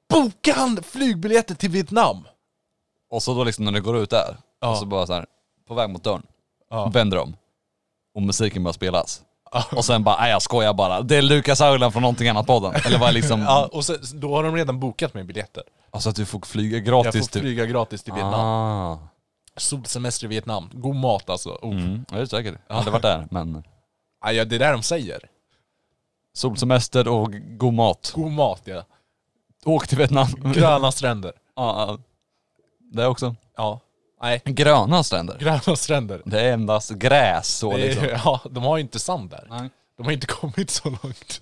Boka 0.09 0.53
han 0.53 0.83
flygbiljetter 0.83 1.55
till 1.55 1.69
Vietnam! 1.69 2.27
Och 3.09 3.23
så 3.23 3.33
då 3.33 3.43
liksom 3.43 3.65
när 3.65 3.71
det 3.71 3.79
går 3.81 3.97
ut 3.97 4.09
där, 4.09 4.37
Ja. 4.61 4.71
och 4.71 4.77
så 4.77 4.85
bara 4.85 5.07
så 5.07 5.13
här, 5.13 5.25
på 5.67 5.73
väg 5.73 5.89
mot 5.89 6.03
dörren, 6.03 6.23
Ja. 6.73 6.89
vänder 6.89 7.17
de. 7.17 7.35
Och 8.15 8.21
musiken 8.21 8.63
börjar 8.63 8.73
spelas. 8.73 9.21
Och 9.71 9.85
sen 9.85 10.03
bara, 10.03 10.21
nej 10.21 10.31
jag 10.31 10.41
skojar 10.41 10.73
bara. 10.73 11.01
Det 11.01 11.15
är 11.15 11.21
Lukas 11.21 11.61
Auland 11.61 11.93
från 11.93 12.01
någonting 12.01 12.27
annat 12.29 12.47
podden. 12.47 12.73
Eller 12.85 12.99
vad 12.99 13.13
liksom, 13.13 13.41
Ja, 13.47 13.69
och 13.71 13.85
sen, 13.85 13.97
då 14.13 14.35
har 14.35 14.43
de 14.43 14.55
redan 14.55 14.79
bokat 14.79 15.13
med 15.13 15.25
biljetter. 15.25 15.63
alltså 15.91 16.09
att 16.09 16.15
du 16.15 16.25
får 16.25 16.39
flyga 16.39 16.77
Jag 16.77 16.85
gratis 16.85 17.27
får 17.27 17.31
typ. 17.33 17.41
flyga 17.41 17.65
gratis 17.65 18.03
till 18.03 18.13
Vietnam. 18.13 18.33
Ah. 18.39 18.97
Solsemester 19.57 20.25
i 20.25 20.27
Vietnam. 20.27 20.69
God 20.73 20.95
mat 20.95 21.29
alltså. 21.29 21.49
Oh. 21.49 21.71
Mm, 21.71 22.05
ja, 22.09 22.15
det 22.15 22.21
är 22.21 22.25
säkert. 22.25 22.55
Jag 22.67 22.73
har 22.75 22.79
aldrig 22.79 22.91
varit 22.93 23.01
där, 23.03 23.27
men 23.31 23.63
Ah, 24.21 24.31
ja, 24.31 24.45
det 24.45 24.55
är 24.55 24.59
det 24.59 24.71
de 24.71 24.83
säger. 24.83 25.19
solsemester 26.33 27.07
och 27.07 27.31
god 27.57 27.73
mat. 27.73 28.11
God 28.15 28.31
mat 28.31 28.61
ja. 28.65 28.83
Åk 29.65 29.87
till 29.87 29.97
Vietnam. 29.97 30.27
Gröna 30.53 30.91
stränder. 30.91 31.31
Ja, 31.55 31.85
ja. 31.87 31.97
det 32.79 33.07
också. 33.07 33.35
Ja. 33.57 33.79
Nej, 34.23 34.41
Gröna 34.45 35.03
stränder. 35.03 35.37
gröna 35.39 35.75
stränder. 35.75 36.21
Det 36.25 36.41
är 36.41 36.53
endast 36.53 36.89
gräs 36.91 37.47
så 37.57 37.71
Det 37.71 37.77
liksom. 37.77 38.05
ja, 38.25 38.41
de 38.51 38.63
har 38.63 38.77
ju 38.77 38.81
inte 38.83 38.99
sand 38.99 39.29
där. 39.29 39.47
Nej. 39.49 39.69
De 39.97 40.05
har 40.05 40.11
inte 40.11 40.27
kommit 40.27 40.69
så 40.69 40.89
långt. 40.89 41.41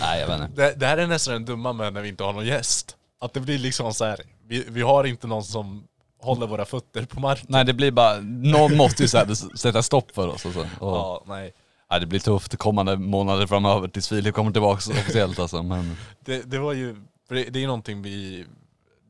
Nej 0.00 0.20
jag 0.20 0.26
vet 0.28 0.40
inte. 0.40 0.62
Det, 0.62 0.74
det 0.76 0.86
här 0.86 0.98
är 0.98 1.06
nästan 1.06 1.34
den 1.34 1.44
dumma 1.44 1.72
med 1.72 1.92
när 1.92 2.00
vi 2.00 2.08
inte 2.08 2.24
har 2.24 2.32
någon 2.32 2.46
gäst. 2.46 2.96
Att 3.20 3.32
det 3.32 3.40
blir 3.40 3.58
liksom 3.58 3.94
så 3.94 4.04
här. 4.04 4.20
Vi, 4.48 4.64
vi 4.68 4.82
har 4.82 5.04
inte 5.04 5.26
någon 5.26 5.44
som 5.44 5.84
håller 6.22 6.46
våra 6.46 6.64
fötter 6.64 7.04
på 7.04 7.20
marken. 7.20 7.46
Nej 7.48 7.64
det 7.64 7.72
blir 7.72 7.90
bara, 7.90 8.20
någon 8.20 8.76
måste 8.76 9.02
ju 9.02 9.08
så 9.08 9.18
här, 9.18 9.56
sätta 9.56 9.82
stopp 9.82 10.10
för 10.14 10.28
oss 10.28 10.44
och 10.44 10.52
så. 10.52 10.60
Och, 10.60 10.66
Ja, 10.80 11.24
nej. 11.26 11.52
nej, 11.90 12.00
det 12.00 12.06
blir 12.06 12.20
tufft 12.20 12.56
kommande 12.58 12.96
månader 12.96 13.46
framöver 13.46 13.88
tills 13.88 14.08
Filip 14.08 14.34
kommer 14.34 14.50
tillbaka 14.52 14.90
officiellt 14.90 15.38
alltså. 15.38 15.62
Men 15.62 15.96
Det, 16.24 16.42
det 16.50 16.58
var 16.58 16.72
ju, 16.72 16.96
för 17.28 17.34
det, 17.34 17.44
det 17.44 17.58
är 17.58 17.60
ju 17.60 17.66
någonting 17.66 18.02
vi, 18.02 18.46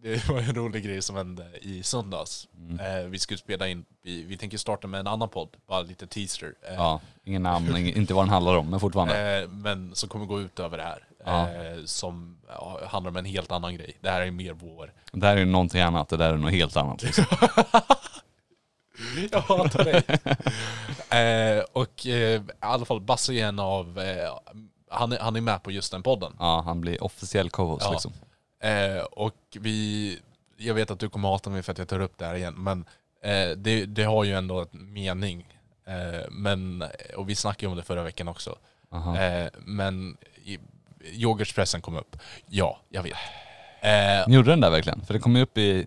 det 0.02 0.28
var 0.28 0.38
en 0.38 0.54
rolig 0.54 0.84
grej 0.84 1.02
som 1.02 1.16
hände 1.16 1.46
i 1.60 1.82
söndags. 1.82 2.48
Eh, 2.80 3.06
vi 3.08 3.18
skulle 3.18 3.38
spela 3.38 3.68
in, 3.68 3.84
vi, 4.02 4.22
vi 4.22 4.36
tänker 4.36 4.58
starta 4.58 4.86
med 4.88 5.00
en 5.00 5.06
annan 5.06 5.28
podd, 5.28 5.56
bara 5.66 5.80
lite 5.82 6.06
teaser. 6.06 6.54
Eh, 6.68 6.74
ja, 6.74 7.00
ingen 7.24 7.42
namn, 7.42 7.76
inte 7.76 8.14
vad 8.14 8.24
den 8.24 8.30
handlar 8.30 8.56
om, 8.56 8.70
men 8.70 8.80
fortfarande. 8.80 9.40
Eh, 9.42 9.48
men 9.48 9.94
som 9.94 10.08
kommer 10.08 10.26
gå 10.26 10.40
ut 10.40 10.60
över 10.60 10.76
det 10.76 10.82
här. 10.84 11.04
Ja. 11.24 11.50
Eh, 11.50 11.84
som 11.84 12.38
ja, 12.48 12.80
handlar 12.86 13.10
om 13.10 13.16
en 13.16 13.24
helt 13.24 13.52
annan 13.52 13.74
grej. 13.74 13.96
Det 14.00 14.10
här 14.10 14.20
är 14.20 14.30
mer 14.30 14.52
vår... 14.52 14.92
Det 15.12 15.26
här 15.26 15.36
är 15.36 15.40
ju 15.40 15.46
någonting 15.46 15.80
annat, 15.80 16.08
det 16.08 16.16
där 16.16 16.32
är 16.32 16.36
något 16.36 16.52
helt 16.52 16.76
annat. 16.76 17.02
Liksom. 17.02 17.24
Jag 19.30 19.40
hatar 19.40 19.84
dig. 19.84 20.02
eh, 21.58 21.64
och 21.72 22.06
eh, 22.06 22.42
i 22.42 22.46
alla 22.60 22.84
fall 22.84 23.00
Basse 23.00 23.32
är 23.34 23.46
en 23.46 23.58
av... 23.58 24.00
Han, 24.90 25.12
är, 25.12 25.18
han 25.18 25.36
är 25.36 25.40
med 25.40 25.62
på 25.62 25.70
just 25.70 25.92
den 25.92 26.02
podden. 26.02 26.32
Ja, 26.38 26.62
han 26.64 26.80
blir 26.80 27.04
officiell 27.04 27.50
co-host 27.50 27.84
Ja. 27.86 27.92
liksom. 27.92 28.12
Eh, 28.62 29.02
och 29.02 29.34
vi... 29.50 30.18
Jag 30.56 30.74
vet 30.74 30.90
att 30.90 30.98
du 30.98 31.08
kommer 31.08 31.28
hata 31.28 31.50
mig 31.50 31.62
för 31.62 31.72
att 31.72 31.78
jag 31.78 31.88
tar 31.88 32.00
upp 32.00 32.18
det 32.18 32.26
här 32.26 32.34
igen, 32.34 32.54
men 32.56 32.84
eh, 33.22 33.56
det, 33.56 33.84
det 33.86 34.04
har 34.04 34.24
ju 34.24 34.34
ändå 34.34 34.60
en 34.60 34.92
mening. 34.92 35.46
Eh, 35.86 36.26
men, 36.30 36.84
och 37.16 37.28
vi 37.28 37.34
snackade 37.34 37.64
ju 37.66 37.70
om 37.70 37.76
det 37.76 37.82
förra 37.82 38.02
veckan 38.02 38.28
också. 38.28 38.56
Eh, 38.92 39.46
men 39.58 40.16
i, 40.44 40.58
yoghurtspressen 41.12 41.80
kom 41.80 41.96
upp. 41.96 42.16
Ja, 42.46 42.80
jag 42.88 43.02
vet. 43.02 43.12
Eh, 43.80 44.28
Ni 44.28 44.34
gjorde 44.34 44.50
den 44.50 44.60
där 44.60 44.70
verkligen? 44.70 45.00
För 45.06 45.14
det 45.14 45.20
kom 45.20 45.36
ju 45.36 45.42
upp 45.42 45.58
i, 45.58 45.86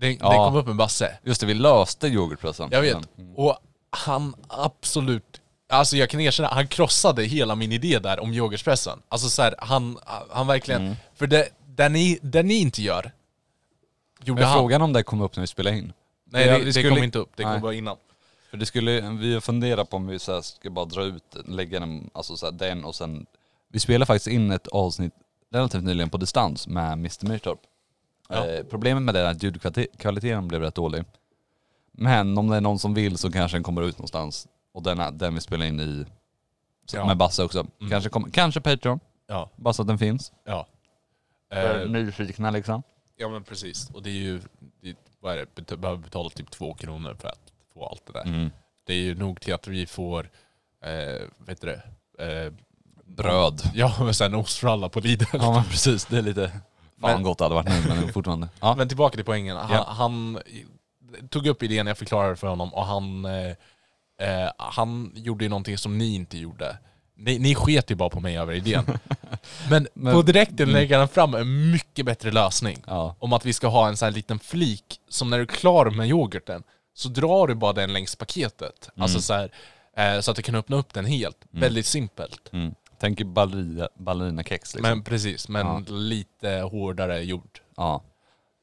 det, 0.00 0.12
Ja. 0.12 0.30
det 0.30 0.36
kom 0.36 0.56
upp 0.56 0.66
med 0.66 0.76
Basse. 0.76 1.18
just 1.22 1.40
det 1.40 1.46
vi 1.46 1.54
löste 1.54 2.06
yoghurtpressen. 2.08 2.68
Jag 2.72 2.80
vet. 2.82 2.96
Och 3.36 3.58
han 3.90 4.34
absolut, 4.48 5.40
alltså 5.68 5.96
jag 5.96 6.10
kan 6.10 6.20
erkänna, 6.20 6.48
han 6.48 6.66
krossade 6.68 7.24
hela 7.24 7.54
min 7.54 7.72
idé 7.72 7.98
där 7.98 8.20
om 8.20 8.32
yoghurtspressen. 8.32 9.02
Alltså 9.08 9.28
så 9.28 9.42
här, 9.42 9.54
han, 9.58 9.98
han 10.30 10.46
verkligen, 10.46 10.82
Mm. 10.82 10.96
för 11.14 11.26
det, 11.26 11.48
det, 11.78 11.88
ni, 11.88 12.18
det 12.22 12.42
ni 12.42 12.54
inte 12.54 12.82
gör, 12.82 13.12
gjorde 14.24 14.40
Men 14.40 14.48
han. 14.50 14.58
frågan 14.58 14.82
om 14.82 14.92
det 14.92 15.02
kom 15.02 15.20
upp 15.20 15.36
när 15.36 15.40
vi 15.40 15.46
spelade 15.46 15.76
in. 15.78 15.92
Nej 16.24 16.46
det, 16.46 16.58
vi 16.58 16.64
det 16.64 16.72
skulle- 16.72 16.88
kom 16.94 17.04
inte 17.04 17.18
upp, 17.18 17.30
det 17.36 17.44
Nej. 17.44 17.52
kom 17.54 17.62
bara 17.62 17.74
innan. 17.74 17.96
För 18.50 18.56
det 18.56 18.66
skulle, 18.66 19.00
vi 19.00 19.40
funderar 19.40 19.84
på 19.84 19.96
om 19.96 20.06
vi 20.06 20.18
så 20.18 20.32
här 20.34 20.40
ska 20.40 20.70
bara 20.70 20.84
dra 20.84 21.02
ut, 21.04 21.36
lägga 21.44 21.80
den, 21.80 22.10
alltså 22.14 22.36
så 22.36 22.46
här, 22.46 22.52
den 22.52 22.84
och 22.84 22.94
sen, 22.94 23.26
vi 23.68 23.80
spelade 23.80 24.06
faktiskt 24.06 24.26
in 24.26 24.50
ett 24.50 24.66
avsnitt 24.66 25.12
relativt 25.52 25.84
nyligen 25.84 26.10
på 26.10 26.16
distans 26.18 26.68
med 26.68 26.92
Mr 26.92 27.26
Myrtorp. 27.28 27.60
Ja. 28.28 28.46
Eh, 28.46 28.64
problemet 28.64 29.02
med 29.02 29.14
det 29.14 29.20
är 29.20 29.30
att 29.30 29.42
ljudkvaliteten 29.42 30.48
blev 30.48 30.60
rätt 30.60 30.74
dålig. 30.74 31.04
Men 31.92 32.38
om 32.38 32.48
det 32.48 32.56
är 32.56 32.60
någon 32.60 32.78
som 32.78 32.94
vill 32.94 33.18
så 33.18 33.32
kanske 33.32 33.56
den 33.56 33.62
kommer 33.62 33.82
ut 33.82 33.98
någonstans. 33.98 34.46
Och 34.72 34.82
den, 34.82 35.00
är- 35.00 35.10
den 35.10 35.34
vi 35.34 35.40
spelar 35.40 35.66
in 35.66 35.80
i, 35.80 36.04
så- 36.86 36.96
Ja. 36.96 37.06
med 37.06 37.16
Basse 37.16 37.44
också. 37.44 37.66
Kanske, 37.90 38.10
kommer- 38.10 38.30
kanske 38.30 38.60
Patreon, 38.60 39.00
Ja, 39.26 39.50
bara 39.56 39.74
så 39.74 39.82
att 39.82 39.88
den 39.88 39.98
finns. 39.98 40.32
ja. 40.44 40.66
För 41.52 41.80
Eh, 41.82 41.88
nyfikna 41.90 42.50
liksom. 42.50 42.82
ja 43.16 43.28
men 43.28 43.44
precis, 43.44 43.90
och 43.90 44.02
det 44.02 44.10
är 44.10 44.14
ju, 44.14 44.40
det, 44.82 44.96
vad 45.20 45.38
är 45.38 45.46
det, 45.54 45.76
behöver 45.76 46.02
betala 46.02 46.30
typ 46.30 46.50
två 46.50 46.74
kronor 46.74 47.16
för 47.20 47.28
att 47.28 47.52
få 47.74 47.86
allt 47.86 48.06
det 48.06 48.12
där. 48.12 48.24
Mm. 48.26 48.50
Det 48.86 48.92
är 48.92 48.96
ju 49.02 49.14
nog 49.14 49.40
till 49.40 49.54
att 49.54 49.66
vi 49.68 49.86
får, 49.86 50.30
eh, 50.84 51.22
vet 51.38 51.60
du 51.60 51.66
det, 51.66 51.82
eh, 52.46 52.52
Bröd. 53.04 53.60
Ja, 53.74 53.94
men 54.00 54.14
sen 54.14 54.34
ostfralla 54.34 54.88
på 54.88 55.00
Lidl. 55.00 55.24
Ja 55.32 55.52
men 55.52 55.64
precis, 55.64 56.04
det 56.06 56.18
är 56.18 56.22
lite, 56.22 56.48
fan 56.48 56.60
Men- 57.00 57.22
gott 57.22 57.38
det 57.38 57.44
hade 57.44 57.54
varit 57.54 57.68
nu 57.68 57.94
men 57.94 58.12
fortfarande. 58.12 58.48
Ja. 58.60 58.74
Men 58.76 58.88
tillbaka 58.88 59.16
till 59.16 59.24
poängen. 59.24 59.56
Han, 59.56 59.70
Ja. 59.72 59.84
han 59.88 60.38
tog 61.30 61.46
upp 61.46 61.62
idén, 61.62 61.86
jag 61.86 61.98
förklarade 61.98 62.36
för 62.36 62.46
honom 62.46 62.74
och 62.74 62.84
han, 62.86 63.24
eh, 63.24 63.50
eh, 64.20 64.50
han 64.58 65.12
gjorde 65.14 65.44
ju 65.44 65.48
någonting 65.48 65.78
som 65.78 65.98
ni 65.98 66.14
inte 66.14 66.38
gjorde. 66.38 66.78
Ni, 67.20 67.38
ni 67.38 67.54
sket 67.54 67.90
ju 67.90 67.94
bara 67.94 68.10
på 68.10 68.20
mig 68.20 68.38
över 68.38 68.52
idén. 68.52 68.84
Men, 69.70 69.88
Men- 69.94 70.14
på 70.14 70.22
direkten 70.22 70.72
lägger 70.72 70.98
han 70.98 71.08
fram 71.08 71.34
en 71.34 71.70
mycket 71.70 72.06
bättre 72.06 72.30
lösning. 72.30 72.82
Ja. 72.86 73.16
Om 73.18 73.32
att 73.32 73.46
vi 73.46 73.52
ska 73.52 73.66
ha 73.68 73.88
en 73.88 73.96
sån 73.96 74.06
här 74.06 74.12
liten 74.12 74.38
flik, 74.38 75.00
som 75.08 75.30
när 75.30 75.36
du 75.36 75.42
är 75.42 75.46
klar 75.46 75.90
med 75.90 76.08
yoghurten, 76.08 76.62
så 76.94 77.08
drar 77.08 77.46
du 77.46 77.54
bara 77.54 77.72
den 77.72 77.92
längs 77.92 78.16
paketet. 78.16 78.88
Alltså 78.96 79.20
så 79.20 79.34
här, 79.34 79.50
eh, 79.96 80.20
så 80.20 80.30
att 80.30 80.36
du 80.36 80.42
kan 80.42 80.54
öppna 80.54 80.76
upp 80.76 80.94
den 80.94 81.04
helt. 81.04 81.36
Väldigt 81.50 81.86
simpelt. 81.86 82.52
Mm. 82.52 82.74
Tänk 83.00 83.22
ballerina, 83.22 83.88
ballerinakex 83.94 84.74
liksom. 84.74 84.90
Men 84.90 85.02
precis, 85.04 85.48
men 85.48 85.66
Ja. 85.66 85.82
lite 85.88 86.48
hårdare 86.50 87.22
gjord. 87.22 87.60
Ja. 87.76 88.02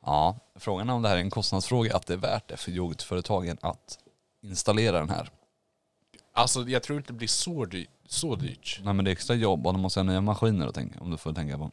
ja. 0.05 0.37
Frågan 0.59 0.89
är 0.89 0.93
om 0.93 1.01
det 1.01 1.09
här 1.09 1.15
är 1.15 1.21
en 1.21 1.29
kostnadsfråga, 1.29 1.95
att 1.95 2.07
det 2.07 2.13
är 2.13 2.17
värt 2.17 2.47
det 2.47 2.57
för 2.57 2.71
yoghurtföretagen 2.71 3.57
att 3.61 3.97
installera 4.43 4.99
den 4.99 5.09
här. 5.09 5.29
Alltså 6.37 6.61
jag 6.69 6.83
tror 6.83 6.97
inte 6.97 7.13
det 7.13 7.17
blir 7.17 7.27
så, 7.27 7.65
dy- 7.65 7.85
så 8.07 8.35
dyrt. 8.35 8.79
Nej 8.83 8.93
men 8.93 9.05
det 9.05 9.11
är 9.11 9.13
extra 9.13 9.35
jobb 9.35 9.67
och 9.67 9.73
de 9.73 9.81
måste 9.81 9.99
ha 9.99 10.03
nya 10.03 10.21
maskiner 10.21 10.67
och 10.67 10.73
tänka, 10.73 10.99
om 10.99 11.11
du 11.11 11.17
får 11.17 11.33
tänka 11.33 11.57
på. 11.57 11.71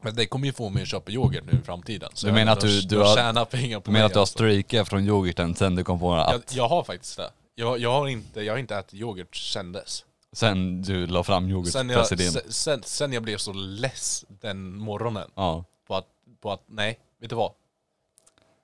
Men 0.00 0.14
det 0.14 0.26
kommer 0.26 0.46
ju 0.46 0.52
få 0.52 0.68
mig 0.68 0.82
att 0.82 0.88
köpa 0.88 1.10
yoghurt 1.10 1.44
nu 1.52 1.58
i 1.58 1.62
framtiden. 1.64 2.10
Så 2.14 2.26
Du 2.26 2.32
menar 2.32 2.52
att 2.52 2.60
du- 2.60 2.80
du 2.80 2.98
har- 2.98 3.16
tjänar 3.16 3.44
pengar 3.44 3.80
på 3.80 3.84
Du 3.84 3.92
menar 3.92 4.06
att 4.06 4.12
du 4.12 4.18
har 4.18 4.22
alltså. 4.22 4.32
strejkat 4.38 4.88
från 4.88 5.04
yoghurten 5.04 5.54
sen 5.54 5.74
du 5.74 5.84
kom 5.84 6.00
på 6.00 6.14
att, 6.14 6.32
jag, 6.32 6.42
jag 6.58 6.68
har 6.68 6.84
faktiskt 6.84 7.16
det. 7.16 7.30
Jag, 7.54 7.78
jag, 7.78 7.92
har 7.92 8.08
inte, 8.08 8.40
jag 8.42 8.52
har 8.52 8.58
inte 8.58 8.76
ätit 8.76 8.94
yoghurt 9.00 9.36
sen 9.36 9.72
dess. 9.72 10.04
sen 10.32 10.82
du 10.82 11.06
la 11.06 11.22
fram 11.22 11.48
yoghurtpressidén? 11.50 12.32
sen, 12.32 12.42
sen, 12.52 12.82
sen 12.84 13.12
jag 13.12 13.22
blev 13.22 13.36
så 13.36 13.52
less 13.52 14.24
den 14.28 14.78
morgonen 14.78 15.30
Ja. 15.34 15.64
på 15.86 15.96
att, 15.96 16.06
på 16.40 16.52
att 16.52 16.62
nej, 16.66 16.98
vet 17.20 17.30
du 17.30 17.36
vad? 17.36 17.52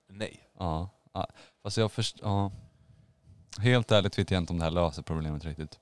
Nej. 0.08 0.40
Ja. 0.58 0.88
ja. 1.12 1.26
Fast 1.62 1.76
jag 1.76 1.92
först, 1.92 2.16
ja. 2.22 2.50
Helt 3.58 3.92
ärligt 3.92 4.18
vet 4.18 4.30
jag 4.30 4.38
inte 4.42 4.52
om 4.52 4.58
det 4.58 4.64
här 4.64 4.70
löser 4.70 5.02
problemet 5.02 5.44
riktigt. 5.44 5.78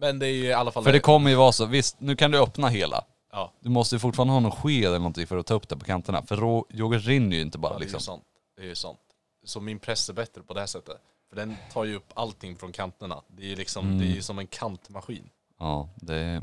Men 0.00 0.18
det 0.18 0.26
är 0.26 0.32
ju 0.32 0.44
i 0.44 0.52
alla 0.52 0.70
fall... 0.72 0.84
För 0.84 0.92
det 0.92 1.00
kommer 1.00 1.30
ju 1.30 1.36
vara 1.36 1.52
så, 1.52 1.66
visst 1.66 2.00
nu 2.00 2.16
kan 2.16 2.30
du 2.30 2.38
öppna 2.38 2.68
hela. 2.68 3.04
ja, 3.32 3.52
Du 3.60 3.70
måste 3.70 3.94
ju 3.94 3.98
fortfarande 3.98 4.32
ha 4.32 4.40
någon 4.40 4.52
sked 4.52 4.84
eller 4.84 4.98
någonting 4.98 5.26
för 5.26 5.36
att 5.36 5.46
ta 5.46 5.54
upp 5.54 5.68
det 5.68 5.76
på 5.76 5.84
kanterna. 5.84 6.22
För 6.26 6.36
rå, 6.36 6.66
yoghurt 6.70 7.04
rinner 7.06 7.36
ju 7.36 7.42
inte 7.42 7.58
bara 7.58 7.72
ja, 7.72 7.78
det 7.78 7.84
är 7.84 7.86
ju 7.86 7.92
liksom. 7.92 8.00
sant. 8.00 8.24
Det 8.56 8.62
är 8.62 8.66
ju 8.66 8.74
sant. 8.74 8.98
Så 9.44 9.60
min 9.60 9.78
press 9.78 10.08
är 10.08 10.12
bättre 10.14 10.42
på 10.42 10.54
det 10.54 10.60
här 10.60 10.66
sättet. 10.66 10.96
För 11.28 11.36
den 11.36 11.56
tar 11.72 11.84
ju 11.84 11.96
upp 11.96 12.12
allting 12.14 12.56
från 12.56 12.72
kanterna. 12.72 13.22
Det 13.28 13.42
är 13.42 13.46
ju 13.48 13.56
liksom, 13.56 13.86
Mm. 13.86 13.98
det 13.98 14.04
är 14.04 14.14
ju 14.14 14.22
som 14.22 14.38
en 14.38 14.46
kantmaskin. 14.46 15.30
Ja, 15.58 15.88
det, 15.96 16.42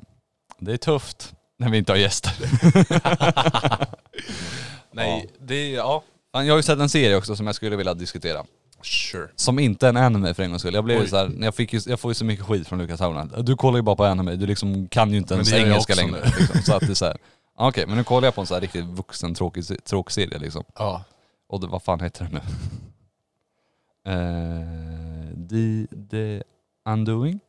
det 0.60 0.74
är 0.74 0.78
tufft 0.78 1.34
när 1.58 1.70
vi 1.70 1.78
inte 1.78 1.92
har 1.92 1.98
gäster. 1.98 2.32
Nej, 4.92 5.30
det 5.40 5.56
är, 5.56 5.76
ja. 5.76 6.04
Fan, 6.32 6.46
Jag 6.46 6.54
har 6.54 6.58
ju 6.60 6.64
sett 6.64 6.80
en 6.80 6.90
serie 6.90 7.16
också 7.18 7.36
som 7.36 7.46
jag 7.46 7.56
skulle 7.56 7.76
vilja 7.76 7.94
diskutera. 7.94 8.46
Sure. 8.82 9.28
Som 9.36 9.60
inte 9.60 9.86
är 9.86 9.90
en 9.90 9.98
anime 9.98 10.34
för 10.34 10.44
en 10.44 10.50
gångs 10.50 10.62
skull. 10.62 10.74
Jag 10.74 10.84
blev 10.84 11.00
Oj. 11.02 11.08
såhär, 11.08 11.32
jag, 11.42 11.56
fick 11.56 11.74
ju, 11.74 11.80
jag 11.86 12.00
får 12.00 12.12
ju 12.12 12.16
så 12.16 12.26
mycket 12.26 12.46
skit 12.46 12.68
från 12.68 12.80
Lukas 12.80 13.00
Hauland. 13.00 13.46
Du 13.46 13.56
kollar 13.56 13.78
ju 13.78 13.82
bara 13.84 13.96
på 13.96 14.06
anime, 14.06 14.36
du 14.36 14.46
liksom 14.46 14.88
kan 14.88 15.12
ju 15.12 15.18
inte 15.18 15.34
ens 15.34 15.52
jag 15.52 15.62
engelska 15.62 15.96
längre. 15.96 16.26
Liksom. 16.26 16.62
Så 16.62 16.74
att 16.76 16.80
det 16.80 16.90
är 16.90 16.94
såhär, 16.94 17.18
ja, 17.58 17.68
okej 17.70 17.88
men 17.88 17.98
nu 17.98 18.04
kollar 18.04 18.28
jag 18.28 18.36
på 18.36 18.42
en 18.42 18.48
sån 18.48 18.56
här 18.56 18.62
riktigt 18.62 18.86
vuxen 18.86 19.34
tråkig, 19.36 19.86
tråkig 19.86 20.12
serie 20.14 20.38
liksom. 20.40 20.64
Ja. 20.76 21.04
Och 21.50 21.60
det, 21.62 21.68
vad 21.68 21.84
fan 21.84 22.00
heter 22.00 22.24
den 22.24 22.34
nu? 22.34 22.42
Eh, 24.06 25.48
the, 25.50 25.88
the 26.12 26.44
Undoing? 26.90 27.40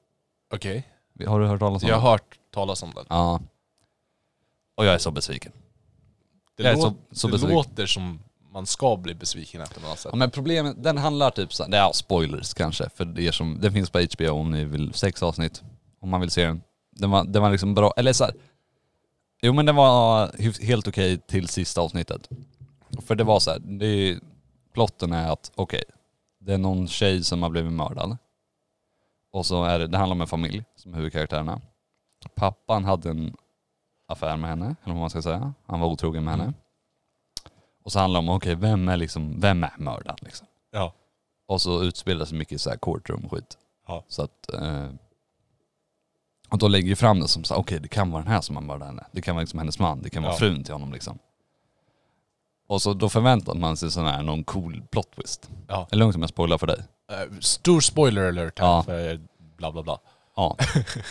Okej. 0.54 0.88
Har 1.26 1.40
du 1.40 1.46
hört 1.46 1.60
talas 1.60 1.82
om 1.82 1.88
Jag 1.88 1.96
den? 1.98 2.02
har 2.02 2.10
hört 2.10 2.38
talas 2.54 2.82
om 2.82 2.92
den. 2.94 3.04
Ja. 3.08 3.40
Och 4.74 4.84
jag 4.86 4.94
är 4.94 4.98
så 4.98 5.10
besviken. 5.10 5.52
Det, 6.56 6.62
Jag 6.62 6.72
är 6.72 6.76
lå- 6.76 6.80
så- 6.80 6.94
så 7.12 7.26
det 7.26 7.32
besviken. 7.32 7.54
låter 7.56 7.86
som 7.86 8.20
man 8.52 8.66
ska 8.66 8.96
bli 8.96 9.14
besviken 9.14 9.60
efter 9.60 9.80
något 9.80 9.98
sätt. 9.98 10.10
Ja, 10.12 10.16
men 10.16 10.30
problemet, 10.30 10.82
den 10.82 10.98
handlar 10.98 11.30
typ 11.30 11.52
så 11.52 11.66
det 11.66 11.76
är 11.76 11.92
spoilers 11.92 12.54
kanske 12.54 12.88
för 12.94 13.20
er 13.20 13.32
som, 13.32 13.58
den 13.60 13.72
finns 13.72 13.90
på 13.90 13.98
HBO 13.98 14.30
om 14.30 14.50
ni 14.50 14.64
vill, 14.64 14.94
sex 14.94 15.22
avsnitt. 15.22 15.62
Om 16.00 16.08
man 16.10 16.20
vill 16.20 16.30
se 16.30 16.46
den. 16.46 16.62
Den 16.90 17.10
var, 17.10 17.24
den 17.24 17.42
var 17.42 17.50
liksom 17.50 17.74
bra, 17.74 17.92
eller 17.96 18.12
så 18.12 18.24
här, 18.24 18.34
Jo 19.42 19.52
men 19.52 19.66
den 19.66 19.76
var 19.76 20.30
helt 20.66 20.88
okej 20.88 21.18
till 21.18 21.48
sista 21.48 21.80
avsnittet. 21.80 22.28
För 23.06 23.14
det 23.14 23.24
var 23.24 23.40
så 23.40 23.50
här, 23.50 23.58
det 23.58 23.86
är, 23.86 24.20
plotten 24.74 25.12
är 25.12 25.32
att 25.32 25.52
okej, 25.54 25.84
det 26.38 26.54
är 26.54 26.58
någon 26.58 26.88
tjej 26.88 27.24
som 27.24 27.42
har 27.42 27.50
blivit 27.50 27.72
mördad. 27.72 28.16
Och 29.32 29.46
så 29.46 29.64
är 29.64 29.78
det, 29.78 29.86
det 29.86 29.98
handlar 29.98 30.14
om 30.14 30.20
en 30.20 30.26
familj 30.26 30.64
som 30.76 30.92
är 30.92 30.96
huvudkaraktärerna. 30.96 31.60
Pappan 32.34 32.84
hade 32.84 33.10
en 33.10 33.36
affär 34.06 34.36
med 34.36 34.50
henne, 34.50 34.76
eller 34.84 34.94
vad 34.94 35.00
man 35.00 35.10
ska 35.10 35.22
säga. 35.22 35.54
Han 35.66 35.80
var 35.80 35.88
otrogen 35.88 36.24
med 36.24 36.36
henne. 36.38 36.54
Och 37.88 37.92
så 37.92 37.98
handlar 37.98 38.22
det 38.22 38.28
om, 38.28 38.36
okej 38.36 38.54
vem 38.54 38.88
är 38.88 38.96
liksom, 38.96 39.40
vem 39.40 39.64
är 39.64 39.72
mördaren 39.78 40.18
liksom? 40.20 40.46
Ja. 40.72 40.92
Och 41.46 41.62
så 41.62 41.82
utspelar 41.82 42.24
sig 42.24 42.38
mycket 42.38 42.60
så 42.60 42.70
här 42.70 42.76
courtroom 42.76 43.28
skit. 43.28 43.58
Ja. 43.86 44.04
Så 44.08 44.22
att, 44.22 44.54
eh, 44.54 44.86
och 46.48 46.58
då 46.58 46.68
lägger 46.68 46.88
ju 46.88 46.96
fram 46.96 47.20
det 47.20 47.28
som 47.28 47.44
så 47.44 47.54
okej 47.54 47.80
det 47.80 47.88
kan 47.88 48.10
vara 48.10 48.22
den 48.22 48.32
här 48.32 48.40
som 48.40 48.56
har 48.56 48.62
mördat 48.62 48.88
henne. 48.88 49.06
Det 49.12 49.20
kan 49.20 49.34
vara 49.34 49.40
liksom 49.42 49.58
hennes 49.58 49.78
man, 49.78 50.02
det 50.02 50.10
kan 50.10 50.22
vara 50.22 50.32
Ja. 50.32 50.38
frun 50.38 50.64
till 50.64 50.72
honom 50.74 50.92
liksom. 50.92 51.18
Och 52.68 52.82
så 52.82 52.94
då 52.94 53.08
förväntar 53.08 53.54
man 53.54 53.76
sig 53.76 53.90
sån 53.90 54.04
här, 54.06 54.22
någon 54.22 54.44
cool 54.44 54.82
plot 54.90 55.10
twist. 55.16 55.50
Ja. 55.68 55.80
Är 55.82 55.86
det 55.90 55.96
lugnt 55.96 56.14
om 56.16 56.20
jag 56.22 56.28
spoilar 56.30 56.58
för 56.58 56.66
dig? 56.66 56.78
Eh, 57.12 57.38
Stor 57.40 57.80
spoiler 57.80 58.28
alert 58.28 58.58
här 58.58 58.66
Ja. 58.66 58.82
för 58.82 59.20
bla 59.56 59.72
bla 59.72 59.82
bla. 59.82 59.98
Ja. 60.38 60.56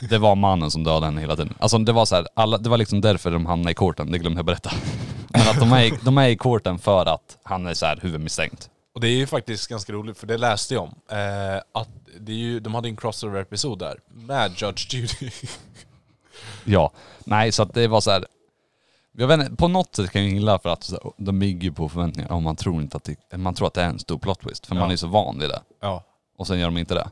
Det 0.09 0.17
var 0.17 0.35
mannen 0.35 0.71
som 0.71 0.83
dödade 0.83 1.05
henne 1.05 1.21
hela 1.21 1.35
tiden. 1.35 1.53
Alltså 1.59 1.77
det 1.77 1.91
var 1.91 2.05
så 2.05 2.15
här, 2.15 2.27
alla, 2.33 2.57
det 2.57 2.69
var 2.69 2.77
liksom 2.77 3.01
därför 3.01 3.31
de 3.31 3.45
hamnade 3.45 3.71
i 3.71 3.73
korten, 3.73 4.11
det 4.11 4.17
glömde 4.17 4.39
jag 4.39 4.45
berätta. 4.45 4.71
Men 5.27 5.41
att 5.41 5.59
de 5.59 5.73
är, 5.73 5.83
i- 5.83 5.99
de 6.03 6.17
är 6.17 6.27
i 6.27 6.35
korten 6.37 6.79
för 6.79 7.05
att 7.05 7.37
han 7.43 7.67
är 7.67 7.73
så 7.73 7.85
här 7.85 7.99
huvudmisstänkt. 8.01 8.69
Och 8.95 9.01
det 9.01 9.07
är 9.07 9.15
ju 9.15 9.27
faktiskt 9.27 9.67
ganska 9.67 9.93
roligt, 9.93 10.17
för 10.17 10.27
det 10.27 10.37
läste 10.37 10.73
jag 10.73 10.83
om. 10.83 10.95
Eh, 11.11 11.61
att 11.81 11.89
det 12.19 12.31
är 12.31 12.35
ju, 12.35 12.59
de 12.59 12.75
hade 12.75 12.87
en 12.89 12.95
crossover-episod 12.97 13.79
där 13.79 13.99
med 14.13 14.51
Judge 14.61 14.93
Judy. 14.93 15.31
Ja. 16.63 16.91
Nej, 17.25 17.51
så 17.51 17.63
att 17.63 17.73
det 17.73 17.87
var 17.87 18.01
så 18.01 18.11
här. 18.11 18.25
Jag 19.17 19.27
vet 19.27 19.39
inte, 19.39 19.55
på 19.55 19.67
något 19.67 19.95
sätt 19.95 20.11
kan 20.11 20.23
jag 20.23 20.31
gilla 20.31 20.59
för 20.59 20.69
att 20.69 20.93
de 21.17 21.39
bygger 21.39 21.71
på 21.71 21.89
förväntningar 21.89 22.31
om 22.31 22.43
man 22.43 22.55
tror 22.55 22.81
inte 22.81 22.97
att 22.97 23.09
det, 23.29 23.37
man 23.37 23.53
tror 23.53 23.67
att 23.67 23.73
det 23.73 23.81
är 23.81 23.89
en 23.89 23.99
stor 23.99 24.17
plot 24.17 24.39
twist. 24.41 24.65
För 24.65 24.75
Ja. 24.75 24.79
man 24.81 24.91
är 24.91 24.95
så 24.95 25.07
van 25.07 25.39
vid 25.39 25.49
det. 25.49 25.61
ja. 25.81 26.03
Och 26.37 26.47
sen 26.47 26.59
gör 26.59 26.65
de 26.67 26.77
inte 26.77 26.93
det. 26.93 27.07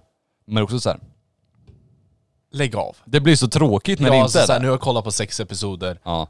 Men 0.47 0.63
också 0.63 0.79
så 0.79 0.89
här, 0.89 0.99
Lägg 2.57 2.75
av. 2.75 2.95
det 3.05 3.19
blir 3.19 3.35
så 3.35 3.47
tråkigt 3.47 3.99
när 3.99 4.07
ja, 4.07 4.11
det 4.13 4.17
inte 4.17 4.23
alltså, 4.23 4.39
är 4.39 4.45
så 4.45 4.51
här, 4.51 4.59
det. 4.59 4.63
nu 4.63 4.67
har 4.69 4.73
jag 4.73 4.81
kollat 4.81 5.03
på 5.03 5.11
sex 5.11 5.39
episoder, 5.39 5.99
Ja. 6.03 6.27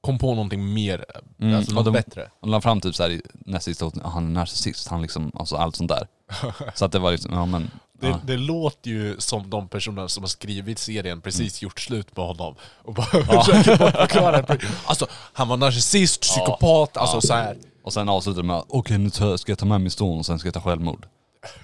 kom 0.00 0.18
på 0.18 0.34
någonting 0.34 0.74
mer, 0.74 1.04
Mm, 1.40 1.54
alltså 1.56 1.72
något 1.74 1.84
de- 1.84 1.90
bättre. 1.92 2.28
De 2.40 2.50
la 2.50 2.60
fram 2.60 2.80
typ 2.80 2.94
så 2.94 3.02
här 3.02 3.10
i 3.10 3.22
nästa 3.32 3.64
sista 3.70 3.86
ah, 3.86 4.08
han 4.08 4.26
är 4.26 4.30
narcissist, 4.30 4.88
han 4.88 5.02
liksom, 5.02 5.32
alltså 5.34 5.56
allt 5.56 5.76
sånt 5.76 5.88
där. 5.90 6.06
så 6.74 6.84
att 6.84 6.92
det 6.92 6.98
var 6.98 7.10
liksom, 7.12 7.32
ja 7.32 7.46
men, 7.46 7.70
Det, 8.00 8.08
ja. 8.08 8.20
det 8.24 8.36
låter 8.36 8.90
ju 8.90 9.16
som 9.20 9.50
de 9.50 9.68
personer 9.68 10.08
som 10.08 10.22
har 10.22 10.28
skrivit 10.28 10.78
serien 10.78 11.20
precis 11.20 11.62
Mm. 11.62 11.66
gjort 11.68 11.80
slut 11.80 12.14
på 12.14 12.26
honom 12.26 12.54
och 12.82 12.94
bara 12.94 13.06
försöker 13.42 13.78
bara 13.78 13.92
förklara. 13.92 14.44
Alltså, 14.86 15.06
han 15.32 15.48
var 15.48 15.56
narcissist, 15.56 16.20
psykopat, 16.20 16.96
alltså 16.96 17.16
Ja. 17.16 17.20
så 17.20 17.34
här. 17.34 17.56
Och 17.84 17.92
sen 17.92 18.08
avslutar 18.08 18.42
det 18.42 18.46
med, 18.46 18.62
okej 18.68 18.98
nu 18.98 19.10
tar- 19.10 19.36
ska 19.36 19.52
jag 19.52 19.58
ta 19.58 19.66
med 19.66 19.80
min 19.80 19.90
son 19.90 20.18
och 20.18 20.26
sen 20.26 20.38
ska 20.38 20.46
jag 20.46 20.54
ta 20.54 20.60
självmord. 20.60 21.06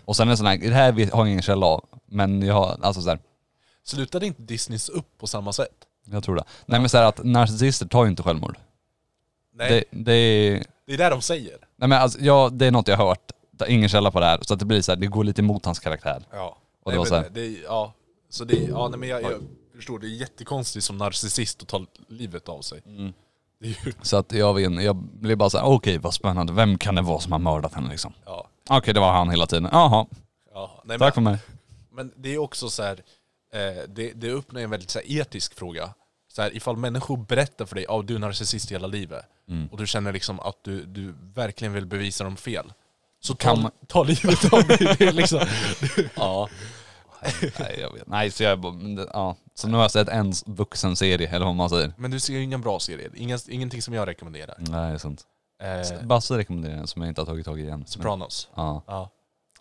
Och 0.04 0.16
sen 0.16 0.28
är 0.28 0.30
det 0.30 0.36
sån 0.36 0.46
här, 0.46 0.58
det 0.58 0.74
här 0.74 0.92
har 0.92 1.00
jag 1.24 1.28
ingen 1.28 1.42
källa 1.42 1.66
av, 1.66 1.84
men 2.06 2.42
jag 2.42 2.54
har, 2.54 2.76
alltså 2.82 3.02
så 3.02 3.08
här, 3.08 3.18
Slutade 3.88 4.26
inte 4.26 4.42
Disneys 4.42 4.88
upp 4.88 5.18
på 5.18 5.26
samma 5.26 5.52
sätt? 5.52 5.70
jag 6.10 6.24
tror 6.24 6.36
det. 6.36 6.44
Nej 6.66 6.80
men 6.80 6.88
så 6.88 6.98
här 6.98 7.04
att 7.04 7.24
narcissister 7.24 7.86
tar 7.86 8.04
ju 8.04 8.10
inte 8.10 8.22
självmord. 8.22 8.56
Nej, 9.54 9.84
Det, 9.90 9.98
det 10.04 10.12
är, 10.12 10.64
det 10.86 10.94
är 10.94 10.98
det 10.98 11.08
de 11.08 11.22
säger. 11.22 11.58
nej 11.76 11.88
men 11.88 12.02
alltså, 12.02 12.18
ja, 12.20 12.50
det 12.52 12.66
är 12.66 12.70
något 12.70 12.88
jag 12.88 12.96
har 12.96 13.06
hört. 13.08 13.32
Det 13.50 13.64
är 13.64 13.68
ingen 13.70 13.88
källa 13.88 14.10
på 14.10 14.20
det 14.20 14.26
här, 14.26 14.38
så 14.42 14.54
att 14.54 14.60
det 14.60 14.66
blir 14.66 14.82
så 14.82 14.92
här, 14.92 14.96
det 14.96 15.06
går 15.06 15.24
lite 15.24 15.40
emot 15.42 15.64
hans 15.64 15.78
karaktär. 15.78 16.22
Ja. 16.30 16.58
Och 16.82 16.90
det 16.92 16.98
nej, 16.98 16.98
var 16.98 17.04
men 17.04 17.08
så 17.08 17.14
här- 17.14 17.30
Det, 17.30 17.46
ja. 17.46 17.92
Så 18.30 18.44
det, 18.44 18.54
ja 18.56 18.88
nej, 18.88 18.98
men 18.98 19.08
jag, 19.08 19.22
jag 19.22 19.40
förstår, 19.76 19.98
det 19.98 20.06
är 20.06 20.08
jättekonstigt 20.08 20.84
som 20.84 20.98
narcissist 20.98 21.62
att 21.62 21.68
ta 21.68 21.86
livet 22.08 22.48
av 22.48 22.60
sig. 22.62 22.80
Mm. 22.86 23.12
Det 23.60 23.66
är 23.66 23.86
ju, 23.86 23.92
Så 24.02 24.16
att 24.16 24.32
jag 24.32 24.54
vet 24.54 24.64
inte, 24.70 24.82
jag 24.82 24.96
blir 24.96 25.36
bara 25.36 25.50
så 25.50 25.58
här, 25.58 25.64
okej 25.66 25.98
vad 25.98 26.14
spännande, 26.14 26.52
vem 26.52 26.78
kan 26.78 26.94
det 26.94 27.02
vara 27.02 27.20
som 27.20 27.32
har 27.32 27.38
mördat 27.38 27.74
henne 27.74 27.90
liksom? 27.90 28.12
ja. 28.24 28.48
Okej 28.70 28.94
det 28.94 29.00
var 29.00 29.12
han 29.12 29.30
hela 29.30 29.46
tiden, 29.46 29.68
jaha, 29.72 30.06
ja. 30.54 30.82
Nej, 30.84 30.98
tack 30.98 31.14
för 31.14 31.20
men, 31.20 31.32
mig. 31.32 31.40
men 31.92 32.12
det 32.16 32.34
är 32.34 32.38
också 32.38 32.68
så 32.70 32.82
här, 32.82 33.02
eh, 33.52 33.82
det, 33.88 34.12
det 34.12 34.30
öppnar 34.30 34.60
en 34.60 34.70
väldigt 34.70 34.90
så 34.90 34.98
här, 34.98 35.06
etisk 35.20 35.54
fråga. 35.54 35.94
Så 36.32 36.42
här, 36.42 36.56
ifall 36.56 36.76
människor 36.76 37.16
berättar 37.16 37.66
för 37.66 37.74
dig 37.74 37.86
att 37.88 38.06
du 38.06 38.14
är 38.14 38.18
narcissist 38.18 38.72
hela 38.72 38.86
livet 38.86 39.24
Mm. 39.48 39.68
och 39.72 39.78
du 39.78 39.86
känner 39.86 40.12
liksom 40.12 40.40
att 40.40 40.64
du, 40.64 40.84
du 40.84 41.14
verkligen 41.34 41.72
vill 41.72 41.86
bevisa 41.86 42.24
dem 42.24 42.36
fel. 42.36 42.72
Så 43.20 43.34
Kan 43.34 43.56
ta, 43.56 43.62
man- 43.62 43.70
ta 43.86 44.02
livet 44.02 44.52
av 44.52 44.66
dig. 44.66 45.12
Liksom, 45.12 45.40
Ja. 46.14 46.48
Nej 47.58 47.78
jag 47.80 47.92
vet 47.92 48.06
Nej 48.06 48.30
så 48.30 48.42
jag 48.42 48.74
men 48.74 49.08
ja. 49.12 49.36
Så 49.54 49.68
nu 49.68 49.74
har 49.74 49.82
jag 49.84 49.90
sett 49.90 50.08
en 50.08 50.32
vuxen 50.46 50.96
serie, 50.96 51.28
eller 51.28 51.46
vad 51.46 51.54
man 51.54 51.70
säger. 51.70 51.92
men 51.96 52.10
du 52.10 52.20
ser 52.20 52.32
ju 52.32 52.42
ingen 52.42 52.60
bra 52.60 52.78
serie, 52.80 53.10
Inga, 53.14 53.38
ingenting 53.48 53.82
som 53.82 53.94
jag 53.94 54.08
rekommenderar. 54.08 54.54
Nej 54.58 54.88
det 54.88 54.94
är 54.94 54.98
sant. 54.98 55.22
Eh, 55.62 56.02
Basse 56.06 56.38
rekommenderar 56.38 56.74
en 56.76 56.86
som 56.86 57.02
jag 57.02 57.08
inte 57.10 57.20
har 57.20 57.26
tagit 57.26 57.44
tag 57.46 57.60
i 57.60 57.68
än. 57.68 57.86
Sopranos. 57.86 58.48
Ja. 58.54 58.82
Ja. 58.86 59.10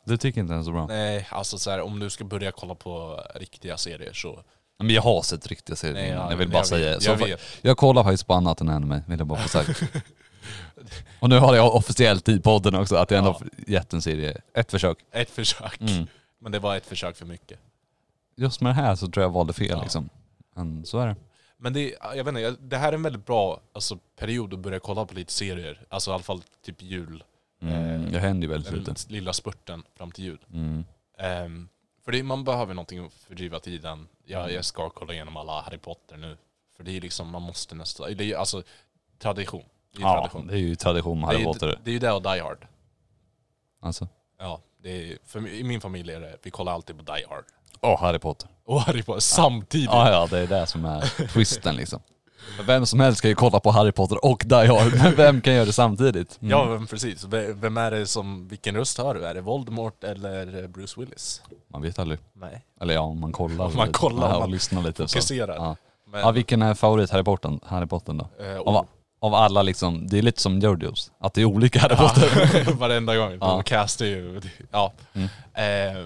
Du 0.08 0.18
tycker 0.18 0.42
inte 0.42 0.54
den 0.54 0.60
är 0.60 0.64
så 0.66 0.72
bra? 0.72 0.88
Nej, 0.88 1.28
alltså 1.32 1.58
så 1.58 1.72
här, 1.72 1.82
om 1.82 2.00
du 2.00 2.10
ska 2.10 2.24
börja 2.24 2.52
kolla 2.52 2.76
på 2.76 3.24
riktiga 3.36 3.78
serier 3.78 4.14
så... 4.14 4.44
Men 4.80 4.90
jag 4.90 5.02
har 5.02 5.22
sett 5.22 5.48
riktiga 5.48 5.76
serier. 5.76 5.94
Nej, 6.02 6.10
ja, 6.10 6.30
jag 6.32 6.38
vill 6.38 6.50
bara 6.50 6.58
jag 6.58 6.68
säga 6.68 6.94
vet, 6.96 7.06
jag 7.06 7.18
vet. 7.18 7.42
Jag 7.62 7.78
kollar 7.78 8.04
faktiskt 8.04 8.28
på 8.28 8.34
annat 8.34 8.62
än 8.62 8.70
anime, 8.70 9.04
vill 9.08 9.20
jag 9.20 9.28
bara 9.28 9.40
få 9.40 9.50
sagt. 9.50 9.84
Och 11.20 11.30
nu 11.30 11.40
har 11.40 11.56
jag 11.56 11.76
officiellt 11.76 12.30
i 12.30 12.40
podden 12.40 12.76
också 12.76 12.96
att 12.96 13.12
jag 13.12 13.18
ändå 13.18 13.30
Ja. 13.30 13.46
har 13.66 13.74
gett 13.74 13.94
en 13.94 14.02
serie, 14.02 14.42
ett 14.54 14.72
försök. 14.72 14.98
Ett 15.12 15.30
försök. 15.30 15.82
Mm. 15.82 16.08
Men 16.40 16.52
det 16.52 16.60
var 16.60 16.76
ett 16.78 16.86
försök 16.86 17.16
för 17.18 17.26
mycket. 17.26 17.60
Just 18.36 18.62
med 18.62 18.70
det 18.70 18.74
här 18.76 18.96
så 18.96 19.08
tror 19.08 19.22
jag 19.24 19.30
jag 19.30 19.34
valde 19.34 19.54
fel 19.54 19.68
Ja. 19.70 19.82
liksom. 19.82 20.10
Men 20.56 20.86
så 20.86 21.00
är 21.00 21.08
det. 21.08 21.16
Men 21.58 21.74
det, 21.74 21.96
jag 22.16 22.24
vet 22.24 22.28
inte, 22.28 22.56
det 22.62 22.78
här 22.78 22.88
är 22.90 22.94
en 22.94 23.04
väldigt 23.04 23.26
bra 23.26 23.60
alltså, 23.74 23.98
period 24.20 24.54
att 24.54 24.60
börja 24.60 24.80
kolla 24.80 25.06
på 25.06 25.14
lite 25.14 25.34
serier. 25.34 25.82
Alltså 25.90 26.12
i 26.12 26.14
alla 26.14 26.24
fall 26.24 26.42
typ 26.66 26.82
jul. 26.82 27.24
Mm, 27.62 28.06
Eh, 28.06 28.12
det 28.12 28.20
händer 28.20 28.48
ju 28.48 28.52
väldigt 28.54 28.72
Den 28.72 28.80
lite. 28.84 29.12
lilla 29.14 29.34
spurten 29.34 29.84
fram 29.96 30.12
till 30.12 30.24
jul. 30.24 30.40
Mm. 30.54 30.86
Ehm, 31.18 31.70
för 32.06 32.12
det, 32.12 32.24
man 32.24 32.44
behöver 32.44 32.74
någonting 32.74 33.06
att 33.06 33.14
fördriva 33.14 33.60
tiden. 33.60 34.08
Jag, 34.26 34.52
jag 34.52 34.66
ska 34.66 34.90
kolla 34.90 35.14
igenom 35.14 35.38
alla 35.38 35.62
Harry 35.62 35.78
Potter 35.78 36.18
nu. 36.18 36.38
För 36.78 36.84
det 36.84 36.98
är 36.98 37.02
liksom, 37.02 37.28
man 37.30 37.42
måste 37.42 37.76
nästan... 37.76 38.18
Det 38.18 38.24
är 38.24 38.28
ju 38.28 38.36
alltså 38.36 38.64
tradition. 39.20 39.64
Det 39.96 40.02
är 40.02 40.02
Ja, 40.02 40.14
tradition. 40.20 40.48
det 40.48 40.54
är 40.54 40.58
ju 40.58 40.76
tradition 40.76 41.20
med 41.20 41.30
det, 41.30 41.34
Harry 41.34 41.42
är, 41.42 41.46
Potter. 41.46 41.80
det 41.84 41.90
är 41.92 41.94
ju 41.94 42.00
det 42.00 42.12
och 42.12 42.22
Die 42.22 42.40
Hard. 42.42 42.68
Alltså. 43.82 44.08
Ja, 44.40 44.62
det 44.78 45.12
är, 45.12 45.18
för 45.26 45.48
i 45.48 45.64
min 45.64 45.82
familj 45.82 46.12
är 46.12 46.20
det, 46.20 46.38
vi 46.44 46.52
kollar 46.52 46.72
alltid 46.74 46.98
på 46.98 47.14
Die 47.14 47.26
Hard. 47.30 47.46
Åh, 47.82 48.00
Harry 48.02 48.20
Potter. 48.20 48.50
Och 48.64 48.82
Harry 48.82 49.04
Potter 49.04 49.20
samtidigt. 49.20 49.90
Ja, 49.90 50.12
ja, 50.12 50.28
det 50.32 50.40
är 50.40 50.48
det 50.48 50.68
som 50.68 50.86
är 50.86 51.28
twisten 51.28 51.76
liksom. 51.76 52.00
Vem 52.68 52.86
som 52.86 53.00
helst 53.00 53.18
ska 53.18 53.28
ju 53.28 53.36
kolla 53.36 53.60
på 53.60 53.72
Harry 53.72 53.92
Potter 53.92 54.26
och 54.26 54.44
Die 54.46 54.56
Hard, 54.68 54.94
men 55.04 55.16
vem 55.16 55.42
kan 55.42 55.54
göra 55.54 55.66
det 55.66 55.74
samtidigt? 55.74 56.38
Mm. 56.42 56.52
Ja 56.52 56.66
men 56.66 56.88
precis, 56.88 57.24
vem 57.56 57.78
är 57.78 57.92
det 57.92 58.08
som, 58.08 58.48
vilken 58.48 58.76
röst 58.76 58.98
hör 58.98 59.14
du? 59.14 59.26
Är 59.26 59.34
det 59.34 59.42
Voldemort 59.42 60.04
eller 60.04 60.68
Bruce 60.68 61.00
Willis? 61.00 61.42
Man 61.68 61.82
vet 61.82 62.00
aldrig. 62.00 62.20
Nej. 62.34 62.66
Eller 62.82 62.94
ja, 62.94 63.02
om 63.02 63.20
man 63.20 63.32
kollar. 63.32 63.66
Om 63.66 63.76
man 63.76 63.92
kollar, 63.92 64.34
och 64.34 64.40
man 64.42 64.52
lyssnar 64.52 64.82
lite. 64.82 65.08
Så. 65.08 65.34
Ja. 65.34 65.76
Men, 66.12 66.20
ja, 66.22 66.32
vilken 66.32 66.62
är 66.62 66.74
favorit 66.74 67.10
Harry 67.10 67.24
Potter, 67.24 67.60
Harry 67.66 67.86
Potter 67.88 68.14
då? 68.14 68.44
eh, 68.44 68.58
Av, 68.60 68.88
av 69.20 69.34
alla 69.34 69.62
liksom, 69.64 70.08
det 70.08 70.18
är 70.18 70.22
lite 70.22 70.42
som 70.42 70.60
Jojos, 70.60 71.12
att 71.20 71.34
det 71.34 71.42
är 71.42 71.46
olika 71.46 71.80
Harry 71.80 71.96
Potter. 71.96 72.64
Ja, 72.66 72.72
varenda 72.80 73.16
gång. 73.18 73.38
Ja. 73.42 73.62
Castar 73.62 74.06
ju, 74.06 74.42
ja. 74.72 74.94
Mm. 75.14 75.28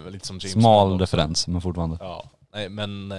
Eh, 0.06 0.12
lite 0.12 0.28
som 0.28 0.36
James 0.38 0.52
Smal 0.52 1.00
referens, 1.00 1.48
men 1.48 1.62
fortfarande. 1.62 1.98
Ja, 2.00 2.24
nej 2.54 2.70
men 2.70 3.12
eh, 3.12 3.18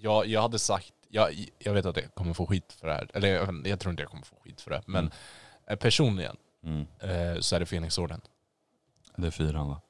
jag, 0.00 0.26
jag 0.26 0.42
hade 0.42 0.58
sagt, 0.58 0.92
jag, 1.08 1.46
jag 1.58 1.72
vet 1.72 1.86
att 1.86 1.96
jag 1.96 2.14
kommer 2.14 2.34
få 2.34 2.46
skit 2.46 2.72
för 2.72 2.86
det 2.86 2.92
här, 2.94 3.10
eller 3.14 3.28
jag, 3.28 3.66
jag 3.66 3.80
tror 3.80 3.90
inte 3.90 4.02
jag 4.02 4.10
kommer 4.10 4.24
få 4.24 4.36
skit 4.44 4.60
för 4.60 4.70
det, 4.70 4.82
men 4.86 5.00
Mm. 5.04 5.12
eh, 5.66 5.76
personligen 5.76 6.36
Mm. 6.64 6.80
eh, 7.00 7.40
så 7.40 7.56
är 7.56 7.60
det 7.60 7.66
Phoenixorden. 7.66 8.20
Det 9.16 9.26
är 9.26 9.30
fyran 9.30 9.68
va? 9.68 9.80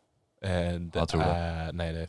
Eh, 0.43 0.51
det 0.81 0.91
Jag 0.99 1.09
tror 1.09 1.21
det. 1.21 1.27
är, 1.27 1.73
nej 1.73 1.93
det 1.93 2.01
är, 2.01 2.09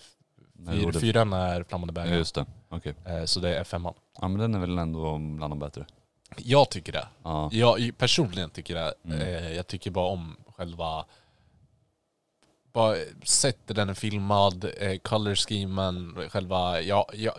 Nej, 0.54 0.80
fyr, 0.80 0.92
det- 0.92 1.00
fyran 1.00 1.34
är 1.34 1.64
Flammande 1.64 1.92
Ja, 1.92 1.94
bägaren, 2.04 2.18
just 2.18 2.36
det. 2.36 2.46
Okej. 2.70 2.96
eh, 3.06 3.24
så 3.26 3.40
det 3.40 3.56
är 3.60 3.64
femman. 3.64 3.94
Ja 4.22 4.28
men 4.28 4.40
den 4.40 4.56
är 4.56 4.60
väl 4.60 4.78
ändå 4.78 5.18
bland 5.18 5.52
de 5.52 5.60
bättre. 5.60 5.86
Jag 6.38 6.70
tycker 6.72 6.92
det. 6.92 7.08
Ja. 7.24 7.50
Jag 7.52 7.92
personligen 7.98 8.50
tycker 8.50 8.76
det. 8.76 8.94
Mm. 9.06 9.22
Eh, 9.22 9.52
jag 9.54 9.68
tycker 9.68 9.92
bara 9.92 10.08
om 10.12 10.36
själva 10.48 11.06
bara 12.74 12.96
sättet 13.24 13.76
den 13.76 13.90
är 13.90 13.94
filmad, 13.94 14.66
eh, 14.78 14.98
color 14.98 15.36
schemen, 15.36 16.30
själva, 16.30 16.82
ja, 16.82 17.10
jag, 17.14 17.34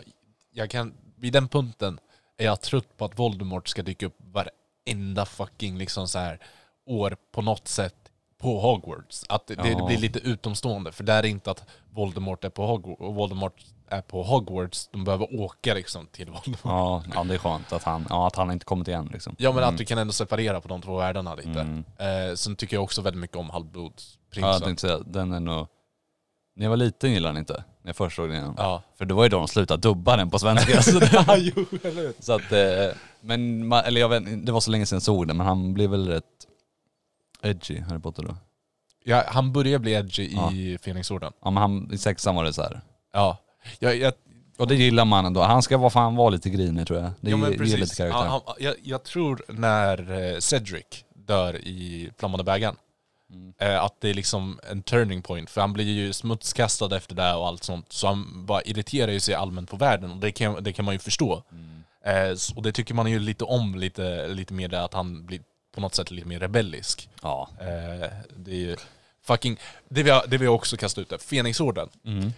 jag 0.51 0.69
kan, 0.69 0.93
vid 1.21 1.33
den 1.33 1.47
punkten 1.47 1.99
är 2.37 2.45
jag 2.45 2.61
trött 2.61 2.97
på 2.97 3.05
att 3.05 3.19
Voldemort 3.19 3.67
ska 3.67 3.81
dyka 3.83 4.05
upp 4.05 4.17
varenda 4.19 5.25
fucking 5.25 5.77
liksom 5.77 6.07
så 6.07 6.19
här 6.19 6.39
år 6.85 7.15
på 7.31 7.41
något 7.41 7.67
sätt 7.67 7.95
på 8.37 8.59
Hogwarts. 8.59 9.23
Att 9.29 9.47
det, 9.47 9.55
det 9.55 9.69
Ja. 9.69 9.85
blir 9.85 9.97
lite 9.97 10.19
utomstående, 10.19 10.91
för 10.91 11.03
det 11.03 11.13
är 11.13 11.25
inte 11.25 11.51
att 11.51 11.63
Voldemort 11.89 12.43
är 12.43 12.49
på 12.49 12.65
Hogwarts, 12.65 13.01
Voldemort 13.01 13.55
är 13.87 14.01
på 14.01 14.23
Hogwarts, 14.23 14.89
de 14.91 15.03
behöver 15.03 15.39
åka 15.41 15.73
liksom 15.73 16.07
till 16.07 16.29
Voldemort. 16.29 16.59
Ja, 16.63 17.03
ja 17.13 17.23
det 17.23 17.33
är 17.33 17.37
skönt 17.37 17.73
att 17.73 17.83
han, 17.83 18.05
ja, 18.09 18.27
att 18.27 18.35
han 18.35 18.51
inte 18.51 18.65
kommit 18.65 18.87
igen 18.87 19.09
liksom. 19.13 19.35
Ja 19.39 19.49
men 19.51 19.57
Mm. 19.63 19.69
att 19.73 19.77
du 19.77 19.85
kan 19.85 19.97
ändå 19.97 20.13
separera 20.13 20.61
på 20.61 20.67
de 20.67 20.81
två 20.81 20.97
världarna 20.97 21.35
lite. 21.35 21.49
Mm. 21.61 21.83
Eh, 21.97 22.35
sen 22.35 22.55
tycker 22.55 22.75
jag 22.77 22.83
också 22.83 23.01
väldigt 23.01 23.21
mycket 23.21 23.37
om 23.37 23.41
Ja, 23.45 23.47
jag 23.47 23.53
Halvblodsprinsen. 23.53 24.61
tänkte 24.61 24.81
säga, 24.87 24.99
den 24.99 25.31
är 25.33 25.39
nog... 25.39 25.67
När 26.55 26.65
jag 26.65 26.69
var 26.69 26.77
liten 26.77 27.11
gillade 27.11 27.33
den 27.33 27.39
inte, 27.39 27.53
när 27.53 27.89
jag 27.89 27.95
först 27.95 28.15
såg 28.15 28.29
den 28.29 28.37
igen. 28.37 28.53
Ja. 28.57 28.83
För 28.97 29.05
det 29.05 29.13
var 29.13 29.23
ju 29.23 29.29
då 29.29 29.37
de 29.37 29.47
slutade 29.47 29.81
dubba 29.81 30.17
den 30.17 30.29
på 30.29 30.39
svenska. 30.39 30.81
så 30.81 30.99
det, 30.99 31.09
ja, 31.27 31.37
jo, 31.37 31.65
eller 31.83 32.01
hur? 32.01 32.13
så 32.19 32.33
att, 32.33 32.51
eh, 32.51 32.97
men, 33.21 33.73
ma- 33.73 33.81
eller 33.83 34.01
jag 34.01 34.09
vet, 34.09 34.45
det 34.45 34.51
var 34.51 34.59
så 34.59 34.71
länge 34.71 34.85
sedan 34.85 34.95
jag 34.95 35.03
såg 35.03 35.27
den, 35.27 35.37
men 35.37 35.47
han 35.47 35.73
blev 35.73 35.89
väl 35.89 36.07
rätt 36.07 36.23
edgy, 37.41 37.79
Harry 37.79 37.99
Potter 37.99 38.23
då. 38.23 38.35
Ja, 39.03 39.23
han 39.27 39.51
börjar 39.53 39.79
bli 39.79 39.91
edgy 39.93 40.29
Ja. 40.35 40.51
i 40.51 40.77
Fenixorden. 40.77 41.33
Ja 41.43 41.51
men 41.51 41.61
han, 41.61 41.89
i 41.93 41.97
sexan 41.97 42.35
var 42.35 42.43
det 42.43 42.53
så 42.53 42.61
här. 42.61 42.81
Ja. 43.13 43.37
Jag, 43.79 43.95
jag, 43.97 44.13
Och 44.57 44.67
det 44.67 44.75
gillar 44.75 45.05
man 45.05 45.25
ändå. 45.25 45.41
Han 45.41 45.61
ska 45.61 45.77
vara 45.77 45.89
fan 45.89 46.15
vara 46.15 46.29
lite 46.29 46.49
grinig 46.49 46.87
tror 46.87 46.99
jag. 46.99 47.11
Det 47.21 47.29
ja 47.31 47.37
men 47.37 47.51
ger- 47.51 47.63
ger 47.63 47.77
lite 47.77 47.95
karaktär. 47.95 48.19
Han, 48.19 48.29
han, 48.45 48.55
jag, 48.59 48.75
jag 48.83 49.03
tror 49.03 49.41
när 49.47 50.11
eh, 50.33 50.39
Cedric 50.39 50.85
dör 51.13 51.55
i 51.57 52.11
Flammande 52.17 52.43
bägaren, 52.43 52.75
Mm. 53.33 53.79
att 53.85 54.01
det 54.01 54.09
är 54.09 54.13
liksom 54.13 54.59
en 54.71 54.83
turning 54.83 55.21
point. 55.21 55.49
För 55.49 55.61
han 55.61 55.73
blir 55.73 55.85
ju 55.85 56.13
smutskastad 56.13 56.95
efter 56.97 57.15
det 57.15 57.33
och 57.33 57.47
allt 57.47 57.63
sånt. 57.63 57.91
Så 57.91 58.07
han 58.07 58.45
bara 58.45 58.61
irriterar 58.61 59.11
ju 59.11 59.19
sig 59.19 59.35
allmänt 59.35 59.69
på 59.69 59.77
världen 59.77 60.11
och 60.11 60.17
det 60.17 60.31
kan, 60.31 60.63
det 60.63 60.73
kan 60.73 60.85
man 60.85 60.93
ju 60.95 60.99
förstå. 60.99 61.43
Mm. 61.51 61.83
Eh, 62.05 62.37
och 62.55 62.63
det 62.63 62.71
tycker 62.71 62.93
man 62.93 63.11
ju 63.11 63.19
lite 63.19 63.43
om, 63.43 63.75
lite, 63.75 64.27
lite 64.27 64.53
mer 64.53 64.67
det 64.67 64.83
att 64.83 64.93
han 64.93 65.25
blir 65.25 65.41
på 65.75 65.81
något 65.81 65.95
sätt 65.95 66.11
lite 66.11 66.27
mer 66.27 66.39
rebellisk. 66.39 67.09
Ja. 67.21 67.49
Eh, 67.59 68.09
det 68.35 68.51
är 68.51 68.55
ju 68.55 68.75
fucking... 69.23 69.57
Det 69.89 70.03
vi 70.03 70.09
har, 70.09 70.23
det 70.27 70.37
vi 70.37 70.45
har 70.45 70.53
också 70.53 70.77
kastat 70.77 71.01
ut 71.01 71.09
där, 71.09 71.17
Fenixorden 71.17 71.89
Mm. 72.05 72.33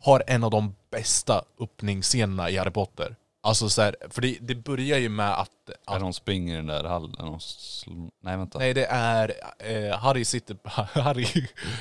har 0.00 0.22
en 0.26 0.44
av 0.44 0.50
de 0.50 0.74
bästa 0.90 1.44
öppningsscenerna 1.60 2.50
i 2.50 2.56
Harry 2.56 2.70
Potter. 2.70 3.16
Alltså 3.44 3.68
så 3.68 3.82
här, 3.82 3.96
för 4.10 4.22
det, 4.22 4.38
det 4.40 4.54
börjar 4.54 4.98
ju 4.98 5.08
med 5.08 5.40
att... 5.40 5.50
När 5.88 5.98
de 6.00 6.12
springer 6.12 6.52
i 6.54 6.56
den 6.56 6.66
där 6.66 6.84
hallen 6.84 7.14
och 7.14 7.38
sl- 7.38 8.10
Nej 8.20 8.36
vänta. 8.36 8.58
nej, 8.58 8.74
det 8.74 8.86
är... 8.86 9.32
Eh, 9.58 9.98
Harry, 9.98 10.24
sitter, 10.24 10.56
Harry, 11.00 11.26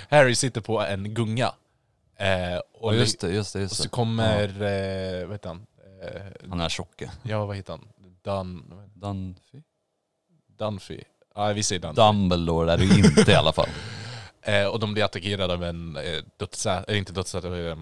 Harry 0.09 0.35
sitter 0.35 0.61
på 0.61 0.81
en 0.81 1.13
gunga. 1.13 1.53
Eh, 2.15 2.57
och, 2.73 2.93
Ja, 2.95 2.97
just 2.97 3.19
det, 3.19 3.31
just 3.31 3.53
det, 3.53 3.59
och 3.59 3.63
just 3.63 3.75
så 3.75 3.83
det. 3.83 3.89
kommer... 3.89 4.47
Eh, 4.47 5.25
vad 5.27 5.33
heter 5.35 5.47
han? 5.49 5.65
Eh, 6.03 6.21
Han 6.49 6.59
är 6.61 6.69
tjocke. 6.69 7.11
ja, 7.23 7.45
vad 7.45 7.55
heter 7.55 7.73
han? 7.73 7.87
Dun, 8.23 8.73
Dunphy? 8.93 9.61
Dunphy? 10.57 11.01
Ja, 11.35 11.47
vi 11.53 11.63
säger 11.63 11.81
Dunphy. 11.81 12.01
Dumbledore 12.01 12.73
är 12.73 12.77
det 12.77 12.83
ju 12.85 13.03
inte 13.05 13.31
i 13.31 13.35
alla 13.35 13.53
fall. 13.53 13.69
Eh, 14.43 14.65
och 14.67 14.79
de 14.79 14.93
blir 14.93 15.03
attackerade 15.03 15.53
av 15.53 15.63
en 15.63 15.95
eh, 15.97 16.03
dödsätare, 16.37 16.85
eh, 16.93 16.97
inte 16.97 17.13
dödsätare, 17.13 17.71
eh, 17.71 17.77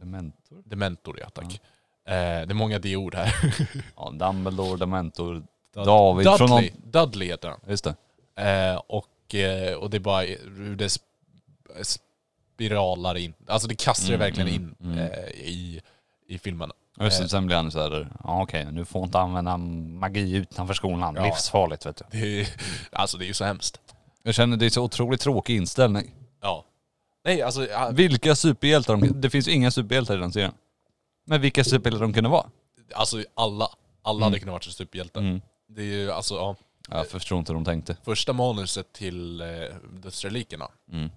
Dementor? 0.00 0.62
dementor 0.64 1.20
ja 1.20 1.30
tack. 1.30 1.60
Eh, 2.10 2.46
det 2.46 2.52
är 2.52 2.54
många 2.54 2.78
D-ord 2.78 3.14
här. 3.14 3.34
Ja, 3.96 4.10
Dumbledore, 4.10 4.76
Dementor, 4.76 5.42
David 5.74 6.26
från 6.36 6.50
någon... 6.50 6.60
Dudley, 6.62 6.72
Dudley 6.84 7.28
heter 7.28 7.48
han. 7.48 7.60
Just 7.68 7.84
det. 7.84 7.94
Eh, 8.42 8.82
och, 8.86 9.34
eh, 9.34 9.74
och 9.74 9.90
det 9.90 9.96
är 9.96 10.00
bara 10.00 10.22
hur 10.56 10.76
det 10.76 10.86
sp- 10.86 11.00
spiralar 12.54 13.16
in. 13.16 13.34
Alltså 13.46 13.68
det 13.68 13.74
kastar 13.74 14.08
det 14.08 14.14
Mm, 14.14 14.20
verkligen 14.26 14.48
mm, 14.48 14.74
in 14.80 14.92
mm. 14.92 14.98
eh, 14.98 15.30
i, 15.30 15.80
i 16.28 16.38
filmen. 16.38 16.72
Just 17.00 17.18
det, 17.18 17.24
Eh. 17.24 17.28
sen 17.28 17.46
blir 17.46 17.56
han 17.56 17.70
så 17.70 17.80
här, 17.82 18.08
ja 18.24 18.42
okej, 18.42 18.66
nu 18.72 18.84
får 18.84 19.04
inte 19.04 19.18
använda 19.18 19.56
magi 19.56 20.36
utanför 20.36 20.74
skolan. 20.74 21.14
Ja. 21.16 21.24
Livsfarligt 21.24 21.86
vet 21.86 21.96
du. 21.96 22.04
Det 22.18 22.40
är, 22.40 22.48
alltså 22.92 23.18
det 23.18 23.24
är 23.24 23.26
ju 23.26 23.34
så 23.34 23.44
hemskt. 23.44 23.80
Jag 24.22 24.34
känner 24.34 24.56
det 24.56 24.66
är 24.66 24.70
så 24.70 24.82
otroligt 24.82 25.20
tråkig 25.20 25.56
inställning. 25.56 26.10
Ja. 26.42 26.64
Nej 27.24 27.42
alltså, 27.42 27.66
ja, 27.66 27.90
Vilka 27.92 28.34
superhjältar 28.34 28.96
de... 28.96 29.20
Det 29.20 29.30
finns 29.30 29.48
inga 29.48 29.70
superhjältar 29.70 30.14
i 30.14 30.18
den 30.20 30.32
serien. 30.32 30.52
Men 31.30 31.40
vilka 31.40 31.64
superhjältar 31.64 32.00
de 32.06 32.12
kunde 32.12 32.30
vara? 32.30 32.46
alltså 32.94 33.24
alla. 33.34 33.68
Alla 34.02 34.16
Mm. 34.16 34.22
hade 34.22 34.38
kunnat 34.40 34.52
vara 34.52 34.62
superhjältar. 34.62 35.20
Mm. 35.20 35.40
Det 35.68 35.80
är 35.82 35.86
ju 35.86 36.10
alltså, 36.12 36.34
ja, 36.34 36.56
Jag 36.90 37.08
förstår 37.08 37.38
inte 37.38 37.52
hur 37.52 37.54
de 37.54 37.64
tänkte. 37.64 37.96
första 38.04 38.32
manuset 38.32 38.92
till 38.92 39.40
eh, 39.40 39.46
Dödsrelikerna. 39.92 40.68
Mm. 40.92 41.10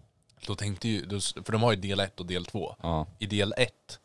Då 0.48 0.56
tänkte 0.56 0.88
ju, 0.88 1.06
då- 1.06 1.20
för 1.20 1.52
de 1.52 1.64
har 1.64 1.72
ju 1.72 1.78
del 1.82 2.00
1 2.00 2.20
och 2.20 2.26
del 2.26 2.46
2. 2.46 2.76
Ja. 2.82 3.06
I 3.20 3.26
del 3.26 3.54
1 3.58 4.00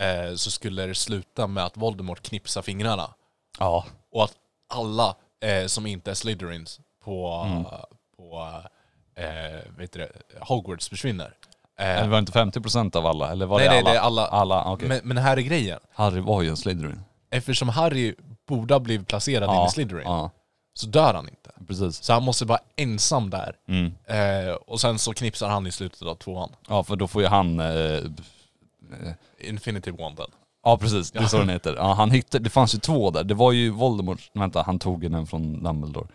eh, 0.00 0.34
så 0.34 0.50
skulle 0.50 0.86
det 0.86 0.94
sluta 0.94 1.46
med 1.46 1.64
att 1.64 1.76
Voldemort 1.76 2.22
knipsar 2.22 2.62
fingrarna. 2.62 3.14
Ja. 3.58 3.84
Och 4.10 4.24
att 4.24 4.34
alla 4.68 5.16
eh, 5.40 5.66
som 5.66 5.86
inte 5.86 6.10
är 6.10 6.14
Slytherins 6.14 6.80
på, 7.04 7.28
Mm. 7.46 7.64
på 8.16 8.62
eh, 9.14 9.70
vet 9.78 9.92
du 9.92 9.98
det, 9.98 10.12
Hogwarts 10.40 10.88
försvinner. 10.88 11.34
Eh, 11.78 11.88
Eller 11.98 12.08
var 12.08 12.16
det 12.16 12.18
inte 12.18 12.60
50% 12.60 12.96
av 12.96 13.06
alla? 13.06 13.30
Eller 13.30 13.46
var 13.46 13.58
nej, 13.58 13.68
det 13.68 13.74
nej, 13.74 13.80
alla? 13.80 13.90
det 13.92 13.96
är 13.96 14.00
alla. 14.00 14.26
Alla, 14.26 14.72
okej. 14.72 14.88
men, 14.88 15.00
men 15.04 15.16
här 15.16 15.36
är 15.36 15.40
grejen. 15.40 15.80
Harry 15.94 16.20
var 16.20 16.42
ju 16.42 16.48
en 16.48 16.56
Slytherin. 16.56 17.00
Eftersom 17.30 17.68
Harry 17.68 18.14
borde 18.48 18.74
ha 18.74 18.78
blivit 18.80 19.08
placerad 19.08 19.56
in 19.60 19.66
i 19.66 19.70
Slytherin 19.70 20.02
Ja, 20.06 20.30
så 20.74 20.86
dör 20.86 21.14
han 21.14 21.28
inte. 21.28 21.50
precis. 21.68 22.02
Så 22.02 22.12
han 22.12 22.22
måste 22.22 22.44
vara 22.44 22.58
ensam 22.76 23.30
där. 23.30 23.56
Mm. 23.68 23.92
Eh, 24.04 24.54
och 24.54 24.80
sen 24.80 24.98
så 24.98 25.12
knipsar 25.14 25.48
han 25.48 25.66
i 25.66 25.72
slutet 25.72 26.02
av 26.02 26.14
tvåan. 26.14 26.50
Ja, 26.68 26.82
för 26.84 26.96
då 26.96 27.08
får 27.08 27.22
ju 27.22 27.28
han... 27.28 27.60
Eh, 27.60 27.66
eh, 27.66 28.00
Infinity 29.38 29.90
Wanden. 29.90 30.30
ja, 30.64 30.76
precis. 30.78 31.10
Det 31.10 31.18
är 31.18 31.26
så 31.26 31.38
den 31.38 31.48
heter. 31.48 31.74
Ja, 31.76 31.92
han 31.92 32.10
hittade, 32.10 32.44
det 32.44 32.50
fanns 32.50 32.74
ju 32.74 32.78
två 32.78 33.10
där. 33.10 33.24
Det 33.24 33.34
var 33.34 33.52
ju 33.52 33.70
Voldemort... 33.70 34.30
Vänta, 34.32 34.62
han 34.62 34.78
tog 34.78 35.02
ju 35.02 35.08
den 35.08 35.26
från 35.26 35.62
Dumbledore. 35.62 36.06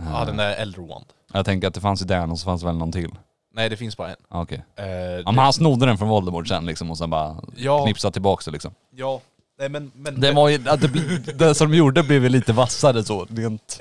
Ja, 0.00 0.24
den 0.24 0.36
där 0.36 0.54
äldre 0.56 0.82
Wand. 0.82 1.04
Jag 1.32 1.44
tänker 1.44 1.68
att 1.68 1.74
det 1.74 1.80
fanns 1.80 2.02
ju 2.02 2.06
den 2.06 2.30
och 2.30 2.38
så 2.38 2.44
fanns 2.44 2.60
det 2.60 2.66
väl 2.66 2.76
någon 2.76 2.92
till. 2.92 3.10
Nej, 3.54 3.68
det 3.68 3.76
finns 3.76 3.96
bara 3.96 4.08
en. 4.10 4.16
Ja, 4.30 4.42
Okej. 4.42 4.64
Eh, 4.76 4.84
Ja, 4.86 5.22
men 5.32 5.38
han 5.38 5.52
snodde 5.52 5.86
den 5.86 5.98
från 5.98 6.08
Voldemort 6.08 6.48
sen 6.48 6.66
liksom 6.66 6.90
och 6.90 6.98
sen 6.98 7.10
bara 7.10 7.36
ja, 7.56 7.84
knipsade 7.84 8.12
tillbaka 8.12 8.42
det 8.44 8.50
liksom. 8.50 8.74
ja. 8.96 9.20
Nej 9.58 9.68
men, 9.68 9.92
men 9.94 10.20
Det 10.20 10.32
var 10.32 10.48
ju, 10.48 10.68
att 10.68 10.80
det, 10.80 10.88
bli- 10.88 11.16
det 11.34 11.54
som 11.54 11.70
de 11.70 11.76
gjorde 11.76 12.02
blev 12.02 12.22
ju 12.22 12.28
lite 12.28 12.52
vassare 12.52 13.04
så, 13.04 13.24
rent... 13.30 13.80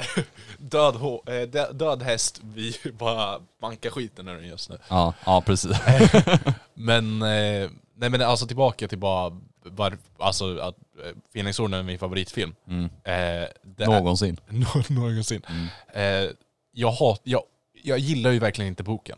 död, 0.57 0.95
hå- 0.95 1.41
eh, 1.41 1.47
dö- 1.49 1.71
död 1.73 2.01
häst, 2.03 2.41
vi 2.43 2.75
bara 2.99 3.39
bankar 3.61 3.89
skiten 3.89 4.27
ur 4.27 4.33
den 4.35 4.47
just 4.47 4.69
nu. 4.69 4.77
Ja, 4.89 5.13
ja 5.25 5.41
precis. 5.41 5.71
Men, 6.73 7.21
eh, 7.21 7.69
nej 7.95 8.09
men 8.09 8.21
alltså 8.21 8.47
tillbaka 8.47 8.87
till 8.87 8.97
bara, 8.97 9.31
var, 9.63 9.97
alltså 10.19 10.57
att 10.59 10.75
eh, 11.05 11.11
Fenixorden 11.33 11.79
är 11.79 11.83
min 11.83 11.99
favoritfilm. 11.99 12.55
Mm. 12.67 12.83
Eh, 12.85 13.47
det 13.63 13.85
Någonsin. 13.85 14.37
Är, 14.49 14.53
nå- 14.53 15.01
någonsin. 15.01 15.41
Mm. 15.49 16.25
Eh, 16.25 16.31
jag, 16.71 16.91
hat, 16.91 17.21
jag, 17.23 17.41
jag 17.83 17.99
gillar 17.99 18.31
ju 18.31 18.39
verkligen 18.39 18.67
inte 18.69 18.83
boken. 18.83 19.17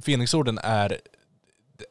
Fenixorden 0.00 0.58
är, 0.58 0.98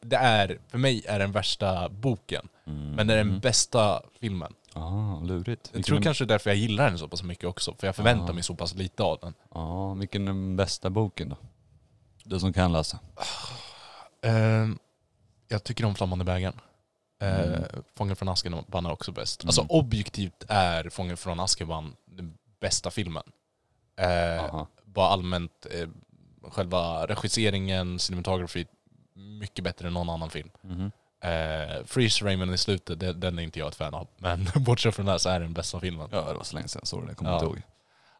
det- 0.02 0.16
är, 0.16 0.58
för 0.68 0.78
mig 0.78 1.04
är 1.06 1.18
den 1.18 1.32
värsta 1.32 1.88
boken. 1.88 2.48
Mm. 2.66 2.90
Men 2.92 3.06
det 3.06 3.14
är 3.14 3.18
den 3.18 3.40
bästa 3.40 4.02
filmen. 4.20 4.54
Ah, 4.74 5.20
lurigt. 5.20 5.70
Jag 5.74 5.84
tror 5.84 5.98
är- 5.98 6.02
kanske 6.02 6.24
därför 6.24 6.50
jag 6.50 6.56
gillar 6.56 6.88
den 6.88 6.98
så 6.98 7.08
pass 7.08 7.22
mycket 7.22 7.44
också. 7.44 7.74
För 7.78 7.86
jag 7.86 7.96
förväntar 7.96 8.30
Ah. 8.30 8.32
mig 8.32 8.42
så 8.42 8.54
pass 8.54 8.74
lite 8.74 9.02
av 9.02 9.18
den. 9.22 9.34
Ja, 9.54 9.94
vilken 9.94 10.22
är 10.22 10.26
den 10.26 10.56
bästa 10.56 10.90
boken 10.90 11.28
då? 11.28 11.36
Du 12.24 12.40
som 12.40 12.52
kan 12.52 12.72
läsa. 12.72 12.98
Eh, 14.22 14.68
jag 15.48 15.64
tycker 15.64 15.84
om 15.84 15.94
Flammande 15.94 16.24
bägaren. 16.24 16.60
Eh, 17.22 17.38
Mm. 17.44 17.62
Fången 17.94 18.16
från 18.16 18.28
Azkaban 18.28 18.86
är 18.86 18.92
också 18.92 19.12
bäst. 19.12 19.42
Mm. 19.42 19.48
Alltså 19.48 19.66
objektivt 19.68 20.44
är 20.48 20.88
Fången 20.88 21.16
från 21.16 21.40
Azkaban 21.40 21.96
den 22.04 22.38
bästa 22.60 22.90
filmen. 22.90 23.22
Aha. 24.40 24.66
bara 24.84 25.08
allmänt, 25.08 25.66
eh, 25.70 25.88
själva 26.50 27.06
regisseringen, 27.06 27.98
cinematography, 27.98 28.64
mycket 29.14 29.64
bättre 29.64 29.86
än 29.86 29.94
någon 29.94 30.08
annan 30.10 30.30
film. 30.30 30.50
Mhm. 30.62 30.90
Eh, 31.20 31.84
Freeze 31.86 32.24
Raymond 32.24 32.54
i 32.54 32.58
slutet, 32.58 33.00
det, 33.00 33.12
den 33.12 33.38
är 33.38 33.42
inte 33.42 33.58
jag 33.58 33.68
ett 33.68 33.74
fan 33.74 33.94
av. 33.94 34.08
Men 34.16 34.46
bortsett 34.64 34.94
från 34.94 35.06
det 35.06 35.12
här 35.12 35.18
så 35.18 35.28
är 35.28 35.40
det 35.40 35.44
den 35.44 35.52
bästa 35.54 35.80
filmen. 35.80 36.08
Ja, 36.12 36.20
det 36.28 36.34
var 36.34 36.44
så 36.44 36.54
länge 36.56 36.68
sedan 36.68 36.80
jag 36.82 36.88
såg 36.88 37.02
det. 37.02 37.08
Jag 37.08 37.16
kommer 37.16 37.30
Ja. 37.30 37.34
inte 37.36 37.46
ihåg. 37.46 37.62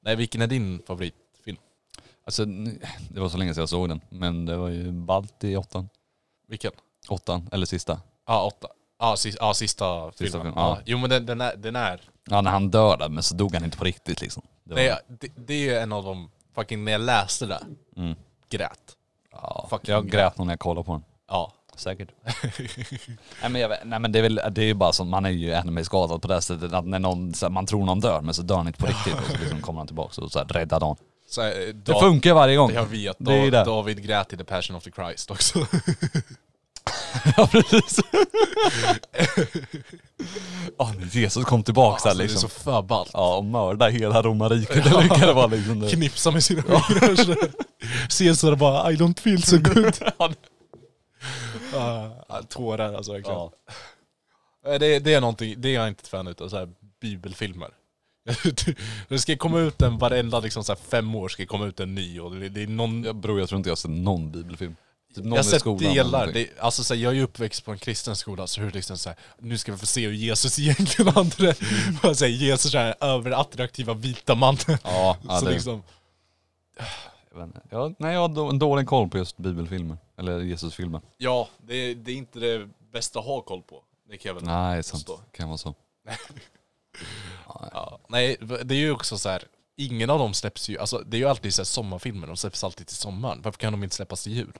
Nej, 0.01 0.17
vilken 0.17 0.43
är 0.43 0.47
din 0.47 0.83
favoritfilm? 0.87 1.57
Alltså, 2.25 2.45
det 3.11 3.21
var 3.21 3.29
så 3.29 3.39
länge 3.39 3.55
sedan 3.55 3.63
jag 3.63 3.69
såg 3.69 3.89
den. 3.89 4.01
Men 4.09 4.47
det 4.47 4.57
var 4.57 4.69
ju 4.69 4.93
ballt 4.93 5.45
i 5.45 5.57
åttan. 5.57 5.89
Vilken? 6.49 6.73
Åttan, 7.09 7.49
eller 7.53 7.67
sista. 7.67 8.01
Ja, 8.27 8.43
åtta. 8.45 8.69
Ja, 8.99 9.17
sis, 9.17 9.37
ja 9.41 9.55
sista, 9.55 10.13
Sista 10.13 10.39
filmen. 10.39 10.53
Ja. 10.57 10.77
ja. 10.77 10.83
Jo 10.87 10.99
men 10.99 11.11
den, 11.11 11.27
den, 11.27 11.41
är, 11.41 11.57
den 11.57 11.77
är 11.77 12.01
Ja, 12.31 12.41
när 12.41 12.51
han 12.51 12.71
dör 12.71 12.97
där, 12.97 13.09
men 13.09 13.23
så 13.23 13.35
dog 13.35 13.55
han 13.55 13.65
inte 13.65 13.79
på 13.79 13.85
riktigt 13.85 14.21
liksom. 14.21 14.43
Det 14.65 14.75
var, 14.75 14.81
Nej, 14.83 14.97
det, 15.09 15.29
det 15.37 15.55
är 15.55 15.59
ju 15.59 15.75
en 15.77 15.93
av 15.93 16.05
de, 16.05 16.31
fucking 16.55 16.85
när 16.85 16.93
jag 16.93 17.01
läste 17.01 17.47
det, 17.47 17.61
mm. 17.97 18.15
grät. 18.51 18.97
ja, 19.33 19.67
fucking 19.71 19.95
jag 19.95 20.11
grät 20.11 20.39
nog 20.39 20.47
när 20.47 20.53
jag 20.53 20.61
kollade 20.61 20.85
på 20.85 20.93
den. 20.93 21.05
Ja. 21.29 21.53
Säkert. 21.77 22.09
nej, 23.43 23.51
men 23.51 23.61
jag, 23.61 23.69
vet- 23.69 23.85
nej 23.85 23.99
men 23.99 24.13
det 24.13 24.19
är 24.19 24.23
väl, 24.23 24.41
det 24.51 24.61
är 24.63 24.67
ju 24.67 24.75
bara 24.75 24.93
som, 24.93 25.09
man 25.11 25.27
är 25.27 25.31
ju 25.31 25.55
anime-skadad 25.55 26.23
på 26.23 26.29
det 26.29 26.43
sättet 26.43 26.73
att 26.73 26.87
när 26.87 26.99
någon, 26.99 27.35
så 27.35 27.47
här, 27.47 27.51
man 27.51 27.67
tror 27.67 27.85
någon 27.85 28.01
dör 28.01 28.21
men 28.21 28.35
så 28.35 28.43
dör 28.43 28.57
han 28.57 28.67
inte 28.67 28.79
på 28.79 28.87
riktigt 28.87 29.15
och 29.15 29.25
så 29.27 29.39
liksom 29.39 29.61
kommer 29.61 29.81
han 29.81 29.87
tillbaka 29.87 30.21
och 30.21 30.33
så 30.33 30.39
här, 30.39 30.47
räddar 30.47 30.81
någon. 30.81 30.97
Så, 31.29 31.43
eh, 31.43 31.49
Det 31.75 31.93
Dav- 31.93 32.01
funkar 32.01 32.35
varje 32.35 32.57
gång. 32.57 32.73
Jag 32.73 32.85
vet, 32.87 33.17
Det 33.19 33.33
är 33.33 33.45
ju 33.45 33.51
Dav, 33.51 33.65
det. 33.67 33.71
David 33.71 34.03
grät 34.03 34.33
i 34.33 34.37
The 34.37 34.45
Passion 34.45 34.77
of 34.77 34.85
the 34.85 34.91
Christ 34.91 35.31
också. 35.31 35.59
ja 37.37 37.47
precis. 37.47 38.01
Ja, 40.79 40.95
Jesus 41.13 41.45
kom 41.45 41.63
tillbaka 41.63 42.01
där 42.05 42.11
alltså, 42.11 42.19
Det 42.19 42.25
är 42.25 42.29
liksom. 42.29 42.41
så 42.51 42.61
för 42.61 42.83
ballt. 42.83 43.11
Ja, 43.13 43.37
och 43.37 43.45
mörda 43.45 43.89
hela 43.89 44.23
romarriket 44.23 44.87
eller 44.87 45.01
vilka 45.01 45.27
det 45.27 45.33
var 45.33 45.49
liksom. 45.49 45.89
Knipsa 45.91 46.31
med 46.31 46.45
sina 46.45 46.63
fingrar. 46.63 47.39
Caesar 48.19 48.57
bara 48.57 48.93
I 48.93 48.97
don't 48.97 49.21
feel 49.21 49.43
so 49.43 49.59
good. 49.59 49.95
Ah, 51.75 52.43
tårar 52.49 52.95
alltså 52.95 53.13
verkligen. 53.13 53.39
Ja. 53.39 53.53
Eh, 54.67 54.79
Det, 54.79 54.99
det 54.99 55.15
är 55.15 55.21
någonting, 55.21 55.55
det 55.61 55.69
är 55.69 55.75
jag 55.75 55.89
inte 55.89 56.01
ett 56.01 56.09
fan 56.09 56.27
utav, 56.27 56.49
så 56.49 56.57
här 56.57 56.69
bibelfilmer. 57.01 57.71
det 59.09 59.19
ska 59.19 59.37
komma 59.37 59.61
ut 59.61 59.83
en 59.83 59.99
varenda 59.99 60.41
liksom 60.41 60.65
så 60.65 60.77
fem 60.77 61.15
år 61.15 61.29
ska 61.29 61.47
komma 61.47 61.67
ut 61.67 61.81
en 61.81 61.95
ny 61.95 62.21
och 62.21 62.31
det, 62.37 62.49
det 62.49 62.63
är 62.63 62.67
någon... 62.67 63.05
Jag, 63.05 63.17
bror 63.17 63.41
jag 63.41 63.49
tror 63.49 63.57
inte 63.57 63.69
jag 63.69 63.73
har 63.73 63.77
sett 63.77 63.91
någon 63.91 64.31
bibelfilm. 64.33 64.77
Typ 65.15 65.25
jag 65.25 65.37
har 65.37 65.43
sett 65.43 65.61
skolan 65.61 65.95
delar, 65.95 66.27
det, 66.27 66.49
alltså 66.61 66.85
så 66.85 66.95
här, 66.95 67.01
jag 67.01 67.11
är 67.11 67.17
ju 67.17 67.23
uppväxt 67.23 67.65
på 67.65 67.73
en 67.73 67.79
kristen 67.79 68.17
skola 68.17 68.47
så 68.47 68.61
hur 68.61 68.71
det 68.71 68.75
liksom 68.75 68.99
så 68.99 69.09
här, 69.09 69.19
nu 69.39 69.59
ska 69.59 69.73
vi 69.73 69.79
få 69.79 69.87
se 69.87 70.07
hur 70.07 70.13
Jesus 70.13 70.59
egentligen 70.59 71.13
hade 71.15 71.37
det. 71.37 71.57
Mm. 72.03 72.15
Säga, 72.15 72.29
Jesus 72.37 72.75
är 72.75 72.95
överattraktiva 73.01 73.95
vita 73.95 74.35
mannen. 74.35 74.59
Ja, 74.67 75.17
ja 75.29 75.39
så 75.39 75.45
det, 75.45 75.51
liksom, 75.53 75.83
jag 77.71 77.95
nej 77.99 78.15
jag 78.15 78.29
har 78.29 78.59
dålig 78.59 78.87
koll 78.87 79.09
på 79.09 79.19
just 79.19 79.37
bibelfilmer. 79.37 79.97
Eller 80.19 80.41
Jesusfilmer. 80.41 81.01
ja, 81.17 81.49
det, 81.59 81.95
det 81.95 82.13
är 82.13 82.17
inte 82.17 82.39
det 82.39 82.69
bästa 82.93 83.19
att 83.19 83.25
ha 83.25 83.41
koll 83.41 83.63
på. 83.63 83.83
Det 84.09 84.17
kan 84.17 84.29
jag 84.29 84.35
väl 84.35 84.45
Nej, 84.45 84.83
sant. 84.83 85.03
förstå. 85.03 85.21
Kan 85.33 85.49
vara 85.49 85.59
så. 85.59 85.75
Ja, 87.73 87.99
nej, 88.09 88.37
det 88.41 88.75
är 88.75 88.79
ju 88.79 88.91
också 88.91 89.19
så 89.19 89.29
här. 89.29 89.45
ingen 89.77 90.11
av 90.11 90.19
dem 90.19 90.35
släpps 90.35 90.69
ju, 90.69 90.79
alltså 90.79 90.99
det 90.99 91.17
är 91.17 91.19
ju 91.19 91.29
alltid 91.29 91.55
så 91.55 91.63
här 91.63 91.65
sommarfilmer, 91.65 92.27
de 92.27 92.37
släpps 92.37 92.65
alltid 92.65 92.87
till 92.87 92.97
sommaren. 92.97 93.41
Varför 93.43 93.59
kan 93.59 93.73
de 93.73 93.85
inte 93.85 93.97
släppas 93.97 94.23
till 94.23 94.33
jul? 94.33 94.53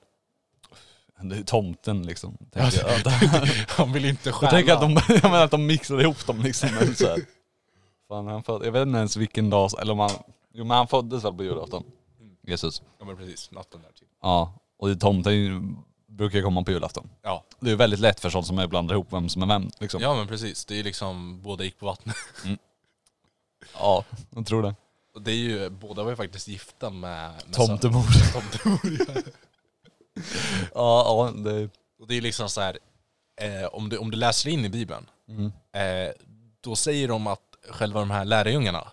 Det 1.29 1.35
är 1.35 1.39
ju 1.39 1.45
tomten 1.45 2.03
liksom. 2.03 2.37
Tänker 2.53 2.89
jag. 2.89 3.13
Han 3.69 3.93
vill 3.93 4.05
inte 4.05 4.33
stjäla. 4.33 4.53
Jag 4.59 4.67
tänker 4.67 4.73
att 4.93 5.07
de, 5.09 5.15
jag 5.23 5.31
menar 5.31 5.45
att 5.45 5.51
de 5.51 5.67
mixade 5.67 6.03
ihop 6.03 6.27
dem 6.27 6.41
liksom. 6.43 6.69
Men 6.81 6.95
så 6.95 7.07
här. 7.07 7.19
Fan, 8.09 8.27
han 8.27 8.43
föd, 8.43 8.63
jag 8.67 8.73
vet 8.73 8.87
inte 8.87 8.99
ens 8.99 9.17
vilken 9.17 9.51
dag, 9.51 9.71
eller 9.81 9.93
om 9.93 9.99
han, 9.99 10.11
jo 10.55 10.65
men 10.65 10.77
han 10.77 10.89
föddes 10.89 11.25
väl 11.25 11.33
på 11.35 11.45
julafton. 11.45 11.85
Jesus. 12.47 12.83
Ja 12.99 13.05
men 13.05 13.17
precis, 13.17 13.51
natten 13.51 13.81
där 13.83 13.93
till. 13.99 14.07
Ja, 14.23 14.53
och 14.79 14.89
det- 14.89 14.97
tomten 14.97 15.35
ju- 15.35 15.61
brukar 16.09 16.39
ju 16.39 16.45
komma 16.45 16.63
på 16.63 16.71
julafton. 16.71 17.09
Ja. 17.23 17.45
Det 17.61 17.67
är 17.67 17.71
ju 17.71 17.77
väldigt 17.77 18.01
lätt 18.01 18.21
för 18.21 18.31
sånt 18.31 18.47
som 18.47 18.59
är 18.59 18.67
blandar 18.67 18.95
ihop 18.95 19.07
vem 19.13 19.29
som 19.29 19.43
är 19.43 19.47
vem 19.47 19.71
liksom. 19.79 20.01
ja 20.03 20.15
men 20.15 20.27
precis, 20.29 20.65
det 20.65 20.79
är 20.79 20.83
liksom, 20.85 21.43
båda 21.43 21.65
gick 21.65 21.79
på 21.79 21.87
vattnet. 21.87 22.17
ja 23.75 24.05
jag 24.31 24.47
tror 24.47 24.63
det. 24.63 24.75
Och 25.15 25.23
det 25.23 25.31
är 25.33 25.37
ju, 25.37 25.71
båda 25.71 26.03
var 26.03 26.11
ju 26.11 26.17
faktiskt 26.17 26.49
gifta 26.49 26.91
med, 26.91 27.31
med 27.47 27.53
Tomtemor. 27.55 28.05
Tomtemor 28.33 28.81
ja. 29.15 29.21
Ja, 30.75 31.31
ja 31.35 31.43
det... 31.51 31.69
Och 32.01 32.09
det 32.09 32.17
är 32.17 32.21
liksom 32.21 32.49
så 32.49 32.61
här. 32.61 32.79
Eh, 33.41 33.69
om, 33.73 33.89
du, 33.89 33.97
om 33.99 34.11
du 34.11 34.17
läser 34.17 34.51
in 34.51 34.65
i 34.65 34.69
bibeln, 34.69 35.07
Mm. 35.29 35.53
eh, 35.73 36.13
då 36.61 36.77
säger 36.77 37.09
de 37.09 37.27
att 37.27 37.41
själva 37.71 38.01
de 38.01 38.11
här 38.11 38.25
lärjungarna, 38.25 38.89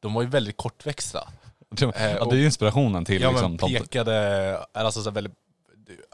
de 0.00 0.14
var 0.14 0.22
ju 0.22 0.28
väldigt 0.28 0.56
kortväxta. 0.56 1.28
Ja, 1.80 1.92
det 1.96 2.36
är 2.36 2.38
ju 2.38 2.44
inspirationen 2.44 3.04
till 3.04 3.22
Ja 3.22 3.30
liksom 3.30 3.50
men 3.50 3.58
pekade, 3.58 4.58
alltså 4.72 5.02
så 5.02 5.10
väldigt, 5.10 5.32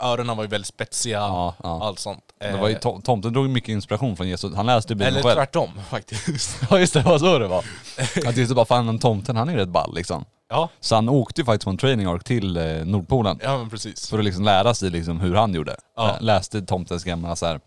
öronen 0.01 0.37
var 0.37 0.45
ju 0.45 0.51
väldigt 0.51 0.67
spetsiga, 0.69 1.17
Ja, 1.19 1.55
ja. 1.63 1.85
allt 1.85 1.99
sånt. 1.99 2.25
Det 2.39 2.53
var 2.57 2.69
ju, 2.69 2.75
Eh, 2.75 2.81
tom, 2.81 3.03
tomten 3.03 3.33
drog 3.33 3.49
mycket 3.51 3.69
inspiration 3.69 4.17
från 4.17 4.29
Jesus. 4.29 4.55
Han 4.55 4.67
läste 4.67 4.95
Bibeln 4.95 5.09
eller 5.17 5.23
själv. 5.23 5.35
tvärtom 5.37 5.71
faktiskt. 5.91 6.59
Ja 6.71 6.79
just 6.79 6.93
det, 6.95 7.01
det 7.03 7.09
var 7.09 7.19
så 7.19 7.39
det 7.39 7.49
var. 7.49 7.65
Att 8.27 8.37
Jesus 8.37 8.55
bara, 8.57 8.67
fan 8.67 8.87
den 8.87 8.99
tomten 8.99 9.37
han 9.37 9.49
är 9.49 9.53
ju 9.53 9.59
rätt 9.59 9.69
ball 9.69 9.95
liksom. 9.95 10.25
Ja, 10.51 10.69
Så 10.81 10.95
han 10.95 11.09
åkte 11.09 11.41
ju 11.41 11.45
faktiskt 11.45 11.65
från 11.65 11.77
training 11.77 12.07
ark 12.07 12.25
till 12.25 12.57
eh, 12.57 12.65
Nordpolen. 12.85 13.39
ja 13.43 13.59
men 13.59 13.71
precis. 13.71 14.09
För 14.11 14.19
att 14.19 14.25
liksom 14.25 14.45
lära 14.45 14.75
sig 14.75 14.91
liksom 14.91 15.21
hur 15.21 15.35
han 15.35 15.55
gjorde. 15.55 15.77
Ja. 15.97 16.07
Lä- 16.07 16.21
Läste 16.21 16.63
tomtens 16.63 17.05
gamla 17.05 17.37
så 17.37 17.47
här, 17.47 17.61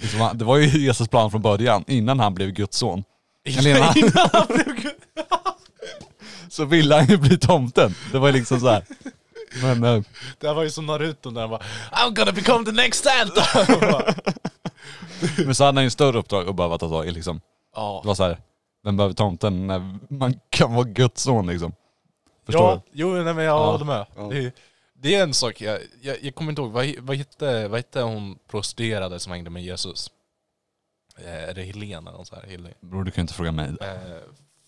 Liksom, 0.00 0.20
han- 0.20 0.38
det 0.38 0.44
var 0.44 0.56
ju 0.56 0.78
Jesus 0.86 1.08
plan 1.08 1.30
från 1.30 1.42
början, 1.42 1.84
innan 1.86 2.20
han 2.20 2.34
blev 2.34 2.50
Guds 2.50 2.76
son. 2.78 3.04
Eller 3.44 3.76
innan, 3.76 3.98
Innan 3.98 4.28
han 4.32 4.46
blev 4.48 4.76
så 6.48 6.64
ville 6.64 6.94
han 6.94 7.06
ju 7.06 7.16
bli 7.16 7.38
tomten. 7.38 7.94
Det 8.12 8.18
var 8.18 8.26
ju 8.28 8.32
liksom 8.32 8.60
så 8.60 8.68
här. 8.68 8.84
Men 9.62 9.84
eh, 9.84 10.02
Det 10.38 10.46
här 10.46 10.54
var 10.54 10.62
ju 10.62 10.70
som 10.70 10.86
Naruto 10.86 11.30
när 11.30 11.40
han 11.40 11.50
bara 11.50 11.60
I'm 11.92 12.14
gonna 12.14 12.32
become 12.32 12.64
the 12.64 12.72
next 12.72 13.04
Santa! 13.04 13.74
Och 13.74 13.80
bara, 13.80 14.14
Men 15.44 15.54
så 15.54 15.64
hade 15.64 15.76
han 15.76 15.84
ju 15.84 15.86
en 15.86 15.90
större 15.90 16.18
uppdrag 16.18 16.48
att 16.48 16.54
behöva 16.56 16.78
ta 16.78 16.88
tag 16.88 17.06
i 17.06 17.10
liksom. 17.10 17.36
Det 17.36 17.42
ja, 17.74 18.02
var 18.04 18.14
så 18.14 18.22
här, 18.24 18.38
vem 18.84 18.96
behöver 18.96 19.14
tomten 19.14 19.66
när 19.66 19.98
man 20.08 20.34
kan 20.50 20.74
vara 20.74 20.84
Guds 20.84 21.22
son 21.22 21.46
liksom? 21.46 21.72
Förstår 22.46 22.62
ja, 22.70 22.82
jo 22.92 23.08
nej, 23.14 23.34
men 23.34 23.44
jag 23.44 23.56
Ja. 23.56 23.70
håller 23.72 23.84
med. 23.84 24.06
Ja. 24.16 24.22
Det, 24.22 24.38
är- 24.44 24.52
det 25.02 25.14
är 25.14 25.22
en 25.22 25.34
sak, 25.34 25.60
jag, 25.60 25.78
jag, 26.02 26.16
jag 26.22 26.34
kommer 26.34 26.50
inte 26.52 26.62
ihåg, 26.62 26.70
vad, 26.70 26.86
vad, 26.98 27.16
hette, 27.16 27.68
vad 27.68 27.78
hette 27.78 28.00
hon 28.02 28.38
prostituerade 28.48 29.18
som 29.20 29.32
hängde 29.32 29.50
med 29.50 29.62
Jesus? 29.62 30.10
Eh, 31.18 31.48
är 31.48 31.54
det 31.54 31.62
Helena 31.62 32.10
eller 32.10 32.18
något 32.18 32.26
sånt 32.28 32.42
här? 32.42 32.56
Du? 32.80 32.88
Bror 32.88 33.04
du 33.04 33.10
kan 33.10 33.22
inte 33.22 33.34
fråga 33.34 33.52
mig. 33.52 33.66
Eh, 33.80 33.96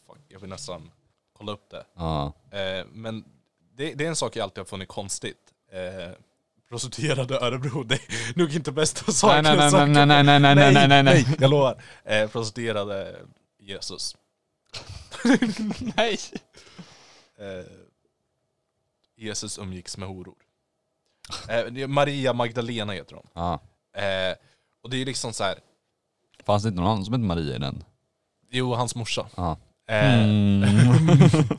fuck, 0.06 0.18
jag 0.28 0.40
vill 0.40 0.50
nästan 0.50 0.90
kolla 1.38 1.52
upp 1.52 1.70
det. 1.70 1.84
Ja. 1.96 2.32
Eh, 2.50 2.86
men 2.92 3.24
det, 3.76 3.94
det 3.94 4.04
är 4.04 4.08
en 4.08 4.16
sak 4.16 4.36
jag 4.36 4.42
alltid 4.42 4.58
har 4.58 4.64
funnit 4.64 4.88
konstigt. 4.88 5.38
Eh, 5.72 6.10
prostituerade 6.68 7.38
Örebro, 7.40 7.82
det 7.82 7.94
är 7.94 8.38
nog 8.38 8.54
inte 8.54 8.72
bästa 8.72 9.12
saken 9.12 9.44
nej, 9.44 9.56
nej, 9.56 9.70
nej, 9.72 9.72
nej, 9.72 9.82
om. 9.82 9.92
nej, 9.92 10.40
nej, 10.40 10.54
nej, 10.54 10.72
nej, 10.72 10.88
nej, 10.88 11.02
nej. 11.02 11.36
jag 11.40 11.50
lovar. 11.50 11.82
Eh, 12.04 12.28
prostituerade 12.28 13.16
Jesus. 13.66 14.16
Nej. 15.96 16.18
Eh, 17.38 17.66
Jesus 19.16 19.58
umgicks 19.58 19.96
med 19.96 20.08
horor. 20.08 20.34
Eh, 21.48 21.64
det 21.64 21.82
är 21.82 21.86
Maria 21.86 22.32
Magdalena 22.32 22.92
heter 22.92 23.14
hon. 23.16 23.26
Ja. 23.34 23.52
Eh, 24.00 24.36
och 24.82 24.90
det 24.90 24.96
är 24.96 25.04
liksom 25.06 25.32
så 25.32 25.44
här. 25.44 25.58
Fanns 26.44 26.62
det 26.62 26.68
inte 26.68 26.80
någon 26.80 26.90
annan 26.90 27.04
som 27.04 27.14
hette 27.14 27.24
Maria 27.24 27.56
i 27.56 27.58
den? 27.58 27.84
jo 28.50 28.74
hans 28.74 28.94
morsa. 28.94 29.26
Ja. 29.36 29.56
Eh. 29.86 30.26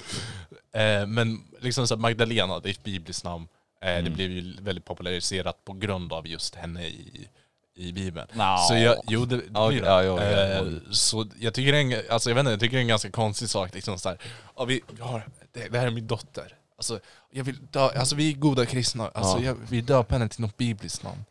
Eh, 0.76 1.08
men 1.08 1.44
liksom 1.60 1.88
så 1.88 1.96
här, 1.96 2.02
Magdalena, 2.02 2.60
det 2.60 2.70
är 2.70 2.72
ett 2.72 2.84
bibliskt 2.84 3.24
namn. 3.24 3.48
Eh, 3.82 3.86
Det 3.88 3.98
Mm. 4.00 4.14
blev 4.14 4.32
ju 4.32 4.56
väldigt 4.62 4.86
populariserat 4.86 5.66
på 5.66 5.74
grund 5.74 6.14
av 6.14 6.28
just 6.28 6.56
henne 6.56 6.88
i, 6.88 7.28
i 7.76 7.92
bibeln. 7.92 8.28
Nå. 8.34 8.58
Så 8.68 8.76
jag, 8.76 8.96
jo 9.08 9.26
det, 9.26 9.36
det 9.38 9.42
det. 9.44 9.50
Ja, 9.54 9.72
ja, 10.04 10.04
ja. 10.04 10.22
Eh, 10.24 10.64
Så 10.92 11.26
jag 11.40 11.54
tycker 11.54 11.72
det 11.72 11.78
är 11.78 11.82
en, 11.82 12.12
alltså 12.12 12.30
jag 12.30 12.36
vet 12.36 12.42
inte, 12.42 12.52
jag 12.52 12.60
tycker 12.60 12.76
det 12.78 12.80
är 12.80 12.82
en 12.82 12.88
ganska 12.88 13.12
konstig 13.12 13.50
sak 13.50 13.74
liksom 13.74 14.00
så 14.00 14.10
här, 14.10 14.18
ja, 14.58 14.66
vi, 14.66 14.82
vi 14.92 15.02
har, 15.02 15.28
det, 15.54 15.68
det 15.70 15.80
här 15.80 15.88
är 15.88 15.92
min 15.92 16.08
dotter. 16.08 16.56
Alltså, 16.78 17.00
jag 17.32 17.44
vill 17.44 17.58
dö, 17.72 17.90
alltså 18.00 18.16
vi 18.16 18.30
är 18.32 18.34
goda 18.36 18.66
kristna, 18.66 19.08
alltså 19.14 19.38
Ja. 19.38 19.46
jag 19.46 19.56
vill 19.70 19.86
döpa 19.86 20.16
henne 20.16 20.30
till 20.30 20.42
något 20.42 20.58
bibliskt 20.58 21.04
namn. 21.04 21.26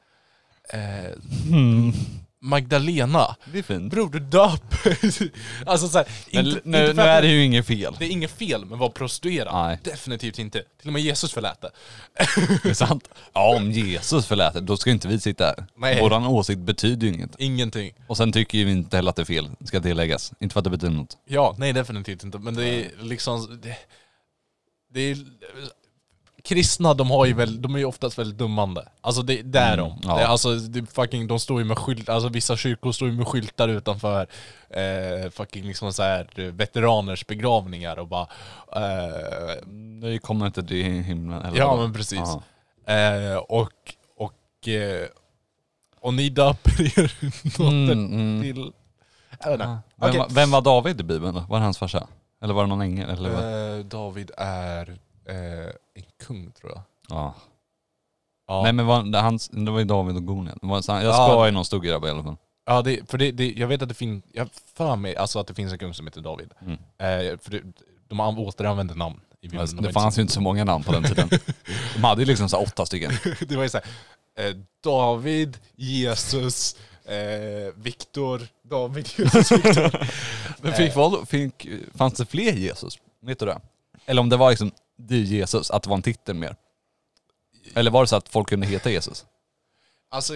Eh, 0.68 1.12
Mm. 1.50 1.92
Magdalena, 2.44 3.36
Det 3.52 3.58
är 3.58 3.62
fint. 3.62 3.90
bror 3.90 4.10
du 4.10 4.18
döper... 4.20 4.98
alltså 5.66 5.88
så 5.88 5.98
här, 5.98 6.06
Men 6.32 6.46
inte, 6.46 6.60
nu, 6.64 6.80
inte 6.80 6.92
nu 6.92 7.02
är 7.02 7.22
det 7.22 7.28
ju 7.28 7.44
inget 7.44 7.66
fel. 7.66 7.96
det 7.98 8.04
är 8.04 8.10
inget 8.10 8.30
fel 8.30 8.64
med 8.64 8.72
att 8.72 8.78
vara 8.80 8.90
prostituerad. 8.90 9.54
Nej. 9.54 9.78
Definitivt 9.82 10.38
inte. 10.38 10.62
Till 10.80 10.88
och 10.88 10.92
med 10.92 11.02
Jesus 11.02 11.32
förlät 11.32 11.60
det. 11.60 11.70
Det 12.62 12.70
är 12.70 12.74
sant. 12.74 13.08
Ja, 13.32 13.56
om 13.56 13.70
Jesus 13.70 14.26
förlät 14.26 14.54
det, 14.54 14.60
då 14.60 14.76
ska 14.76 14.90
inte 14.90 15.08
vi 15.08 15.20
sitta 15.20 15.44
här. 15.44 15.66
Nej. 15.76 16.00
Våran 16.00 16.26
åsikt 16.26 16.60
betyder 16.60 17.06
ju 17.06 17.12
inget. 17.14 17.30
Ingenting. 17.38 17.92
Och 18.06 18.16
sen 18.16 18.32
tycker 18.32 18.58
ju 18.58 18.64
vi 18.64 18.72
inte 18.72 18.96
heller 18.96 19.10
att 19.10 19.16
det 19.16 19.22
är 19.22 19.26
fel, 19.26 19.48
ska 19.64 19.80
tilläggas. 19.80 20.32
Inte 20.40 20.52
för 20.52 20.60
att 20.60 20.64
det 20.64 20.70
betyder 20.70 20.94
något. 20.94 21.16
Ja, 21.26 21.54
nej 21.58 21.72
definitivt 21.72 22.24
inte. 22.24 22.38
Men 22.38 22.54
det 22.54 22.66
är 22.66 22.90
liksom... 23.02 23.60
Det, 23.62 23.76
det 24.94 25.00
är, 25.00 25.16
kristna, 26.44 26.94
de 26.94 27.10
har 27.10 27.26
ju 27.26 27.32
väl, 27.34 27.62
de 27.62 27.74
är 27.74 27.78
ju 27.78 27.84
oftast 27.84 28.18
väldigt 28.18 28.38
dummande. 28.38 28.88
Alltså 29.00 29.22
det, 29.22 29.42
det 29.42 29.58
är 29.58 29.78
Mm, 29.78 29.88
de. 29.90 30.08
ja. 30.08 30.16
Det, 30.18 30.26
alltså, 30.26 30.54
det, 30.54 30.86
fucking, 30.86 31.26
de 31.26 31.40
står 31.40 31.58
ju 31.58 31.64
med 31.64 31.78
skylt, 31.78 32.08
alltså 32.08 32.28
vissa 32.28 32.56
kyrkor 32.56 32.92
står 32.92 33.08
ju 33.08 33.14
med 33.14 33.28
skyltar 33.28 33.68
utanför 33.68 34.26
eh, 34.70 35.30
fucking 35.30 35.64
liksom 35.66 35.92
så 35.92 36.02
här, 36.02 36.28
eh, 36.34 36.44
veteraners 36.44 37.26
begravningar 37.26 37.98
och 37.98 38.08
bara... 38.08 38.26
Eh, 38.76 39.56
Det 40.02 40.18
kommer 40.18 40.46
inte 40.46 40.62
till 40.62 40.84
himlen. 41.02 41.42
Eller 41.42 41.58
Ja 41.58 41.76
men 41.76 41.92
precis. 41.92 42.28
Eh, 42.86 43.36
och, 43.36 43.68
och, 44.16 44.68
eh, 44.68 45.06
och 46.00 46.14
ni 46.14 46.28
döper 46.28 46.98
er 46.98 47.14
dotter 47.44 47.92
Mm, 47.92 48.12
mm. 48.12 48.42
till... 48.42 48.72
Jag 49.44 49.50
vet 49.50 49.60
inte. 49.60 49.80
Ja. 50.00 50.06
Vem, 50.12 50.24
vem 50.30 50.50
var 50.50 50.60
David 50.60 51.00
i 51.00 51.04
Bibeln 51.04 51.34
då? 51.34 51.40
Var 51.48 51.58
det 51.58 51.64
hans 51.64 51.78
farsa? 51.78 52.06
Eller 52.42 52.54
var 52.54 52.62
det 52.62 52.68
någon 52.68 52.80
ängel? 52.80 53.10
Eller? 53.10 53.78
Eh, 53.78 53.84
David 53.84 54.30
är 54.36 54.98
eh, 55.28 55.66
en 55.94 56.02
kung 56.26 56.50
tror 56.52 56.72
jag. 56.72 56.82
Ja. 57.08 57.34
Ja, 58.46 58.62
Nej 58.62 58.72
men 58.72 58.86
var, 58.86 59.02
det, 59.02 59.18
hans, 59.18 59.48
det 59.48 59.70
var 59.70 59.78
ju 59.78 59.84
David 59.84 60.16
och 60.16 60.26
Goliat. 60.26 60.58
Det 60.60 60.66
var 60.66 60.82
så- 60.82 60.92
Jag 60.92 61.02
Ja. 61.04 61.12
ska 61.28 61.46
ju 61.46 61.52
någon 61.52 61.64
stuggrabba 61.64 62.08
i 62.08 62.10
alla 62.10 62.22
fall. 62.22 62.36
ja 62.66 62.82
det, 62.82 63.10
för 63.10 63.18
det, 63.18 63.30
det, 63.32 63.52
jag 63.52 63.68
vet 63.68 63.82
att 63.82 63.88
det 63.88 63.94
finns, 63.94 64.24
jag 64.32 64.42
har 64.44 64.50
för 64.74 64.96
mig 64.96 65.16
alltså 65.16 65.38
att 65.38 65.46
det 65.46 65.54
finns 65.54 65.72
en 65.72 65.78
kung 65.78 65.94
som 65.94 66.06
heter 66.06 66.20
David. 66.20 66.50
Mm. 66.60 66.72
Eh, 66.72 67.38
för 67.38 67.50
det, 67.50 67.62
de 68.08 68.20
an- 68.20 68.38
återanvänder 68.38 68.94
namn 68.94 69.20
i 69.40 69.46
Bibeln. 69.46 69.60
Alltså, 69.60 69.76
De 69.76 69.82
det 69.82 69.92
fanns 69.92 70.18
ju 70.18 70.22
inte 70.22 70.34
så 70.34 70.40
många 70.40 70.64
namn 70.64 70.84
på 70.84 70.92
den 70.92 71.02
tiden. 71.04 71.28
De 71.94 72.04
hade 72.04 72.22
ju 72.22 72.26
liksom 72.26 72.48
så 72.48 72.56
här 72.56 72.64
åtta 72.66 72.86
stycken. 72.86 73.12
det 73.48 73.56
var 73.56 73.62
ju 73.62 73.68
såhär, 73.68 73.86
eh, 74.38 74.56
David, 74.84 75.58
Jesus, 75.76 76.76
eh, 77.04 77.72
Viktor, 77.76 78.40
David, 78.62 79.08
Jesus, 79.18 79.52
Viktor. 79.52 80.06
Men 80.62 80.72
fick, 80.72 80.96
vad, 80.96 81.28
fick, 81.28 81.66
fanns 81.94 82.14
det 82.14 82.26
fler 82.26 82.52
Jesus? 82.52 82.98
Vet 83.22 83.38
du 83.38 83.46
det? 83.46 83.60
Eller 84.06 84.20
om 84.22 84.28
det 84.28 84.36
var 84.36 84.50
liksom 84.50 84.70
det 85.08 85.14
är 85.14 85.18
Jesus, 85.20 85.70
att 85.70 85.82
det 85.82 85.88
var 85.90 85.96
en 85.96 86.02
titel 86.02 86.34
mer? 86.34 86.56
Eller 87.74 87.90
var 87.90 88.00
det 88.02 88.06
så 88.06 88.16
att 88.16 88.28
folk 88.28 88.48
kunde 88.48 88.66
heta 88.66 88.90
Jesus? 88.90 89.26
Alltså, 90.10 90.32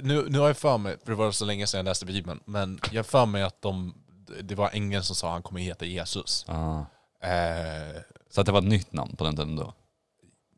nu, 0.00 0.26
nu 0.28 0.38
har 0.38 0.46
jag 0.46 0.56
för 0.56 0.78
mig, 0.78 0.96
för 1.04 1.10
det 1.12 1.16
var 1.16 1.32
så 1.32 1.44
länge 1.44 1.66
sedan 1.66 1.78
jag 1.78 1.84
läste 1.84 2.06
Bibeln, 2.06 2.40
men 2.44 2.80
jag 2.90 2.98
har 2.98 3.04
för 3.04 3.26
mig 3.26 3.42
att 3.42 3.62
de, 3.62 3.94
det 4.42 4.54
var 4.54 4.70
ängeln 4.72 5.02
som 5.02 5.16
sa 5.16 5.26
att 5.28 5.32
han 5.32 5.42
kommer 5.42 5.60
heta 5.60 5.84
Jesus. 5.84 6.44
Ah. 6.48 6.78
Eh, 7.26 7.96
Så 8.30 8.40
att 8.40 8.46
det 8.46 8.52
var 8.52 8.58
ett 8.58 8.64
nytt 8.68 8.92
namn 8.92 9.16
på 9.16 9.24
den 9.24 9.36
tiden 9.36 9.56
då? 9.56 9.74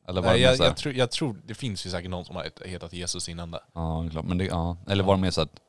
Eller 0.08 0.20
var 0.22 0.28
det 0.28 0.32
Nej, 0.34 0.40
mer 0.40 0.46
jag, 0.48 0.56
så 0.56 0.62
här, 0.62 0.70
jag, 0.70 0.76
tror, 0.76 0.94
jag 0.94 1.10
tror 1.10 1.36
det 1.46 1.54
finns 1.54 1.86
ju 1.86 1.90
säkert 1.90 2.10
någon 2.10 2.24
som 2.24 2.36
har 2.36 2.44
het- 2.44 2.66
hetat 2.66 2.92
Jesus 2.92 3.28
innan 3.28 3.50
det. 3.50 3.60
Ja, 3.74 4.08
klart. 4.10 4.24
Men 4.24 4.38
det, 4.38 4.44
ja. 4.44 4.76
Eller 4.88 5.04
var 5.04 5.14
det 5.14 5.20
mer 5.20 5.30
så 5.30 5.40
att 5.40 5.60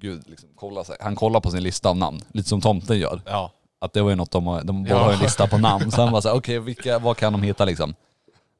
Gud, 0.00 0.28
liksom, 0.28 0.48
kolla 0.56 0.84
sig. 0.84 0.96
han 1.00 1.16
kollar 1.16 1.40
på 1.40 1.50
sin 1.50 1.62
lista 1.62 1.88
av 1.88 1.96
namn, 1.96 2.20
lite 2.32 2.48
som 2.48 2.60
tomten 2.60 2.98
gör. 2.98 3.22
Ja. 3.26 3.52
Att 3.80 3.92
det 3.92 4.02
var 4.02 4.10
ju 4.10 4.16
något 4.16 4.30
de 4.30 4.60
de 4.64 4.82
båda 4.84 4.94
Ja. 4.94 5.04
har 5.04 5.12
en 5.12 5.18
lista 5.18 5.46
på 5.46 5.58
namn. 5.58 5.90
Så 5.90 6.02
han 6.02 6.12
var 6.12 6.20
såhär, 6.20 6.36
okej 6.36 6.58
vilka, 6.58 6.98
vad 6.98 7.16
kan 7.16 7.32
de 7.32 7.42
heta 7.42 7.64
liksom? 7.64 7.94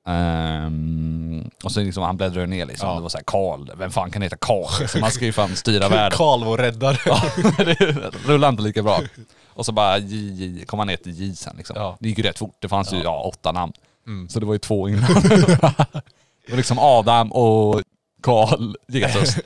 Ehm, 0.07 1.51
och 1.64 1.73
sen 1.73 1.85
liksom 1.85 2.03
han 2.03 2.16
bläddrar 2.16 2.47
ner 2.47 2.66
liksom. 2.66 2.89
Ja. 2.89 2.95
Det 2.95 3.01
var 3.01 3.09
såhär 3.09 3.25
Karl, 3.27 3.71
vem 3.77 3.91
fan 3.91 4.11
kan 4.11 4.23
heta 4.23 4.37
Karl? 4.37 4.81
Liksom, 4.81 5.01
man 5.01 5.11
ska 5.11 5.25
ju 5.25 5.33
fan 5.33 5.57
styra 5.57 5.89
världen. 5.89 6.19
Karl 6.19 6.45
vår 6.45 6.59
räddare. 6.59 6.97
det 7.64 8.29
rullar 8.29 8.49
inte 8.49 8.62
lika 8.62 8.83
bra. 8.83 9.01
Och 9.49 9.66
så 9.66 9.73
bara 9.73 9.99
J, 9.99 10.16
J, 10.45 10.64
kom 10.66 10.79
han 10.79 10.89
ner 10.89 10.97
till 10.97 11.12
J 11.12 11.35
sen 11.37 11.55
liksom. 11.57 11.77
Ja. 11.77 11.97
Det 12.01 12.09
gick 12.09 12.19
ju 12.19 12.25
rätt 12.25 12.39
fort, 12.39 12.57
det 12.61 12.69
fanns 12.69 12.93
ju 12.93 13.03
ja, 13.03 13.23
åtta 13.23 13.53
namn. 13.53 13.73
Mm. 14.07 14.29
Så 14.29 14.41
det 14.41 14.47
var 14.47 14.53
ju 14.53 14.59
två 14.59 14.89
innan. 14.89 15.03
det 15.23 16.51
var 16.51 16.57
liksom 16.57 16.79
Adam 16.79 17.33
och 17.33 17.83
Karl, 18.23 18.75
Jesus. 18.89 19.37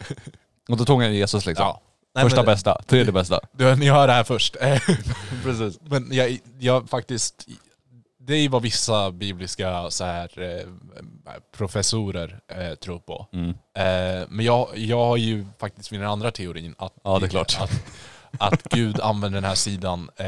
Och 0.68 0.76
då 0.76 0.84
tog 0.84 1.02
han 1.02 1.14
Jesus 1.14 1.46
liksom. 1.46 1.66
Ja. 1.66 1.80
Nej, 2.14 2.24
Första 2.24 2.36
men- 2.36 2.46
bästa, 2.46 2.82
tredje 2.86 3.12
bästa. 3.12 3.40
Du, 3.52 3.76
ni 3.76 3.90
hör 3.90 4.06
det 4.06 4.12
här 4.12 4.24
först. 4.24 4.56
Precis. 5.42 5.78
Men 5.82 6.08
jag, 6.12 6.38
jag 6.58 6.88
faktiskt, 6.90 7.46
det 8.20 8.34
är 8.34 8.48
vad 8.48 8.62
vissa 8.62 9.10
bibliska 9.10 9.90
så 9.90 10.04
här, 10.04 10.42
eh, 10.42 10.66
professorer 11.56 12.40
eh, 12.48 12.74
tror 12.74 12.98
på. 12.98 13.26
Mm. 13.32 13.48
Eh, 13.50 14.26
men 14.28 14.44
jag, 14.44 14.68
jag 14.78 15.04
har 15.04 15.16
ju 15.16 15.46
faktiskt 15.58 15.90
min 15.90 16.02
andra 16.02 16.30
teorin 16.30 16.74
att, 16.78 16.92
Ja, 17.04 17.18
det 17.18 17.26
är 17.26 17.28
klart. 17.28 17.56
att, 17.60 17.70
att 18.38 18.62
Gud 18.62 19.00
använder 19.00 19.40
den 19.40 19.48
här 19.48 19.54
sidan, 19.54 20.10
eh, 20.16 20.26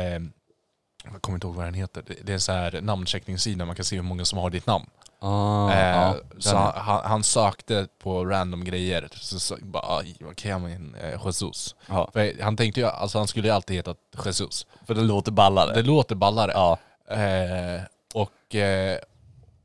jag 1.13 1.23
kommer 1.23 1.37
inte 1.37 1.47
ihåg 1.47 1.57
vad 1.57 1.65
den 1.65 1.75
heter, 1.75 2.03
det, 2.07 2.15
det 2.23 2.33
är 2.33 2.35
en 2.35 2.41
så 2.41 2.53
här 2.53 2.81
namncheckningssida, 2.81 3.65
man 3.65 3.77
kan 3.77 3.85
se 3.85 3.97
hur 3.97 4.03
många 4.03 4.25
som 4.25 4.39
har 4.39 4.51
ditt 4.51 4.67
namn. 4.67 4.87
Ah, 5.27 5.73
Eh, 5.73 5.89
ja, 5.97 6.15
så 6.39 6.57
han, 6.57 6.73
han, 6.77 7.01
han 7.05 7.23
sökte 7.23 7.89
på 8.03 8.25
random 8.25 8.65
grejer, 8.65 9.09
så, 9.13 9.41
så 9.41 9.57
bara, 9.63 9.99
"Aj, 9.99 10.17
vad 10.21 10.37
kan 10.37 10.65
en 10.65 10.95
eh, 10.95 11.21
Jesus? 11.25 11.75
ja. 11.89 12.11
För 12.13 12.43
han 12.43 12.57
tänkte 12.57 12.81
ju, 12.81 12.87
alltså 12.87 13.19
han 13.19 13.27
skulle 13.29 13.49
ju 13.49 13.55
alltid 13.55 13.77
heta 13.77 13.95
Jesus. 14.25 14.67
För 14.87 14.95
det 14.95 15.01
låter 15.01 15.33
ballare. 15.33 15.75
Det 15.75 15.83
låter 15.83 16.15
ballare. 16.15 16.53
Ja. 16.55 16.79
Eh, 17.15 17.83
och, 18.15 18.55
eh, 18.55 18.99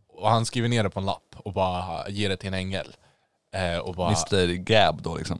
och 0.09 0.29
han 0.29 0.45
skriver 0.45 0.69
ner 0.69 0.83
det 0.83 0.89
på 0.89 0.99
en 0.99 1.05
lapp 1.05 1.35
och 1.37 1.53
bara 1.53 2.09
ger 2.09 2.29
det 2.29 2.37
till 2.37 2.47
en 2.47 2.53
ängel. 2.53 2.95
Eh, 3.55 3.77
och 3.77 3.95
bara, 3.95 4.07
Mr 4.07 4.53
Gab 4.53 5.01
då 5.01 5.15
liksom. 5.17 5.39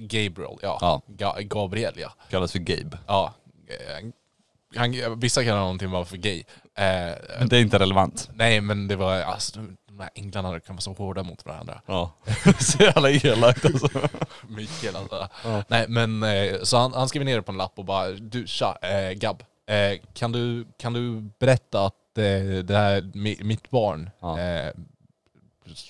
Gabriel, 0.00 0.58
ja. 0.62 0.78
Ja. 0.80 1.02
Ga- 1.06 1.42
Gabriel, 1.42 1.94
ja. 1.96 2.12
Kallas 2.30 2.52
för 2.52 2.58
Gabe. 2.58 2.98
ja. 3.06 3.32
Han, 4.76 5.20
vissa 5.20 5.44
kallar 5.44 5.60
honom 5.60 5.78
till 5.78 5.88
bara 5.88 6.04
för 6.04 6.16
gay. 6.16 6.38
Eh, 6.74 7.14
Men 7.38 7.48
det 7.48 7.56
är 7.56 7.60
inte 7.60 7.78
relevant. 7.78 8.28
nej 8.34 8.60
men 8.60 8.88
det 8.88 8.96
var, 8.96 9.14
alltså, 9.20 9.60
de- 9.60 9.76
här 10.00 10.10
änglarna 10.14 10.60
kan 10.60 10.76
vara 10.76 10.80
så 10.80 10.92
hårda 10.92 11.22
mot 11.22 11.46
varandra. 11.46 11.80
Ja. 11.86 12.10
Så 12.60 12.82
jävla 12.82 13.10
elakt 13.10 13.64
alltså. 13.64 13.88
Mikael 14.48 14.96
alltså. 14.96 15.28
Ja. 15.44 15.64
Nej 15.68 15.86
men 15.88 16.22
eh, 16.22 16.62
så 16.62 16.76
han, 16.78 16.92
han 16.94 17.08
skriver 17.08 17.24
ner 17.24 17.36
det 17.36 17.42
på 17.42 17.52
en 17.52 17.58
lapp 17.58 17.78
och 17.78 17.84
bara 17.84 18.10
du 18.10 18.46
tja, 18.46 18.78
eh, 18.82 19.10
Gab, 19.12 19.42
eh, 19.66 20.00
kan, 20.14 20.32
du, 20.32 20.66
kan 20.78 20.92
du 20.92 21.20
berätta 21.38 21.86
att 21.86 22.18
eh, 22.18 22.64
det 22.64 22.76
här, 22.76 23.10
mi, 23.14 23.36
mitt 23.42 23.70
barn, 23.70 24.10
Ja. 24.20 24.40
eh, 24.40 24.72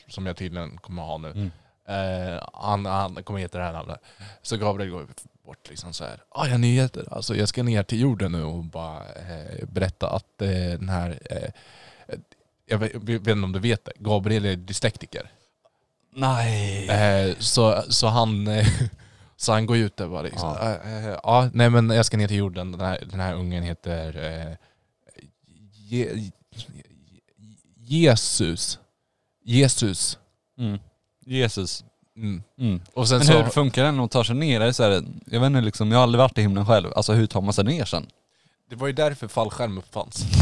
som 0.08 0.26
jag 0.26 0.36
tydligen 0.36 0.78
kommer 0.78 1.02
ha 1.02 1.18
nu, 1.18 1.30
Mm. 1.30 2.40
han, 2.52 2.86
han 2.86 3.22
kommer 3.24 3.40
heta 3.40 3.58
det 3.58 3.64
här 3.64 3.72
namnet. 3.72 4.00
Så 4.42 4.56
Gabriel 4.56 4.90
går 4.90 5.06
bort 5.44 5.68
liksom 5.68 5.92
så 5.92 6.04
här. 6.04 6.22
Ah, 6.30 6.46
ja 6.46 6.58
nyheter, 6.58 7.08
alltså 7.10 7.36
jag 7.36 7.48
ska 7.48 7.62
ner 7.62 7.82
till 7.82 8.00
jorden 8.00 8.32
nu 8.32 8.42
och 8.42 8.64
bara 8.64 8.98
eh, 8.98 9.66
berätta 9.68 10.10
att 10.10 10.42
eh, 10.42 10.48
den 10.48 10.88
här, 10.88 11.18
eh, 11.30 11.50
jag 12.66 12.78
vet, 12.78 12.92
jag 12.92 13.00
vet 13.00 13.18
inte 13.18 13.44
om 13.44 13.52
du 13.52 13.58
vet 13.58 13.84
det, 13.84 13.92
Gabriel 13.98 14.44
är 14.44 14.56
dyslektiker. 14.56 15.30
Nej. 16.14 16.88
Eh, 16.88 17.36
så, 17.38 17.84
så 17.88 18.06
han 18.06 18.48
så 19.36 19.52
han 19.52 19.66
går 19.66 19.76
ut 19.76 19.96
där 19.96 20.08
bara 20.08 20.22
liksom. 20.22 20.48
Ja. 20.48 20.70
Ja. 20.70 20.90
Eh, 20.90 21.06
eh, 21.06 21.18
ja, 21.22 21.50
nej 21.52 21.70
men 21.70 21.90
jag 21.90 22.06
ska 22.06 22.16
ner 22.16 22.28
till 22.28 22.36
jorden. 22.36 22.72
Den 22.72 22.80
här, 22.80 23.04
den 23.10 23.20
här 23.20 23.34
ungen 23.34 23.62
heter 23.62 24.58
Je, 25.72 26.30
Jesus. 27.76 28.78
Jesus. 29.44 30.18
Mm. 30.58 30.78
Jesus. 31.26 31.84
Mm. 32.20 32.42
Mm. 32.58 32.80
Och 32.94 33.08
sen 33.08 33.18
Men 33.18 33.26
så, 33.26 33.32
hur 33.42 33.50
funkar 33.50 33.84
den 33.84 34.00
att 34.00 34.10
ta 34.10 34.24
sig 34.24 34.34
ner? 34.34 34.60
Är 34.60 34.72
så 34.72 34.82
här, 34.82 35.04
jag 35.26 35.40
vet 35.40 35.46
inte 35.46 35.60
liksom, 35.60 35.90
jag 35.90 35.98
har 35.98 36.02
aldrig 36.02 36.18
varit 36.18 36.38
i 36.38 36.42
himlen 36.42 36.66
själv. 36.66 36.92
Alltså 36.96 37.12
hur 37.12 37.26
tar 37.26 37.40
man 37.40 37.52
sig 37.52 37.64
ner 37.64 37.84
sen? 37.84 38.06
det 38.70 38.76
var 38.76 38.86
ju 38.86 38.92
därför 38.92 39.28
fallskärm 39.28 39.78
uppfanns. 39.78 40.24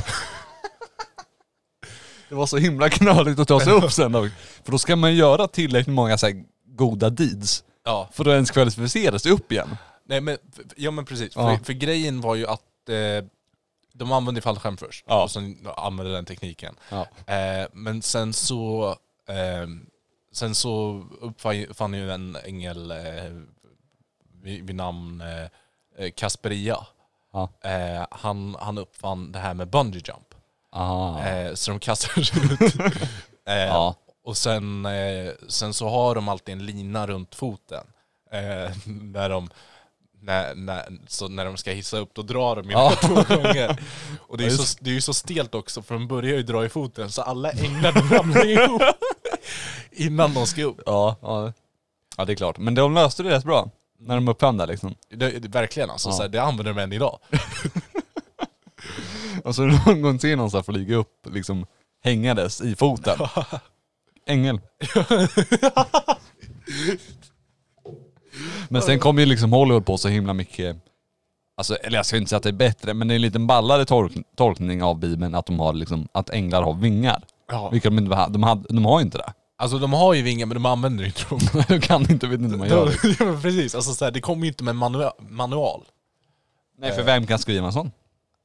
Det 2.28 2.34
var 2.34 2.46
så 2.46 2.56
himla 2.56 2.88
knöligt 2.90 3.38
att 3.38 3.48
ta 3.48 3.60
sig 3.60 3.72
upp 3.72 3.92
sen 3.92 4.12
då. 4.12 4.28
För 4.64 4.72
då 4.72 4.78
ska 4.78 4.96
man 4.96 5.14
göra 5.14 5.48
tillräckligt 5.48 5.94
många 5.94 6.18
så 6.18 6.26
här 6.26 6.44
goda 6.66 7.10
deeds 7.10 7.64
Ja. 7.84 8.08
för 8.12 8.24
att 8.24 8.32
ens 8.32 8.50
kvalificera 8.50 9.18
sig 9.18 9.32
upp 9.32 9.52
igen. 9.52 9.76
Nej 10.06 10.20
men, 10.20 10.38
ja 10.76 10.90
men 10.90 11.04
precis. 11.04 11.32
Ja. 11.36 11.56
För, 11.58 11.64
för 11.64 11.72
grejen 11.72 12.20
var 12.20 12.34
ju 12.34 12.46
att 12.46 12.88
eh, 12.88 13.24
de 13.92 14.12
använde 14.12 14.40
fallskärm 14.40 14.76
först. 14.76 15.04
Ja. 15.08 15.22
Och 15.22 15.30
sen 15.30 15.68
använde 15.76 16.12
den 16.12 16.24
tekniken. 16.24 16.74
Ja. 16.90 17.06
Eh, 17.34 17.66
men 17.72 18.02
sen 18.02 18.32
så, 18.32 18.88
eh, 19.28 19.68
sen 20.32 20.54
så 20.54 21.04
uppfann 21.20 21.94
ju 21.94 22.10
en 22.10 22.36
ängel 22.44 22.90
eh, 22.90 22.96
vid, 24.42 24.66
vid 24.66 24.76
namn 24.76 25.20
eh, 25.20 26.04
eh, 26.04 26.10
Kasperia. 26.16 26.86
Ja. 27.32 27.48
Eh, 27.64 28.06
han, 28.10 28.56
han 28.60 28.78
uppfann 28.78 29.32
det 29.32 29.38
här 29.38 29.54
med 29.54 29.68
bungee 29.68 30.02
jump. 30.06 30.34
Ah. 30.70 31.18
Eh, 31.22 31.54
så 31.54 31.70
de 31.70 31.80
kastar 31.80 32.22
sig 32.22 32.42
ut. 32.42 32.74
eh, 33.48 33.54
Ja. 33.54 33.94
Och 34.24 34.36
sen, 34.36 34.86
eh, 34.86 35.32
sen 35.48 35.74
så 35.74 35.88
har 35.88 36.14
de 36.14 36.28
alltid 36.28 36.52
en 36.52 36.66
lina 36.66 37.06
runt 37.06 37.34
foten. 37.34 37.84
Eh, 38.32 38.72
när, 38.86 39.28
de, 39.28 39.50
när, 40.20 40.54
när, 40.54 40.98
så 41.06 41.28
när 41.28 41.44
de 41.44 41.56
ska 41.56 41.70
hissa 41.70 41.98
upp, 41.98 42.14
då 42.14 42.22
drar 42.22 42.56
de 42.56 42.66
ju 42.66 42.72
Ja. 42.72 42.92
två 43.02 43.14
gånger. 43.14 43.80
Och 44.20 44.38
det 44.38 44.44
är, 44.44 44.50
ju 44.50 44.56
så, 44.56 44.78
det 44.80 44.90
är 44.90 44.94
ju 44.94 45.00
så 45.00 45.14
stelt 45.14 45.54
också, 45.54 45.82
för 45.82 45.94
de 45.94 46.08
börjar 46.08 46.36
ju 46.36 46.42
dra 46.42 46.64
i 46.64 46.68
foten, 46.68 47.10
så 47.12 47.22
alla 47.22 47.50
änglar 47.50 47.92
ramlar 47.92 48.46
ihop 48.46 48.82
innan 50.00 50.34
de 50.34 50.46
ska 50.46 50.64
upp. 50.64 50.80
Ja, 50.86 51.16
ja. 51.22 51.52
ja, 52.16 52.24
det 52.24 52.32
är 52.32 52.36
klart. 52.36 52.58
Men 52.58 52.74
de 52.74 52.94
löste 52.94 53.22
det 53.22 53.30
rätt 53.30 53.44
bra. 53.44 53.70
När 54.00 54.14
de 54.14 54.28
uppfann 54.28 54.56
det 54.56 54.66
liksom. 54.66 54.94
Det, 55.10 55.30
det, 55.30 55.48
verkligen 55.48 55.90
alltså, 55.90 56.08
Ja. 56.08 56.12
så 56.12 56.22
här, 56.22 56.28
det 56.28 56.38
använder 56.42 56.74
de 56.74 56.80
än 56.82 56.92
idag. 56.92 57.18
Alltså 59.44 59.62
någon 59.62 60.02
gång 60.02 60.20
ser 60.20 60.36
någon 60.36 60.50
så 60.50 60.56
här 60.56 60.62
flyga 60.62 60.96
upp 60.96 61.26
liksom 61.30 61.66
hängandes 62.04 62.60
i 62.60 62.76
foten. 62.76 63.18
Ängel. 64.26 64.60
Men 68.68 68.82
sen 68.82 68.98
kom 68.98 69.18
ju 69.18 69.26
liksom 69.26 69.52
Hollywood 69.52 69.86
på 69.86 69.98
så 69.98 70.08
himla 70.08 70.32
mycket, 70.34 70.76
alltså, 71.56 71.74
eller 71.76 71.96
jag 71.96 72.06
ska 72.06 72.16
inte 72.16 72.28
säga 72.28 72.36
att 72.36 72.42
det 72.42 72.48
är 72.48 72.52
bättre, 72.52 72.94
men 72.94 73.08
det 73.08 73.14
är 73.14 73.16
en 73.16 73.22
liten 73.22 73.46
ballare 73.46 73.84
tolk, 73.84 74.12
tolkning 74.36 74.82
av 74.82 74.98
Bibeln 74.98 75.34
att 75.34 75.46
de 75.46 75.60
har 75.60 75.72
liksom, 75.72 76.08
att 76.12 76.30
änglar 76.30 76.62
har 76.62 76.74
vingar. 76.74 77.22
Ja. 77.50 77.70
Vilket 77.70 77.90
de 77.90 77.98
inte 77.98 78.16
har, 78.16 78.28
de, 78.28 78.42
hade, 78.42 78.64
de 78.68 78.84
har 78.84 78.98
ju 79.00 79.04
inte 79.04 79.18
det. 79.18 79.32
Alltså 79.60 79.78
de 79.78 79.92
har 79.92 80.14
ju 80.14 80.22
vingar 80.22 80.46
men 80.46 80.54
de 80.54 80.66
använder 80.66 81.04
inte 81.04 81.24
dem. 81.28 81.38
de 81.68 81.80
kan 81.80 82.10
inte, 82.10 82.26
vet 82.26 82.40
inte 82.40 82.50
hur 82.50 82.58
man 82.58 82.68
gör 82.68 82.94
ja, 83.18 83.40
precis, 83.42 83.74
alltså, 83.74 83.94
så 83.94 84.04
här, 84.04 84.12
det 84.12 84.20
kommer 84.20 84.42
ju 84.42 84.48
inte 84.48 84.64
med 84.64 84.74
manua- 84.74 85.12
manual. 85.30 85.84
Nej 86.78 86.92
för 86.92 87.02
vem 87.02 87.26
kan 87.26 87.38
skriva 87.38 87.66
en 87.66 87.72
sån? 87.72 87.90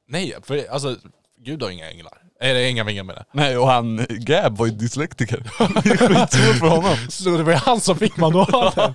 Nej, 0.08 0.34
för 0.42 0.66
alltså 0.70 0.96
Gud 1.38 1.62
har 1.62 1.70
inga 1.70 1.90
änglar. 1.90 2.12
Eller 2.40 2.60
inga 2.60 2.84
vingar 2.84 3.02
med 3.04 3.16
det. 3.16 3.24
Nej 3.32 3.56
och 3.58 3.68
han, 3.68 4.06
Gab 4.08 4.56
var 4.58 4.66
ju 4.66 4.72
dyslektiker. 4.72 5.38
det 5.58 5.90
är 5.90 5.96
skitsvårt 5.96 6.56
för 6.58 6.68
honom. 6.68 6.96
Så 7.08 7.24
det 7.30 7.42
var 7.42 7.52
ju 7.52 7.58
han 7.58 7.80
som 7.80 7.96
fick 7.98 8.16
manualen. 8.16 8.94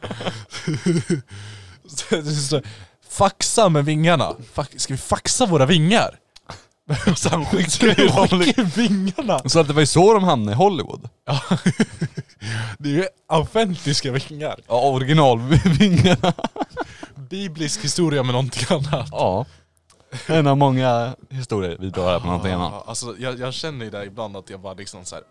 så, 1.88 2.24
så, 2.24 2.62
faxa 3.10 3.70
med 3.70 3.86
vingarna. 3.86 4.36
Fuck, 4.54 4.80
ska 4.82 4.94
vi 4.94 4.98
faxa 4.98 5.46
våra 5.46 5.66
vingar? 5.66 6.16
Så 7.16 7.30
han 7.30 7.46
Ska 7.46 7.58
vi 7.58 7.64
skickade 7.64 8.44
skicka 8.46 8.64
vingarna? 8.64 9.40
Så 9.46 9.60
att 9.60 9.68
det 9.68 9.74
var 9.74 9.82
ju 9.82 9.86
så 9.86 10.14
de 10.14 10.24
hamnade 10.24 10.52
i 10.52 10.56
Hollywood. 10.56 11.10
Ja. 11.26 11.40
Det 12.80 12.90
är 12.90 12.94
ju 12.94 13.06
autentiska 13.28 14.12
vingar. 14.12 14.60
Ja, 14.68 14.82
originalvingarna. 14.90 16.34
Biblisk 17.16 17.84
historia 17.84 18.24
med 18.24 18.34
någonting 18.34 18.66
annat. 18.70 19.08
Ja. 19.12 19.46
En 20.28 20.48
av 20.48 20.58
många 20.58 21.16
historier 21.30 21.78
vi 21.80 21.90
drar 21.90 22.12
här 22.12 22.20
på 22.20 22.28
något 22.28 22.44
tema. 22.44 22.70
Ja, 22.74 22.84
Alltså, 22.88 23.16
jag, 23.20 23.40
jag 23.40 23.54
känner 23.54 23.86
ju 23.86 23.92
där 23.92 24.06
ibland 24.06 24.38
att 24.38 24.50
jag 24.50 24.60
bara 24.60 24.74
liksom 24.74 25.06
så 25.06 25.16
här. 25.16 25.24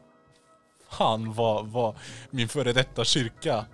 Fan 0.91 1.33
vad, 1.33 1.67
vad 1.67 1.95
min 2.31 2.49
före 2.49 2.73
detta 2.73 3.05
kyrka 3.05 3.65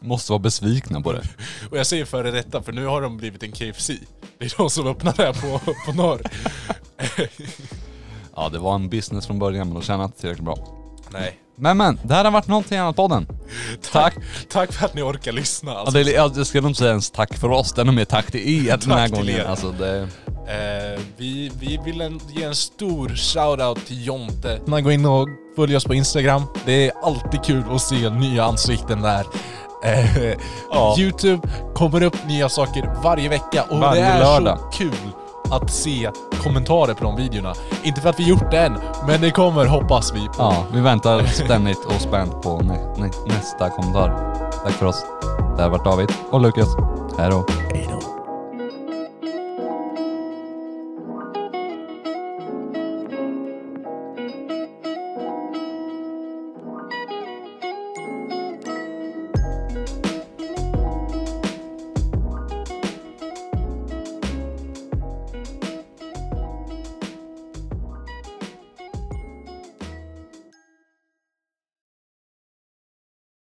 Måste 0.00 0.32
vara 0.32 0.38
besvikna 0.38 1.00
på 1.00 1.12
det. 1.12 1.22
Och 1.70 1.78
jag 1.78 1.86
säger 1.86 2.04
före 2.04 2.30
detta 2.30 2.62
för 2.62 2.72
nu 2.72 2.86
har 2.86 3.02
de 3.02 3.16
blivit 3.16 3.42
en 3.42 3.52
KFC. 3.52 3.90
Det 4.38 4.44
är 4.44 4.54
de 4.56 4.70
som 4.70 4.86
öppnar 4.86 5.14
det 5.16 5.22
här 5.22 5.32
på, 5.32 5.72
på 5.86 5.92
norr. 5.92 6.20
Ja, 8.38 8.48
det 8.48 8.58
var 8.58 8.74
en 8.74 8.88
business 8.88 9.26
från 9.26 9.38
början 9.38 9.66
men 9.66 9.74
de 9.74 9.82
tjänade 9.82 10.04
inte 10.04 10.20
tillräckligt 10.20 10.44
bra. 10.44 10.85
Nej. 11.10 11.38
Men 11.58 11.76
men, 11.76 11.98
det 12.02 12.14
här 12.14 12.24
har 12.24 12.30
varit 12.30 12.48
någonting 12.48 12.78
annat 12.78 12.96
podden. 12.96 13.26
Tack. 13.92 14.14
Tack 14.52 14.72
för 14.72 14.86
att 14.86 14.94
ni 14.94 15.02
orkar 15.02 15.32
lyssna. 15.32 15.70
Ja, 15.72 15.78
Alltså, 15.78 15.92
det, 16.04 16.14
är- 16.14 16.14
jag 16.36 16.46
ska 16.46 16.60
nog 16.60 16.70
inte 16.70 16.78
säga 16.78 16.90
ens 16.90 17.10
tack 17.10 17.34
för 17.38 17.50
oss, 17.50 17.72
det 17.72 17.80
är 17.80 17.84
nog 17.84 17.94
mer 17.94 18.04
tack 18.04 18.30
till 18.30 18.68
er 18.68 18.76
den 18.76 18.90
här 18.90 19.08
till 19.08 19.16
gången. 19.16 19.46
Alltså 19.46 19.72
det... 19.72 20.08
Eh, 20.48 21.00
vi, 21.16 21.50
vi 21.60 21.80
vill 21.84 22.00
en, 22.00 22.20
ge 22.28 22.42
en 22.44 22.54
stor 22.54 23.08
shoutout 23.08 23.86
till 23.86 24.06
Jonte. 24.06 24.60
Man 24.66 24.84
går 24.84 24.92
in 24.92 25.06
och 25.06 25.28
följer 25.56 25.76
oss 25.76 25.84
på 25.84 25.94
Instagram. 25.94 26.42
Det 26.64 26.86
är 26.86 26.92
alltid 27.02 27.42
kul 27.44 27.62
att 27.70 27.82
se 27.82 28.10
nya 28.10 28.44
ansikten 28.44 29.02
där. 29.02 29.24
Eh, 29.84 30.34
Ja. 30.70 30.96
Youtube 30.98 31.48
kommer 31.74 32.02
upp 32.02 32.16
nya 32.26 32.48
saker 32.48 32.90
varje 33.02 33.28
vecka 33.28 33.62
och 33.70 33.78
Varje 33.78 34.02
det 34.02 34.06
är 34.08 34.18
lördag. 34.20 34.58
så 34.58 34.78
kul 34.78 34.92
att 35.50 35.70
se 35.70 36.10
kommentarer 36.42 36.94
på 36.94 37.04
de 37.04 37.16
videorna. 37.16 37.54
Inte 37.82 38.00
för 38.00 38.08
att 38.08 38.20
vi 38.20 38.28
gjort 38.28 38.50
det 38.50 38.58
än, 38.58 38.78
men 39.06 39.20
det 39.20 39.30
kommer 39.30 39.66
hoppas 39.66 40.14
vi 40.14 40.26
på. 40.26 40.34
Ja, 40.38 40.64
vi 40.72 40.80
väntar 40.80 41.22
ständigt 41.24 41.84
och 41.84 42.00
spänt 42.00 42.42
på 42.42 42.58
nä, 42.58 42.94
nä, 42.96 43.10
nästa 43.26 43.70
kommentar. 43.70 44.36
Tack 44.64 44.72
för 44.72 44.86
oss. 44.86 45.04
Det 45.56 45.62
här 45.62 45.62
har 45.62 45.70
varit 45.70 45.84
David 45.84 46.08
och 46.30 46.40
Lukas. 46.40 46.68
Hej 47.18 47.30
då. 47.30 47.46
Hej 47.72 47.88
då. 47.90 48.15